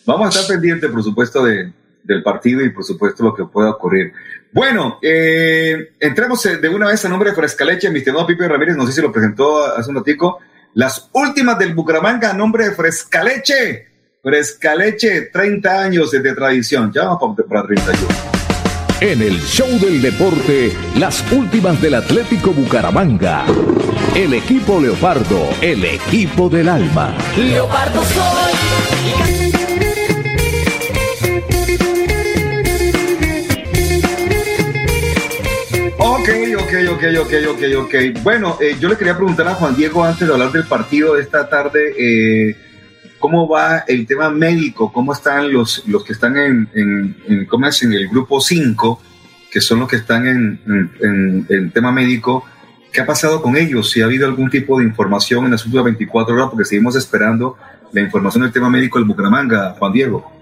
Vamos 0.05 0.25
a 0.25 0.29
estar 0.39 0.55
pendientes, 0.55 0.89
por 0.89 1.03
supuesto, 1.03 1.43
de, 1.43 1.71
del 2.07 2.23
partido 2.23 2.63
y, 2.63 2.69
por 2.69 2.83
supuesto, 2.83 3.23
lo 3.23 3.35
que 3.35 3.45
pueda 3.45 3.71
ocurrir. 3.71 4.13
Bueno, 4.51 4.97
eh, 5.01 5.91
entremos 5.99 6.43
eh, 6.45 6.57
de 6.57 6.69
una 6.69 6.87
vez 6.87 7.03
a 7.05 7.09
nombre 7.09 7.29
de 7.29 7.35
Frescaleche. 7.35 7.91
Mi 7.91 7.99
estimado 7.99 8.25
Pipe 8.25 8.47
Ramírez, 8.47 8.75
no 8.77 8.87
sé 8.87 8.93
si 8.93 9.01
lo 9.01 9.11
presentó 9.11 9.65
hace 9.65 9.89
un 9.89 9.97
ratico. 9.97 10.39
Las 10.73 11.09
últimas 11.13 11.59
del 11.59 11.75
Bucaramanga 11.75 12.31
a 12.31 12.33
nombre 12.33 12.69
de 12.69 12.75
Frescaleche. 12.75 13.87
Frescaleche, 14.23 15.29
30 15.31 15.81
años 15.81 16.11
de 16.11 16.33
tradición. 16.33 16.91
Ya 16.93 17.05
vamos 17.05 17.35
para, 17.35 17.47
para 17.47 17.67
31. 17.67 18.07
En 18.99 19.21
el 19.21 19.39
show 19.41 19.67
del 19.79 20.01
deporte, 20.01 20.75
las 20.97 21.23
últimas 21.31 21.79
del 21.81 21.93
Atlético 21.93 22.51
Bucaramanga. 22.51 23.45
El 24.15 24.33
equipo 24.33 24.81
Leopardo, 24.81 25.49
el 25.61 25.85
equipo 25.85 26.49
del 26.49 26.67
alma. 26.67 27.15
Leopardo 27.37 28.03
soy. 28.03 28.86
Ok, 36.27 36.33
ok, 36.59 36.73
ok, 36.91 37.03
ok, 37.21 37.33
ok, 37.47 37.61
ok. 37.77 38.21
Bueno, 38.21 38.57
eh, 38.59 38.75
yo 38.81 38.89
le 38.89 38.97
quería 38.97 39.15
preguntar 39.15 39.47
a 39.47 39.53
Juan 39.53 39.77
Diego 39.77 40.03
antes 40.03 40.27
de 40.27 40.33
hablar 40.33 40.51
del 40.51 40.65
partido 40.65 41.15
de 41.15 41.21
esta 41.21 41.47
tarde, 41.47 41.93
eh, 41.97 42.53
¿cómo 43.17 43.47
va 43.47 43.85
el 43.87 44.05
tema 44.05 44.29
médico? 44.29 44.91
¿Cómo 44.91 45.13
están 45.13 45.53
los, 45.53 45.87
los 45.87 46.03
que 46.03 46.11
están 46.11 46.35
en, 46.35 47.47
¿cómo 47.47 47.65
es? 47.65 47.81
en 47.83 47.93
el 47.93 48.09
grupo 48.09 48.41
5, 48.41 49.01
que 49.49 49.61
son 49.61 49.79
los 49.79 49.87
que 49.87 49.95
están 49.95 50.27
en, 50.27 50.59
en, 51.49 51.71
tema 51.71 51.93
médico? 51.93 52.43
¿Qué 52.91 52.99
ha 52.99 53.05
pasado 53.05 53.41
con 53.41 53.55
ellos? 53.55 53.89
Si 53.89 54.01
ha 54.01 54.05
habido 54.05 54.27
algún 54.27 54.49
tipo 54.49 54.79
de 54.79 54.83
información 54.83 55.45
en 55.45 55.51
las 55.51 55.63
últimas 55.63 55.85
24 55.85 56.35
horas, 56.35 56.49
porque 56.49 56.65
seguimos 56.65 56.97
esperando 56.97 57.55
la 57.93 58.01
información 58.01 58.43
del 58.43 58.51
tema 58.51 58.69
médico 58.69 58.99
del 58.99 59.07
Bucaramanga, 59.07 59.77
Juan 59.79 59.93
Diego. 59.93 60.36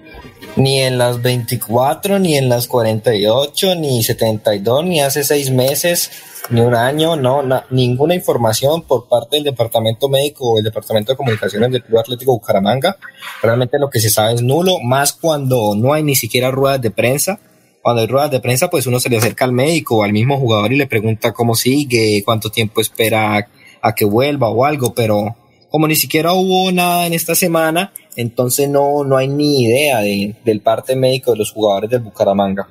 Ni 0.58 0.80
en 0.80 0.98
las 0.98 1.22
24, 1.22 2.18
ni 2.20 2.38
en 2.38 2.48
las 2.48 2.68
48, 2.68 3.76
ni 3.76 4.02
72, 4.02 4.86
ni 4.86 5.02
hace 5.02 5.26
seis 5.26 5.52
meses, 5.52 6.10
ni 6.50 6.62
un 6.62 6.74
año, 6.74 7.18
no, 7.18 7.44
na- 7.44 7.66
ninguna 7.72 8.16
información 8.16 8.84
por 8.84 9.10
parte 9.10 9.36
del 9.36 9.44
departamento 9.44 10.08
médico 10.08 10.52
o 10.52 10.58
el 10.58 10.64
departamento 10.64 11.12
de 11.12 11.18
comunicaciones 11.18 11.72
del 11.72 11.84
Club 11.84 12.00
Atlético 12.00 12.32
Bucaramanga. 12.32 12.96
Realmente 13.42 13.78
lo 13.78 13.90
que 13.90 14.00
se 14.00 14.10
sabe 14.10 14.36
es 14.36 14.42
nulo, 14.42 14.80
más 14.82 15.12
cuando 15.12 15.76
no 15.76 15.92
hay 15.92 16.04
ni 16.04 16.16
siquiera 16.16 16.52
ruedas 16.52 16.82
de 16.82 16.92
prensa. 16.92 17.38
Cuando 17.82 18.02
hay 18.02 18.08
ruedas 18.08 18.32
de 18.32 18.40
prensa, 18.40 18.70
pues 18.70 18.88
uno 18.88 19.00
se 19.02 19.10
le 19.10 19.18
acerca 19.18 19.44
al 19.44 19.52
médico 19.52 19.98
o 19.98 20.04
al 20.04 20.14
mismo 20.14 20.40
jugador 20.40 20.72
y 20.72 20.78
le 20.78 20.88
pregunta 20.88 21.34
cómo 21.34 21.56
sigue, 21.56 22.22
cuánto 22.24 22.50
tiempo 22.50 22.80
espera 22.80 23.46
a 23.82 23.94
que 23.94 24.06
vuelva 24.06 24.50
o 24.50 24.64
algo, 24.66 24.94
pero 24.96 25.36
como 25.70 25.88
ni 25.88 25.96
siquiera 25.96 26.32
hubo 26.34 26.72
nada 26.72 27.06
en 27.06 27.14
esta 27.14 27.36
semana, 27.36 27.92
entonces 28.16 28.70
no, 28.70 29.04
no 29.04 29.18
hay 29.18 29.28
ni 29.28 29.64
idea 29.64 30.00
de- 30.02 30.36
del 30.46 30.62
parte 30.62 30.96
médico 30.96 31.32
de 31.32 31.38
los 31.40 31.52
jugadores 31.52 31.90
del 31.90 32.02
Bucaramanga. 32.02 32.68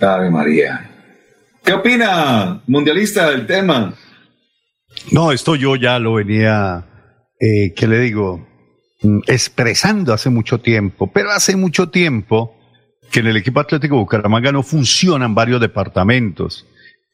Ave 0.00 0.30
María. 0.30 0.90
¿Qué 1.64 1.72
opina, 1.74 2.62
mundialista, 2.66 3.30
del 3.30 3.46
tema? 3.46 3.94
No, 5.12 5.30
esto 5.32 5.56
yo 5.56 5.76
ya 5.76 5.98
lo 5.98 6.14
venía, 6.14 6.86
eh, 7.38 7.72
¿qué 7.74 7.86
le 7.86 7.98
digo? 8.00 8.46
Mm, 9.02 9.20
Expresando 9.26 10.12
hace 10.12 10.30
mucho 10.30 10.58
tiempo, 10.58 11.10
pero 11.12 11.30
hace 11.30 11.56
mucho 11.56 11.90
tiempo 11.90 12.56
que 13.12 13.20
en 13.20 13.26
el 13.26 13.36
equipo 13.36 13.60
Atlético 13.60 13.96
Bucaramanga 13.98 14.52
no 14.52 14.62
funcionan 14.62 15.34
varios 15.34 15.60
departamentos. 15.60 16.66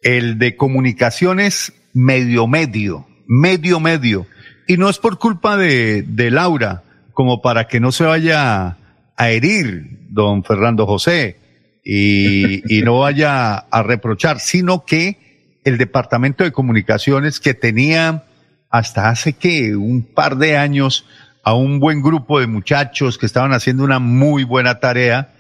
El 0.03 0.39
de 0.39 0.57
comunicaciones, 0.57 1.73
medio, 1.95 2.47
medio, 2.47 3.07
medio, 3.27 3.81
medio. 3.81 4.27
Y 4.69 4.77
no 4.77 4.89
es 4.89 4.99
por 4.99 5.19
culpa 5.19 5.57
de, 5.57 6.03
de 6.03 6.31
Laura, 6.31 6.85
como 7.17 7.41
para 7.41 7.67
que 7.67 7.81
no 7.81 7.93
se 7.93 8.05
vaya 8.05 8.77
a 9.17 9.31
herir 9.31 10.01
don 10.11 10.45
Fernando 10.45 10.87
José 10.87 11.39
y, 11.83 12.63
no 12.85 12.99
vaya 12.99 13.57
a 13.57 13.83
reprochar, 13.83 14.39
sino 14.39 14.85
que 14.85 15.59
el 15.65 15.79
departamento 15.79 16.45
de 16.45 16.53
comunicaciones 16.53 17.41
que 17.41 17.55
tenía 17.55 18.25
hasta 18.69 19.09
hace 19.09 19.33
que 19.33 19.75
un 19.75 20.03
par 20.03 20.37
de 20.37 20.59
años 20.59 21.07
a 21.43 21.55
un 21.55 21.81
buen 21.81 22.03
grupo 22.03 22.39
de 22.39 22.49
muchachos 22.49 23.17
que 23.17 23.25
estaban 23.25 23.55
haciendo 23.55 23.83
una 23.83 23.99
muy 23.99 24.45
buena 24.45 24.79
tarea 24.79 25.33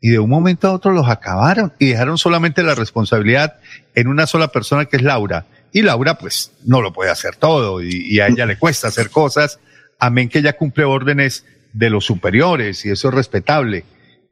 y 0.00 0.10
de 0.10 0.20
un 0.20 0.30
momento 0.30 0.68
a 0.68 0.72
otro 0.72 0.92
los 0.92 1.08
acabaron 1.08 1.72
y 1.80 1.86
dejaron 1.88 2.16
solamente 2.16 2.62
la 2.62 2.76
responsabilidad 2.76 3.56
en 3.96 4.06
una 4.06 4.28
sola 4.28 4.48
persona 4.48 4.84
que 4.84 4.98
es 4.98 5.02
Laura. 5.02 5.46
Y 5.72 5.82
Laura 5.82 6.16
pues 6.16 6.52
no 6.64 6.80
lo 6.80 6.92
puede 6.92 7.10
hacer 7.10 7.34
todo 7.34 7.82
y 7.82 8.20
a 8.20 8.28
ella 8.28 8.46
le 8.46 8.56
cuesta 8.56 8.86
hacer 8.86 9.10
cosas, 9.10 9.58
amén 9.98 10.28
que 10.28 10.40
ella 10.40 10.56
cumple 10.56 10.84
órdenes 10.84 11.44
de 11.72 11.90
los 11.90 12.04
superiores 12.04 12.84
y 12.84 12.90
eso 12.90 13.08
es 13.08 13.14
respetable. 13.14 13.84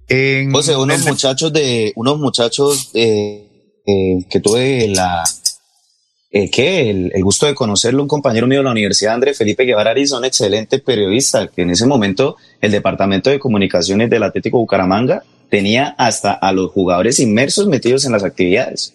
En 0.08 0.52
José, 0.52 0.76
unos 0.76 1.04
el 1.04 1.12
muchachos 1.12 1.52
de, 1.52 1.92
unos 1.96 2.18
muchachos 2.18 2.90
eh, 2.94 3.80
eh, 3.86 4.26
que 4.28 4.40
tuve 4.40 4.88
la, 4.88 5.24
eh. 6.32 6.50
El, 6.56 7.12
el 7.14 7.22
gusto 7.22 7.46
de 7.46 7.54
conocerlo, 7.54 8.02
un 8.02 8.08
compañero 8.08 8.46
mío 8.46 8.58
de 8.58 8.64
la 8.64 8.70
Universidad, 8.70 9.14
André 9.14 9.34
Felipe 9.34 9.64
Guevara 9.64 9.90
Ariza, 9.90 10.16
un 10.16 10.24
excelente 10.24 10.78
periodista, 10.78 11.46
que 11.48 11.62
en 11.62 11.70
ese 11.70 11.86
momento 11.86 12.36
el 12.60 12.72
Departamento 12.72 13.28
de 13.28 13.38
Comunicaciones 13.38 14.08
del 14.08 14.22
Atlético 14.22 14.58
Bucaramanga 14.58 15.22
tenía 15.50 15.94
hasta 15.98 16.32
a 16.32 16.52
los 16.52 16.70
jugadores 16.70 17.20
inmersos 17.20 17.66
metidos 17.66 18.06
en 18.06 18.12
las 18.12 18.24
actividades. 18.24 18.94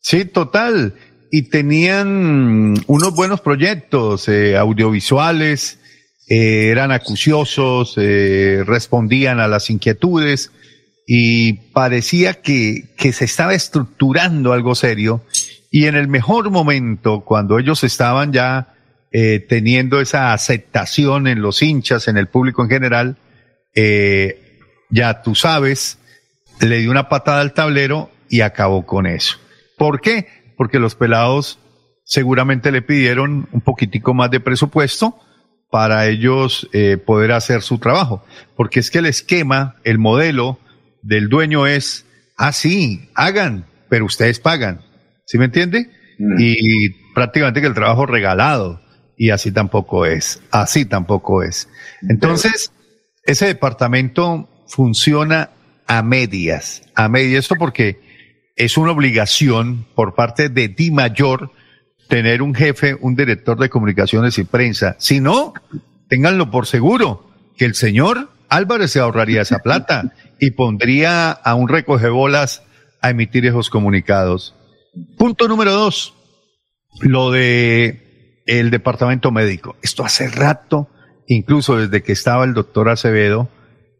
Sí, 0.00 0.24
total. 0.24 0.94
Y 1.32 1.42
tenían 1.50 2.76
unos 2.86 3.14
buenos 3.14 3.40
proyectos 3.40 4.28
eh, 4.28 4.56
audiovisuales, 4.56 5.80
eh, 6.28 6.68
eran 6.70 6.92
acuciosos, 6.92 7.94
eh, 7.96 8.62
respondían 8.66 9.40
a 9.40 9.48
las 9.48 9.70
inquietudes 9.70 10.50
y 11.06 11.52
parecía 11.72 12.34
que, 12.34 12.84
que 12.96 13.12
se 13.12 13.26
estaba 13.26 13.54
estructurando 13.54 14.52
algo 14.52 14.74
serio. 14.74 15.22
Y 15.70 15.86
en 15.86 15.94
el 15.94 16.08
mejor 16.08 16.50
momento, 16.50 17.20
cuando 17.20 17.58
ellos 17.58 17.84
estaban 17.84 18.32
ya 18.32 18.74
eh, 19.12 19.40
teniendo 19.40 20.00
esa 20.00 20.32
aceptación 20.32 21.26
en 21.28 21.40
los 21.40 21.62
hinchas, 21.62 22.08
en 22.08 22.16
el 22.16 22.26
público 22.26 22.62
en 22.62 22.68
general, 22.68 23.16
eh, 23.74 24.58
ya 24.90 25.22
tú 25.22 25.34
sabes, 25.34 25.98
le 26.60 26.78
dio 26.78 26.90
una 26.90 27.08
patada 27.08 27.40
al 27.40 27.54
tablero 27.54 28.10
y 28.28 28.40
acabó 28.40 28.84
con 28.84 29.06
eso. 29.06 29.36
¿Por 29.78 30.00
qué? 30.00 30.26
Porque 30.56 30.78
los 30.78 30.96
pelados 30.96 31.58
seguramente 32.04 32.72
le 32.72 32.82
pidieron 32.82 33.48
un 33.52 33.60
poquitico 33.60 34.12
más 34.12 34.30
de 34.30 34.40
presupuesto 34.40 35.18
para 35.76 36.06
ellos 36.06 36.70
eh, 36.72 36.96
poder 36.96 37.32
hacer 37.32 37.60
su 37.60 37.76
trabajo. 37.76 38.24
Porque 38.56 38.80
es 38.80 38.90
que 38.90 39.00
el 39.00 39.04
esquema, 39.04 39.76
el 39.84 39.98
modelo 39.98 40.58
del 41.02 41.28
dueño 41.28 41.66
es, 41.66 42.06
ah, 42.38 42.52
sí, 42.52 43.10
hagan, 43.14 43.66
pero 43.90 44.06
ustedes 44.06 44.40
pagan. 44.40 44.80
¿Sí 45.26 45.36
me 45.36 45.44
entiende? 45.44 45.90
Y 46.38 46.88
prácticamente 47.12 47.60
que 47.60 47.66
el 47.66 47.74
trabajo 47.74 48.06
regalado. 48.06 48.80
Y 49.18 49.28
así 49.28 49.52
tampoco 49.52 50.06
es. 50.06 50.40
Así 50.50 50.86
tampoco 50.86 51.42
es. 51.42 51.68
Entonces, 52.08 52.72
ese 53.24 53.44
departamento 53.44 54.48
funciona 54.68 55.50
a 55.86 56.02
medias, 56.02 56.84
a 56.94 57.10
medias. 57.10 57.44
Esto 57.44 57.56
porque 57.56 58.00
es 58.56 58.78
una 58.78 58.92
obligación 58.92 59.86
por 59.94 60.14
parte 60.14 60.48
de 60.48 60.68
Di 60.68 60.90
Mayor 60.90 61.50
tener 62.08 62.42
un 62.42 62.54
jefe, 62.54 62.96
un 63.00 63.14
director 63.16 63.58
de 63.58 63.68
comunicaciones 63.68 64.38
y 64.38 64.44
prensa. 64.44 64.96
Si 64.98 65.20
no, 65.20 65.54
ténganlo 66.08 66.50
por 66.50 66.66
seguro 66.66 67.30
que 67.56 67.64
el 67.64 67.74
señor 67.74 68.30
Álvarez 68.48 68.92
se 68.92 69.00
ahorraría 69.00 69.42
esa 69.42 69.58
plata 69.58 70.12
y 70.40 70.52
pondría 70.52 71.30
a 71.30 71.54
un 71.54 71.68
recogebolas 71.68 72.62
a 73.00 73.10
emitir 73.10 73.46
esos 73.46 73.70
comunicados. 73.70 74.54
Punto 75.18 75.48
número 75.48 75.72
dos, 75.72 76.14
lo 77.00 77.30
de 77.30 78.42
el 78.46 78.70
departamento 78.70 79.30
médico. 79.30 79.76
Esto 79.82 80.04
hace 80.04 80.28
rato, 80.28 80.88
incluso 81.26 81.76
desde 81.76 82.02
que 82.02 82.12
estaba 82.12 82.44
el 82.44 82.54
doctor 82.54 82.88
Acevedo, 82.88 83.48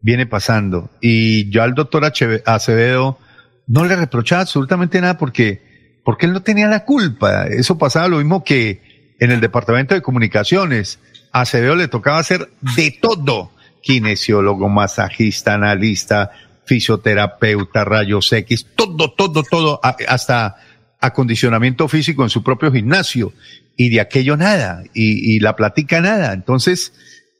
viene 0.01 0.27
pasando. 0.27 0.91
Y 1.01 1.51
yo 1.51 1.63
al 1.63 1.75
doctor 1.75 2.05
Acevedo 2.05 3.19
no 3.67 3.85
le 3.85 3.97
reprochaba 3.97 4.43
absolutamente 4.43 5.01
nada 5.01 5.19
porque, 5.19 5.63
porque 6.07 6.27
él 6.27 6.33
no 6.33 6.41
tenía 6.41 6.69
la 6.69 6.85
culpa. 6.85 7.49
Eso 7.49 7.79
pasaba 7.79 8.07
lo 8.07 8.19
mismo 8.19 8.45
que 8.45 9.15
en 9.19 9.33
el 9.33 9.41
departamento 9.41 9.93
de 9.93 10.03
comunicaciones. 10.03 11.01
A 11.33 11.41
Acevedo 11.41 11.75
le 11.75 11.89
tocaba 11.89 12.21
hacer 12.21 12.49
de 12.77 12.97
todo. 13.03 13.51
Kinesiólogo, 13.83 14.69
masajista, 14.69 15.55
analista, 15.55 16.31
fisioterapeuta, 16.65 17.85
rayos 17.85 18.33
X, 18.33 18.69
todo, 18.77 19.15
todo, 19.15 19.43
todo, 19.43 19.81
hasta 19.83 20.55
acondicionamiento 21.01 21.89
físico 21.89 22.23
en 22.23 22.31
su 22.31 22.45
propio 22.45 22.71
gimnasio. 22.71 23.33
Y 23.77 23.89
de 23.89 24.01
aquello 24.01 24.37
nada. 24.37 24.85
Y, 24.95 25.41
la 25.41 25.57
platica 25.57 26.01
nada. 26.01 26.33
Entonces, 26.35 26.93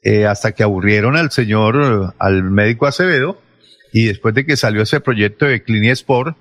eh, 0.03 0.25
hasta 0.25 0.51
que 0.51 0.63
aburrieron 0.63 1.15
al 1.15 1.31
señor, 1.31 2.15
al 2.19 2.43
médico 2.43 2.85
Acevedo, 2.85 3.41
y 3.93 4.07
después 4.07 4.35
de 4.35 4.45
que 4.45 4.57
salió 4.57 4.81
ese 4.81 4.99
proyecto 4.99 5.45
de 5.45 5.63
Clini 5.63 5.87
Sport, 5.87 6.35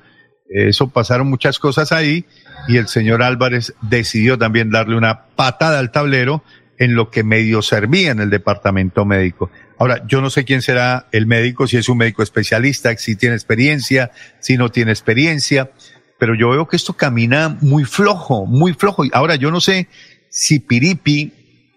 eso 0.48 0.88
pasaron 0.88 1.28
muchas 1.28 1.58
cosas 1.58 1.92
ahí, 1.92 2.24
y 2.68 2.76
el 2.76 2.88
señor 2.88 3.22
Álvarez 3.22 3.74
decidió 3.82 4.38
también 4.38 4.70
darle 4.70 4.96
una 4.96 5.26
patada 5.36 5.78
al 5.78 5.90
tablero 5.90 6.42
en 6.78 6.94
lo 6.94 7.10
que 7.10 7.24
medio 7.24 7.62
servía 7.62 8.10
en 8.10 8.20
el 8.20 8.30
departamento 8.30 9.04
médico. 9.04 9.50
Ahora, 9.78 10.06
yo 10.06 10.20
no 10.20 10.30
sé 10.30 10.44
quién 10.44 10.62
será 10.62 11.06
el 11.12 11.26
médico, 11.26 11.66
si 11.66 11.76
es 11.76 11.88
un 11.88 11.98
médico 11.98 12.22
especialista, 12.22 12.96
si 12.96 13.16
tiene 13.16 13.34
experiencia, 13.34 14.10
si 14.40 14.56
no 14.56 14.70
tiene 14.70 14.92
experiencia, 14.92 15.70
pero 16.18 16.34
yo 16.34 16.50
veo 16.50 16.66
que 16.66 16.76
esto 16.76 16.94
camina 16.94 17.56
muy 17.60 17.84
flojo, 17.84 18.46
muy 18.46 18.72
flojo. 18.72 19.04
Ahora, 19.12 19.36
yo 19.36 19.50
no 19.50 19.60
sé 19.60 19.88
si 20.30 20.60
Piripi 20.60 21.32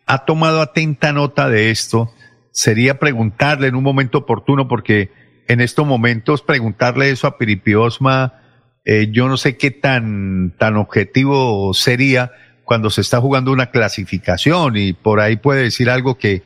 ha 0.05 0.25
tomado 0.25 0.61
atenta 0.61 1.11
nota 1.11 1.49
de 1.49 1.71
esto, 1.71 2.13
sería 2.51 2.99
preguntarle 2.99 3.67
en 3.67 3.75
un 3.75 3.83
momento 3.83 4.19
oportuno, 4.19 4.67
porque 4.67 5.11
en 5.47 5.61
estos 5.61 5.85
momentos 5.85 6.41
preguntarle 6.41 7.09
eso 7.09 7.27
a 7.27 7.37
Piripi 7.37 7.75
Osma, 7.75 8.38
eh, 8.91 9.09
yo 9.11 9.27
no 9.27 9.37
sé 9.37 9.55
qué 9.55 9.69
tan, 9.69 10.51
tan 10.57 10.75
objetivo 10.75 11.75
sería 11.75 12.31
cuando 12.63 12.89
se 12.89 13.01
está 13.01 13.21
jugando 13.21 13.51
una 13.51 13.69
clasificación 13.69 14.77
y 14.77 14.93
por 14.93 15.19
ahí 15.19 15.35
puede 15.35 15.61
decir 15.61 15.91
algo 15.91 16.17
que, 16.17 16.41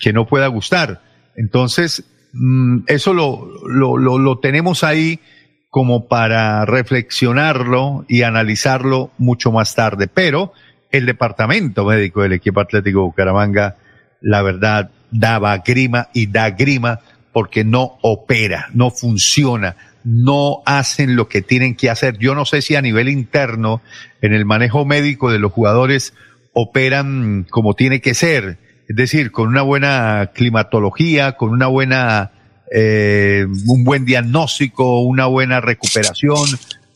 que 0.00 0.12
no 0.12 0.26
pueda 0.26 0.48
gustar. 0.48 1.02
Entonces, 1.36 2.02
mm, 2.32 2.78
eso 2.88 3.14
lo, 3.14 3.48
lo, 3.68 3.96
lo, 3.96 4.18
lo 4.18 4.40
tenemos 4.40 4.82
ahí 4.82 5.20
como 5.70 6.08
para 6.08 6.64
reflexionarlo 6.64 8.04
y 8.08 8.22
analizarlo 8.22 9.12
mucho 9.16 9.52
más 9.52 9.76
tarde. 9.76 10.08
Pero 10.08 10.52
el 10.90 11.06
departamento 11.06 11.84
médico 11.84 12.22
del 12.22 12.32
equipo 12.32 12.58
Atlético 12.58 13.02
Bucaramanga, 13.02 13.76
la 14.20 14.42
verdad, 14.42 14.90
daba 15.12 15.58
grima 15.58 16.08
y 16.12 16.26
da 16.26 16.50
grima 16.50 16.98
porque 17.32 17.62
no 17.62 17.98
opera, 18.02 18.66
no 18.74 18.90
funciona, 18.90 19.76
no 20.04 20.62
hacen 20.66 21.16
lo 21.16 21.28
que 21.28 21.42
tienen 21.42 21.74
que 21.74 21.90
hacer. 21.90 22.18
Yo 22.18 22.34
no 22.34 22.44
sé 22.44 22.62
si 22.62 22.76
a 22.76 22.82
nivel 22.82 23.08
interno, 23.08 23.82
en 24.20 24.32
el 24.34 24.44
manejo 24.44 24.84
médico 24.84 25.32
de 25.32 25.38
los 25.38 25.52
jugadores, 25.52 26.14
operan 26.52 27.46
como 27.50 27.74
tiene 27.74 28.00
que 28.00 28.14
ser, 28.14 28.58
es 28.88 28.96
decir, 28.96 29.32
con 29.32 29.48
una 29.48 29.62
buena 29.62 30.30
climatología, 30.34 31.32
con 31.32 31.50
una 31.50 31.66
buena 31.66 32.32
eh, 32.70 33.46
un 33.66 33.84
buen 33.84 34.04
diagnóstico, 34.04 35.02
una 35.02 35.26
buena 35.26 35.60
recuperación, 35.60 36.44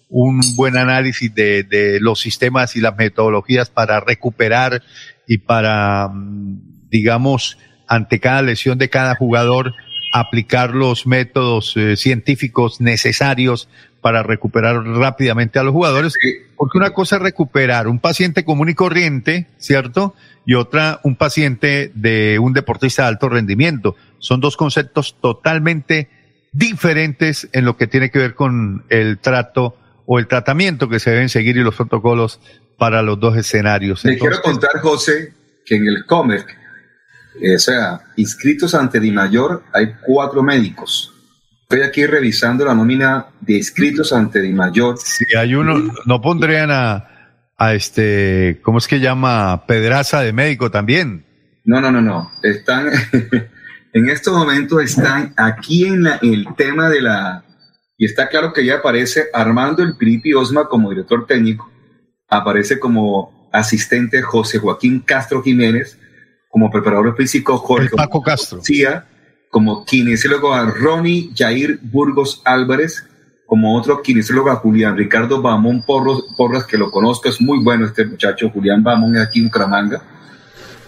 un 0.09 0.41
buen 0.57 0.77
análisis 0.77 1.33
de, 1.35 1.99
los 2.01 2.21
sistemas 2.21 2.75
y 2.75 2.81
las 2.81 2.97
metodologías 2.97 3.71
para 3.71 4.01
recuperar 4.01 4.83
y 5.27 5.39
para, 5.39 6.09
mm, 6.09 6.89
digamos, 6.91 7.59
ante 7.87 8.19
cada 8.19 8.43
lesión 8.43 8.79
de 8.79 8.91
cada 8.91 9.15
jugador, 9.15 9.75
aplicar 10.13 10.75
los 10.75 11.07
métodos 11.07 11.77
eh, 11.77 11.97
científicos 11.97 12.81
necesarios 12.81 13.69
para 14.01 14.23
recuperar 14.23 14.85
rápidamente 14.85 15.59
a 15.59 15.63
los 15.63 15.73
jugadores. 15.73 16.15
Porque 16.57 16.79
una 16.79 16.91
cosa 16.91 17.17
es 17.17 17.23
recuperar 17.23 17.89
un 17.89 17.99
paciente 17.99 18.45
común 18.45 18.69
y 18.69 18.75
corriente, 18.75 19.47
¿cierto? 19.59 20.15
Y 20.47 20.55
otra, 20.55 21.01
un 21.03 21.17
paciente 21.17 21.91
de 21.95 22.39
un 22.39 22.53
deportista 22.53 23.03
de 23.03 23.09
alto 23.09 23.29
rendimiento. 23.29 23.97
Son 24.19 24.41
dos 24.41 24.57
conceptos 24.57 25.17
totalmente 25.21 26.09
diferentes 26.53 27.49
en 27.53 27.65
lo 27.65 27.77
que 27.77 27.87
tiene 27.87 28.11
que 28.11 28.19
ver 28.19 28.35
con 28.35 28.85
el 28.89 29.19
trato 29.19 29.77
o 30.07 30.19
el 30.19 30.27
tratamiento 30.27 30.89
que 30.89 31.01
se 31.01 31.11
deben 31.11 31.29
seguir 31.29 31.57
y 31.57 31.63
los 31.63 31.75
protocolos 31.75 32.41
para 32.79 33.03
los 33.03 33.21
dos 33.21 33.37
escenarios. 33.37 34.05
Le 34.05 34.17
quiero 34.17 34.41
contar, 34.41 34.81
José, 34.81 35.35
que 35.67 35.77
en 35.77 35.87
el 35.87 36.07
COMEC, 36.07 36.47
o 37.55 37.59
sea, 37.59 38.01
inscritos 38.17 38.75
ante 38.75 39.01
Dimayor, 39.01 39.63
hay 39.73 39.95
cuatro 40.07 40.43
médicos. 40.43 41.13
Estoy 41.63 41.83
aquí 41.83 42.07
revisando 42.07 42.65
la 42.65 42.75
nómina 42.75 43.27
de 43.41 43.59
inscritos 43.59 44.13
ante 44.13 44.41
Dimayor. 44.41 44.97
Si 44.99 45.25
hay 45.37 45.55
uno, 45.55 45.93
no 46.07 46.21
pondrían 46.21 46.71
a, 46.71 47.09
a 47.59 47.75
este, 47.75 48.61
¿cómo 48.63 48.79
es 48.79 48.87
que 48.89 49.01
llama? 49.01 49.67
Pedraza 49.67 50.21
de 50.23 50.33
médico 50.33 50.71
también. 50.71 51.27
No, 51.65 51.81
no, 51.81 51.91
no, 51.93 52.01
no. 52.01 52.31
Están, 52.43 52.89
en 53.93 54.09
estos 54.09 54.35
momentos 54.37 54.83
están 54.83 55.35
aquí 55.37 55.85
en 55.85 56.05
la- 56.05 56.19
el 56.23 56.47
tema 56.57 56.89
de 56.89 57.03
la, 57.03 57.45
y 57.99 58.07
está 58.07 58.29
claro 58.29 58.53
que 58.53 58.65
ya 58.65 58.77
aparece 58.77 59.27
Armando 59.35 59.83
el 59.83 59.97
Piripi 59.97 60.33
Osma 60.35 60.69
como 60.69 60.89
director 60.91 61.27
técnico, 61.27 61.71
aparece 62.29 62.79
como 62.79 63.51
asistente 63.53 64.23
José 64.23 64.59
Joaquín 64.59 65.01
Castro 65.01 65.43
Jiménez, 65.43 65.99
como 66.49 66.71
preparador 66.71 67.17
físico 67.17 67.59
Jorge 67.59 67.97
Paco 67.97 68.23
Castro. 68.23 68.59
García, 68.59 69.07
como 69.51 69.85
kinesiólogo 69.85 70.53
a 70.53 70.67
Ronnie 70.67 71.31
Jair 71.37 71.79
Burgos 71.83 72.43
Álvarez, 72.45 73.05
como 73.47 73.77
otro 73.77 74.03
kinesiólogo 74.03 74.51
a 74.51 74.57
Julián 74.57 74.97
Ricardo 74.97 75.41
Bamón 75.41 75.83
Porros, 75.83 76.27
Porras, 76.37 76.65
que 76.65 76.77
lo 76.77 76.91
conozco, 76.91 77.29
es 77.29 77.41
muy 77.41 77.63
bueno 77.65 77.87
este 77.87 78.05
muchacho, 78.05 78.51
Julián 78.51 78.83
Bamón, 78.83 79.17
es 79.17 79.23
aquí 79.23 79.39
en 79.39 79.47
Bucaramanga. 79.47 80.03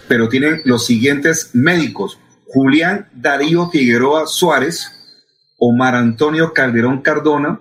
Pero 0.07 0.29
tienen 0.29 0.61
los 0.65 0.85
siguientes 0.85 1.51
médicos: 1.53 2.19
Julián 2.47 3.07
Darío 3.13 3.69
Figueroa 3.69 4.27
Suárez, 4.27 4.91
Omar 5.57 5.95
Antonio 5.95 6.53
Calderón 6.53 7.01
Cardona, 7.01 7.59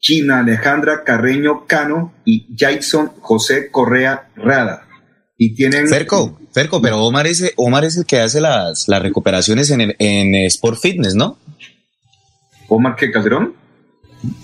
China 0.00 0.38
Alejandra 0.38 1.04
Carreño 1.04 1.66
Cano 1.66 2.14
y 2.24 2.46
Jason 2.56 3.12
José 3.20 3.70
Correa 3.70 4.30
Rada. 4.36 4.87
Y 5.40 5.54
tienen. 5.54 5.86
Ferco, 5.88 6.36
Ferco, 6.52 6.82
pero 6.82 7.00
Omar 7.04 7.26
es, 7.28 7.52
Omar 7.56 7.84
es 7.84 7.96
el 7.96 8.04
que 8.04 8.18
hace 8.20 8.40
las, 8.40 8.88
las 8.88 9.00
recuperaciones 9.00 9.70
en, 9.70 9.80
el- 9.82 9.96
en 10.00 10.34
Sport 10.46 10.78
Fitness, 10.80 11.14
¿no? 11.14 11.38
¿Omar 12.68 12.96
qué, 12.96 13.10
Calderón? 13.12 13.54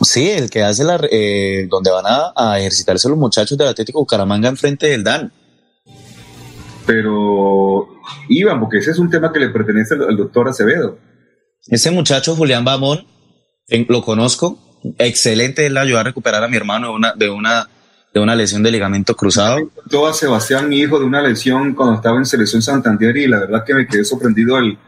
Sí, 0.03 0.31
el 0.31 0.51
que 0.51 0.63
hace 0.63 0.85
la, 0.85 1.01
eh, 1.11 1.67
donde 1.69 1.91
van 1.91 2.05
a, 2.07 2.33
a 2.37 2.61
ejercitarse 2.61 3.09
los 3.09 3.19
muchachos 3.19 3.59
del 3.59 3.67
Atlético 3.69 3.99
Bucaramanga 3.99 4.49
enfrente 4.49 4.87
del 4.89 5.03
DAN. 5.03 5.33
Pero, 6.87 7.89
Iván, 8.29 8.61
porque 8.61 8.79
ese 8.79 8.91
es 8.93 8.99
un 8.99 9.11
tema 9.11 9.33
que 9.33 9.41
le 9.41 9.49
pertenece 9.49 9.95
al, 9.95 10.03
al 10.11 10.17
doctor 10.17 10.49
Acevedo. 10.49 10.99
Ese 11.67 11.91
muchacho, 11.91 12.37
Julián 12.37 12.65
Bamón, 12.65 13.07
en- 13.69 13.87
lo 13.89 14.03
conozco, 14.03 14.59
excelente, 14.99 15.67
él 15.67 15.77
ayudó 15.77 15.99
a 15.99 16.05
recuperar 16.05 16.45
a 16.45 16.49
mi 16.49 16.57
hermano 16.57 16.89
de 16.89 16.95
una, 16.95 17.15
de 17.15 17.31
una, 17.31 17.69
de 18.15 18.21
una 18.21 18.37
lesión 18.37 18.63
de 18.63 18.71
ligamento 18.71 19.17
cruzado. 19.17 19.59
Todo 19.91 20.07
a 20.07 20.15
Sebastián, 20.15 20.69
mi 20.69 20.79
hijo, 20.79 21.01
de 21.01 21.05
una 21.05 21.21
lesión 21.21 21.75
cuando 21.75 21.97
estaba 21.97 22.17
en 22.17 22.25
Selección 22.25 22.63
Santander 22.63 23.17
y 23.17 23.27
la 23.27 23.41
verdad 23.41 23.65
que 23.65 23.75
me 23.75 23.87
quedé 23.89 24.05
sorprendido, 24.05 24.57
el, 24.57 24.79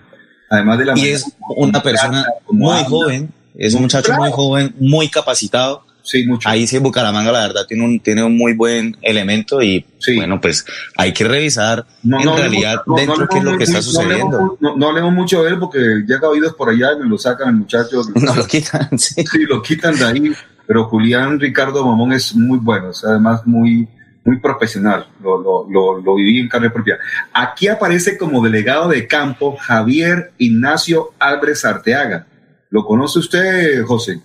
además 0.49 0.79
de 0.79 0.85
la... 0.85 0.97
Y 0.97 1.09
es 1.09 1.27
una 1.57 1.83
persona 1.83 2.25
muy 2.49 2.85
joven, 2.85 3.33
es 3.57 3.75
un 3.75 3.83
muchacho 3.83 4.13
muy 4.15 4.31
joven, 4.31 4.75
muy 4.79 5.09
capacitado. 5.09 5.85
Sí, 6.03 6.25
mucho. 6.25 6.49
Ahí 6.49 6.69
sí, 6.69 6.79
Bucaramanga, 6.79 7.33
la 7.33 7.41
verdad, 7.41 7.67
tiene 7.67 7.85
un, 7.85 7.99
tiene 7.99 8.23
un 8.23 8.37
muy 8.37 8.55
buen 8.55 8.97
elemento 9.03 9.61
y 9.61 9.85
bueno, 10.15 10.41
pues 10.41 10.65
hay 10.97 11.13
que 11.13 11.25
revisar 11.25 11.85
No, 12.05 12.21
en 12.21 12.27
no, 12.27 12.37
realidad 12.37 12.83
no, 12.87 12.95
dentro 12.95 13.27
qué 13.27 13.39
es 13.39 13.45
lo 13.45 13.59
que 13.59 13.65
está 13.65 13.83
sucediendo. 13.83 14.57
No, 14.61 14.89
hablemos 14.89 15.13
mucho 15.13 15.43
de 15.43 15.51
él 15.51 15.59
porque 15.59 15.79
llega 16.07 16.29
oídos 16.29 16.55
por 16.55 16.69
allá 16.69 16.93
y 16.93 17.03
me 17.03 17.09
lo 17.09 17.19
sacan 17.19 17.49
el 17.49 17.55
muchacho. 17.57 18.03
No 18.15 18.37
lo 18.37 18.47
quitan, 18.47 18.97
sí. 18.97 19.25
lo 19.49 19.61
quitan 19.61 19.99
de 19.99 20.05
ahí. 20.05 20.33
Pero 20.67 20.85
Julián 20.85 21.39
Ricardo 21.39 21.87
Mamón 21.87 22.13
es 22.13 22.35
muy 22.35 22.59
bueno, 22.59 22.93
sea, 22.93 23.11
además 23.11 23.47
muy, 23.47 23.89
muy 24.25 24.39
profesional. 24.41 25.09
Lo, 25.23 25.39
lo, 25.41 25.67
lo, 25.71 26.01
lo 26.01 26.15
viví 26.17 26.41
en 26.41 26.49
carne 26.49 26.71
propia. 26.71 26.99
Aquí 27.33 27.69
aparece 27.69 28.19
como 28.19 28.43
delegado 28.43 28.89
de 28.89 29.07
campo 29.07 29.57
Javier 29.57 30.33
Ignacio 30.39 31.13
Álvarez 31.19 31.65
Arteaga. 31.65 32.27
¿Lo 32.71 32.85
conoce 32.85 33.21
usted, 33.21 33.83
José? 33.85 34.21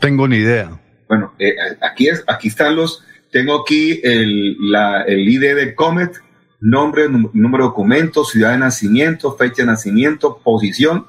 Tengo 0.00 0.26
ni 0.26 0.36
idea. 0.36 0.80
Bueno, 1.08 1.32
eh, 1.38 1.54
aquí, 1.80 2.08
es, 2.08 2.22
aquí 2.26 2.48
están 2.48 2.76
los, 2.76 3.02
tengo 3.32 3.62
aquí 3.62 4.00
el, 4.02 4.56
la, 4.70 5.02
el 5.02 5.28
ID 5.28 5.54
de 5.54 5.74
Comet, 5.74 6.20
nombre, 6.60 7.08
número 7.08 7.64
de 7.64 7.68
documento, 7.70 8.24
ciudad 8.24 8.52
de 8.52 8.58
nacimiento, 8.58 9.36
fecha 9.36 9.62
de 9.62 9.66
nacimiento, 9.66 10.38
posición. 10.42 11.06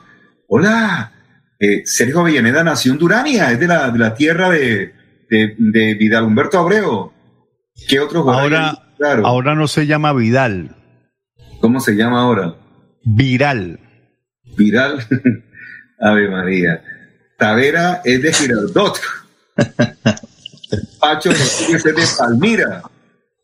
Hola, 0.47 1.11
eh, 1.59 1.81
Sergio 1.85 2.21
Avellaneda 2.21 2.63
nació 2.63 2.93
en 2.93 2.97
Durania, 2.97 3.51
es 3.51 3.59
de 3.59 3.67
la, 3.67 3.89
de 3.91 3.99
la 3.99 4.13
tierra 4.13 4.49
de, 4.49 4.93
de, 5.29 5.55
de 5.57 5.93
Vidal 5.95 6.23
Humberto 6.23 6.57
Abreu. 6.57 7.11
¿Qué 7.87 7.99
otro 7.99 8.23
jugador? 8.23 8.43
Ahora? 8.43 8.85
Claro. 8.97 9.25
ahora 9.25 9.55
no 9.55 9.67
se 9.69 9.87
llama 9.87 10.11
Vidal, 10.11 10.75
¿Cómo 11.61 11.79
se 11.79 11.93
llama 11.93 12.21
ahora? 12.21 12.55
Viral. 13.03 13.79
Viral. 14.57 15.05
Ave 15.99 16.29
María. 16.29 16.81
Tavera 17.37 18.01
es 18.05 18.21
de 18.21 18.33
Girardot. 18.33 18.99
Pacho 20.99 21.31
Rodríguez 21.31 21.85
es 21.85 21.95
de 21.95 22.03
Palmira. 22.17 22.83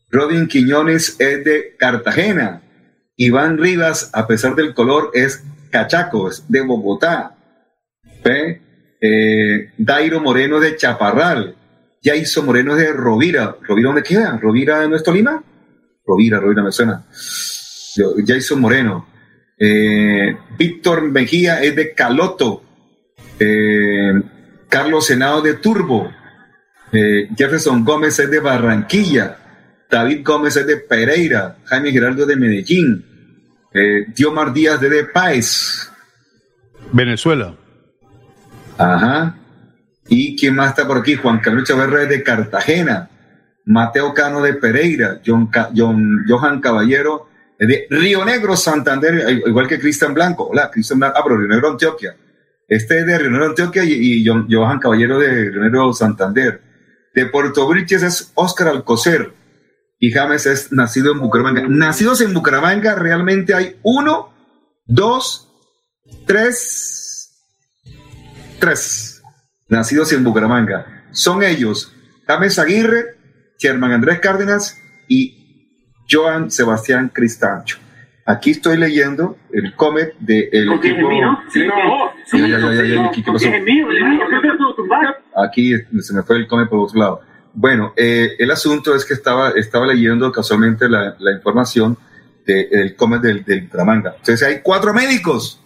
Rodin 0.09 0.47
Quiñones 0.47 1.17
es 1.19 1.43
de 1.43 1.75
Cartagena. 1.77 2.61
Iván 3.17 3.57
Rivas, 3.57 4.09
a 4.13 4.27
pesar 4.27 4.55
del 4.55 4.73
color, 4.73 5.11
es 5.13 5.43
Cachaco, 5.69 6.29
es 6.29 6.45
de 6.49 6.61
Bogotá. 6.61 7.34
Eh, 8.25 9.71
Dairo 9.77 10.19
Moreno 10.19 10.59
de 10.59 10.75
Chaparral. 10.75 11.55
Jaiso 12.03 12.43
Moreno 12.43 12.75
de 12.75 12.91
Rovira. 12.91 13.55
¿Rovira 13.61 13.87
dónde 13.87 14.03
queda? 14.03 14.37
¿Rovira 14.41 14.87
no 14.87 14.95
es 14.95 15.03
Tolima? 15.03 15.43
Rovira, 16.05 16.39
Rovira 16.39 16.63
me 16.63 16.71
suena. 16.71 17.05
Jason 18.25 18.59
Moreno. 18.59 19.07
Eh, 19.57 20.37
Víctor 20.57 21.03
Mejía 21.11 21.61
es 21.63 21.75
de 21.75 21.93
Caloto. 21.93 22.63
Eh, 23.39 24.13
Carlos 24.69 25.05
Senado 25.05 25.41
de 25.41 25.55
Turbo. 25.55 26.11
Jefferson 27.37 27.83
Gómez 27.83 28.17
es 28.19 28.31
de 28.31 28.39
Barranquilla. 28.39 29.37
David 29.89 30.21
Gómez 30.23 30.55
es 30.55 30.65
de 30.65 30.77
Pereira. 30.77 31.57
Jaime 31.65 31.91
Giraldo 31.91 32.25
de 32.25 32.35
Medellín. 32.37 33.03
Diomar 34.15 34.53
Díaz 34.53 34.79
de, 34.79 34.89
de 34.89 35.03
Páez. 35.03 35.91
Venezuela. 36.93 37.57
Ajá. 38.77 39.35
¿Y 40.07 40.35
quién 40.37 40.55
más 40.55 40.69
está 40.69 40.85
por 40.87 40.97
aquí? 40.97 41.15
Juan 41.15 41.39
Carlos 41.39 41.63
Chaverra 41.67 42.03
es 42.03 42.09
de 42.09 42.23
Cartagena. 42.23 43.09
Mateo 43.65 44.13
Cano 44.13 44.41
de 44.41 44.53
Pereira. 44.53 45.19
John 45.25 45.49
John- 45.75 46.23
Johan 46.27 46.61
Caballero 46.61 47.27
de 47.57 47.87
Río 47.89 48.23
Negro, 48.25 48.55
Santander, 48.55 49.41
igual 49.47 49.67
que 49.67 49.79
Cristian 49.79 50.13
Blanco. 50.13 50.47
Hola, 50.49 50.69
Cristian 50.69 50.99
Blanco. 50.99 51.17
Ah, 51.17 51.21
pero 51.23 51.37
Río 51.37 51.47
Negro, 51.47 51.71
Antioquia. 51.71 52.15
Este 52.67 52.99
es 52.99 53.05
de 53.07 53.17
Río 53.17 53.31
Negro, 53.31 53.47
Antioquia 53.47 53.83
y, 53.83 54.23
y 54.23 54.25
Johan 54.27 54.79
Caballero 54.79 55.19
de 55.19 55.49
Río 55.51 55.61
Negro, 55.63 55.93
Santander. 55.93 56.61
De 57.13 57.25
Puerto 57.27 57.67
Briches 57.67 58.03
es 58.03 58.31
Óscar 58.35 58.67
Alcocer. 58.67 59.31
Y 59.97 60.11
James 60.11 60.45
es 60.45 60.71
nacido 60.73 61.13
en 61.13 61.19
Bucaramanga. 61.21 61.63
Nacidos 61.67 62.19
en 62.21 62.33
Bucaramanga 62.33 62.93
realmente 62.95 63.53
hay 63.55 63.77
uno, 63.81 64.33
dos, 64.85 65.49
tres, 66.27 67.04
tres 68.59 69.21
nacidos 69.67 70.11
en 70.13 70.23
Bucaramanga. 70.23 71.05
Son 71.11 71.43
ellos 71.43 71.93
James 72.27 72.59
Aguirre, 72.59 73.17
Sherman 73.57 73.91
Andrés 73.91 74.19
Cárdenas 74.19 74.77
y 75.07 75.69
Joan 76.09 76.51
Sebastián 76.51 77.11
Cristancho. 77.13 77.77
Aquí 78.25 78.51
estoy 78.51 78.77
leyendo 78.77 79.37
el 79.53 79.75
comet 79.75 80.15
del 80.17 80.73
equipo. 80.73 81.09
Ya, 82.33 82.47
ya, 82.47 82.57
aquí, 85.43 85.73
se 85.99 86.13
me 86.13 86.23
fue 86.23 86.37
el 86.37 86.47
comet 86.47 86.67
por 86.67 86.79
otro 86.79 86.99
lado. 86.99 87.21
Bueno, 87.53 87.93
eh, 87.95 88.35
el 88.39 88.49
asunto 88.51 88.95
es 88.95 89.05
que 89.05 89.13
estaba, 89.13 89.51
estaba 89.51 89.85
leyendo 89.85 90.31
casualmente 90.31 90.89
la, 90.89 91.15
la 91.19 91.31
información 91.33 91.97
del 92.45 92.95
comet 92.95 93.21
del, 93.21 93.43
del 93.43 93.61
Bucaramanga. 93.61 94.15
Entonces 94.17 94.43
hay 94.47 94.61
cuatro 94.61 94.93
médicos 94.93 95.61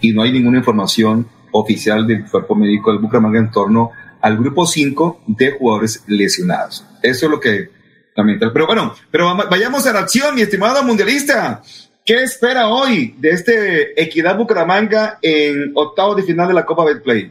y 0.00 0.12
no 0.12 0.22
hay 0.22 0.32
ninguna 0.32 0.58
información 0.58 1.26
oficial 1.52 2.06
del 2.06 2.24
cuerpo 2.24 2.54
médico 2.54 2.90
del 2.90 3.00
Bucaramanga 3.00 3.38
en 3.38 3.50
torno 3.50 3.90
al 4.20 4.36
grupo 4.36 4.66
5 4.66 5.22
de 5.26 5.52
jugadores 5.52 6.04
lesionados. 6.06 6.84
Eso 7.02 7.26
es 7.26 7.30
lo 7.30 7.40
que 7.40 7.70
lamentar. 8.14 8.52
Pero 8.52 8.66
bueno, 8.66 8.94
pero 9.10 9.36
vayamos 9.48 9.86
a 9.86 9.92
la 9.92 10.00
acción, 10.00 10.34
mi 10.34 10.42
estimado 10.42 10.82
mundialista. 10.82 11.62
¿Qué 12.04 12.22
espera 12.22 12.68
hoy 12.68 13.14
de 13.18 13.30
este 13.30 14.02
Equidad 14.02 14.36
Bucaramanga 14.36 15.18
en 15.22 15.72
octavo 15.74 16.14
de 16.14 16.22
final 16.22 16.48
de 16.48 16.54
la 16.54 16.64
Copa 16.64 16.84
Betplay? 16.84 17.30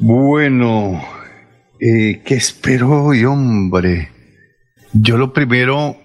Bueno, 0.00 1.00
eh, 1.80 2.20
¿qué 2.24 2.34
espero 2.34 3.04
hoy, 3.04 3.24
hombre? 3.24 4.10
Yo 4.92 5.16
lo 5.16 5.32
primero 5.32 5.96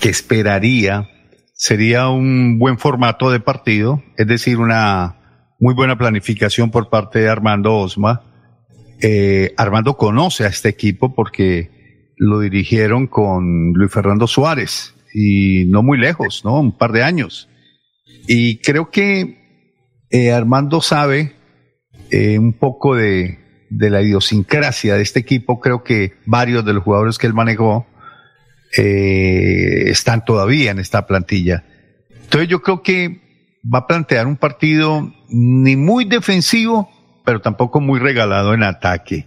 que 0.00 0.08
esperaría 0.08 1.08
sería 1.52 2.08
un 2.08 2.58
buen 2.58 2.78
formato 2.78 3.30
de 3.30 3.40
partido, 3.40 4.02
es 4.16 4.28
decir, 4.28 4.58
una 4.58 5.17
muy 5.58 5.74
buena 5.74 5.98
planificación 5.98 6.70
por 6.70 6.88
parte 6.88 7.20
de 7.20 7.28
Armando 7.28 7.74
Osma. 7.74 8.22
Eh, 9.00 9.54
Armando 9.56 9.96
conoce 9.96 10.44
a 10.44 10.48
este 10.48 10.68
equipo 10.68 11.14
porque 11.14 12.12
lo 12.16 12.40
dirigieron 12.40 13.06
con 13.06 13.72
Luis 13.72 13.92
Fernando 13.92 14.26
Suárez 14.26 14.94
y 15.12 15.64
no 15.66 15.82
muy 15.82 15.98
lejos, 15.98 16.42
¿no? 16.44 16.60
Un 16.60 16.76
par 16.76 16.92
de 16.92 17.02
años. 17.02 17.48
Y 18.28 18.58
creo 18.58 18.90
que 18.90 19.66
eh, 20.10 20.32
Armando 20.32 20.80
sabe 20.80 21.34
eh, 22.10 22.38
un 22.38 22.52
poco 22.52 22.94
de, 22.94 23.38
de, 23.70 23.90
la 23.90 24.02
idiosincrasia 24.02 24.94
de 24.94 25.02
este 25.02 25.20
equipo. 25.20 25.60
Creo 25.60 25.82
que 25.82 26.14
varios 26.24 26.64
de 26.64 26.72
los 26.72 26.84
jugadores 26.84 27.18
que 27.18 27.26
él 27.26 27.34
manejó 27.34 27.86
están 28.70 30.26
todavía 30.26 30.70
en 30.70 30.78
esta 30.78 31.06
plantilla. 31.06 31.64
Entonces 32.10 32.48
yo 32.48 32.60
creo 32.60 32.82
que 32.82 33.27
va 33.62 33.80
a 33.80 33.86
plantear 33.86 34.26
un 34.26 34.36
partido 34.36 35.12
ni 35.28 35.76
muy 35.76 36.04
defensivo, 36.04 36.88
pero 37.24 37.40
tampoco 37.40 37.80
muy 37.80 37.98
regalado 37.98 38.54
en 38.54 38.62
ataque. 38.62 39.26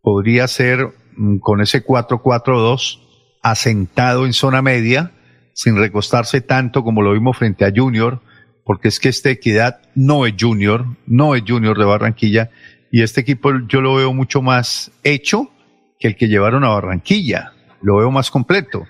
Podría 0.00 0.48
ser 0.48 0.88
mm, 1.16 1.38
con 1.38 1.60
ese 1.60 1.84
4-4-2 1.84 3.00
asentado 3.42 4.26
en 4.26 4.32
zona 4.32 4.62
media, 4.62 5.12
sin 5.54 5.76
recostarse 5.76 6.40
tanto 6.40 6.84
como 6.84 7.02
lo 7.02 7.12
vimos 7.12 7.36
frente 7.36 7.64
a 7.64 7.72
Junior, 7.74 8.20
porque 8.64 8.88
es 8.88 9.00
que 9.00 9.08
esta 9.08 9.30
equidad 9.30 9.80
no 9.94 10.26
es 10.26 10.34
Junior, 10.38 10.86
no 11.06 11.34
es 11.34 11.42
Junior 11.46 11.76
de 11.76 11.84
Barranquilla, 11.84 12.50
y 12.90 13.02
este 13.02 13.22
equipo 13.22 13.50
yo 13.66 13.80
lo 13.80 13.94
veo 13.94 14.12
mucho 14.12 14.42
más 14.42 14.92
hecho 15.02 15.50
que 15.98 16.08
el 16.08 16.16
que 16.16 16.28
llevaron 16.28 16.64
a 16.64 16.68
Barranquilla 16.68 17.52
lo 17.82 17.96
veo 17.96 18.10
más 18.10 18.30
completo. 18.30 18.86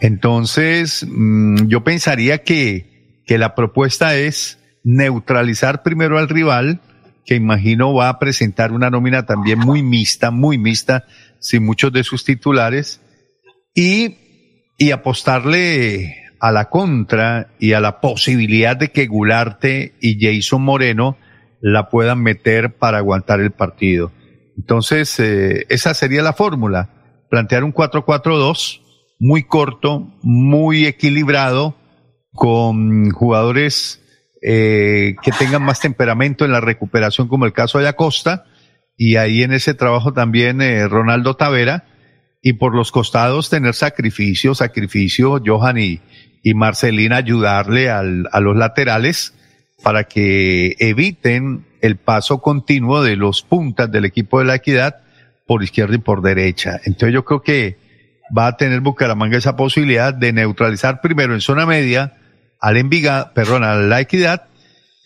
Entonces, 0.00 1.06
mm, 1.08 1.68
yo 1.68 1.84
pensaría 1.84 2.42
que, 2.42 2.93
que 3.26 3.38
la 3.38 3.54
propuesta 3.54 4.16
es 4.16 4.58
neutralizar 4.82 5.82
primero 5.82 6.18
al 6.18 6.28
rival, 6.28 6.80
que 7.24 7.34
imagino 7.34 7.94
va 7.94 8.08
a 8.08 8.18
presentar 8.18 8.72
una 8.72 8.90
nómina 8.90 9.26
también 9.26 9.58
muy 9.58 9.82
mixta, 9.82 10.30
muy 10.30 10.58
mixta, 10.58 11.04
sin 11.40 11.64
muchos 11.64 11.92
de 11.92 12.04
sus 12.04 12.24
titulares, 12.24 13.00
y, 13.74 14.16
y 14.78 14.90
apostarle 14.90 16.24
a 16.38 16.52
la 16.52 16.68
contra 16.68 17.48
y 17.58 17.72
a 17.72 17.80
la 17.80 18.00
posibilidad 18.00 18.76
de 18.76 18.90
que 18.90 19.06
Gularte 19.06 19.94
y 20.00 20.18
Jason 20.20 20.62
Moreno 20.62 21.16
la 21.60 21.88
puedan 21.88 22.22
meter 22.22 22.76
para 22.76 22.98
aguantar 22.98 23.40
el 23.40 23.50
partido. 23.52 24.12
Entonces, 24.56 25.18
eh, 25.18 25.64
esa 25.70 25.94
sería 25.94 26.22
la 26.22 26.34
fórmula 26.34 26.90
plantear 27.30 27.64
un 27.64 27.72
4-4-2 27.72 28.82
muy 29.18 29.44
corto, 29.44 30.12
muy 30.22 30.86
equilibrado, 30.86 31.76
con 32.34 33.10
jugadores 33.10 34.00
eh, 34.42 35.14
que 35.22 35.30
tengan 35.32 35.62
más 35.62 35.80
temperamento 35.80 36.44
en 36.44 36.52
la 36.52 36.60
recuperación, 36.60 37.28
como 37.28 37.46
el 37.46 37.52
caso 37.52 37.78
de 37.78 37.88
Acosta, 37.88 38.44
y 38.96 39.16
ahí 39.16 39.42
en 39.42 39.52
ese 39.52 39.74
trabajo 39.74 40.12
también 40.12 40.60
eh, 40.60 40.86
Ronaldo 40.86 41.34
Tavera, 41.34 41.84
y 42.42 42.54
por 42.54 42.74
los 42.74 42.92
costados 42.92 43.48
tener 43.48 43.74
sacrificio, 43.74 44.54
sacrificio, 44.54 45.40
Johan 45.44 45.78
y, 45.78 46.00
y 46.42 46.52
Marcelina 46.54 47.16
ayudarle 47.16 47.88
al, 47.88 48.28
a 48.32 48.40
los 48.40 48.54
laterales 48.56 49.32
para 49.82 50.04
que 50.04 50.76
eviten 50.78 51.66
el 51.80 51.96
paso 51.96 52.42
continuo 52.42 53.02
de 53.02 53.16
los 53.16 53.42
puntas 53.42 53.90
del 53.90 54.04
equipo 54.04 54.40
de 54.40 54.44
la 54.44 54.56
equidad 54.56 54.96
por 55.46 55.62
izquierda 55.62 55.94
y 55.94 55.98
por 55.98 56.20
derecha. 56.20 56.80
Entonces 56.84 57.14
yo 57.14 57.24
creo 57.24 57.42
que 57.42 57.78
va 58.36 58.46
a 58.46 58.56
tener 58.56 58.80
Bucaramanga 58.80 59.38
esa 59.38 59.56
posibilidad 59.56 60.12
de 60.12 60.32
neutralizar 60.32 61.00
primero 61.00 61.34
en 61.34 61.40
zona 61.40 61.66
media 61.66 62.14
al 62.64 62.78
Envigado, 62.78 63.30
perdón, 63.34 63.62
a 63.62 63.74
la 63.74 64.00
Equidad, 64.00 64.46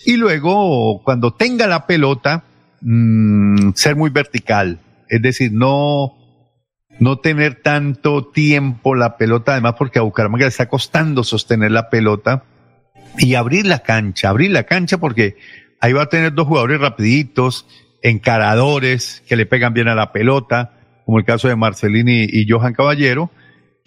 y 0.06 0.16
luego 0.16 1.02
cuando 1.02 1.34
tenga 1.34 1.66
la 1.66 1.88
pelota, 1.88 2.44
mmm, 2.80 3.72
ser 3.74 3.96
muy 3.96 4.10
vertical. 4.10 4.78
Es 5.08 5.20
decir, 5.20 5.50
no, 5.52 6.14
no 7.00 7.18
tener 7.18 7.60
tanto 7.60 8.28
tiempo 8.28 8.94
la 8.94 9.16
pelota, 9.16 9.52
además 9.52 9.74
porque 9.76 9.98
a 9.98 10.02
Bucaramanga 10.02 10.44
le 10.44 10.50
está 10.50 10.68
costando 10.68 11.24
sostener 11.24 11.72
la 11.72 11.90
pelota 11.90 12.44
y 13.18 13.34
abrir 13.34 13.66
la 13.66 13.80
cancha, 13.80 14.28
abrir 14.28 14.52
la 14.52 14.62
cancha 14.62 14.98
porque 14.98 15.36
ahí 15.80 15.92
va 15.92 16.02
a 16.02 16.08
tener 16.08 16.34
dos 16.34 16.46
jugadores 16.46 16.80
rapiditos, 16.80 17.66
encaradores 18.02 19.24
que 19.26 19.34
le 19.34 19.46
pegan 19.46 19.74
bien 19.74 19.88
a 19.88 19.96
la 19.96 20.12
pelota, 20.12 20.74
como 21.04 21.18
el 21.18 21.24
caso 21.24 21.48
de 21.48 21.56
Marcelini 21.56 22.24
y 22.30 22.48
Johan 22.48 22.72
Caballero, 22.72 23.32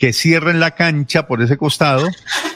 que 0.02 0.14
cierren 0.14 0.60
la 0.60 0.72
cancha 0.72 1.28
por 1.28 1.44
ese 1.44 1.58
costado 1.58 2.10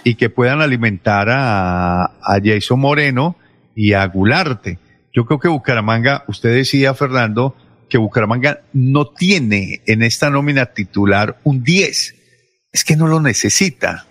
y 0.03 0.15
que 0.15 0.31
puedan 0.31 0.61
alimentar 0.61 1.29
a, 1.29 2.05
a 2.05 2.39
Jason 2.43 2.79
Moreno 2.79 3.37
y 3.75 3.93
a 3.93 4.03
Gularte. 4.07 4.79
Yo 5.13 5.27
creo 5.27 5.39
que 5.39 5.47
Bucaramanga, 5.47 6.23
usted 6.27 6.55
decía, 6.55 6.95
Fernando, 6.95 7.55
que 7.87 7.99
Bucaramanga 7.99 8.61
no 8.73 9.09
tiene 9.09 9.83
en 9.85 10.01
esta 10.01 10.31
nómina 10.31 10.73
titular 10.73 11.39
un 11.43 11.63
10. 11.63 12.15
Es 12.73 12.83
que 12.83 12.95
no 12.95 13.05
lo 13.05 13.21
necesita, 13.21 14.07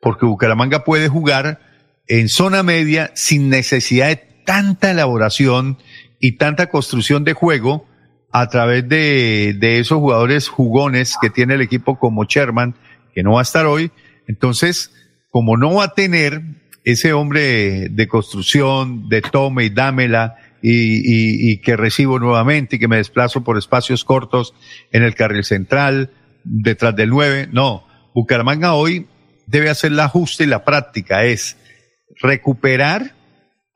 porque 0.00 0.24
Bucaramanga 0.24 0.84
puede 0.84 1.08
jugar 1.08 1.58
en 2.06 2.28
zona 2.28 2.62
media 2.62 3.10
sin 3.14 3.50
necesidad 3.50 4.10
de 4.10 4.22
tanta 4.44 4.92
elaboración 4.92 5.76
y 6.20 6.36
tanta 6.36 6.68
construcción 6.68 7.24
de 7.24 7.32
juego 7.32 7.88
a 8.32 8.48
través 8.48 8.88
de, 8.88 9.56
esos 9.78 9.98
jugadores 9.98 10.48
jugones 10.48 11.16
que 11.20 11.30
tiene 11.30 11.54
el 11.54 11.60
equipo 11.60 11.98
como 11.98 12.24
Sherman, 12.24 12.74
que 13.14 13.22
no 13.22 13.32
va 13.32 13.40
a 13.40 13.42
estar 13.42 13.66
hoy. 13.66 13.90
Entonces, 14.26 14.92
como 15.30 15.56
no 15.56 15.74
va 15.74 15.84
a 15.84 15.94
tener 15.94 16.42
ese 16.84 17.12
hombre 17.12 17.88
de 17.88 18.08
construcción, 18.08 19.08
de 19.08 19.22
tome 19.22 19.64
y 19.64 19.70
dámela, 19.70 20.36
y, 20.62 21.52
y, 21.52 21.60
que 21.60 21.76
recibo 21.76 22.18
nuevamente 22.18 22.76
y 22.76 22.78
que 22.78 22.88
me 22.88 22.96
desplazo 22.96 23.44
por 23.44 23.56
espacios 23.56 24.04
cortos 24.04 24.52
en 24.90 25.04
el 25.04 25.14
carril 25.14 25.44
central, 25.44 26.10
detrás 26.42 26.96
del 26.96 27.10
9. 27.10 27.50
No, 27.52 27.86
Bucaramanga 28.14 28.74
hoy 28.74 29.06
debe 29.46 29.70
hacer 29.70 29.92
la 29.92 30.06
ajuste 30.06 30.44
y 30.44 30.48
la 30.48 30.64
práctica, 30.64 31.24
es 31.24 31.56
recuperar 32.20 33.14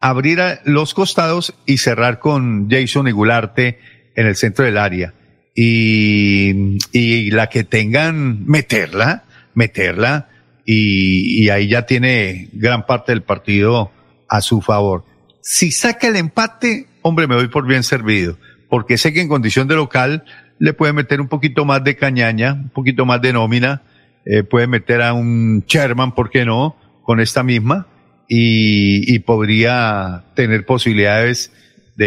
abrir 0.00 0.40
los 0.64 0.94
costados 0.94 1.54
y 1.66 1.78
cerrar 1.78 2.18
con 2.18 2.68
Jason 2.70 3.06
y 3.06 3.12
Gularte 3.12 3.78
en 4.14 4.26
el 4.26 4.36
centro 4.36 4.64
del 4.64 4.78
área. 4.78 5.14
Y, 5.54 6.78
y 6.92 7.30
la 7.30 7.48
que 7.48 7.64
tengan, 7.64 8.46
meterla, 8.46 9.24
meterla, 9.54 10.28
y, 10.72 11.48
ahí 11.50 11.68
ya 11.68 11.86
tiene 11.86 12.48
gran 12.52 12.86
parte 12.86 13.12
del 13.12 13.22
partido 13.22 13.90
a 14.28 14.40
su 14.40 14.60
favor. 14.60 15.04
Si 15.42 15.72
saca 15.72 16.08
el 16.08 16.16
empate, 16.16 16.86
hombre, 17.02 17.26
me 17.26 17.34
doy 17.34 17.48
por 17.48 17.66
bien 17.66 17.82
servido, 17.82 18.38
porque 18.68 18.96
sé 18.96 19.12
que 19.12 19.20
en 19.20 19.28
condición 19.28 19.66
de 19.66 19.74
local 19.74 20.24
le 20.58 20.72
puede 20.72 20.92
meter 20.92 21.20
un 21.20 21.28
poquito 21.28 21.64
más 21.64 21.82
de 21.82 21.96
cañaña, 21.96 22.52
un 22.52 22.68
poquito 22.68 23.04
más 23.04 23.20
de 23.20 23.32
nómina, 23.32 23.82
eh, 24.24 24.44
puede 24.44 24.66
meter 24.68 25.02
a 25.02 25.12
un 25.12 25.64
Sherman, 25.66 26.14
¿por 26.14 26.30
qué 26.30 26.44
no? 26.44 26.76
Con 27.02 27.18
esta 27.18 27.42
misma, 27.42 27.88
y 28.32 29.18
podría 29.20 30.22
tener 30.36 30.64
posibilidades 30.64 31.52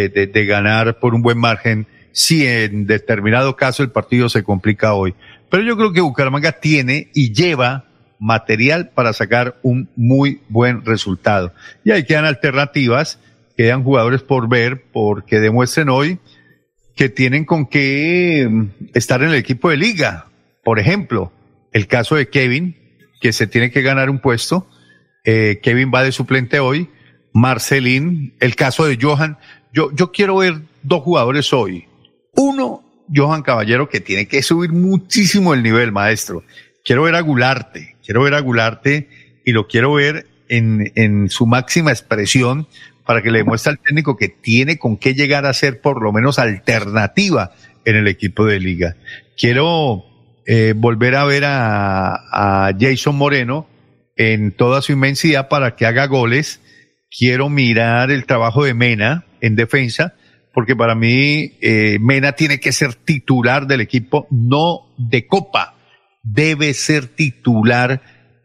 de, 0.02 0.46
ganar 0.46 1.00
por 1.00 1.14
un 1.14 1.22
buen 1.22 1.38
margen 1.38 1.86
si 2.12 2.46
en 2.46 2.88
determinado 2.88 3.56
caso 3.56 3.84
el 3.84 3.91
partido 3.91 4.30
se 4.30 4.44
complica 4.44 4.94
hoy. 4.94 5.14
Pero 5.50 5.64
yo 5.64 5.78
creo 5.78 5.94
que 5.94 6.02
Bucaramanga 6.02 6.54
tiene 6.54 7.10
y 7.14 7.34
lleva 7.34 7.86
material 8.20 8.89
para 8.89 9.14
sacar 9.14 9.58
un 9.62 9.89
muy 9.96 10.41
buen 10.50 10.84
resultado. 10.86 11.54
Y 11.84 11.91
ahí 11.91 12.06
quedan 12.06 12.26
alternativas, 12.26 13.20
quedan 13.56 13.84
jugadores 13.84 14.22
por 14.22 14.50
ver, 14.50 14.84
porque 14.91 15.39
demuestren 15.39 15.89
hoy 15.89 16.20
que 16.96 17.10
tienen 17.10 17.46
con 17.46 17.66
qué 17.66 18.48
mm, 18.50 18.66
estar 18.94 19.22
en 19.22 19.30
el 19.30 19.36
equipo 19.36 19.70
de 19.70 19.78
liga. 19.78 20.28
Por 20.64 20.80
ejemplo, 20.80 21.32
el 21.72 21.88
caso 21.88 22.16
de 22.16 22.30
Kevin, 22.30 22.78
que 23.20 23.34
se 23.34 23.48
tiene 23.48 23.72
que 23.72 23.82
ganar 23.82 24.10
un 24.10 24.20
puesto, 24.20 24.68
eh, 25.24 25.60
Kevin 25.62 25.91
va 25.94 26.04
de 26.04 26.12
suplente 26.12 26.60
hoy, 26.60 26.89
Marcelín, 27.34 28.34
el 28.40 28.56
caso 28.56 28.86
de 28.86 28.98
Johan. 29.02 29.38
Yo, 29.74 29.92
yo 29.94 30.12
quiero 30.12 30.38
ver 30.38 30.62
dos 30.84 31.02
jugadores 31.04 31.52
hoy. 31.52 31.88
Uno, 32.36 32.84
Johan 33.14 33.42
Caballero, 33.42 33.90
que 33.90 34.00
tiene 34.00 34.28
que 34.28 34.42
subir 34.42 34.72
muchísimo 34.72 35.54
el 35.54 35.64
nivel, 35.64 35.92
maestro. 35.92 36.44
Quiero 36.84 37.04
ver 37.04 37.16
a 37.16 37.22
Gularte, 37.22 37.96
quiero 38.06 38.24
ver 38.24 38.34
a 38.34 38.40
Gularte 38.40 39.10
y 39.46 39.52
lo 39.52 39.68
quiero 39.68 39.94
ver 39.94 40.28
en, 40.50 40.92
en 40.96 41.30
su 41.30 41.46
máxima 41.46 41.92
expresión, 41.92 42.68
para 43.06 43.22
que 43.22 43.32
le 43.32 43.40
demuestre 43.40 43.72
al 43.72 43.80
técnico 43.80 44.16
que 44.18 44.30
tiene 44.30 44.78
con 44.78 44.98
qué 44.98 45.14
llegar 45.14 45.46
a 45.46 45.54
ser 45.54 45.82
por 45.82 46.02
lo 46.02 46.12
menos 46.12 46.40
alternativa 46.40 47.52
en 47.86 47.98
el 47.98 48.08
equipo 48.08 48.46
de 48.46 48.60
liga. 48.60 48.96
Quiero 49.38 50.06
eh, 50.46 50.74
volver 50.76 51.16
a 51.16 51.26
ver 51.26 51.44
a, 51.46 52.68
a 52.68 52.72
Jason 52.80 53.16
Moreno 53.16 53.68
en 54.16 54.52
toda 54.52 54.82
su 54.82 54.92
inmensidad 54.92 55.50
para 55.50 55.76
que 55.76 55.86
haga 55.86 56.06
goles. 56.08 56.62
Quiero 57.16 57.49
mirar 57.49 58.09
el 58.09 58.26
trabajo 58.26 58.64
de 58.64 58.74
Mena 58.74 59.26
en 59.39 59.55
defensa, 59.55 60.16
porque 60.51 60.76
para 60.76 60.95
mí 60.95 61.53
eh, 61.61 61.97
Mena 61.99 62.32
tiene 62.32 62.59
que 62.59 62.72
ser 62.72 62.95
titular 62.95 63.68
del 63.68 63.82
equipo, 63.82 64.28
no 64.32 64.88
de 64.97 65.28
Copa, 65.28 65.76
debe 66.24 66.74
ser 66.74 67.07
titular 67.07 68.01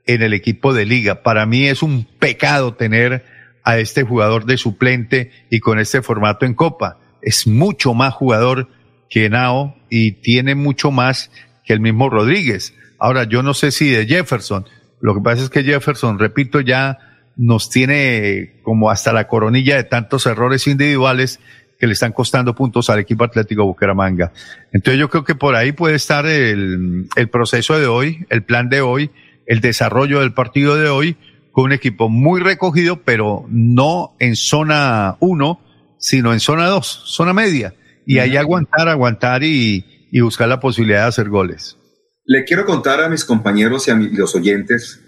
en 0.06 0.22
el 0.22 0.34
equipo 0.34 0.74
de 0.74 0.84
liga. 0.84 1.22
Para 1.22 1.46
mí 1.46 1.66
es 1.66 1.82
un 1.82 2.04
pecado 2.04 2.74
tener 2.74 3.24
a 3.64 3.78
este 3.78 4.02
jugador 4.02 4.44
de 4.44 4.58
suplente 4.58 5.30
y 5.50 5.60
con 5.60 5.78
este 5.78 6.02
formato 6.02 6.44
en 6.44 6.54
Copa. 6.54 6.98
Es 7.22 7.46
mucho 7.46 7.94
más 7.94 8.14
jugador 8.14 8.68
que 9.08 9.30
Nao 9.30 9.76
y 9.88 10.12
tiene 10.12 10.54
mucho 10.54 10.90
más 10.90 11.30
que 11.64 11.72
el 11.72 11.80
mismo 11.80 12.10
Rodríguez. 12.10 12.74
Ahora, 12.98 13.24
yo 13.24 13.42
no 13.42 13.54
sé 13.54 13.70
si 13.70 13.90
de 13.90 14.06
Jefferson. 14.06 14.66
Lo 15.00 15.14
que 15.14 15.20
pasa 15.20 15.42
es 15.42 15.50
que 15.50 15.62
Jefferson, 15.62 16.18
repito, 16.18 16.60
ya 16.60 17.07
nos 17.38 17.70
tiene 17.70 18.60
como 18.62 18.90
hasta 18.90 19.12
la 19.12 19.28
coronilla 19.28 19.76
de 19.76 19.84
tantos 19.84 20.26
errores 20.26 20.66
individuales 20.66 21.40
que 21.78 21.86
le 21.86 21.92
están 21.92 22.12
costando 22.12 22.56
puntos 22.56 22.90
al 22.90 22.98
equipo 22.98 23.22
Atlético 23.22 23.64
Bucaramanga. 23.64 24.32
Entonces 24.72 24.98
yo 24.98 25.08
creo 25.08 25.22
que 25.22 25.36
por 25.36 25.54
ahí 25.54 25.70
puede 25.70 25.94
estar 25.94 26.26
el, 26.26 27.06
el 27.14 27.28
proceso 27.30 27.78
de 27.78 27.86
hoy, 27.86 28.26
el 28.28 28.42
plan 28.42 28.68
de 28.68 28.80
hoy, 28.80 29.12
el 29.46 29.60
desarrollo 29.60 30.18
del 30.18 30.34
partido 30.34 30.74
de 30.74 30.88
hoy, 30.88 31.16
con 31.52 31.66
un 31.66 31.72
equipo 31.72 32.08
muy 32.08 32.40
recogido, 32.40 33.02
pero 33.04 33.46
no 33.48 34.16
en 34.18 34.34
zona 34.34 35.16
1, 35.20 35.60
sino 35.98 36.32
en 36.32 36.40
zona 36.40 36.66
2, 36.66 37.02
zona 37.06 37.32
media. 37.32 37.74
Y 38.04 38.18
ahí 38.18 38.36
aguantar, 38.36 38.88
aguantar 38.88 39.44
y, 39.44 40.08
y 40.10 40.20
buscar 40.20 40.48
la 40.48 40.58
posibilidad 40.58 41.02
de 41.02 41.08
hacer 41.08 41.28
goles. 41.28 41.76
Le 42.24 42.44
quiero 42.44 42.64
contar 42.64 43.00
a 43.00 43.08
mis 43.08 43.24
compañeros 43.24 43.86
y 43.86 43.92
a 43.92 43.94
los 43.94 44.34
oyentes 44.34 45.00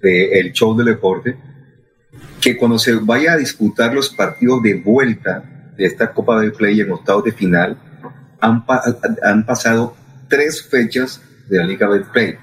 del 0.00 0.52
show 0.52 0.74
del 0.74 0.86
deporte 0.86 1.36
que 2.46 2.56
cuando 2.56 2.78
se 2.78 2.94
vaya 2.94 3.32
a 3.32 3.36
disputar 3.36 3.92
los 3.92 4.08
partidos 4.08 4.62
de 4.62 4.74
vuelta 4.74 5.42
de 5.76 5.84
esta 5.84 6.12
Copa 6.12 6.40
del 6.40 6.52
Play 6.52 6.80
en 6.80 6.92
octavos 6.92 7.24
de 7.24 7.32
final, 7.32 7.76
han, 8.40 8.64
han 9.24 9.44
pasado 9.44 9.96
tres 10.28 10.62
fechas 10.62 11.20
de 11.48 11.58
la 11.58 11.64
Liga 11.64 11.88
Betplay. 11.88 12.36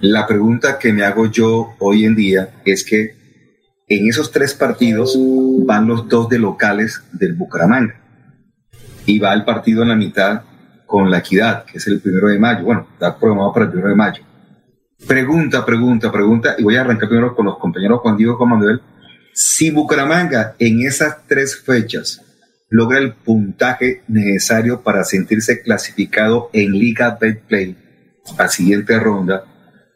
La 0.00 0.26
pregunta 0.26 0.76
que 0.76 0.92
me 0.92 1.04
hago 1.04 1.26
yo 1.26 1.76
hoy 1.78 2.04
en 2.04 2.16
día 2.16 2.50
es 2.64 2.84
que 2.84 3.14
en 3.86 4.08
esos 4.08 4.32
tres 4.32 4.54
partidos 4.54 5.16
van 5.66 5.86
los 5.86 6.08
dos 6.08 6.28
de 6.28 6.40
locales 6.40 7.04
del 7.12 7.34
Bucaramanga 7.34 7.94
y 9.06 9.20
va 9.20 9.34
el 9.34 9.44
partido 9.44 9.82
en 9.82 9.90
la 9.90 9.94
mitad 9.94 10.42
con 10.84 11.12
la 11.12 11.18
equidad, 11.18 11.64
que 11.64 11.78
es 11.78 11.86
el 11.86 12.00
primero 12.00 12.26
de 12.26 12.40
mayo. 12.40 12.64
Bueno, 12.64 12.88
está 12.94 13.16
programado 13.16 13.52
para 13.52 13.66
el 13.66 13.70
primero 13.70 13.90
de 13.90 13.96
mayo. 13.96 14.22
Pregunta, 15.06 15.64
pregunta, 15.64 16.10
pregunta, 16.10 16.56
y 16.58 16.64
voy 16.64 16.74
a 16.74 16.80
arrancar 16.80 17.08
primero 17.08 17.36
con 17.36 17.46
los 17.46 17.58
compañeros 17.58 18.00
Juan 18.00 18.16
Diego 18.16 18.32
y 18.32 18.36
Juan 18.36 18.50
Manuel. 18.50 18.82
Si 19.34 19.70
Bucaramanga 19.70 20.56
en 20.58 20.86
esas 20.86 21.26
tres 21.26 21.56
fechas 21.56 22.20
logra 22.68 22.98
el 22.98 23.14
puntaje 23.14 24.02
necesario 24.08 24.82
para 24.82 25.04
sentirse 25.04 25.62
clasificado 25.62 26.50
en 26.52 26.72
Liga 26.72 27.16
Betplay 27.18 27.76
a 28.36 28.48
siguiente 28.48 28.98
ronda, 28.98 29.44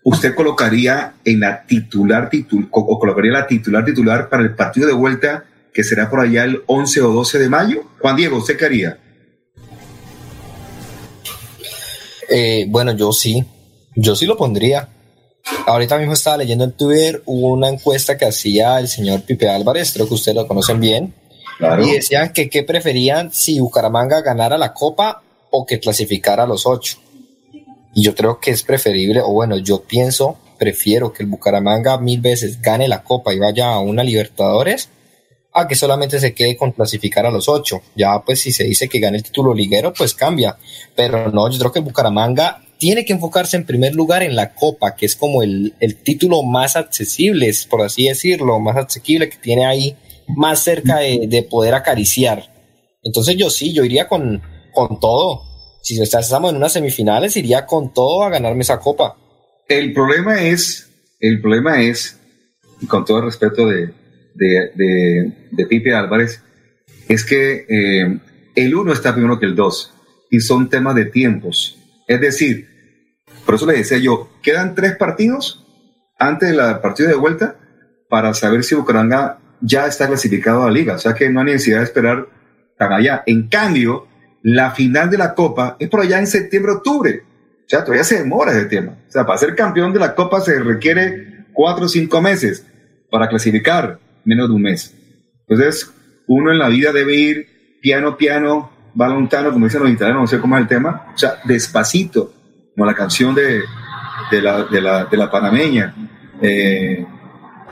¿usted 0.04 0.34
colocaría 0.34 1.14
en 1.24 1.40
la 1.40 1.66
titular 1.66 2.30
titul 2.30 2.68
o 2.70 2.98
colocaría 2.98 3.32
la 3.32 3.46
titular 3.46 3.84
titular 3.84 4.28
para 4.30 4.42
el 4.42 4.54
partido 4.54 4.86
de 4.86 4.94
vuelta 4.94 5.44
que 5.72 5.84
será 5.84 6.08
por 6.08 6.20
allá 6.20 6.44
el 6.44 6.62
11 6.66 7.02
o 7.02 7.12
12 7.12 7.38
de 7.38 7.48
mayo? 7.50 7.84
Juan 8.00 8.16
Diego, 8.16 8.38
¿usted 8.38 8.56
qué 8.56 8.64
haría? 8.64 8.98
Eh, 12.28 12.64
bueno, 12.68 12.96
yo 12.96 13.12
sí, 13.12 13.44
yo 13.94 14.16
sí 14.16 14.24
lo 14.24 14.36
pondría. 14.36 14.88
Ahorita 15.66 15.98
mismo 15.98 16.14
estaba 16.14 16.38
leyendo 16.38 16.64
en 16.64 16.72
Twitter 16.72 17.22
una 17.26 17.68
encuesta 17.68 18.16
que 18.16 18.24
hacía 18.24 18.78
el 18.78 18.88
señor 18.88 19.22
Pipe 19.22 19.48
Álvarez, 19.48 19.92
creo 19.92 20.08
que 20.08 20.14
ustedes 20.14 20.36
lo 20.36 20.46
conocen 20.46 20.80
bien, 20.80 21.14
Claro. 21.58 21.84
y 21.86 21.92
decían 21.92 22.32
que 22.32 22.50
qué 22.50 22.62
preferían 22.64 23.32
si 23.32 23.60
Bucaramanga 23.60 24.20
ganara 24.20 24.58
la 24.58 24.74
Copa 24.74 25.22
o 25.50 25.64
que 25.64 25.80
clasificara 25.80 26.42
a 26.42 26.46
los 26.46 26.66
ocho. 26.66 26.98
Y 27.94 28.02
yo 28.02 28.14
creo 28.14 28.38
que 28.40 28.50
es 28.50 28.62
preferible, 28.62 29.20
o 29.22 29.28
bueno, 29.32 29.56
yo 29.56 29.82
pienso, 29.82 30.36
prefiero 30.58 31.12
que 31.12 31.22
el 31.22 31.28
Bucaramanga 31.30 31.96
mil 31.98 32.20
veces 32.20 32.60
gane 32.60 32.88
la 32.88 33.02
Copa 33.02 33.32
y 33.32 33.38
vaya 33.38 33.72
a 33.72 33.80
una 33.80 34.04
Libertadores 34.04 34.90
a 35.54 35.66
que 35.66 35.74
solamente 35.74 36.20
se 36.20 36.34
quede 36.34 36.56
con 36.58 36.72
clasificar 36.72 37.24
a 37.24 37.30
los 37.30 37.48
ocho. 37.48 37.80
Ya 37.94 38.20
pues 38.22 38.40
si 38.40 38.52
se 38.52 38.64
dice 38.64 38.88
que 38.88 38.98
gane 39.00 39.16
el 39.16 39.22
título 39.22 39.54
liguero, 39.54 39.94
pues 39.94 40.12
cambia. 40.12 40.58
Pero 40.94 41.30
no, 41.30 41.48
yo 41.50 41.58
creo 41.58 41.72
que 41.72 41.80
Bucaramanga 41.80 42.62
tiene 42.78 43.04
que 43.04 43.12
enfocarse 43.12 43.56
en 43.56 43.64
primer 43.64 43.94
lugar 43.94 44.22
en 44.22 44.36
la 44.36 44.54
Copa, 44.54 44.94
que 44.94 45.06
es 45.06 45.16
como 45.16 45.42
el, 45.42 45.74
el 45.80 45.96
título 45.96 46.42
más 46.42 46.76
accesible, 46.76 47.50
por 47.70 47.82
así 47.82 48.08
decirlo, 48.08 48.60
más 48.60 48.76
asequible 48.76 49.28
que 49.28 49.38
tiene 49.38 49.64
ahí, 49.64 49.96
más 50.28 50.62
cerca 50.62 50.98
de, 50.98 51.26
de 51.28 51.42
poder 51.42 51.74
acariciar. 51.74 52.52
Entonces 53.02 53.36
yo 53.36 53.50
sí, 53.50 53.72
yo 53.72 53.84
iría 53.84 54.08
con, 54.08 54.42
con 54.72 55.00
todo. 55.00 55.42
Si 55.82 56.00
estamos 56.02 56.50
en 56.50 56.56
unas 56.56 56.72
semifinales, 56.72 57.36
iría 57.36 57.64
con 57.64 57.94
todo 57.94 58.24
a 58.24 58.30
ganarme 58.30 58.62
esa 58.62 58.80
Copa. 58.80 59.16
El 59.68 59.92
problema 59.92 60.42
es, 60.42 60.90
el 61.20 61.40
problema 61.40 61.82
es, 61.82 62.18
y 62.80 62.86
con 62.86 63.04
todo 63.04 63.18
el 63.18 63.24
respeto 63.24 63.68
de, 63.68 63.92
de, 64.34 64.70
de, 64.74 65.32
de 65.52 65.66
Pipe 65.66 65.94
Álvarez, 65.94 66.42
es 67.08 67.24
que 67.24 67.64
eh, 67.68 68.18
el 68.56 68.74
uno 68.74 68.92
está 68.92 69.12
primero 69.12 69.38
que 69.38 69.46
el 69.46 69.54
dos 69.54 69.92
y 70.30 70.40
son 70.40 70.68
temas 70.68 70.96
de 70.96 71.06
tiempos. 71.06 71.78
Es 72.06 72.20
decir, 72.20 72.68
por 73.44 73.54
eso 73.54 73.66
le 73.66 73.74
decía 73.74 73.98
yo, 73.98 74.30
quedan 74.42 74.74
tres 74.74 74.96
partidos 74.96 75.66
antes 76.18 76.50
del 76.50 76.78
partido 76.80 77.08
de 77.08 77.14
vuelta 77.14 77.56
para 78.08 78.34
saber 78.34 78.64
si 78.64 78.74
Bucaramanga 78.74 79.38
ya 79.60 79.86
está 79.86 80.06
clasificado 80.06 80.62
a 80.62 80.66
la 80.66 80.72
liga. 80.72 80.94
O 80.94 80.98
sea 80.98 81.14
que 81.14 81.28
no 81.28 81.40
hay 81.40 81.46
necesidad 81.46 81.78
de 81.78 81.84
esperar 81.84 82.26
tan 82.78 82.92
allá. 82.92 83.22
En 83.26 83.48
cambio, 83.48 84.06
la 84.42 84.70
final 84.70 85.10
de 85.10 85.18
la 85.18 85.34
Copa 85.34 85.76
es 85.78 85.88
por 85.88 86.00
allá 86.00 86.18
en 86.18 86.26
septiembre-octubre. 86.26 87.22
O 87.66 87.68
sea, 87.68 87.82
todavía 87.82 88.04
se 88.04 88.18
demora 88.18 88.52
ese 88.52 88.66
tema. 88.66 88.98
O 89.08 89.10
sea, 89.10 89.26
para 89.26 89.38
ser 89.38 89.54
campeón 89.54 89.92
de 89.92 89.98
la 89.98 90.14
Copa 90.14 90.40
se 90.40 90.58
requiere 90.60 91.46
cuatro 91.52 91.86
o 91.86 91.88
cinco 91.88 92.22
meses. 92.22 92.64
Para 93.10 93.28
clasificar, 93.28 93.98
menos 94.24 94.48
de 94.48 94.54
un 94.54 94.62
mes. 94.62 94.94
Entonces, 95.48 95.92
uno 96.26 96.52
en 96.52 96.58
la 96.58 96.68
vida 96.68 96.92
debe 96.92 97.14
ir 97.14 97.78
piano, 97.80 98.16
piano, 98.16 98.70
balontano, 98.96 99.52
como 99.52 99.66
dicen 99.66 99.82
los 99.82 99.92
italianos, 99.92 100.22
no 100.22 100.26
sé 100.26 100.40
cómo 100.40 100.56
es 100.56 100.62
el 100.62 100.68
tema. 100.68 101.06
O 101.14 101.18
sea, 101.18 101.34
despacito, 101.44 102.32
como 102.74 102.86
la 102.86 102.94
canción 102.94 103.34
de, 103.34 103.62
de, 104.30 104.42
la, 104.42 104.64
de, 104.64 104.80
la, 104.80 105.04
de 105.04 105.16
la 105.16 105.30
panameña. 105.30 105.94
Eh, 106.40 107.06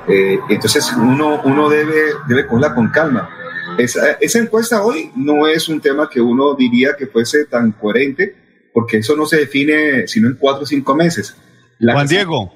eh, 0.07 0.39
entonces, 0.49 0.93
uno, 0.97 1.41
uno 1.45 1.69
debe, 1.69 2.13
debe 2.29 2.47
cogerla 2.47 2.75
con 2.75 2.91
calma. 2.91 3.31
Esa, 3.79 4.13
esa 4.21 4.39
encuesta 4.39 4.83
hoy 4.83 5.11
no 5.17 5.49
es 5.49 5.69
un 5.69 5.81
tema 5.81 6.09
que 6.09 6.21
uno 6.21 6.55
diría 6.55 6.91
que 6.97 7.07
fuese 7.07 7.47
tan 7.47 7.73
coherente, 7.73 8.37
porque 8.73 8.99
eso 8.99 9.17
no 9.17 9.25
se 9.25 9.39
define 9.39 10.07
sino 10.07 10.29
en 10.29 10.35
cuatro 10.35 10.65
o 10.65 10.67
cinco 10.67 10.95
meses. 10.95 11.37
La 11.79 11.95
Juan 11.95 12.07
Diego, 12.07 12.53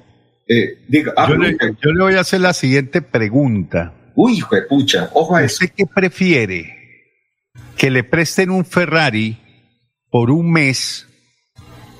eh, 0.47 0.77
diga, 0.87 1.13
ah, 1.17 1.27
yo 1.27 1.35
le, 1.35 1.55
pregunte. 1.55 1.81
yo 1.83 1.91
le 1.91 2.03
voy 2.03 2.13
a 2.13 2.21
hacer 2.21 2.41
la 2.41 2.53
siguiente 2.53 3.01
pregunta. 3.01 3.93
Uy, 4.15 4.37
hijo 4.37 4.55
de 4.55 4.61
pucha, 4.61 5.09
ojo 5.13 5.35
a 5.35 5.43
eso. 5.43 5.63
¿Usted 5.63 5.73
qué 5.75 5.85
prefiere? 5.85 6.78
¿Que 7.79 7.89
le 7.89 8.03
presten 8.03 8.51
un 8.51 8.65
Ferrari 8.65 9.37
por 10.11 10.31
un 10.31 10.51
mes 10.51 11.07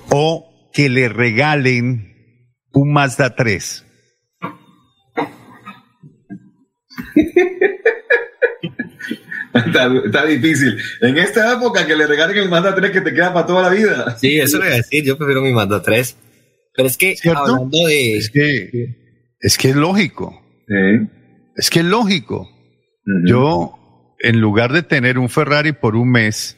o 0.09 0.69
que 0.73 0.89
le 0.89 1.07
regalen 1.07 2.43
un 2.73 2.91
Mazda 2.91 3.33
3? 3.33 3.85
Está, 9.53 9.91
está 10.05 10.25
difícil. 10.25 10.77
En 10.99 11.17
esta 11.17 11.53
época 11.53 11.87
que 11.87 11.95
le 11.95 12.05
regalen 12.07 12.37
el 12.37 12.49
Mazda 12.49 12.75
3 12.75 12.91
que 12.91 12.99
te 12.99 13.13
queda 13.13 13.33
para 13.33 13.47
toda 13.47 13.61
la 13.63 13.69
vida. 13.69 14.17
Sí, 14.17 14.37
eso 14.37 14.57
le 14.57 14.65
voy 14.65 14.73
a 14.73 14.77
decir, 14.77 15.05
yo 15.05 15.17
prefiero 15.17 15.41
mi 15.41 15.53
Mazda 15.53 15.81
3. 15.81 16.17
Pero 16.75 16.87
es 16.89 16.97
que 16.97 17.15
¿Cierto? 17.15 17.39
hablando 17.39 17.87
de... 17.87 18.17
Es 18.17 18.29
que 18.29 18.69
es, 19.39 19.57
que 19.57 19.69
es 19.69 19.75
lógico. 19.77 20.43
Es 21.55 21.69
que 21.69 21.79
es 21.79 21.85
lógico. 21.85 22.49
Yo, 23.25 23.78
en 24.19 24.39
lugar 24.41 24.71
de 24.73 24.83
tener 24.83 25.17
un 25.17 25.29
Ferrari 25.29 25.71
por 25.71 25.95
un 25.95 26.11
mes 26.11 26.57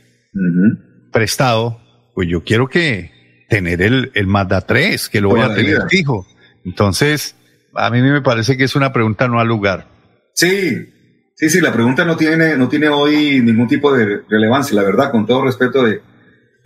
prestado, 1.11 1.79
pues 2.15 2.27
yo 2.29 2.43
quiero 2.43 2.67
que 2.67 3.11
tener 3.49 3.81
el, 3.81 4.11
el 4.13 4.27
Mazda 4.27 4.61
3, 4.61 5.09
que 5.09 5.21
lo 5.21 5.29
voy 5.29 5.37
Toda 5.39 5.45
a 5.47 5.49
la 5.49 5.55
tener 5.55 5.71
vida. 5.75 5.87
fijo. 5.89 6.25
Entonces, 6.65 7.35
a 7.75 7.89
mí 7.89 8.01
me 8.01 8.21
parece 8.21 8.57
que 8.57 8.63
es 8.63 8.75
una 8.75 8.93
pregunta 8.93 9.27
no 9.27 9.39
al 9.39 9.47
lugar. 9.47 9.87
Sí, 10.33 10.89
sí, 11.35 11.49
sí, 11.49 11.59
la 11.61 11.73
pregunta 11.73 12.05
no 12.05 12.15
tiene, 12.15 12.55
no 12.57 12.69
tiene 12.69 12.87
hoy 12.87 13.41
ningún 13.41 13.67
tipo 13.67 13.93
de 13.95 14.21
relevancia, 14.29 14.75
la 14.75 14.83
verdad, 14.83 15.11
con 15.11 15.25
todo 15.25 15.43
respeto 15.43 15.83
de, 15.83 16.01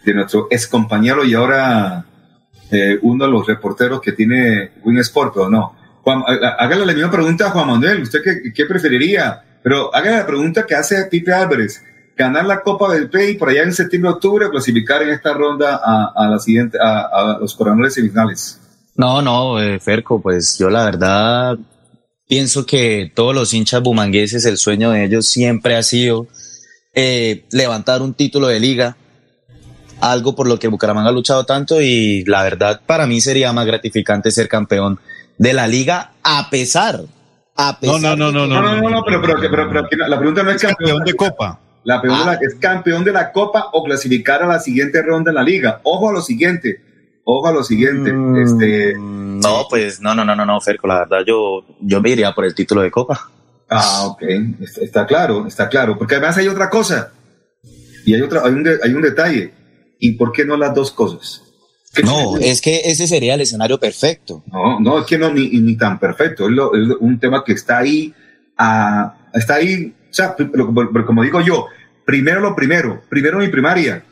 de 0.06 0.14
nuestro 0.14 0.48
ex 0.52 0.68
compañero 0.68 1.24
y 1.26 1.34
ahora 1.34 2.06
eh, 2.72 3.00
uno 3.02 3.26
de 3.26 3.32
los 3.32 3.48
reporteros 3.48 4.00
que 4.02 4.12
tiene 4.12 4.72
Win 4.84 5.00
Sport, 5.00 5.34
pero 5.34 5.50
no. 5.50 5.76
Juan, 6.04 6.22
há- 6.28 6.56
hágale 6.64 6.86
la 6.86 6.94
misma 6.94 7.10
pregunta 7.12 7.48
a 7.48 7.50
Juan 7.52 7.68
Manuel, 7.68 8.04
¿usted 8.04 8.20
qué, 8.24 8.54
qué 8.54 8.66
preferiría? 8.66 9.42
Pero 9.66 9.94
haga 9.94 10.12
la 10.12 10.28
pregunta 10.28 10.66
que 10.66 10.76
hace 10.76 11.04
Pipe 11.06 11.34
Álvarez. 11.34 11.84
Ganar 12.16 12.46
la 12.46 12.62
Copa 12.62 12.94
del 12.94 13.10
Play 13.10 13.36
por 13.36 13.50
allá 13.50 13.64
en 13.64 13.74
septiembre, 13.74 14.12
octubre, 14.12 14.50
clasificar 14.50 15.02
en 15.02 15.10
esta 15.10 15.34
ronda 15.34 15.82
a, 15.84 16.30
la 16.30 16.40
siguiente, 16.40 16.78
a 16.80 17.40
los 17.42 17.56
coronales 17.56 17.96
semifinales. 17.96 18.62
No, 18.96 19.22
no, 19.22 19.60
eh, 19.60 19.80
Ferco, 19.80 20.22
pues 20.22 20.58
yo 20.58 20.70
la 20.70 20.86
verdad 20.86 21.58
pienso 22.28 22.66
que 22.66 23.12
todos 23.14 23.36
los 23.36 23.54
hinchas 23.54 23.82
bumangueses, 23.82 24.46
el 24.46 24.58
sueño 24.58 24.92
de 24.92 25.04
ellos 25.04 25.28
siempre 25.28 25.76
ha 25.76 25.84
sido 25.84 26.28
eh, 26.94 27.46
levantar 27.52 28.02
un 28.02 28.14
título 28.14 28.48
de 28.48 28.62
liga, 28.62 28.96
algo 30.00 30.34
por 30.34 30.48
lo 30.48 30.60
que 30.60 30.70
Bucaramanga 30.70 31.10
ha 31.10 31.14
luchado 31.14 31.46
tanto 31.46 31.82
y 31.82 32.24
la 32.24 32.44
verdad 32.44 32.82
para 32.86 33.06
mí 33.06 33.20
sería 33.20 33.52
más 33.52 33.66
gratificante 33.66 34.32
ser 34.32 34.48
campeón 34.48 35.00
de 35.38 35.54
la 35.54 35.68
liga 35.68 36.14
a 36.24 36.50
pesar, 36.50 37.02
a 37.56 37.80
pesar 37.80 38.02
No, 38.02 38.16
no, 38.16 38.32
no, 38.32 38.48
no, 38.48 38.62
No, 38.62 38.62
no, 38.62 38.82
no, 38.82 38.90
no, 38.90 39.04
pero, 39.04 39.22
pero, 39.22 39.38
pero, 39.40 39.88
pero 39.90 40.08
la 40.08 40.18
pregunta 40.18 40.44
no 40.44 40.52
es 40.52 40.62
campeón, 40.62 41.00
Campeón 41.00 41.04
de 41.06 41.14
Copa. 41.16 41.60
La 41.84 42.02
pregunta 42.02 42.32
Ah. 42.32 42.40
es 42.42 42.56
campeón 42.56 43.04
de 43.04 43.12
la 43.12 43.32
Copa 43.32 43.70
o 43.74 43.84
clasificar 43.84 44.42
a 44.44 44.48
la 44.48 44.60
siguiente 44.60 45.02
ronda 45.04 45.32
en 45.32 45.36
la 45.36 45.44
liga. 45.44 45.80
Ojo 45.84 46.10
a 46.10 46.14
lo 46.14 46.22
siguiente. 46.22 46.82
Ojo 47.24 47.48
a 47.48 47.52
lo 47.52 47.64
siguiente. 47.64 48.12
Mm. 48.12 48.38
Este, 48.38 48.94
No, 48.98 49.66
pues 49.70 50.02
no, 50.02 50.16
no, 50.16 50.26
no, 50.26 50.36
no, 50.36 50.46
no, 50.46 50.60
Ferco, 50.62 50.88
la 50.88 51.00
verdad 51.00 51.20
yo, 51.26 51.64
yo 51.82 52.02
me 52.02 52.10
iría 52.10 52.34
por 52.34 52.46
el 52.46 52.56
título 52.56 52.82
de 52.82 52.90
copa. 52.92 53.30
ah, 53.70 54.04
ok. 54.08 54.22
Está, 54.62 54.82
está 54.82 55.06
claro, 55.06 55.46
está 55.48 55.70
claro. 55.70 55.98
Porque 55.98 56.16
además 56.16 56.38
hay 56.38 56.48
otra 56.48 56.70
cosa. 56.70 57.12
Y 58.06 58.14
hay 58.14 58.22
otra, 58.22 58.42
hay 58.46 58.52
un, 58.54 58.64
de- 58.64 58.80
hay 58.84 58.94
un 58.94 59.02
detalle. 59.02 59.54
¿Y 60.00 60.14
por 60.14 60.32
qué 60.32 60.44
no 60.46 60.58
las 60.58 60.74
dos 60.76 60.92
cosas? 60.92 61.42
¿Qué 61.96 62.04
No, 62.04 62.38
es 62.42 62.62
que 62.62 62.82
ese 62.86 63.08
sería 63.08 63.36
el 63.36 63.42
escenario 63.42 63.80
perfecto. 63.80 64.44
No, 64.52 64.80
no, 64.80 65.00
es 65.00 65.06
que 65.06 65.18
no, 65.18 65.32
ni, 65.34 65.50
ni 65.50 65.76
tan 65.78 66.00
perfecto. 66.00 66.46
Es, 66.48 66.52
lo- 66.52 66.76
es 66.76 66.90
un 67.00 67.20
tema 67.20 67.44
que 67.44 67.54
está 67.54 67.78
ahí, 67.80 68.14
ah, 68.58 69.30
está 69.34 69.56
ahí, 69.56 69.94
o 70.10 70.14
sea, 70.14 70.36
como 71.06 71.24
digo 71.24 71.42
yo, 71.42 71.68
primero 72.06 72.40
lo 72.42 72.56
primero, 72.56 73.02
primero 73.10 73.40
mi 73.40 73.48
primaria. 73.48 74.04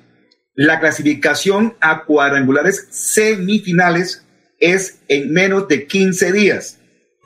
La 0.56 0.80
clasificación 0.80 1.76
a 1.82 2.04
cuadrangulares 2.04 2.88
semifinales 2.92 4.24
es 4.60 5.00
en 5.08 5.34
menos 5.34 5.68
de 5.68 5.88
15 5.88 6.32
días. 6.32 6.80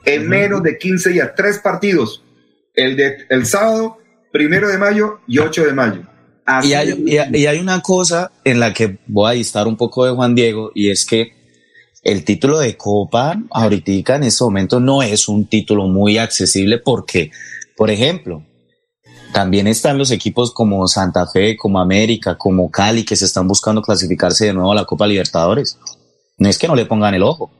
En 0.04 0.28
menos 0.28 0.62
de 0.62 0.78
15 0.78 1.10
días, 1.10 1.32
tres 1.36 1.58
partidos. 1.58 2.24
El 2.74 2.96
de 2.96 3.18
el 3.28 3.44
sábado, 3.44 3.98
primero 4.32 4.68
de 4.68 4.78
mayo 4.78 5.20
y 5.26 5.38
8 5.38 5.66
de 5.66 5.72
mayo. 5.74 6.02
Así 6.50 6.70
Y 6.70 6.72
hay, 6.74 7.04
y 7.06 7.18
hay- 7.18 7.30
y 7.42 7.46
hay 7.46 7.58
una 7.58 7.82
cosa 7.82 8.32
en 8.42 8.58
la 8.58 8.72
que 8.72 8.98
voy 9.06 9.30
a 9.30 9.34
distar 9.34 9.68
un 9.68 9.76
poco 9.76 10.06
de 10.06 10.12
Juan 10.12 10.34
Diego 10.34 10.72
y 10.74 10.88
es 10.88 11.04
que 11.04 11.34
el 12.02 12.24
título 12.24 12.58
de 12.58 12.74
Copa 12.74 13.36
ahorita 13.50 14.16
en 14.16 14.22
este 14.24 14.44
momento 14.44 14.80
no 14.80 15.02
es 15.02 15.28
un 15.28 15.46
título 15.46 15.88
muy 15.88 16.16
accesible 16.16 16.78
porque, 16.78 17.30
por 17.76 17.90
ejemplo, 17.90 18.42
también 19.34 19.66
están 19.66 19.98
los 19.98 20.10
equipos 20.10 20.54
como 20.54 20.88
Santa 20.88 21.26
Fe, 21.26 21.54
como 21.54 21.80
América, 21.80 22.38
como 22.38 22.70
Cali 22.70 23.04
que 23.04 23.14
se 23.14 23.26
están 23.26 23.46
buscando 23.46 23.82
clasificarse 23.82 24.46
de 24.46 24.54
nuevo 24.54 24.72
a 24.72 24.74
la 24.74 24.86
Copa 24.86 25.06
Libertadores. 25.06 25.78
No 26.38 26.48
es 26.48 26.56
que 26.56 26.66
no 26.66 26.74
le 26.76 26.86
pongan 26.86 27.12
el 27.14 27.24
ojo. 27.24 27.50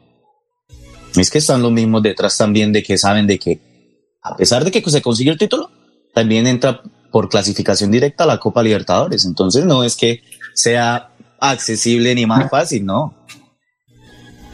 Es 1.15 1.31
que 1.31 1.39
están 1.39 1.61
los 1.61 1.73
mismos 1.73 2.03
detrás 2.03 2.39
también 2.39 2.73
de 2.73 2.83
que 2.83 2.97
saben 2.97 3.27
de 3.27 3.39
que 3.39 3.61
a 4.23 4.35
pesar 4.35 4.65
de 4.65 4.71
que 4.71 4.81
se 4.91 5.03
consigue 5.03 5.31
el 5.31 5.37
título, 5.39 5.71
también 6.15 6.47
entra 6.47 6.81
por 7.11 7.29
clasificación 7.29 7.91
directa 7.91 8.25
a 8.25 8.27
la 8.27 8.39
Copa 8.39 8.63
Libertadores. 8.63 9.25
Entonces 9.25 9.65
no 9.65 9.85
es 9.85 9.97
que 9.97 10.23
sea 10.55 11.11
accesible 11.41 12.15
ni 12.15 12.27
más 12.27 12.51
fácil, 12.51 12.85
¿no? 12.85 13.15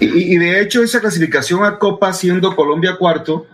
Y, 0.00 0.36
de 0.36 0.60
hecho 0.60 0.82
esa 0.82 1.00
clasificación 1.00 1.64
a 1.64 1.78
Copa 1.78 2.12
siendo 2.12 2.54
Colombia 2.56 2.96
cuarto 2.98 3.46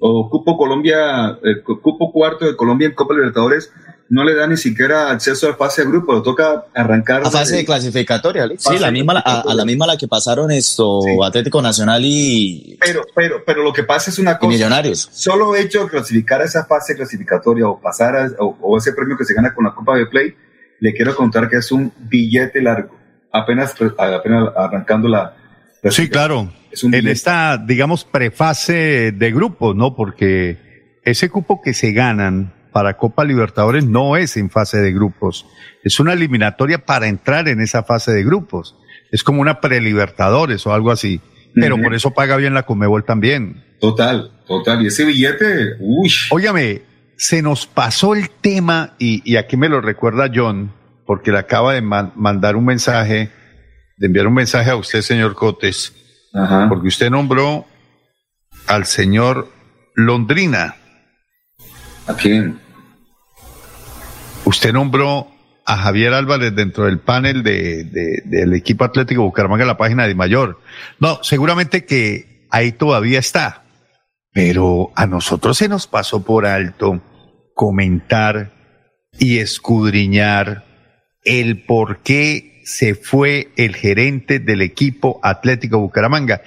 o 0.00 0.28
cupo 0.30 0.56
Colombia 0.56 1.38
eh, 1.44 1.62
cu- 1.62 1.80
cupo 1.80 2.10
cuarto 2.10 2.44
de 2.46 2.56
Colombia 2.56 2.88
en 2.88 2.94
Copa 2.94 3.14
Libertadores 3.14 3.70
no 4.12 4.24
le 4.24 4.34
da 4.34 4.46
ni 4.46 4.58
siquiera 4.58 5.10
acceso 5.10 5.48
a 5.48 5.56
fase 5.56 5.82
de 5.82 5.88
grupo, 5.88 6.12
lo 6.12 6.22
toca 6.22 6.66
arrancar 6.74 7.22
A 7.26 7.30
fase 7.30 7.56
de 7.56 7.64
clasificatoria. 7.64 8.46
¿sí? 8.58 8.78
La 8.78 8.90
misma, 8.90 9.22
a, 9.24 9.40
a 9.40 9.54
la 9.54 9.64
misma 9.64 9.86
la 9.86 9.96
que 9.96 10.06
pasaron 10.06 10.50
esto 10.50 11.00
Atlético 11.24 11.62
Nacional 11.62 12.02
y, 12.04 12.76
pero 12.78 13.02
pero 13.14 13.42
pero 13.46 13.62
lo 13.62 13.72
que 13.72 13.84
pasa 13.84 14.10
es 14.10 14.18
una 14.18 14.32
y 14.32 14.36
cosa 14.36 14.48
Millonarios. 14.48 15.08
solo 15.12 15.56
hecho 15.56 15.84
de 15.84 15.88
clasificar 15.88 16.42
a 16.42 16.44
esa 16.44 16.66
fase 16.66 16.94
clasificatoria 16.94 17.66
o 17.66 17.80
pasar 17.80 18.14
a, 18.16 18.30
o, 18.38 18.58
o 18.60 18.76
ese 18.76 18.92
premio 18.92 19.16
que 19.16 19.24
se 19.24 19.32
gana 19.32 19.54
con 19.54 19.64
la 19.64 19.74
Copa 19.74 19.96
de 19.96 20.04
Play, 20.04 20.34
le 20.80 20.92
quiero 20.92 21.16
contar 21.16 21.48
que 21.48 21.56
es 21.56 21.72
un 21.72 21.90
billete 21.98 22.60
largo, 22.60 22.94
apenas 23.32 23.74
apenas 23.96 24.50
arrancando 24.54 25.08
la 25.08 25.36
Sí, 25.88 26.10
claro. 26.10 26.52
Es 26.70 26.84
un 26.84 26.94
en 26.94 27.08
esta, 27.08 27.56
digamos, 27.56 28.04
prefase 28.04 29.12
de 29.12 29.32
grupos, 29.32 29.74
¿no? 29.74 29.96
Porque 29.96 30.98
ese 31.02 31.30
cupo 31.30 31.62
que 31.62 31.72
se 31.72 31.92
ganan 31.92 32.52
para 32.72 32.96
Copa 32.96 33.24
Libertadores 33.24 33.84
no 33.84 34.16
es 34.16 34.36
en 34.36 34.50
fase 34.50 34.78
de 34.78 34.92
grupos. 34.92 35.46
Es 35.84 36.00
una 36.00 36.12
eliminatoria 36.14 36.78
para 36.84 37.06
entrar 37.08 37.48
en 37.48 37.60
esa 37.60 37.82
fase 37.82 38.12
de 38.12 38.24
grupos. 38.24 38.76
Es 39.10 39.22
como 39.22 39.40
una 39.40 39.60
prelibertadores 39.60 40.66
o 40.66 40.72
algo 40.72 40.90
así. 40.90 41.20
Pero 41.54 41.76
por 41.80 41.94
eso 41.94 42.12
paga 42.12 42.36
bien 42.36 42.54
la 42.54 42.62
Comebol 42.64 43.04
también. 43.04 43.62
Total, 43.78 44.32
total. 44.46 44.82
Y 44.82 44.86
ese 44.86 45.04
billete, 45.04 45.76
uy. 45.80 46.10
Óyame, 46.30 46.82
se 47.16 47.42
nos 47.42 47.66
pasó 47.66 48.14
el 48.14 48.30
tema 48.30 48.94
y, 48.98 49.20
y 49.30 49.36
aquí 49.36 49.56
me 49.58 49.68
lo 49.68 49.80
recuerda 49.82 50.30
John, 50.34 50.72
porque 51.04 51.30
le 51.30 51.38
acaba 51.38 51.74
de 51.74 51.82
man- 51.82 52.12
mandar 52.16 52.56
un 52.56 52.64
mensaje, 52.64 53.30
de 53.98 54.06
enviar 54.06 54.26
un 54.28 54.34
mensaje 54.34 54.70
a 54.70 54.76
usted, 54.76 55.02
señor 55.02 55.34
Cotes, 55.34 55.92
Ajá. 56.32 56.66
porque 56.70 56.88
usted 56.88 57.10
nombró 57.10 57.66
al 58.66 58.86
señor 58.86 59.50
Londrina, 59.94 60.76
¿A 62.06 62.14
quién? 62.14 62.58
Usted 64.52 64.72
nombró 64.72 65.28
a 65.64 65.76
Javier 65.78 66.12
Álvarez 66.12 66.54
dentro 66.54 66.84
del 66.84 66.98
panel 66.98 67.42
de, 67.42 67.84
de- 67.84 68.22
del 68.24 68.52
equipo 68.54 68.84
Atlético 68.84 69.22
Bucaramanga 69.22 69.64
la 69.64 69.76
página 69.78 70.06
de 70.06 70.14
Mayor. 70.14 70.60
No, 71.00 71.18
seguramente 71.22 71.84
que 71.86 72.46
ahí 72.50 72.72
todavía 72.72 73.18
está, 73.18 73.62
pero 74.32 74.90
a 74.94 75.06
nosotros 75.06 75.56
se 75.56 75.68
nos 75.68 75.86
pasó 75.86 76.22
por 76.22 76.44
alto 76.46 77.00
comentar 77.54 78.52
y 79.18 79.38
escudriñar 79.38 80.64
el 81.24 81.64
por 81.64 81.98
qué 82.02 82.60
se 82.64 82.94
fue 82.94 83.52
el 83.56 83.74
gerente 83.74 84.38
del 84.38 84.60
equipo 84.62 85.18
Atlético 85.22 85.78
Bucaramanga, 85.78 86.42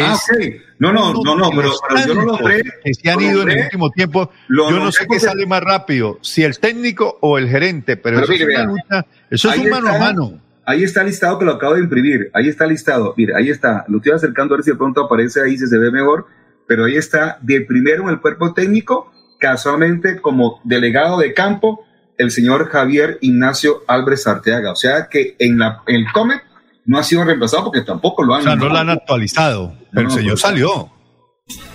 Ah, 0.00 0.14
es 0.14 0.48
ok. 0.48 0.54
No, 0.78 0.92
no, 0.92 1.12
no, 1.12 1.36
no, 1.36 1.50
pero, 1.50 1.70
pero 1.88 2.06
yo 2.06 2.14
lo 2.14 2.24
nombré. 2.24 2.62
que 2.82 2.94
se 2.94 3.10
han 3.10 3.20
ido 3.20 3.42
en 3.42 3.50
el 3.50 3.64
último 3.64 3.90
tiempo. 3.90 4.30
Yo 4.48 4.70
no 4.70 4.90
sé 4.92 5.06
qué 5.08 5.20
sale 5.20 5.46
más 5.46 5.62
rápido, 5.62 6.18
si 6.20 6.42
el 6.42 6.58
técnico 6.58 7.18
o 7.20 7.38
el 7.38 7.48
gerente, 7.48 7.96
pero, 7.96 8.20
Pero 8.20 8.32
eso, 8.32 8.32
mire, 8.32 8.52
es 8.54 8.58
una 8.60 8.64
lucha, 8.72 9.06
eso 9.30 9.48
es 9.48 9.54
Ahí 9.54 9.64
un 9.64 9.70
mano 9.70 9.88
a 9.88 9.92
está. 9.92 10.04
mano. 10.04 10.40
Ahí 10.66 10.82
está 10.82 11.04
listado 11.04 11.38
que 11.38 11.44
lo 11.44 11.52
acabo 11.52 11.74
de 11.74 11.80
imprimir. 11.80 12.30
Ahí 12.32 12.48
está 12.48 12.66
listado. 12.66 13.14
Mire, 13.16 13.34
ahí 13.36 13.50
está. 13.50 13.84
Lo 13.88 13.98
estoy 13.98 14.12
acercando 14.12 14.54
a 14.54 14.56
ver 14.56 14.64
si 14.64 14.70
de 14.70 14.76
pronto 14.76 15.04
aparece 15.04 15.42
ahí, 15.42 15.58
si 15.58 15.66
se 15.66 15.78
ve 15.78 15.90
mejor. 15.90 16.26
Pero 16.66 16.86
ahí 16.86 16.96
está, 16.96 17.38
de 17.42 17.60
primero 17.60 18.04
en 18.04 18.08
el 18.08 18.20
cuerpo 18.20 18.54
técnico, 18.54 19.12
casualmente 19.38 20.20
como 20.22 20.60
delegado 20.64 21.18
de 21.18 21.34
campo, 21.34 21.84
el 22.16 22.30
señor 22.30 22.70
Javier 22.70 23.18
Ignacio 23.20 23.82
Álvarez 23.86 24.26
Arteaga. 24.26 24.72
O 24.72 24.76
sea 24.76 25.08
que 25.10 25.36
en, 25.38 25.58
la, 25.58 25.82
en 25.86 25.96
el 25.96 26.06
COMET 26.12 26.40
no 26.86 26.98
ha 26.98 27.02
sido 27.02 27.24
reemplazado 27.24 27.64
porque 27.64 27.80
tampoco 27.82 28.22
lo 28.22 28.34
han. 28.34 28.40
O 28.40 28.44
sea, 28.44 28.56
no 28.56 28.68
lo 28.68 28.76
han 28.76 28.90
actualizado, 28.90 29.74
pero 29.92 30.08
No, 30.08 30.14
el 30.14 30.20
señor 30.20 30.38
salió. 30.38 30.90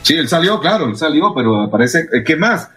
Sí, 0.02 0.16
él 0.16 0.28
salió, 0.28 0.60
claro, 0.60 0.88
él 0.88 0.96
salió, 0.96 1.34
pero 1.36 1.70
parece, 1.70 2.08
eh, 2.12 2.24
¿qué 2.26 2.36
más? 2.36 2.70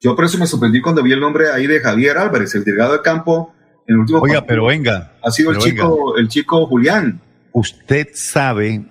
Yo 0.00 0.14
por 0.16 0.24
eso 0.24 0.38
me 0.38 0.46
sorprendí 0.46 0.80
cuando 0.80 1.02
vi 1.02 1.12
el 1.12 1.20
nombre 1.20 1.50
ahí 1.52 1.66
de 1.66 1.80
Javier 1.80 2.16
Álvarez, 2.18 2.54
el 2.54 2.64
delegado 2.64 2.92
de 2.94 3.02
campo 3.02 3.52
en 3.86 3.94
el 3.94 4.00
último 4.00 4.20
Oiga, 4.20 4.40
partido. 4.40 4.46
pero 4.46 4.66
venga. 4.66 5.12
ha 5.22 5.30
sido 5.30 5.50
el 5.50 5.58
chico, 5.58 6.16
el 6.16 6.28
chico 6.28 6.66
Julián. 6.66 7.20
¿Usted 7.52 8.08
sabe 8.14 8.86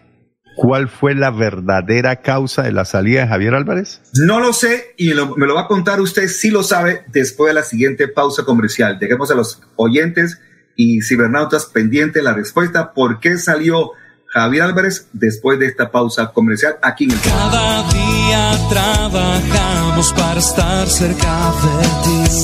cuál 0.57 0.89
fue 0.89 1.15
la 1.15 1.31
verdadera 1.31 2.17
causa 2.17 2.63
de 2.63 2.71
la 2.73 2.83
salida 2.83 3.21
de 3.21 3.27
Javier 3.27 3.55
Álvarez? 3.55 4.01
No 4.13 4.39
lo 4.39 4.51
sé 4.53 4.93
y 4.97 5.13
lo- 5.13 5.35
me 5.37 5.45
lo 5.47 5.55
va 5.55 5.61
a 5.61 5.67
contar 5.67 6.01
usted 6.01 6.27
si 6.27 6.49
lo 6.49 6.61
sabe 6.63 7.03
después 7.07 7.49
de 7.49 7.53
la 7.53 7.63
siguiente 7.63 8.07
pausa 8.07 8.43
comercial. 8.43 8.99
Dejemos 8.99 9.31
a 9.31 9.35
los 9.35 9.61
oyentes 9.77 10.41
y 10.77 11.01
cibernautas 11.01 11.65
pendiente 11.65 12.21
la 12.21 12.33
respuesta 12.33 12.93
por 12.93 13.19
qué 13.19 13.37
salió 13.37 13.91
Javier 14.27 14.63
Álvarez 14.63 15.07
después 15.11 15.57
de 15.59 15.65
esta 15.65 15.89
pausa 15.89 16.27
comercial 16.31 16.77
aquí 16.81 17.05
en 17.05 17.11
el 17.11 17.19
Cada 17.21 17.83
día 17.89 18.51
trabajamos 18.69 20.13
para 20.13 20.39
estar 20.39 20.87
cerca 20.87 21.51
de 21.63 21.87
ti. 22.03 22.39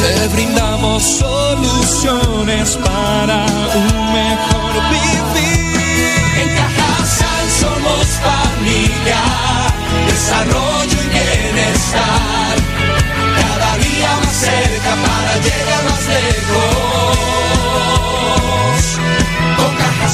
Te 0.00 0.28
brindamos 0.34 1.02
soluciones 1.02 2.76
para 2.76 3.44
un 3.76 4.12
mejor 4.12 4.72
vivir. 4.90 5.74
En 6.40 6.56
Cajasal 6.56 7.50
somos 7.60 8.06
familia, 8.24 9.20
desarrollo 10.06 10.98
y 11.02 11.08
bienestar. 11.08 12.56
Cada 13.36 13.76
día 13.76 14.16
más 14.22 14.36
cerca 14.36 14.94
para 15.04 15.36
llegar 15.42 15.84
más 15.84 16.06
lejos. 16.08 16.73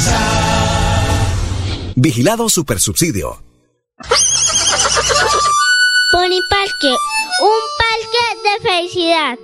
Cajasal. 0.01 1.93
Vigilado 1.97 2.49
Supersubsidio. 2.49 3.43
Pony 6.13 6.41
Parque, 6.49 6.97
un 7.43 7.61
de 8.43 8.69
felicidad. 8.69 9.39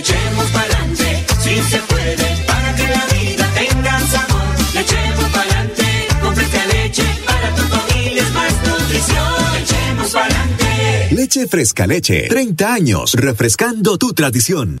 Echemos 0.00 0.46
pa'lante, 0.50 1.08
si 1.42 1.54
se 1.70 1.78
puede, 1.90 2.28
para 2.46 2.74
que 2.74 2.86
la 2.96 3.04
vida 3.14 3.44
tenga 3.54 4.00
sabor. 4.12 4.48
Echemos 4.82 5.28
pa'lante, 5.36 5.88
fresca 6.34 6.64
leche, 6.66 7.06
para 7.26 7.48
tu 7.54 7.62
familia 7.74 8.22
es 8.22 8.32
más 8.32 8.52
nutrición. 8.66 9.56
Echemos 9.62 10.10
pa'lante. 10.10 11.08
Leche 11.12 11.46
Fresca 11.46 11.86
Leche. 11.86 12.28
30 12.28 12.72
años 12.72 13.14
refrescando 13.14 13.98
tu 13.98 14.12
tradición. 14.14 14.80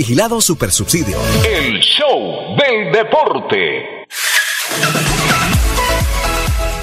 Vigilado 0.00 0.40
Supersubsidio. 0.40 1.18
El 1.46 1.78
show 1.80 2.56
del 2.56 2.90
deporte. 2.90 4.06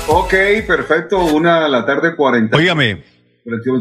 Ok, 0.07 0.33
perfecto. 0.67 1.25
Una 1.25 1.65
a 1.65 1.67
la 1.67 1.83
tarde 1.83 2.15
40. 2.15 2.55
Óigame, 2.55 3.03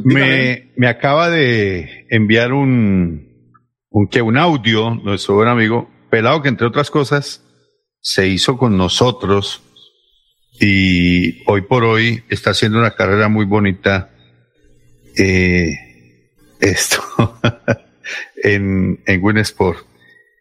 me, 0.04 0.72
me 0.74 0.88
acaba 0.88 1.28
de 1.28 2.06
enviar 2.08 2.54
un, 2.54 3.52
un, 3.90 4.08
que 4.08 4.22
un 4.22 4.38
audio, 4.38 4.94
nuestro 4.94 5.34
buen 5.34 5.48
amigo, 5.48 5.90
pelado 6.08 6.40
que 6.40 6.48
entre 6.48 6.66
otras 6.66 6.90
cosas 6.90 7.44
se 8.00 8.28
hizo 8.28 8.56
con 8.56 8.78
nosotros 8.78 9.60
y 10.58 11.44
hoy 11.44 11.60
por 11.60 11.84
hoy 11.84 12.24
está 12.30 12.52
haciendo 12.52 12.78
una 12.78 12.92
carrera 12.92 13.28
muy 13.28 13.44
bonita. 13.44 14.08
Eh, 15.14 15.74
esto 16.60 17.02
en, 18.36 19.00
en 19.06 19.22
Winsport. 19.22 19.86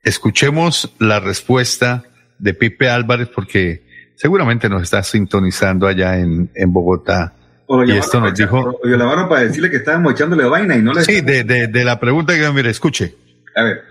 Escuchemos 0.03 0.93
la 0.99 1.19
respuesta 1.19 2.03
de 2.37 2.53
Pipe 2.53 2.89
Álvarez 2.89 3.29
porque 3.33 3.83
seguramente 4.15 4.69
nos 4.69 4.83
está 4.83 5.01
sintonizando 5.03 5.87
allá 5.87 6.17
en, 6.19 6.49
en 6.53 6.73
Bogotá. 6.73 7.33
O 7.67 7.83
lo 7.83 7.93
y 7.93 7.97
esto 7.97 8.19
nos 8.19 8.31
para 8.31 8.45
dijo, 8.45 8.79
o 8.83 8.87
lo 8.87 8.97
llamaron 8.97 9.27
para 9.27 9.41
decirle 9.41 9.71
que 9.71 9.77
estábamos 9.77 10.13
echándole 10.13 10.45
vaina 10.45 10.75
y 10.75 10.81
no 10.81 10.93
le. 10.93 11.03
sí, 11.03 11.21
de, 11.21 11.43
de, 11.43 11.67
de 11.67 11.83
la 11.83 11.99
pregunta 11.99 12.33
que 12.35 12.49
mire, 12.51 12.69
escuche. 12.69 13.15
A 13.55 13.63
ver. 13.63 13.85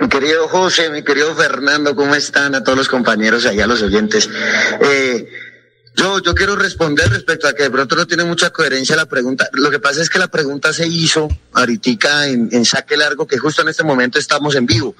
Mi 0.00 0.08
querido 0.08 0.48
José, 0.48 0.90
mi 0.90 1.02
querido 1.02 1.34
Fernando, 1.34 1.94
¿cómo 1.94 2.14
están? 2.14 2.54
A 2.54 2.62
todos 2.62 2.76
los 2.76 2.88
compañeros 2.88 3.46
allá, 3.46 3.66
los 3.66 3.82
oyentes. 3.82 4.28
Eh, 4.80 5.28
yo, 5.96 6.20
yo 6.20 6.34
quiero 6.34 6.56
responder 6.56 7.08
respecto 7.08 7.48
a 7.48 7.54
que 7.54 7.64
de 7.64 7.70
pronto 7.70 7.96
no 7.96 8.06
tiene 8.06 8.24
mucha 8.24 8.50
coherencia 8.50 8.94
la 8.96 9.06
pregunta. 9.06 9.48
Lo 9.52 9.70
que 9.70 9.78
pasa 9.78 10.02
es 10.02 10.10
que 10.10 10.18
la 10.18 10.28
pregunta 10.28 10.72
se 10.72 10.86
hizo 10.86 11.28
ahorita 11.52 12.28
en, 12.28 12.50
en 12.52 12.64
saque 12.64 12.96
largo, 12.96 13.26
que 13.26 13.38
justo 13.38 13.62
en 13.62 13.68
este 13.68 13.82
momento 13.82 14.18
estamos 14.18 14.54
en 14.54 14.66
vivo. 14.66 14.94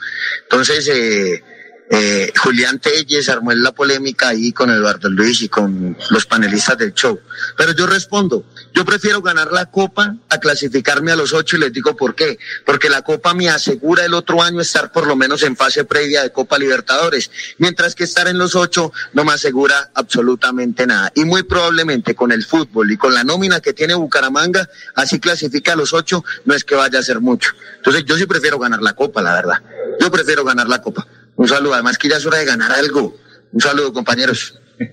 Entonces, 0.45 0.89
eh, 0.89 1.45
eh, 1.89 2.33
Julián 2.37 2.81
Telles 2.81 3.29
armó 3.29 3.53
la 3.53 3.73
polémica 3.73 4.29
ahí 4.29 4.53
con 4.53 4.71
Eduardo 4.71 5.09
Luis 5.09 5.43
y 5.43 5.49
con 5.49 5.97
los 6.11 6.27
panelistas 6.27 6.77
del 6.79 6.93
show. 6.93 7.21
Pero 7.57 7.73
yo 7.73 7.87
respondo, 7.87 8.45
yo 8.75 8.85
prefiero 8.85 9.23
ganar 9.23 9.53
la 9.53 9.67
copa 9.67 10.17
a 10.29 10.39
clasificarme 10.39 11.13
a 11.13 11.17
los 11.17 11.33
ocho 11.33 11.57
y 11.57 11.61
les 11.61 11.73
digo 11.73 11.97
por 11.97 12.15
qué. 12.15 12.39
Porque 12.65 12.91
la 12.91 13.03
copa 13.03 13.35
me 13.35 13.49
asegura 13.49 14.05
el 14.05 14.15
otro 14.15 14.43
año 14.43 14.61
estar 14.61 14.91
por 14.91 15.07
lo 15.07 15.15
menos 15.15 15.43
en 15.45 15.57
fase 15.57 15.85
previa 15.85 16.23
de 16.23 16.33
Copa 16.33 16.59
Libertadores, 16.59 17.31
mientras 17.59 17.95
que 17.95 18.05
estar 18.05 18.27
en 18.27 18.39
los 18.39 18.57
ocho 18.57 18.93
no 19.13 19.25
me 19.25 19.33
asegura 19.33 19.91
absolutamente 19.95 20.87
nada. 20.87 21.13
Y 21.15 21.25
muy 21.25 21.45
probablemente 21.45 22.15
con 22.15 22.33
el 22.33 22.45
fútbol 22.45 22.91
y 22.91 22.97
con 22.97 23.15
la 23.15 23.23
nómina 23.23 23.61
que 23.61 23.73
tiene 23.73 23.95
Bucaramanga, 23.95 24.69
así 24.95 25.21
clasifica 25.21 25.75
a 25.75 25.77
los 25.77 25.93
ocho, 25.93 26.25
no 26.45 26.55
es 26.55 26.65
que 26.65 26.75
vaya 26.75 26.99
a 26.99 27.03
ser 27.03 27.21
mucho. 27.21 27.53
Entonces 27.77 28.05
yo 28.05 28.17
sí 28.17 28.27
prefiero 28.27 28.59
ganar 28.59 28.83
la 28.83 28.95
copa, 28.95 29.23
la 29.23 29.35
verdad. 29.35 29.63
Yo 30.01 30.11
prefiero 30.11 30.45
ganar 30.45 30.69
la 30.69 30.83
copa. 30.83 31.07
Un 31.37 31.49
saludo, 31.49 31.75
además 31.75 31.99
que 31.99 32.09
ya 32.09 32.17
es 32.17 32.27
hora 32.27 32.39
de 32.39 32.45
ganar 32.47 32.73
algo. 32.73 33.15
Un 33.53 33.61
saludo, 33.61 33.93
compañeros. 33.93 34.59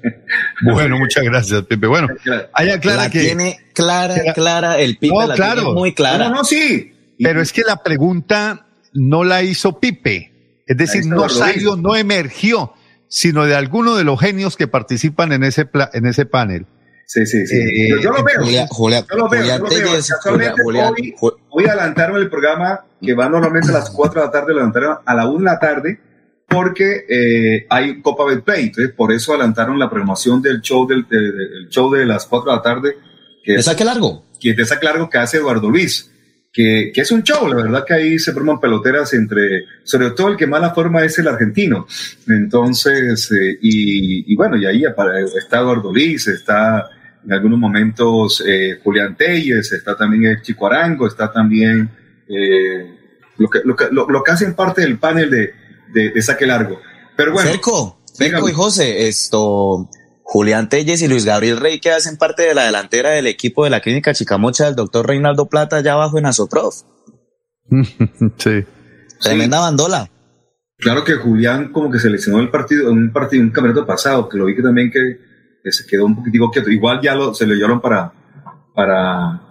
Bueno, 0.65 0.98
muchas 0.98 1.24
gracias, 1.26 1.64
Pipe. 1.64 1.88
Bueno, 1.88 2.07
hay 2.53 2.70
aclara 2.70 3.03
La 3.03 3.10
que. 3.10 3.20
tiene 3.20 3.60
clara, 3.74 4.15
clara, 4.34 4.80
el 4.80 4.98
Pipe 4.98 5.14
No, 5.14 5.28
la 5.28 5.36
claro. 5.36 5.61
tiene 5.61 5.74
muy 5.76 5.94
clara. 5.94 6.30
No, 6.30 6.36
no, 6.36 6.44
sí. 6.45 6.94
Pero 7.22 7.41
es 7.41 7.52
que 7.52 7.64
la 7.64 7.84
pregunta 7.84 8.65
no 8.94 9.24
la 9.26 9.44
hizo 9.44 9.80
Pipe. 9.82 10.61
Es 10.65 10.78
decir, 10.78 11.06
no 11.06 11.28
salió, 11.28 11.76
no 11.76 11.95
emergió, 11.98 12.74
sino 13.10 13.44
de 13.45 13.56
alguno 13.56 13.95
de 13.95 14.06
los 14.06 14.20
genios 14.22 14.56
que 14.56 14.68
participan 14.68 15.34
en 15.34 15.44
ese, 15.44 15.65
pla- 15.65 15.90
en 15.94 16.06
ese 16.06 16.26
panel. 16.26 16.65
Sí, 17.06 17.26
sí, 17.26 17.45
sí. 17.45 17.57
Eh, 17.57 17.90
yo, 17.90 17.98
yo 17.99 18.11
lo 18.11 18.24
veo. 18.24 18.36
Julia- 18.41 18.68
Julia- 18.70 19.06
yo 19.10 19.18
lo 19.18 19.28
veo. 19.30 19.41
Julián 19.41 19.60
yo 19.60 19.68
lo 19.68 19.91
veo. 19.91 19.99
Casualmente 20.02 20.64
Julia- 20.64 20.90
hoy 20.90 21.14
Ju- 21.20 21.36
voy 21.49 21.65
a 21.65 21.74
adelantarme 21.74 22.20
el 22.20 22.30
programa 22.30 22.86
que 23.02 23.14
va 23.14 23.28
normalmente 23.28 23.70
a 23.70 23.74
las 23.74 23.90
4 23.90 24.22
de 24.22 24.26
la 24.28 24.32
tarde, 24.32 24.53
lo 24.53 24.60
adelantaron 24.60 24.98
a 25.06 25.14
la 25.14 25.28
1 25.28 25.40
de 25.40 25.44
la 25.45 25.60
tarde 25.60 25.99
porque 26.54 27.06
eh, 27.10 27.66
hay 27.70 28.02
Copa 28.02 28.26
Betplay. 28.26 28.66
Entonces, 28.66 28.94
por 28.94 29.12
eso 29.12 29.34
adelantaron 29.34 29.78
la 29.80 29.90
promoción 29.90 30.42
del 30.42 30.62
show, 30.62 30.88
del, 30.88 31.06
de- 31.10 31.68
show 31.70 31.92
de 31.92 32.06
las 32.06 32.26
4 32.26 32.50
de 32.52 32.56
la 32.58 32.62
tarde. 32.62 32.98
Que 33.44 33.54
¿De 33.54 33.64
saque 33.64 33.84
largo? 33.84 34.26
Que 34.40 34.54
de 34.54 34.66
saque 34.66 34.86
largo 34.86 35.10
que 35.10 35.18
hace 35.18 35.38
Eduardo 35.38 35.70
Luis. 35.70 36.10
Que, 36.56 36.92
que 36.94 37.02
es 37.02 37.12
un 37.12 37.24
show, 37.24 37.48
la 37.48 37.56
verdad 37.56 37.84
que 37.84 37.96
ahí 37.96 38.20
se 38.20 38.32
forman 38.32 38.60
peloteras 38.60 39.12
entre, 39.16 39.66
sobre 39.84 40.12
todo 40.12 40.28
el 40.28 40.38
que 40.38 40.46
más 40.46 40.62
la 40.62 40.70
forma 40.72 41.04
es 41.04 41.18
el 41.18 41.28
argentino. 41.28 41.88
Entonces, 42.28 43.32
eh, 43.32 43.58
y, 43.62 44.32
y 44.32 44.36
bueno, 44.36 44.58
y 44.58 44.66
ahí 44.68 44.84
está 45.38 45.60
Eduardo 45.60 45.92
Luis, 45.92 46.28
está 46.28 46.90
en 47.26 47.32
algunos 47.34 47.58
momentos 47.58 48.44
eh, 48.46 48.80
Julián 48.84 49.16
Telles, 49.16 49.72
está 49.72 49.96
también 49.96 50.26
el 50.26 50.42
Chico 50.42 50.68
Arango, 50.68 51.08
está 51.08 51.32
también 51.32 51.90
eh, 52.28 52.98
lo, 53.38 53.50
que, 53.50 53.60
lo, 53.64 53.76
que, 53.76 53.86
lo, 53.92 54.08
lo 54.10 54.24
que 54.24 54.32
hacen 54.32 54.54
parte 54.54 54.82
del 54.82 54.98
panel 55.00 55.30
de, 55.32 55.54
de, 55.91 56.11
de 56.11 56.22
saque 56.22 56.45
largo. 56.45 56.80
Pero 57.15 57.34
bueno. 57.34 57.49
Dígame. 58.19 58.51
y 58.51 58.53
José, 58.53 59.07
esto, 59.07 59.89
Julián 60.23 60.69
Telles 60.69 61.01
y 61.01 61.07
Luis 61.07 61.26
Gabriel 61.26 61.57
Rey 61.57 61.80
que 61.80 61.91
hacen 61.91 62.18
parte 62.18 62.43
de 62.43 62.53
la 62.53 62.65
delantera 62.65 63.11
del 63.11 63.27
equipo 63.27 63.64
de 63.64 63.69
la 63.69 63.81
clínica 63.81 64.14
Chicamocha 64.14 64.65
del 64.65 64.76
doctor 64.76 65.07
Reinaldo 65.07 65.47
Plata 65.47 65.77
allá 65.77 65.93
abajo 65.93 66.18
en 66.19 66.26
Azoprof. 66.26 66.81
sí. 68.38 68.65
Tremenda 69.19 69.60
bandola. 69.60 70.10
Claro 70.77 71.03
que 71.03 71.14
Julián 71.14 71.72
como 71.72 71.89
que 71.89 71.99
seleccionó 71.99 72.39
el 72.39 72.49
partido, 72.49 72.91
en 72.91 72.97
un 72.97 73.14
partido, 73.14 73.41
un 73.43 73.51
campeonato 73.51 73.85
pasado, 73.85 74.27
que 74.27 74.38
lo 74.38 74.45
vi 74.45 74.55
que 74.55 74.61
también 74.61 74.91
que, 74.91 75.19
que 75.64 75.72
se 75.72 75.85
quedó 75.88 76.05
un 76.05 76.15
poquitico 76.15 76.51
quieto. 76.51 76.69
Igual 76.69 76.99
ya 77.01 77.15
lo, 77.15 77.34
se 77.34 77.47
lo 77.47 77.55
llevaron 77.55 77.80
para, 77.80 78.11
para, 78.76 79.41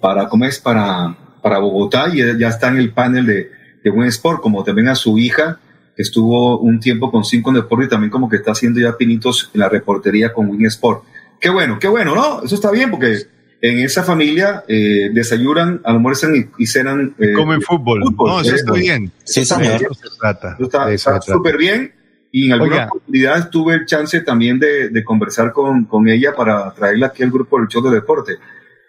para, 0.00 0.28
¿cómo 0.28 0.44
es? 0.44 0.58
Para, 0.60 1.16
para 1.42 1.58
Bogotá 1.58 2.08
y 2.12 2.38
ya 2.38 2.48
está 2.48 2.68
en 2.68 2.76
el 2.76 2.92
panel 2.92 3.26
de, 3.26 3.50
de 3.82 3.90
Win 3.90 4.08
Sport, 4.08 4.40
como 4.40 4.62
también 4.62 4.88
a 4.88 4.94
su 4.94 5.18
hija, 5.18 5.58
estuvo 5.98 6.58
un 6.60 6.80
tiempo 6.80 7.10
con 7.10 7.24
Cinco 7.24 7.52
Deportes 7.52 7.88
y 7.88 7.90
también 7.90 8.10
como 8.10 8.28
que 8.30 8.36
está 8.36 8.52
haciendo 8.52 8.80
ya 8.80 8.96
pinitos 8.96 9.50
en 9.52 9.60
la 9.60 9.68
reportería 9.68 10.32
con 10.32 10.48
Win 10.48 10.64
Sport. 10.66 11.02
Qué 11.40 11.50
bueno, 11.50 11.78
qué 11.78 11.88
bueno, 11.88 12.14
¿no? 12.14 12.42
Eso 12.42 12.54
está 12.54 12.70
bien 12.70 12.90
porque 12.90 13.18
en 13.60 13.80
esa 13.80 14.04
familia 14.04 14.64
eh, 14.68 15.10
desayunan, 15.12 15.80
almuerzan 15.84 16.34
y, 16.36 16.46
y 16.62 16.66
cenan. 16.66 17.14
eh, 17.18 17.32
Comen 17.34 17.60
fútbol. 17.60 18.00
No, 18.16 18.40
eso 18.40 18.54
está 18.54 18.68
fútbol. 18.68 18.80
bien. 18.80 19.12
Sí, 19.24 19.40
eso 19.40 19.56
se 19.56 20.08
trata. 20.20 20.56
Eso 20.58 20.90
está 20.90 21.20
súper 21.20 21.56
bien. 21.58 21.92
Y 22.30 22.46
en 22.46 22.52
algunas 22.52 22.74
Oiga. 22.80 22.86
oportunidades 22.88 23.50
tuve 23.50 23.74
el 23.74 23.86
chance 23.86 24.20
también 24.20 24.58
de, 24.58 24.90
de 24.90 25.02
conversar 25.04 25.50
con, 25.52 25.86
con 25.86 26.08
ella 26.08 26.34
para 26.36 26.72
traerla 26.74 27.06
aquí 27.08 27.22
al 27.22 27.30
grupo 27.30 27.58
del 27.58 27.68
show 27.68 27.82
de 27.82 27.90
deporte. 27.90 28.34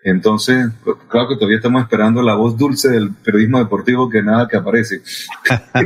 Entonces, 0.03 0.67
claro 1.07 1.27
que 1.29 1.35
todavía 1.35 1.57
estamos 1.57 1.81
esperando 1.81 2.21
la 2.21 2.35
voz 2.35 2.57
dulce 2.57 2.89
del 2.89 3.11
periodismo 3.13 3.59
deportivo 3.59 4.09
que 4.09 4.21
nada 4.21 4.47
que 4.47 4.57
aparece. 4.57 5.01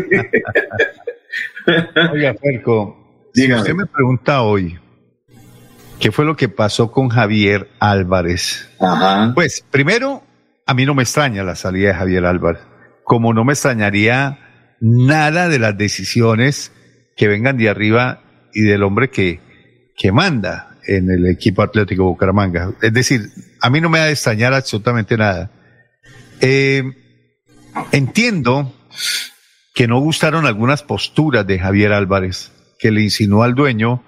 Oiga, 2.11 2.35
Ferco, 2.41 3.30
si 3.34 3.52
usted 3.52 3.73
me 3.73 3.85
pregunta 3.85 4.41
hoy, 4.41 4.80
¿qué 5.99 6.11
fue 6.11 6.26
lo 6.26 6.35
que 6.35 6.49
pasó 6.49 6.91
con 6.91 7.10
Javier 7.10 7.69
Álvarez? 7.80 8.69
Ajá. 8.80 9.31
Pues, 9.34 9.65
primero, 9.72 10.23
a 10.65 10.73
mí 10.73 10.85
no 10.85 10.94
me 10.94 11.03
extraña 11.03 11.44
la 11.44 11.56
salida 11.56 11.90
de 11.90 11.95
Javier 11.95 12.26
Álvarez, 12.26 12.61
como 13.03 13.34
no 13.34 13.44
me 13.44 13.53
extrañaría 13.53 14.40
nada 14.80 15.48
de 15.48 15.60
las 15.60 15.77
decisiones 15.77 16.72
que 17.15 17.27
vengan 17.27 17.57
de 17.57 17.69
arriba 17.69 18.22
y 18.53 18.61
del 18.61 18.84
hombre 18.84 19.10
que, 19.10 19.40
que 19.95 20.11
manda 20.11 20.77
en 20.85 21.10
el 21.10 21.27
equipo 21.27 21.61
Atlético 21.61 22.03
Bucaramanga. 22.06 22.73
Es 22.81 22.94
decir, 22.94 23.30
a 23.61 23.69
mí 23.69 23.80
no 23.81 23.90
me 23.90 23.99
ha 23.99 24.06
de 24.06 24.11
extrañar 24.11 24.53
absolutamente 24.53 25.18
nada. 25.18 25.49
Eh, 26.41 26.84
entiendo 27.91 28.73
que 29.74 29.88
no 29.88 30.00
gustaron 30.00 30.45
algunas 30.45 30.84
posturas 30.84 31.45
de 31.48 31.60
Javier 31.60 31.94
Álvarez, 31.94 32.52
que 32.80 32.91
le 32.91 33.02
insinuó 33.02 33.44
al 33.44 33.56
dueño 33.56 34.04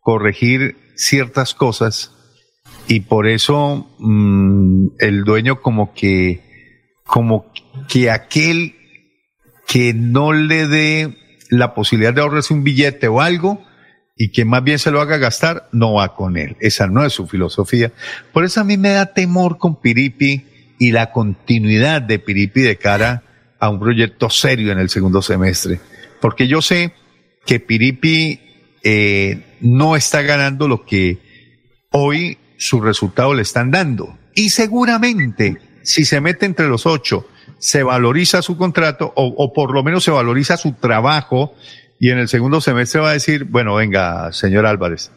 corregir 0.00 0.76
ciertas 0.94 1.54
cosas 1.54 2.12
y 2.88 3.00
por 3.00 3.26
eso 3.26 3.88
mm, 3.98 4.88
el 4.98 5.24
dueño 5.24 5.60
como 5.60 5.94
que 5.94 6.44
como 7.04 7.52
que 7.88 8.10
aquel 8.10 8.74
que 9.66 9.94
no 9.94 10.32
le 10.32 10.66
dé 10.66 11.16
la 11.50 11.74
posibilidad 11.74 12.14
de 12.14 12.20
ahorrarse 12.20 12.54
un 12.54 12.64
billete 12.64 13.08
o 13.08 13.20
algo 13.20 13.64
y 14.16 14.30
que 14.30 14.44
más 14.44 14.64
bien 14.64 14.78
se 14.78 14.90
lo 14.90 15.00
haga 15.00 15.18
gastar, 15.18 15.68
no 15.72 15.94
va 15.94 16.14
con 16.14 16.36
él. 16.36 16.56
Esa 16.60 16.86
no 16.86 17.04
es 17.04 17.12
su 17.12 17.26
filosofía. 17.26 17.92
Por 18.32 18.44
eso 18.44 18.60
a 18.60 18.64
mí 18.64 18.76
me 18.76 18.90
da 18.90 19.12
temor 19.12 19.58
con 19.58 19.80
Piripi 19.80 20.46
y 20.78 20.92
la 20.92 21.12
continuidad 21.12 22.02
de 22.02 22.18
Piripi 22.18 22.62
de 22.62 22.76
cara 22.76 23.22
a 23.58 23.68
un 23.68 23.80
proyecto 23.80 24.30
serio 24.30 24.72
en 24.72 24.78
el 24.78 24.88
segundo 24.88 25.22
semestre. 25.22 25.80
Porque 26.20 26.48
yo 26.48 26.62
sé 26.62 26.92
que 27.44 27.60
Piripi 27.60 28.40
eh, 28.82 29.56
no 29.60 29.96
está 29.96 30.22
ganando 30.22 30.68
lo 30.68 30.84
que 30.84 31.18
hoy 31.90 32.38
sus 32.58 32.82
resultados 32.82 33.36
le 33.36 33.42
están 33.42 33.70
dando. 33.70 34.18
Y 34.34 34.50
seguramente, 34.50 35.56
si 35.82 36.04
se 36.04 36.20
mete 36.20 36.46
entre 36.46 36.68
los 36.68 36.86
ocho, 36.86 37.28
se 37.58 37.82
valoriza 37.82 38.42
su 38.42 38.56
contrato 38.56 39.12
o, 39.16 39.26
o 39.26 39.52
por 39.52 39.72
lo 39.72 39.82
menos 39.82 40.04
se 40.04 40.10
valoriza 40.10 40.56
su 40.56 40.72
trabajo 40.72 41.54
y 41.98 42.10
en 42.10 42.18
el 42.18 42.28
segundo 42.28 42.60
semestre 42.60 43.00
va 43.00 43.10
a 43.10 43.14
decir, 43.14 43.44
bueno, 43.44 43.74
venga, 43.76 44.32
señor 44.32 44.66
Álvarez, 44.66 45.10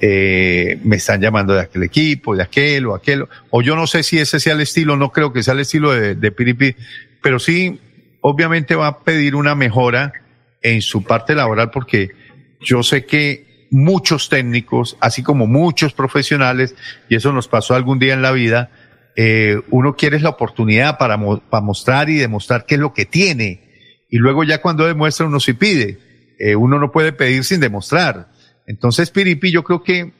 eh, 0.00 0.78
me 0.84 0.96
están 0.96 1.20
llamando 1.20 1.52
de 1.54 1.60
aquel 1.60 1.82
equipo, 1.82 2.34
de 2.36 2.42
aquel 2.42 2.86
o 2.86 2.94
aquel, 2.94 3.26
o 3.50 3.62
yo 3.62 3.76
no 3.76 3.86
sé 3.86 4.02
si 4.02 4.18
ese 4.18 4.40
sea 4.40 4.54
el 4.54 4.60
estilo, 4.60 4.96
no 4.96 5.10
creo 5.10 5.32
que 5.32 5.42
sea 5.42 5.54
el 5.54 5.60
estilo 5.60 5.92
de, 5.92 6.14
de 6.14 6.32
Piripi, 6.32 6.76
pero 7.22 7.38
sí, 7.38 7.80
obviamente 8.20 8.74
va 8.74 8.86
a 8.88 8.98
pedir 9.00 9.34
una 9.34 9.54
mejora 9.54 10.12
en 10.62 10.82
su 10.82 11.02
parte 11.04 11.34
laboral 11.34 11.70
porque 11.70 12.10
yo 12.60 12.82
sé 12.82 13.06
que 13.06 13.66
muchos 13.70 14.28
técnicos, 14.28 14.96
así 15.00 15.22
como 15.22 15.46
muchos 15.46 15.92
profesionales, 15.92 16.74
y 17.08 17.14
eso 17.16 17.32
nos 17.32 17.48
pasó 17.48 17.74
algún 17.74 17.98
día 17.98 18.14
en 18.14 18.22
la 18.22 18.32
vida, 18.32 18.70
eh, 19.16 19.60
uno 19.70 19.94
quiere 19.96 20.18
la 20.20 20.30
oportunidad 20.30 20.98
para, 20.98 21.16
mo- 21.16 21.40
para 21.40 21.62
mostrar 21.62 22.10
y 22.10 22.16
demostrar 22.16 22.64
qué 22.66 22.74
es 22.74 22.80
lo 22.80 22.92
que 22.92 23.06
tiene. 23.06 24.04
Y 24.08 24.18
luego 24.18 24.44
ya 24.44 24.60
cuando 24.60 24.86
demuestra 24.86 25.26
uno 25.26 25.40
sí 25.40 25.52
pide. 25.52 25.98
Eh, 26.38 26.56
uno 26.56 26.78
no 26.78 26.90
puede 26.90 27.12
pedir 27.12 27.44
sin 27.44 27.60
demostrar. 27.60 28.28
Entonces 28.66 29.10
Piripi 29.10 29.52
yo 29.52 29.62
creo 29.62 29.82
que, 29.82 30.12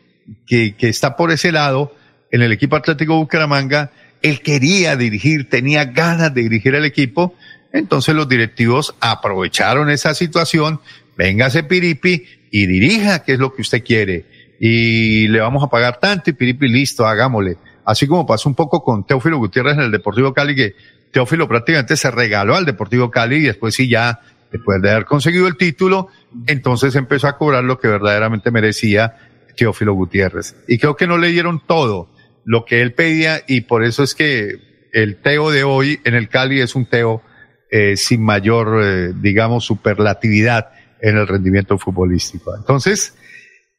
que, 0.47 0.77
que 0.77 0.89
está 0.89 1.17
por 1.17 1.31
ese 1.33 1.51
lado 1.51 1.95
en 2.31 2.43
el 2.43 2.53
equipo 2.53 2.77
Atlético 2.77 3.17
Bucaramanga. 3.17 3.91
Él 4.23 4.41
quería 4.43 4.97
dirigir, 4.97 5.49
tenía 5.49 5.87
ganas 5.87 6.35
de 6.35 6.43
dirigir 6.43 6.75
el 6.75 6.85
equipo. 6.85 7.35
Entonces 7.73 8.15
los 8.15 8.29
directivos 8.29 8.95
aprovecharon 9.01 9.91
esa 9.91 10.15
situación. 10.15 10.81
Véngase 11.17 11.63
Piripi 11.63 12.25
y 12.51 12.67
dirija, 12.67 13.23
que 13.23 13.35
es 13.35 13.39
lo 13.39 13.55
que 13.55 13.63
usted 13.63 13.85
quiere. 13.85 14.25
Y 14.59 15.29
le 15.29 15.41
vamos 15.41 15.63
a 15.63 15.69
pagar 15.69 15.99
tanto 15.99 16.31
y 16.31 16.33
Piripi 16.35 16.69
listo, 16.69 17.07
hagámosle. 17.07 17.57
Así 17.85 18.07
como 18.07 18.27
pasó 18.27 18.49
un 18.49 18.55
poco 18.55 18.83
con 18.83 19.07
Teófilo 19.07 19.39
Gutiérrez 19.39 19.75
en 19.75 19.81
el 19.81 19.91
Deportivo 19.91 20.35
Cali, 20.35 20.55
que 20.55 20.75
Teófilo 21.11 21.49
prácticamente 21.49 21.97
se 21.97 22.11
regaló 22.11 22.55
al 22.55 22.65
Deportivo 22.65 23.11
Cali 23.11 23.37
y 23.37 23.43
después 23.43 23.75
sí 23.75 23.89
ya, 23.89 24.21
después 24.53 24.83
de 24.83 24.91
haber 24.91 25.07
conseguido 25.07 25.47
el 25.47 25.57
título, 25.57 26.09
entonces 26.47 26.95
empezó 26.95 27.27
a 27.27 27.37
cobrar 27.37 27.65
lo 27.65 27.79
que 27.79 27.89
verdaderamente 27.89 28.51
merecía 28.51 29.17
Teófilo 29.57 29.95
Gutiérrez. 29.95 30.57
Y 30.69 30.79
creo 30.79 30.97
que 30.97 31.07
no 31.07 31.19
le 31.19 31.29
dieron 31.29 31.61
todo 31.67 32.09
lo 32.45 32.65
que 32.65 32.83
él 32.83 32.93
pedía 32.95 33.43
y 33.47 33.63
por 33.63 33.85
eso 33.85 34.03
es 34.03 34.15
que 34.15 34.57
el 34.93 35.17
Teo 35.17 35.51
de 35.51 35.65
hoy 35.65 36.01
en 36.05 36.15
el 36.15 36.29
Cali 36.29 36.61
es 36.61 36.75
un 36.75 36.87
Teo 36.87 37.23
eh, 37.71 37.97
sin 37.97 38.23
mayor, 38.23 38.81
eh, 38.83 39.13
digamos, 39.15 39.65
superlatividad 39.65 40.71
en 41.01 41.17
el 41.17 41.27
rendimiento 41.27 41.79
futbolístico. 41.79 42.55
Entonces, 42.57 43.15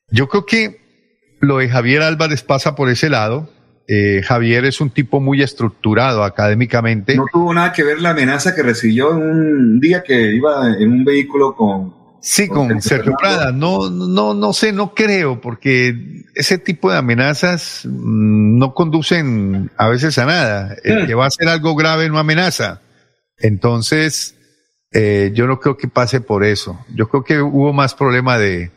yo 0.10 0.28
creo 0.30 0.46
que 0.46 0.80
lo 1.42 1.58
de 1.58 1.70
Javier 1.70 2.02
Álvarez 2.04 2.44
pasa 2.44 2.76
por 2.76 2.90
ese 2.90 3.10
lado. 3.10 3.50
Eh, 3.88 4.22
Javier 4.24 4.64
es 4.66 4.80
un 4.80 4.92
tipo 4.92 5.20
muy 5.20 5.42
estructurado 5.42 6.24
académicamente. 6.24 7.16
No 7.16 7.26
tuvo 7.32 7.54
nada 7.54 7.74
que 7.74 7.84
ver 7.84 8.00
la 8.00 8.12
amenaza 8.12 8.56
que 8.56 8.64
recibió 8.64 9.12
un 9.12 9.80
día 9.80 10.04
que 10.04 10.34
iba 10.36 10.68
en 10.78 10.90
un 10.92 11.04
vehículo 11.04 11.56
con... 11.56 12.01
Sí, 12.22 12.48
con 12.48 12.82
Sergio 12.82 13.16
Prada. 13.20 13.52
No, 13.52 13.90
no, 13.90 14.36
no 14.36 14.54
sé, 14.54 14.72
no 14.72 14.94
creo, 14.94 15.42
porque 15.42 16.24
ese 16.36 16.60
tipo 16.60 16.92
de 16.92 16.98
amenazas 16.98 17.82
mm, 17.84 18.60
no 18.60 18.74
conducen 18.76 19.72
a 19.76 19.90
veces 19.90 20.18
a 20.20 20.26
nada. 20.26 20.76
El 20.84 21.08
que 21.08 21.16
va 21.16 21.26
a 21.26 21.28
hacer 21.28 21.48
algo 21.48 21.76
grave 21.76 22.10
no 22.10 22.20
amenaza. 22.20 22.82
Entonces, 23.40 24.36
eh, 24.92 25.32
yo 25.34 25.48
no 25.48 25.60
creo 25.60 25.78
que 25.78 25.88
pase 25.88 26.22
por 26.22 26.44
eso. 26.44 26.86
Yo 26.94 27.10
creo 27.10 27.24
que 27.24 27.42
hubo 27.42 27.74
más 27.74 27.96
problema 27.96 28.38
de, 28.38 28.70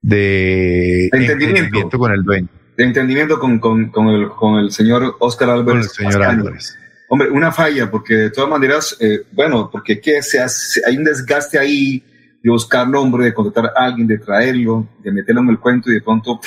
de 0.00 1.06
entendimiento. 1.06 1.48
entendimiento 1.48 1.98
con 1.98 2.12
el 2.12 2.22
dueño. 2.22 2.48
de 2.76 2.84
entendimiento 2.84 3.38
con, 3.40 3.58
con, 3.58 3.88
con, 3.88 4.08
el, 4.08 4.28
con 4.28 4.60
el 4.60 4.70
señor 4.70 5.16
Oscar 5.18 5.50
Álvarez. 5.50 5.88
Con 5.88 6.06
el 6.06 6.12
señor 6.12 6.22
Ascanio. 6.22 6.44
Álvarez. 6.44 6.78
hombre, 7.08 7.28
una 7.30 7.50
falla, 7.50 7.90
porque 7.90 8.14
de 8.14 8.30
todas 8.30 8.48
maneras, 8.48 8.96
eh, 9.00 9.22
bueno, 9.32 9.68
porque 9.72 10.00
que 10.00 10.22
se 10.22 10.40
hace, 10.40 10.80
hay 10.86 10.96
un 10.96 11.02
desgaste 11.02 11.58
ahí 11.58 12.04
de 12.44 12.50
buscar 12.50 12.86
nombre, 12.86 13.24
de 13.24 13.32
contratar 13.32 13.72
a 13.74 13.86
alguien, 13.86 14.06
de 14.06 14.18
traerlo, 14.18 14.86
de 15.02 15.10
meterlo 15.10 15.40
en 15.40 15.48
el 15.48 15.58
cuento 15.58 15.90
y 15.90 15.94
de 15.94 16.02
pronto... 16.02 16.38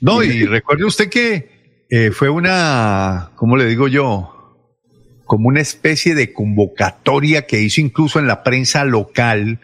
no, 0.00 0.22
y 0.22 0.46
recuerde 0.46 0.84
usted 0.84 1.10
que 1.10 1.84
eh, 1.90 2.12
fue 2.12 2.30
una, 2.30 3.30
¿cómo 3.34 3.56
le 3.56 3.66
digo 3.66 3.88
yo? 3.88 4.36
como 5.26 5.46
una 5.46 5.60
especie 5.60 6.16
de 6.16 6.32
convocatoria 6.32 7.46
que 7.46 7.60
hizo 7.60 7.80
incluso 7.80 8.18
en 8.18 8.26
la 8.26 8.42
prensa 8.42 8.84
local. 8.84 9.60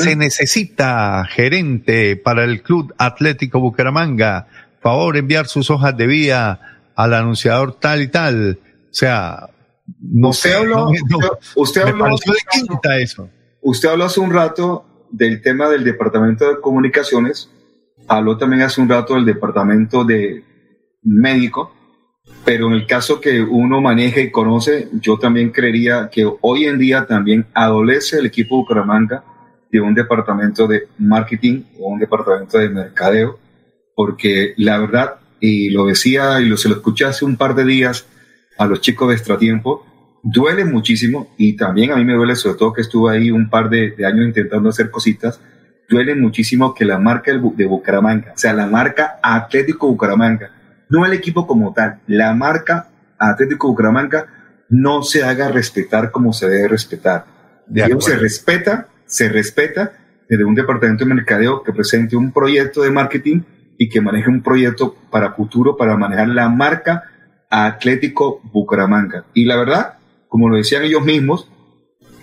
Se 0.00 0.16
necesita 0.16 1.24
gerente 1.30 2.16
para 2.16 2.42
el 2.42 2.62
Club 2.62 2.92
Atlético 2.98 3.60
Bucaramanga. 3.60 4.48
Favor, 4.82 5.16
enviar 5.16 5.46
sus 5.46 5.70
hojas 5.70 5.96
de 5.96 6.08
vida 6.08 6.60
al 6.96 7.14
anunciador 7.14 7.78
tal 7.78 8.02
y 8.02 8.08
tal. 8.08 8.58
O 8.60 8.88
sea, 8.90 9.50
no 10.00 10.30
usted 10.30 10.50
sé. 10.50 10.56
Habló, 10.56 10.90
usted, 11.54 11.82
habló, 11.82 12.06
de 12.06 12.34
quinta 12.50 12.98
eso. 12.98 13.30
Usted 13.62 13.90
habló 13.90 14.06
hace 14.06 14.18
un 14.18 14.32
rato 14.32 14.84
del 15.16 15.40
tema 15.42 15.68
del 15.68 15.84
Departamento 15.84 16.48
de 16.48 16.60
Comunicaciones. 16.60 17.50
Habló 18.08 18.36
también 18.36 18.62
hace 18.62 18.80
un 18.80 18.88
rato 18.88 19.14
del 19.14 19.24
Departamento 19.24 20.04
de 20.04 20.44
Médico 21.02 21.72
pero 22.44 22.68
en 22.68 22.74
el 22.74 22.86
caso 22.86 23.20
que 23.20 23.42
uno 23.42 23.80
maneja 23.80 24.20
y 24.20 24.30
conoce, 24.30 24.88
yo 25.00 25.18
también 25.18 25.50
creería 25.50 26.08
que 26.10 26.30
hoy 26.40 26.64
en 26.64 26.78
día 26.78 27.06
también 27.06 27.46
adolece 27.54 28.18
el 28.18 28.26
equipo 28.26 28.56
Bucaramanga 28.56 29.24
de 29.70 29.80
un 29.80 29.94
departamento 29.94 30.66
de 30.66 30.88
marketing 30.98 31.62
o 31.80 31.88
un 31.88 31.98
departamento 31.98 32.58
de 32.58 32.68
mercadeo, 32.68 33.38
porque 33.94 34.54
la 34.56 34.78
verdad, 34.78 35.16
y 35.40 35.70
lo 35.70 35.86
decía 35.86 36.40
y 36.40 36.46
lo, 36.46 36.56
se 36.56 36.68
lo 36.68 36.76
escuché 36.76 37.06
hace 37.06 37.24
un 37.24 37.36
par 37.36 37.54
de 37.54 37.64
días 37.64 38.06
a 38.58 38.66
los 38.66 38.80
chicos 38.80 39.08
de 39.08 39.14
Extratiempo, 39.14 39.86
duele 40.24 40.64
muchísimo 40.64 41.34
y 41.36 41.54
también 41.54 41.92
a 41.92 41.96
mí 41.96 42.04
me 42.04 42.14
duele, 42.14 42.34
sobre 42.34 42.58
todo 42.58 42.72
que 42.72 42.80
estuve 42.80 43.14
ahí 43.14 43.30
un 43.30 43.50
par 43.50 43.68
de, 43.68 43.90
de 43.90 44.06
años 44.06 44.26
intentando 44.26 44.70
hacer 44.70 44.90
cositas, 44.90 45.38
duele 45.88 46.14
muchísimo 46.14 46.74
que 46.74 46.84
la 46.84 46.98
marca 46.98 47.30
de 47.30 47.66
Bucaramanga, 47.66 48.32
o 48.34 48.38
sea, 48.38 48.54
la 48.54 48.66
marca 48.66 49.18
Atlético 49.22 49.86
Bucaramanga, 49.86 50.50
no 50.88 51.04
el 51.04 51.12
equipo 51.12 51.46
como 51.46 51.72
tal, 51.74 52.00
la 52.06 52.34
marca 52.34 52.88
Atlético 53.18 53.68
Bucaramanga 53.68 54.26
no 54.70 55.02
se 55.02 55.22
haga 55.22 55.48
respetar 55.48 56.10
como 56.10 56.32
se 56.32 56.48
debe 56.48 56.68
respetar. 56.68 57.26
se 58.00 58.16
respeta, 58.16 58.88
se 59.04 59.28
respeta 59.28 59.92
desde 60.28 60.44
un 60.44 60.54
departamento 60.54 61.04
de 61.04 61.14
mercadeo 61.14 61.62
que 61.62 61.72
presente 61.72 62.16
un 62.16 62.32
proyecto 62.32 62.82
de 62.82 62.90
marketing 62.90 63.42
y 63.76 63.90
que 63.90 64.00
maneje 64.00 64.30
un 64.30 64.42
proyecto 64.42 64.96
para 65.10 65.32
futuro 65.32 65.76
para 65.76 65.96
manejar 65.96 66.28
la 66.28 66.48
marca 66.48 67.04
Atlético 67.50 68.40
Bucaramanga. 68.52 69.26
Y 69.34 69.44
la 69.44 69.56
verdad, 69.56 69.94
como 70.34 70.48
lo 70.48 70.56
decían 70.56 70.82
ellos 70.82 71.04
mismos, 71.04 71.48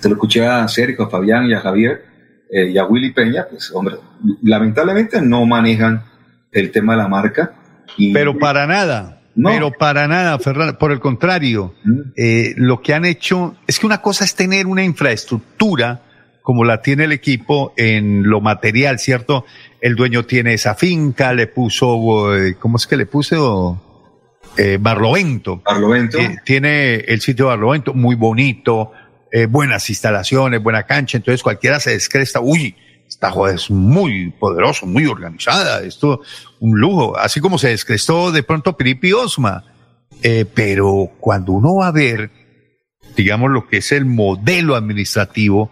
se 0.02 0.10
lo 0.10 0.16
escuché 0.16 0.46
a 0.46 0.68
Sergio, 0.68 1.06
a 1.06 1.10
Fabián 1.10 1.46
y 1.46 1.54
a 1.54 1.62
Javier 1.62 2.04
eh, 2.52 2.70
y 2.70 2.78
a 2.78 2.84
Willy 2.84 3.14
Peña, 3.14 3.48
pues 3.50 3.72
hombre, 3.74 3.96
lamentablemente 4.44 5.22
no 5.22 5.46
manejan 5.46 6.04
el 6.52 6.72
tema 6.72 6.92
de 6.92 7.04
la 7.04 7.08
marca 7.08 7.56
pero 8.14 8.38
para 8.38 8.68
nada. 8.68 9.22
Pero 9.34 9.72
para 9.72 10.10
nada, 10.10 10.38
Fernando. 10.40 10.78
Por 10.78 10.92
el 10.92 11.00
contrario, 11.00 11.74
eh, 12.18 12.54
lo 12.58 12.82
que 12.82 12.94
han 12.94 13.06
hecho 13.06 13.56
es 13.66 13.80
que 13.80 13.86
una 13.86 14.02
cosa 14.02 14.26
es 14.26 14.36
tener 14.36 14.68
una 14.68 14.84
infraestructura 14.84 16.02
como 16.42 16.66
la 16.66 16.82
tiene 16.82 17.06
el 17.06 17.14
equipo 17.14 17.72
en 17.78 18.24
lo 18.30 18.42
material, 18.42 19.00
¿cierto? 19.00 19.46
El 19.80 19.96
dueño 19.96 20.26
tiene 20.26 20.54
esa 20.54 20.76
finca, 20.76 21.32
le 21.32 21.48
puso, 21.48 22.36
eh, 22.36 22.58
¿cómo 22.60 22.76
es 22.76 22.88
que 22.88 22.98
le 22.98 23.06
puso? 23.06 23.82
Eh, 24.58 24.78
Barlovento. 24.80 25.62
Barlovento. 25.66 26.18
tiene 26.46 26.96
el 26.96 27.22
sitio 27.22 27.48
Barlovento 27.48 27.94
muy 27.94 28.16
bonito, 28.16 28.92
buenas 29.50 29.90
instalaciones, 29.90 30.62
buena 30.62 30.84
cancha, 30.84 31.18
entonces 31.18 31.42
cualquiera 31.42 31.80
se 31.80 31.92
descresta, 31.92 32.42
uy, 32.42 32.76
esta 33.08 33.32
joda 33.32 33.54
es 33.54 33.70
muy 33.70 34.32
poderoso, 34.32 34.86
muy 34.86 35.06
organizada, 35.06 35.82
esto 35.84 36.22
un 36.60 36.80
lujo, 36.80 37.18
así 37.18 37.40
como 37.40 37.58
se 37.58 37.70
descrestó 37.70 38.32
de 38.32 38.44
pronto 38.44 38.78
Piripi 38.78 39.14
Osma. 39.14 39.66
Eh, 40.24 40.46
pero 40.54 41.12
cuando 41.20 41.52
uno 41.52 41.76
va 41.76 41.88
a 41.88 41.92
ver, 41.92 42.30
digamos, 43.16 43.52
lo 43.52 43.68
que 43.68 43.78
es 43.78 43.92
el 43.92 44.06
modelo 44.06 44.76
administrativo, 44.76 45.72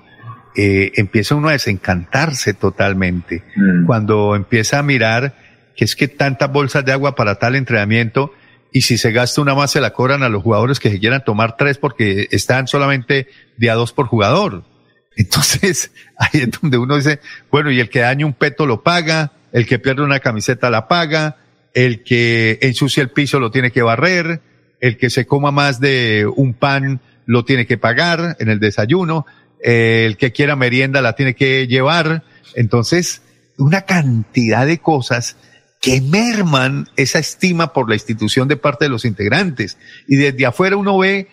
eh, 0.56 0.91
empieza 0.95 1.35
uno 1.35 1.49
a 1.49 1.53
desencantarse 1.53 2.53
totalmente. 2.53 3.43
Mm. 3.56 3.85
Cuando 3.85 4.35
empieza 4.35 4.80
a 4.80 4.84
mirar 4.84 5.35
que 5.76 5.85
es 5.85 5.95
que 5.95 6.07
tantas 6.10 6.51
bolsas 6.51 6.84
de 6.84 6.91
agua 6.91 7.15
para 7.15 7.35
tal 7.35 7.56
entrenamiento, 7.56 8.34
y 8.72 8.82
si 8.82 8.98
se 8.98 9.12
gasta 9.12 9.41
una 9.41 9.56
más 9.56 9.72
se 9.72 9.82
la 9.82 9.94
cobran 9.94 10.24
a 10.24 10.30
los 10.30 10.44
jugadores 10.44 10.80
que 10.80 10.90
se 10.90 11.00
quieran 11.00 11.24
tomar 11.24 11.58
tres 11.58 11.78
porque 11.78 12.28
están 12.32 12.68
solamente 12.68 13.28
de 13.58 13.70
a 13.70 13.76
dos 13.76 13.94
por 13.94 14.08
jugador. 14.08 14.64
Entonces, 15.16 15.91
ahí 16.18 16.41
es 16.41 16.52
donde 16.62 16.78
uno 16.78 16.96
dice, 16.96 17.20
bueno, 17.52 17.72
y 17.72 17.80
el 17.80 17.90
que 17.90 18.00
daña 18.00 18.26
un 18.26 18.34
peto 18.34 18.66
lo 18.66 18.84
paga, 18.84 19.32
el 19.52 19.66
que 19.66 19.80
pierde 19.80 20.04
una 20.04 20.20
camiseta 20.20 20.70
la 20.70 20.88
paga, 20.88 21.38
el 21.74 22.04
que 22.04 22.60
ensucia 22.62 23.02
el 23.02 23.10
piso 23.10 23.40
lo 23.40 23.52
tiene 23.52 23.72
que 23.72 23.82
barrer, 23.82 24.41
el 24.80 24.98
que 24.98 25.10
se 25.10 25.26
coma 25.26 25.52
más 25.52 25.80
de 25.80 26.26
un 26.36 26.54
pan 26.54 27.02
lo 27.26 27.46
tiene 27.46 27.66
que 27.66 27.78
pagar 27.78 28.38
en 28.40 28.50
el 28.50 28.60
desayuno, 28.60 29.26
el 29.62 30.18
que 30.18 30.32
quiera 30.32 30.56
merienda 30.56 31.02
la 31.02 31.14
tiene 31.14 31.36
que 31.36 31.68
llevar. 31.68 32.24
Entonces, 32.56 33.22
una 33.58 33.82
cantidad 33.82 34.66
de 34.66 34.80
cosas 34.80 35.36
que 35.81 36.01
merman 36.01 36.88
esa 36.97 37.19
estima 37.19 37.73
por 37.73 37.88
la 37.88 37.95
institución 37.95 38.47
de 38.47 38.57
parte 38.57 38.85
de 38.85 38.89
los 38.89 39.06
integrantes. 39.06 39.77
Y 40.07 40.18
desde 40.18 40.45
afuera 40.45 40.77
uno 40.77 40.97
ve 40.97 41.30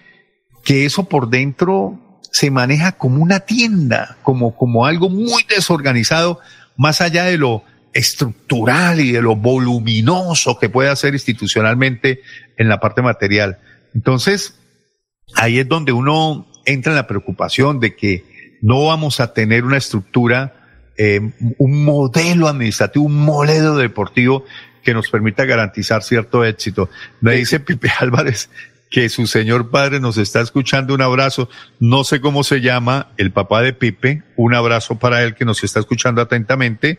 que 0.64 0.84
eso 0.84 1.08
por 1.08 1.28
dentro 1.30 2.20
se 2.30 2.50
maneja 2.50 2.92
como 2.92 3.22
una 3.22 3.40
tienda, 3.40 4.18
como, 4.22 4.56
como 4.56 4.86
algo 4.86 5.08
muy 5.08 5.44
desorganizado, 5.48 6.40
más 6.76 7.00
allá 7.00 7.24
de 7.24 7.38
lo 7.38 7.64
estructural 7.92 9.00
y 9.00 9.12
de 9.12 9.22
lo 9.22 9.36
voluminoso 9.36 10.58
que 10.58 10.68
puede 10.68 10.90
hacer 10.90 11.14
institucionalmente 11.14 12.20
en 12.58 12.68
la 12.68 12.78
parte 12.78 13.00
material. 13.00 13.58
Entonces, 13.94 14.58
ahí 15.34 15.58
es 15.58 15.68
donde 15.68 15.92
uno 15.92 16.46
entra 16.66 16.92
en 16.92 16.96
la 16.96 17.06
preocupación 17.06 17.80
de 17.80 17.96
que 17.96 18.58
no 18.60 18.84
vamos 18.84 19.20
a 19.20 19.32
tener 19.32 19.64
una 19.64 19.78
estructura, 19.78 20.65
eh, 20.96 21.20
un 21.58 21.84
modelo 21.84 22.48
administrativo, 22.48 23.04
un 23.04 23.16
modelo 23.24 23.76
deportivo 23.76 24.44
que 24.82 24.94
nos 24.94 25.10
permita 25.10 25.44
garantizar 25.44 26.02
cierto 26.02 26.44
éxito. 26.44 26.88
Me 27.20 27.34
dice 27.34 27.60
Pipe 27.60 27.90
Álvarez 28.00 28.48
que 28.90 29.08
su 29.08 29.26
señor 29.26 29.70
padre 29.70 30.00
nos 30.00 30.16
está 30.16 30.40
escuchando. 30.40 30.94
Un 30.94 31.02
abrazo. 31.02 31.48
No 31.80 32.04
sé 32.04 32.20
cómo 32.20 32.44
se 32.44 32.60
llama 32.60 33.08
el 33.16 33.32
papá 33.32 33.62
de 33.62 33.72
Pipe. 33.72 34.22
Un 34.36 34.54
abrazo 34.54 34.98
para 34.98 35.22
él 35.22 35.34
que 35.34 35.44
nos 35.44 35.62
está 35.64 35.80
escuchando 35.80 36.22
atentamente. 36.22 36.98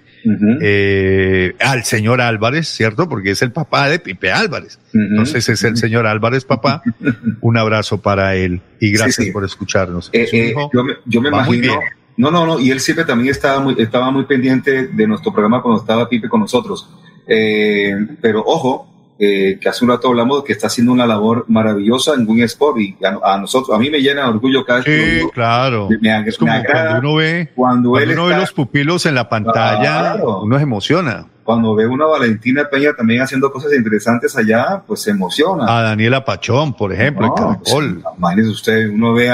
eh, 0.61 1.56
al 1.60 1.86
señor 1.86 2.22
Álvarez, 2.22 2.68
¿cierto? 2.68 3.07
Porque 3.07 3.32
es 3.32 3.41
el 3.41 3.52
papá 3.52 3.90
de 3.90 3.99
Pipe 3.99 4.32
Álvarez. 4.32 4.80
Entonces 4.94 5.48
es 5.49 5.64
el 5.64 5.78
señor 5.78 6.07
Álvarez, 6.07 6.45
papá. 6.45 6.82
Un 7.41 7.57
abrazo 7.57 8.02
para 8.02 8.36
él 8.36 8.61
y 8.80 8.91
gracias 8.91 9.30
por 9.30 9.45
escucharnos. 9.45 10.10
Eh, 10.14 10.28
eh, 10.32 10.53
yo 10.74 10.84
me, 10.84 10.94
yo 11.06 11.22
me 11.22 11.30
imagino. 11.30 11.80
No, 12.18 12.31
no, 12.31 12.45
no. 12.45 12.60
Y 12.60 12.72
él 12.72 12.80
siempre 12.80 13.06
también 13.06 13.30
estaba 13.30 13.60
muy, 13.60 13.76
estaba 13.77 14.11
muy 14.11 14.26
pendiente 14.26 14.88
de 14.88 15.07
nuestro 15.07 15.31
programa 15.31 15.61
cuando 15.61 15.80
estaba 15.80 16.10
Pipe 16.10 16.27
con 16.27 16.41
nosotros. 16.41 16.89
Eh, 17.27 17.95
pero 18.22 18.44
ojo, 18.45 18.88
eh, 19.19 19.57
que 19.60 19.68
hace 19.68 19.84
un 19.84 19.89
rato 19.89 20.10
hablamos 20.10 20.44
que 20.44 20.53
está 20.53 20.68
haciendo 20.68 20.91
una 20.91 21.07
labor 21.07 21.45
maravillosa 21.48 22.14
en 22.14 22.27
Win 22.27 22.44
Sport 22.44 22.77
y 22.80 22.98
a, 23.03 23.38
nosotros, 23.39 23.76
a 23.76 23.80
mí 23.80 23.89
me 23.89 23.99
llena 23.99 24.23
de 24.23 24.30
orgullo 24.30 24.64
cada 24.64 24.81
vez 24.81 25.22
sí, 25.22 25.27
claro. 25.34 25.89
es 25.89 26.38
como 26.38 26.52
cuando 26.64 26.99
uno 26.99 27.15
ve, 27.15 27.52
cuando, 27.56 27.89
uno 27.91 28.26
ve 28.27 28.38
los 28.38 28.52
pupilos 28.52 29.07
en 29.07 29.15
la 29.15 29.27
pantalla, 29.27 30.18
uno 30.23 30.57
se 30.57 30.64
emociona. 30.64 31.26
Cuando 31.44 31.73
ve 31.73 31.88
una 31.88 32.06
Valentina 32.06 32.68
Peña 32.69 32.94
también 32.94 33.22
haciendo 33.22 33.52
cosas 33.52 33.73
interesantes 33.73 34.38
allá, 34.38 34.84
pues 34.85 35.02
se 35.02 35.11
emociona. 35.11 35.65
A 35.65 35.81
Daniela 35.81 36.23
Pachón, 36.23 36.76
por 36.76 36.94
ejemplo, 36.94 37.26
el 37.26 37.34
Caracol. 37.34 38.03
Pues, 38.19 38.48
usted, 38.48 38.89
uno 38.89 39.14
ve 39.14 39.31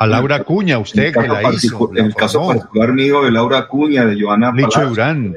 a, 0.00 0.06
Laura 0.06 0.42
Cuña, 0.44 0.78
usted 0.78 1.12
que 1.12 1.28
la 1.28 1.52
hizo. 1.52 1.90
En 1.94 2.06
el 2.06 2.14
caso 2.14 2.46
particular 2.46 2.94
mío 2.94 3.22
de 3.22 3.30
Laura 3.30 3.68
Cuña, 3.68 4.06
de 4.06 4.18
Joana 4.18 4.50
Licho 4.50 4.88
Durán. 4.88 5.36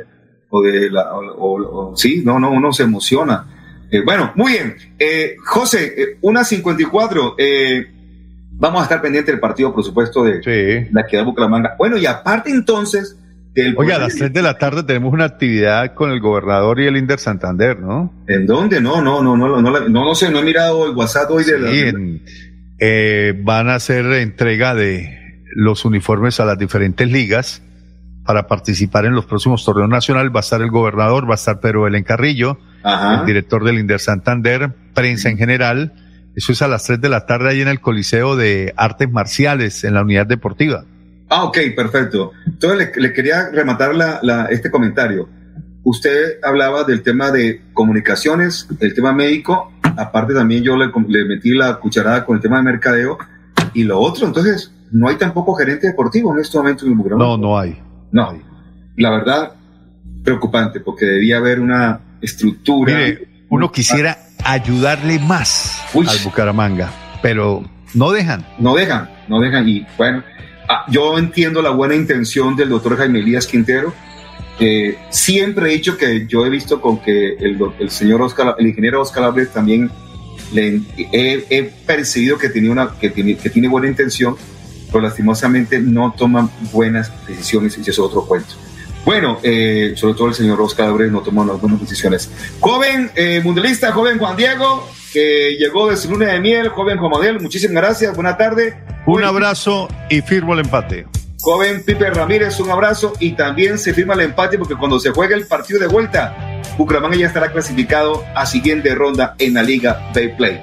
O 0.50 0.62
de 0.62 0.90
la, 0.90 1.10
o, 1.14 1.94
sí, 1.98 2.22
no, 2.24 2.40
no, 2.40 2.52
uno 2.52 2.72
se 2.72 2.84
emociona. 2.84 3.46
Eh, 3.92 4.02
bueno, 4.06 4.32
muy 4.36 4.54
bien. 4.54 4.76
Eh, 4.98 5.36
José, 5.44 5.94
eh, 5.98 6.18
una 6.22 6.46
54. 6.46 7.36
Eh, 7.38 7.88
vamos 8.52 8.80
a 8.80 8.84
estar 8.84 9.02
pendiente 9.02 9.32
del 9.32 9.42
partido, 9.42 9.74
por 9.74 9.84
supuesto, 9.84 10.24
de 10.24 10.88
la 10.92 11.06
que 11.08 11.18
da 11.18 11.24
Bucaramanga. 11.24 11.76
Bueno, 11.78 11.98
y 11.98 12.06
aparte 12.06 12.50
entonces 12.50 13.20
del. 13.54 13.76
Oye, 13.78 13.92
a 13.92 14.00
las 14.00 14.16
3 14.16 14.32
de 14.32 14.42
la 14.42 14.58
tarde 14.58 14.84
tenemos 14.84 15.12
una 15.12 15.26
actividad 15.26 15.94
con 15.94 16.10
el 16.12 16.22
gobernador 16.22 16.80
y 16.80 16.86
el 16.86 16.96
Inder 16.96 17.20
Santander, 17.20 17.80
¿no? 17.80 18.14
¿En 18.28 18.46
dónde? 18.46 18.80
No, 18.80 19.02
no, 19.02 19.22
no, 19.22 19.36
no, 19.36 19.62
no, 19.62 19.62
no, 19.62 19.90
no, 19.90 20.16
sé, 20.16 20.32
no 20.32 20.40
he 20.40 20.44
mirado 20.44 20.86
el 20.86 20.96
WhatsApp 20.96 21.30
hoy 21.32 21.44
de 21.44 21.60
la. 21.60 21.70
Van 23.44 23.70
a 23.70 23.76
hacer 23.76 24.06
entrega 24.14 24.76
de 24.76 25.44
los 25.56 25.86
uniformes 25.86 26.40
a 26.40 26.46
las 26.46 26.58
diferentes 26.58 27.10
ligas 27.10 27.62
para 28.26 28.48
participar 28.48 29.06
en 29.06 29.14
los 29.14 29.26
próximos 29.26 29.64
torneos 29.66 29.90
nacionales. 29.90 30.32
Va 30.34 30.40
a 30.40 30.42
estar 30.42 30.62
el 30.62 30.72
gobernador, 30.72 31.28
va 31.28 31.34
a 31.34 31.36
estar 31.36 31.60
Pedro 31.60 31.84
Belén 31.84 32.04
Carrillo, 32.04 32.58
el 32.84 33.26
director 33.26 33.64
del 33.64 33.80
Inder 33.80 34.00
Santander, 34.00 34.74
prensa 34.94 35.30
en 35.30 35.38
general, 35.38 35.94
Eso 36.36 36.52
es 36.52 36.62
a 36.64 36.68
las 36.68 36.84
3 36.86 37.00
de 37.00 37.10
la 37.10 37.26
tarde 37.28 37.50
ahí 37.50 37.62
en 37.62 37.68
el 37.68 37.80
Coliseo 37.80 38.36
de 38.36 38.74
Artes 38.76 39.10
Marciales, 39.12 39.84
en 39.84 39.94
la 39.94 40.02
unidad 40.02 40.26
deportiva. 40.26 40.84
Ah, 41.30 41.44
ok, 41.44 41.58
perfecto. 41.76 42.32
Entonces 42.48 42.92
le, 42.96 43.02
le 43.02 43.14
quería 43.14 43.50
rematar 43.52 43.94
la, 43.94 44.20
la, 44.24 44.46
este 44.46 44.72
comentario. 44.72 45.30
Usted 45.84 46.40
hablaba 46.44 46.84
del 46.84 47.04
tema 47.04 47.32
de 47.32 47.62
comunicaciones, 47.74 48.68
el 48.80 48.94
tema 48.94 49.14
médico, 49.14 49.72
aparte 49.98 50.34
también 50.34 50.64
yo 50.64 50.78
le, 50.78 50.92
le 51.08 51.26
metí 51.26 51.52
la 51.52 51.76
cucharada 51.76 52.26
con 52.26 52.38
el 52.38 52.42
tema 52.42 52.58
de 52.58 52.64
mercadeo 52.64 53.18
y 53.74 53.84
lo 53.84 54.00
otro, 54.00 54.28
entonces 54.28 54.72
no 54.92 55.10
hay 55.10 55.16
tampoco 55.16 55.56
gerente 55.56 55.88
deportivo 55.88 56.34
en 56.34 56.40
este 56.40 56.58
momento 56.58 56.86
en 56.86 56.92
el 56.92 56.98
Bucaramanga. 56.98 57.32
No, 57.32 57.38
no 57.38 57.60
hay. 57.60 57.78
No, 58.12 58.40
la 58.96 59.10
verdad, 59.10 59.54
preocupante, 60.24 60.80
porque 60.80 61.06
debía 61.06 61.38
haber 61.38 61.60
una 61.60 62.00
estructura. 62.22 62.96
Mire, 62.96 63.28
uno 63.50 63.72
quisiera 63.72 64.18
ayudarle 64.44 65.20
más 65.20 65.82
Uy. 65.94 66.08
al 66.08 66.18
Bucaramanga, 66.24 66.92
pero 67.22 67.64
no 67.94 68.12
dejan. 68.12 68.46
No 68.60 68.76
dejan, 68.76 69.10
no 69.28 69.40
dejan. 69.40 69.68
Y 69.68 69.86
bueno, 69.98 70.24
ah, 70.70 70.86
yo 70.90 71.18
entiendo 71.18 71.62
la 71.62 71.72
buena 71.72 71.96
intención 71.96 72.56
del 72.56 72.70
doctor 72.70 72.98
Jaime 72.98 73.20
Elías 73.20 73.48
Quintero. 73.48 73.94
Eh, 74.60 74.98
siempre 75.10 75.68
he 75.70 75.74
dicho 75.74 75.98
que 75.98 76.28
yo 76.28 76.46
he 76.46 76.50
visto 76.50 76.80
con 76.80 77.00
que 77.00 77.34
el, 77.34 77.58
el 77.80 77.90
señor 77.90 78.22
Oscar, 78.22 78.56
el 78.58 78.68
ingeniero 78.68 79.02
Oscar 79.02 79.24
Álvarez 79.24 79.52
también 79.52 79.90
le, 80.52 80.82
he, 80.98 81.46
he 81.50 81.64
percibido 81.64 82.38
que, 82.38 82.50
tenía 82.50 82.72
una, 82.72 82.92
que, 83.00 83.10
tiene, 83.10 83.36
que 83.36 83.50
tiene 83.50 83.68
buena 83.68 83.88
intención, 83.88 84.36
pero 84.92 85.02
lastimosamente 85.02 85.80
no 85.80 86.14
toman 86.18 86.50
buenas 86.72 87.12
decisiones 87.28 87.78
y 87.78 87.82
eso 87.82 87.92
es 87.92 88.00
otro 88.00 88.26
cuento. 88.26 88.54
Bueno, 89.06 89.40
eh, 89.44 89.94
sobre 89.98 90.14
todo 90.14 90.28
el 90.30 90.34
señor 90.34 90.62
Oscar 90.62 90.88
Álvarez 90.88 91.12
no 91.12 91.22
toma 91.22 91.42
unas 91.42 91.60
buenas 91.60 91.82
decisiones. 91.82 92.30
Joven 92.60 93.12
eh, 93.16 93.42
mundialista, 93.44 93.92
joven 93.92 94.18
Juan 94.18 94.38
Diego, 94.38 94.88
que 95.12 95.58
llegó 95.60 95.90
de 95.90 95.98
su 95.98 96.10
luna 96.10 96.28
de 96.28 96.40
miel, 96.40 96.70
joven 96.70 96.98
Juan 96.98 97.12
Manuel, 97.12 97.42
muchísimas 97.42 97.84
gracias, 97.84 98.16
buena 98.16 98.38
tarde. 98.38 98.78
Un 99.06 99.24
abrazo 99.24 99.90
y 100.10 100.22
firmo 100.22 100.54
el 100.54 100.62
empate. 100.62 101.06
Joven 101.44 101.84
Pipe 101.84 102.10
Ramírez, 102.10 102.58
un 102.62 102.70
abrazo 102.72 103.12
y 103.20 103.34
también 103.34 103.78
se 103.78 103.94
firma 103.94 104.14
el 104.14 104.22
empate 104.22 104.58
porque 104.58 104.76
cuando 104.76 104.98
se 104.98 105.10
juegue 105.10 105.36
el 105.36 105.46
partido 105.46 105.78
de 105.78 105.88
vuelta, 105.88 106.62
Bucaramanga 106.78 107.18
ya 107.18 107.28
estará 107.28 107.52
clasificado 107.52 108.24
a 108.34 108.46
siguiente 108.46 108.96
ronda 108.96 109.36
en 109.40 109.54
la 109.56 109.62
Liga 109.62 110.10
Bay 110.16 110.30
Play. 110.38 110.62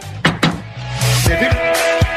Se 1.23 1.36
firma- 1.36 1.89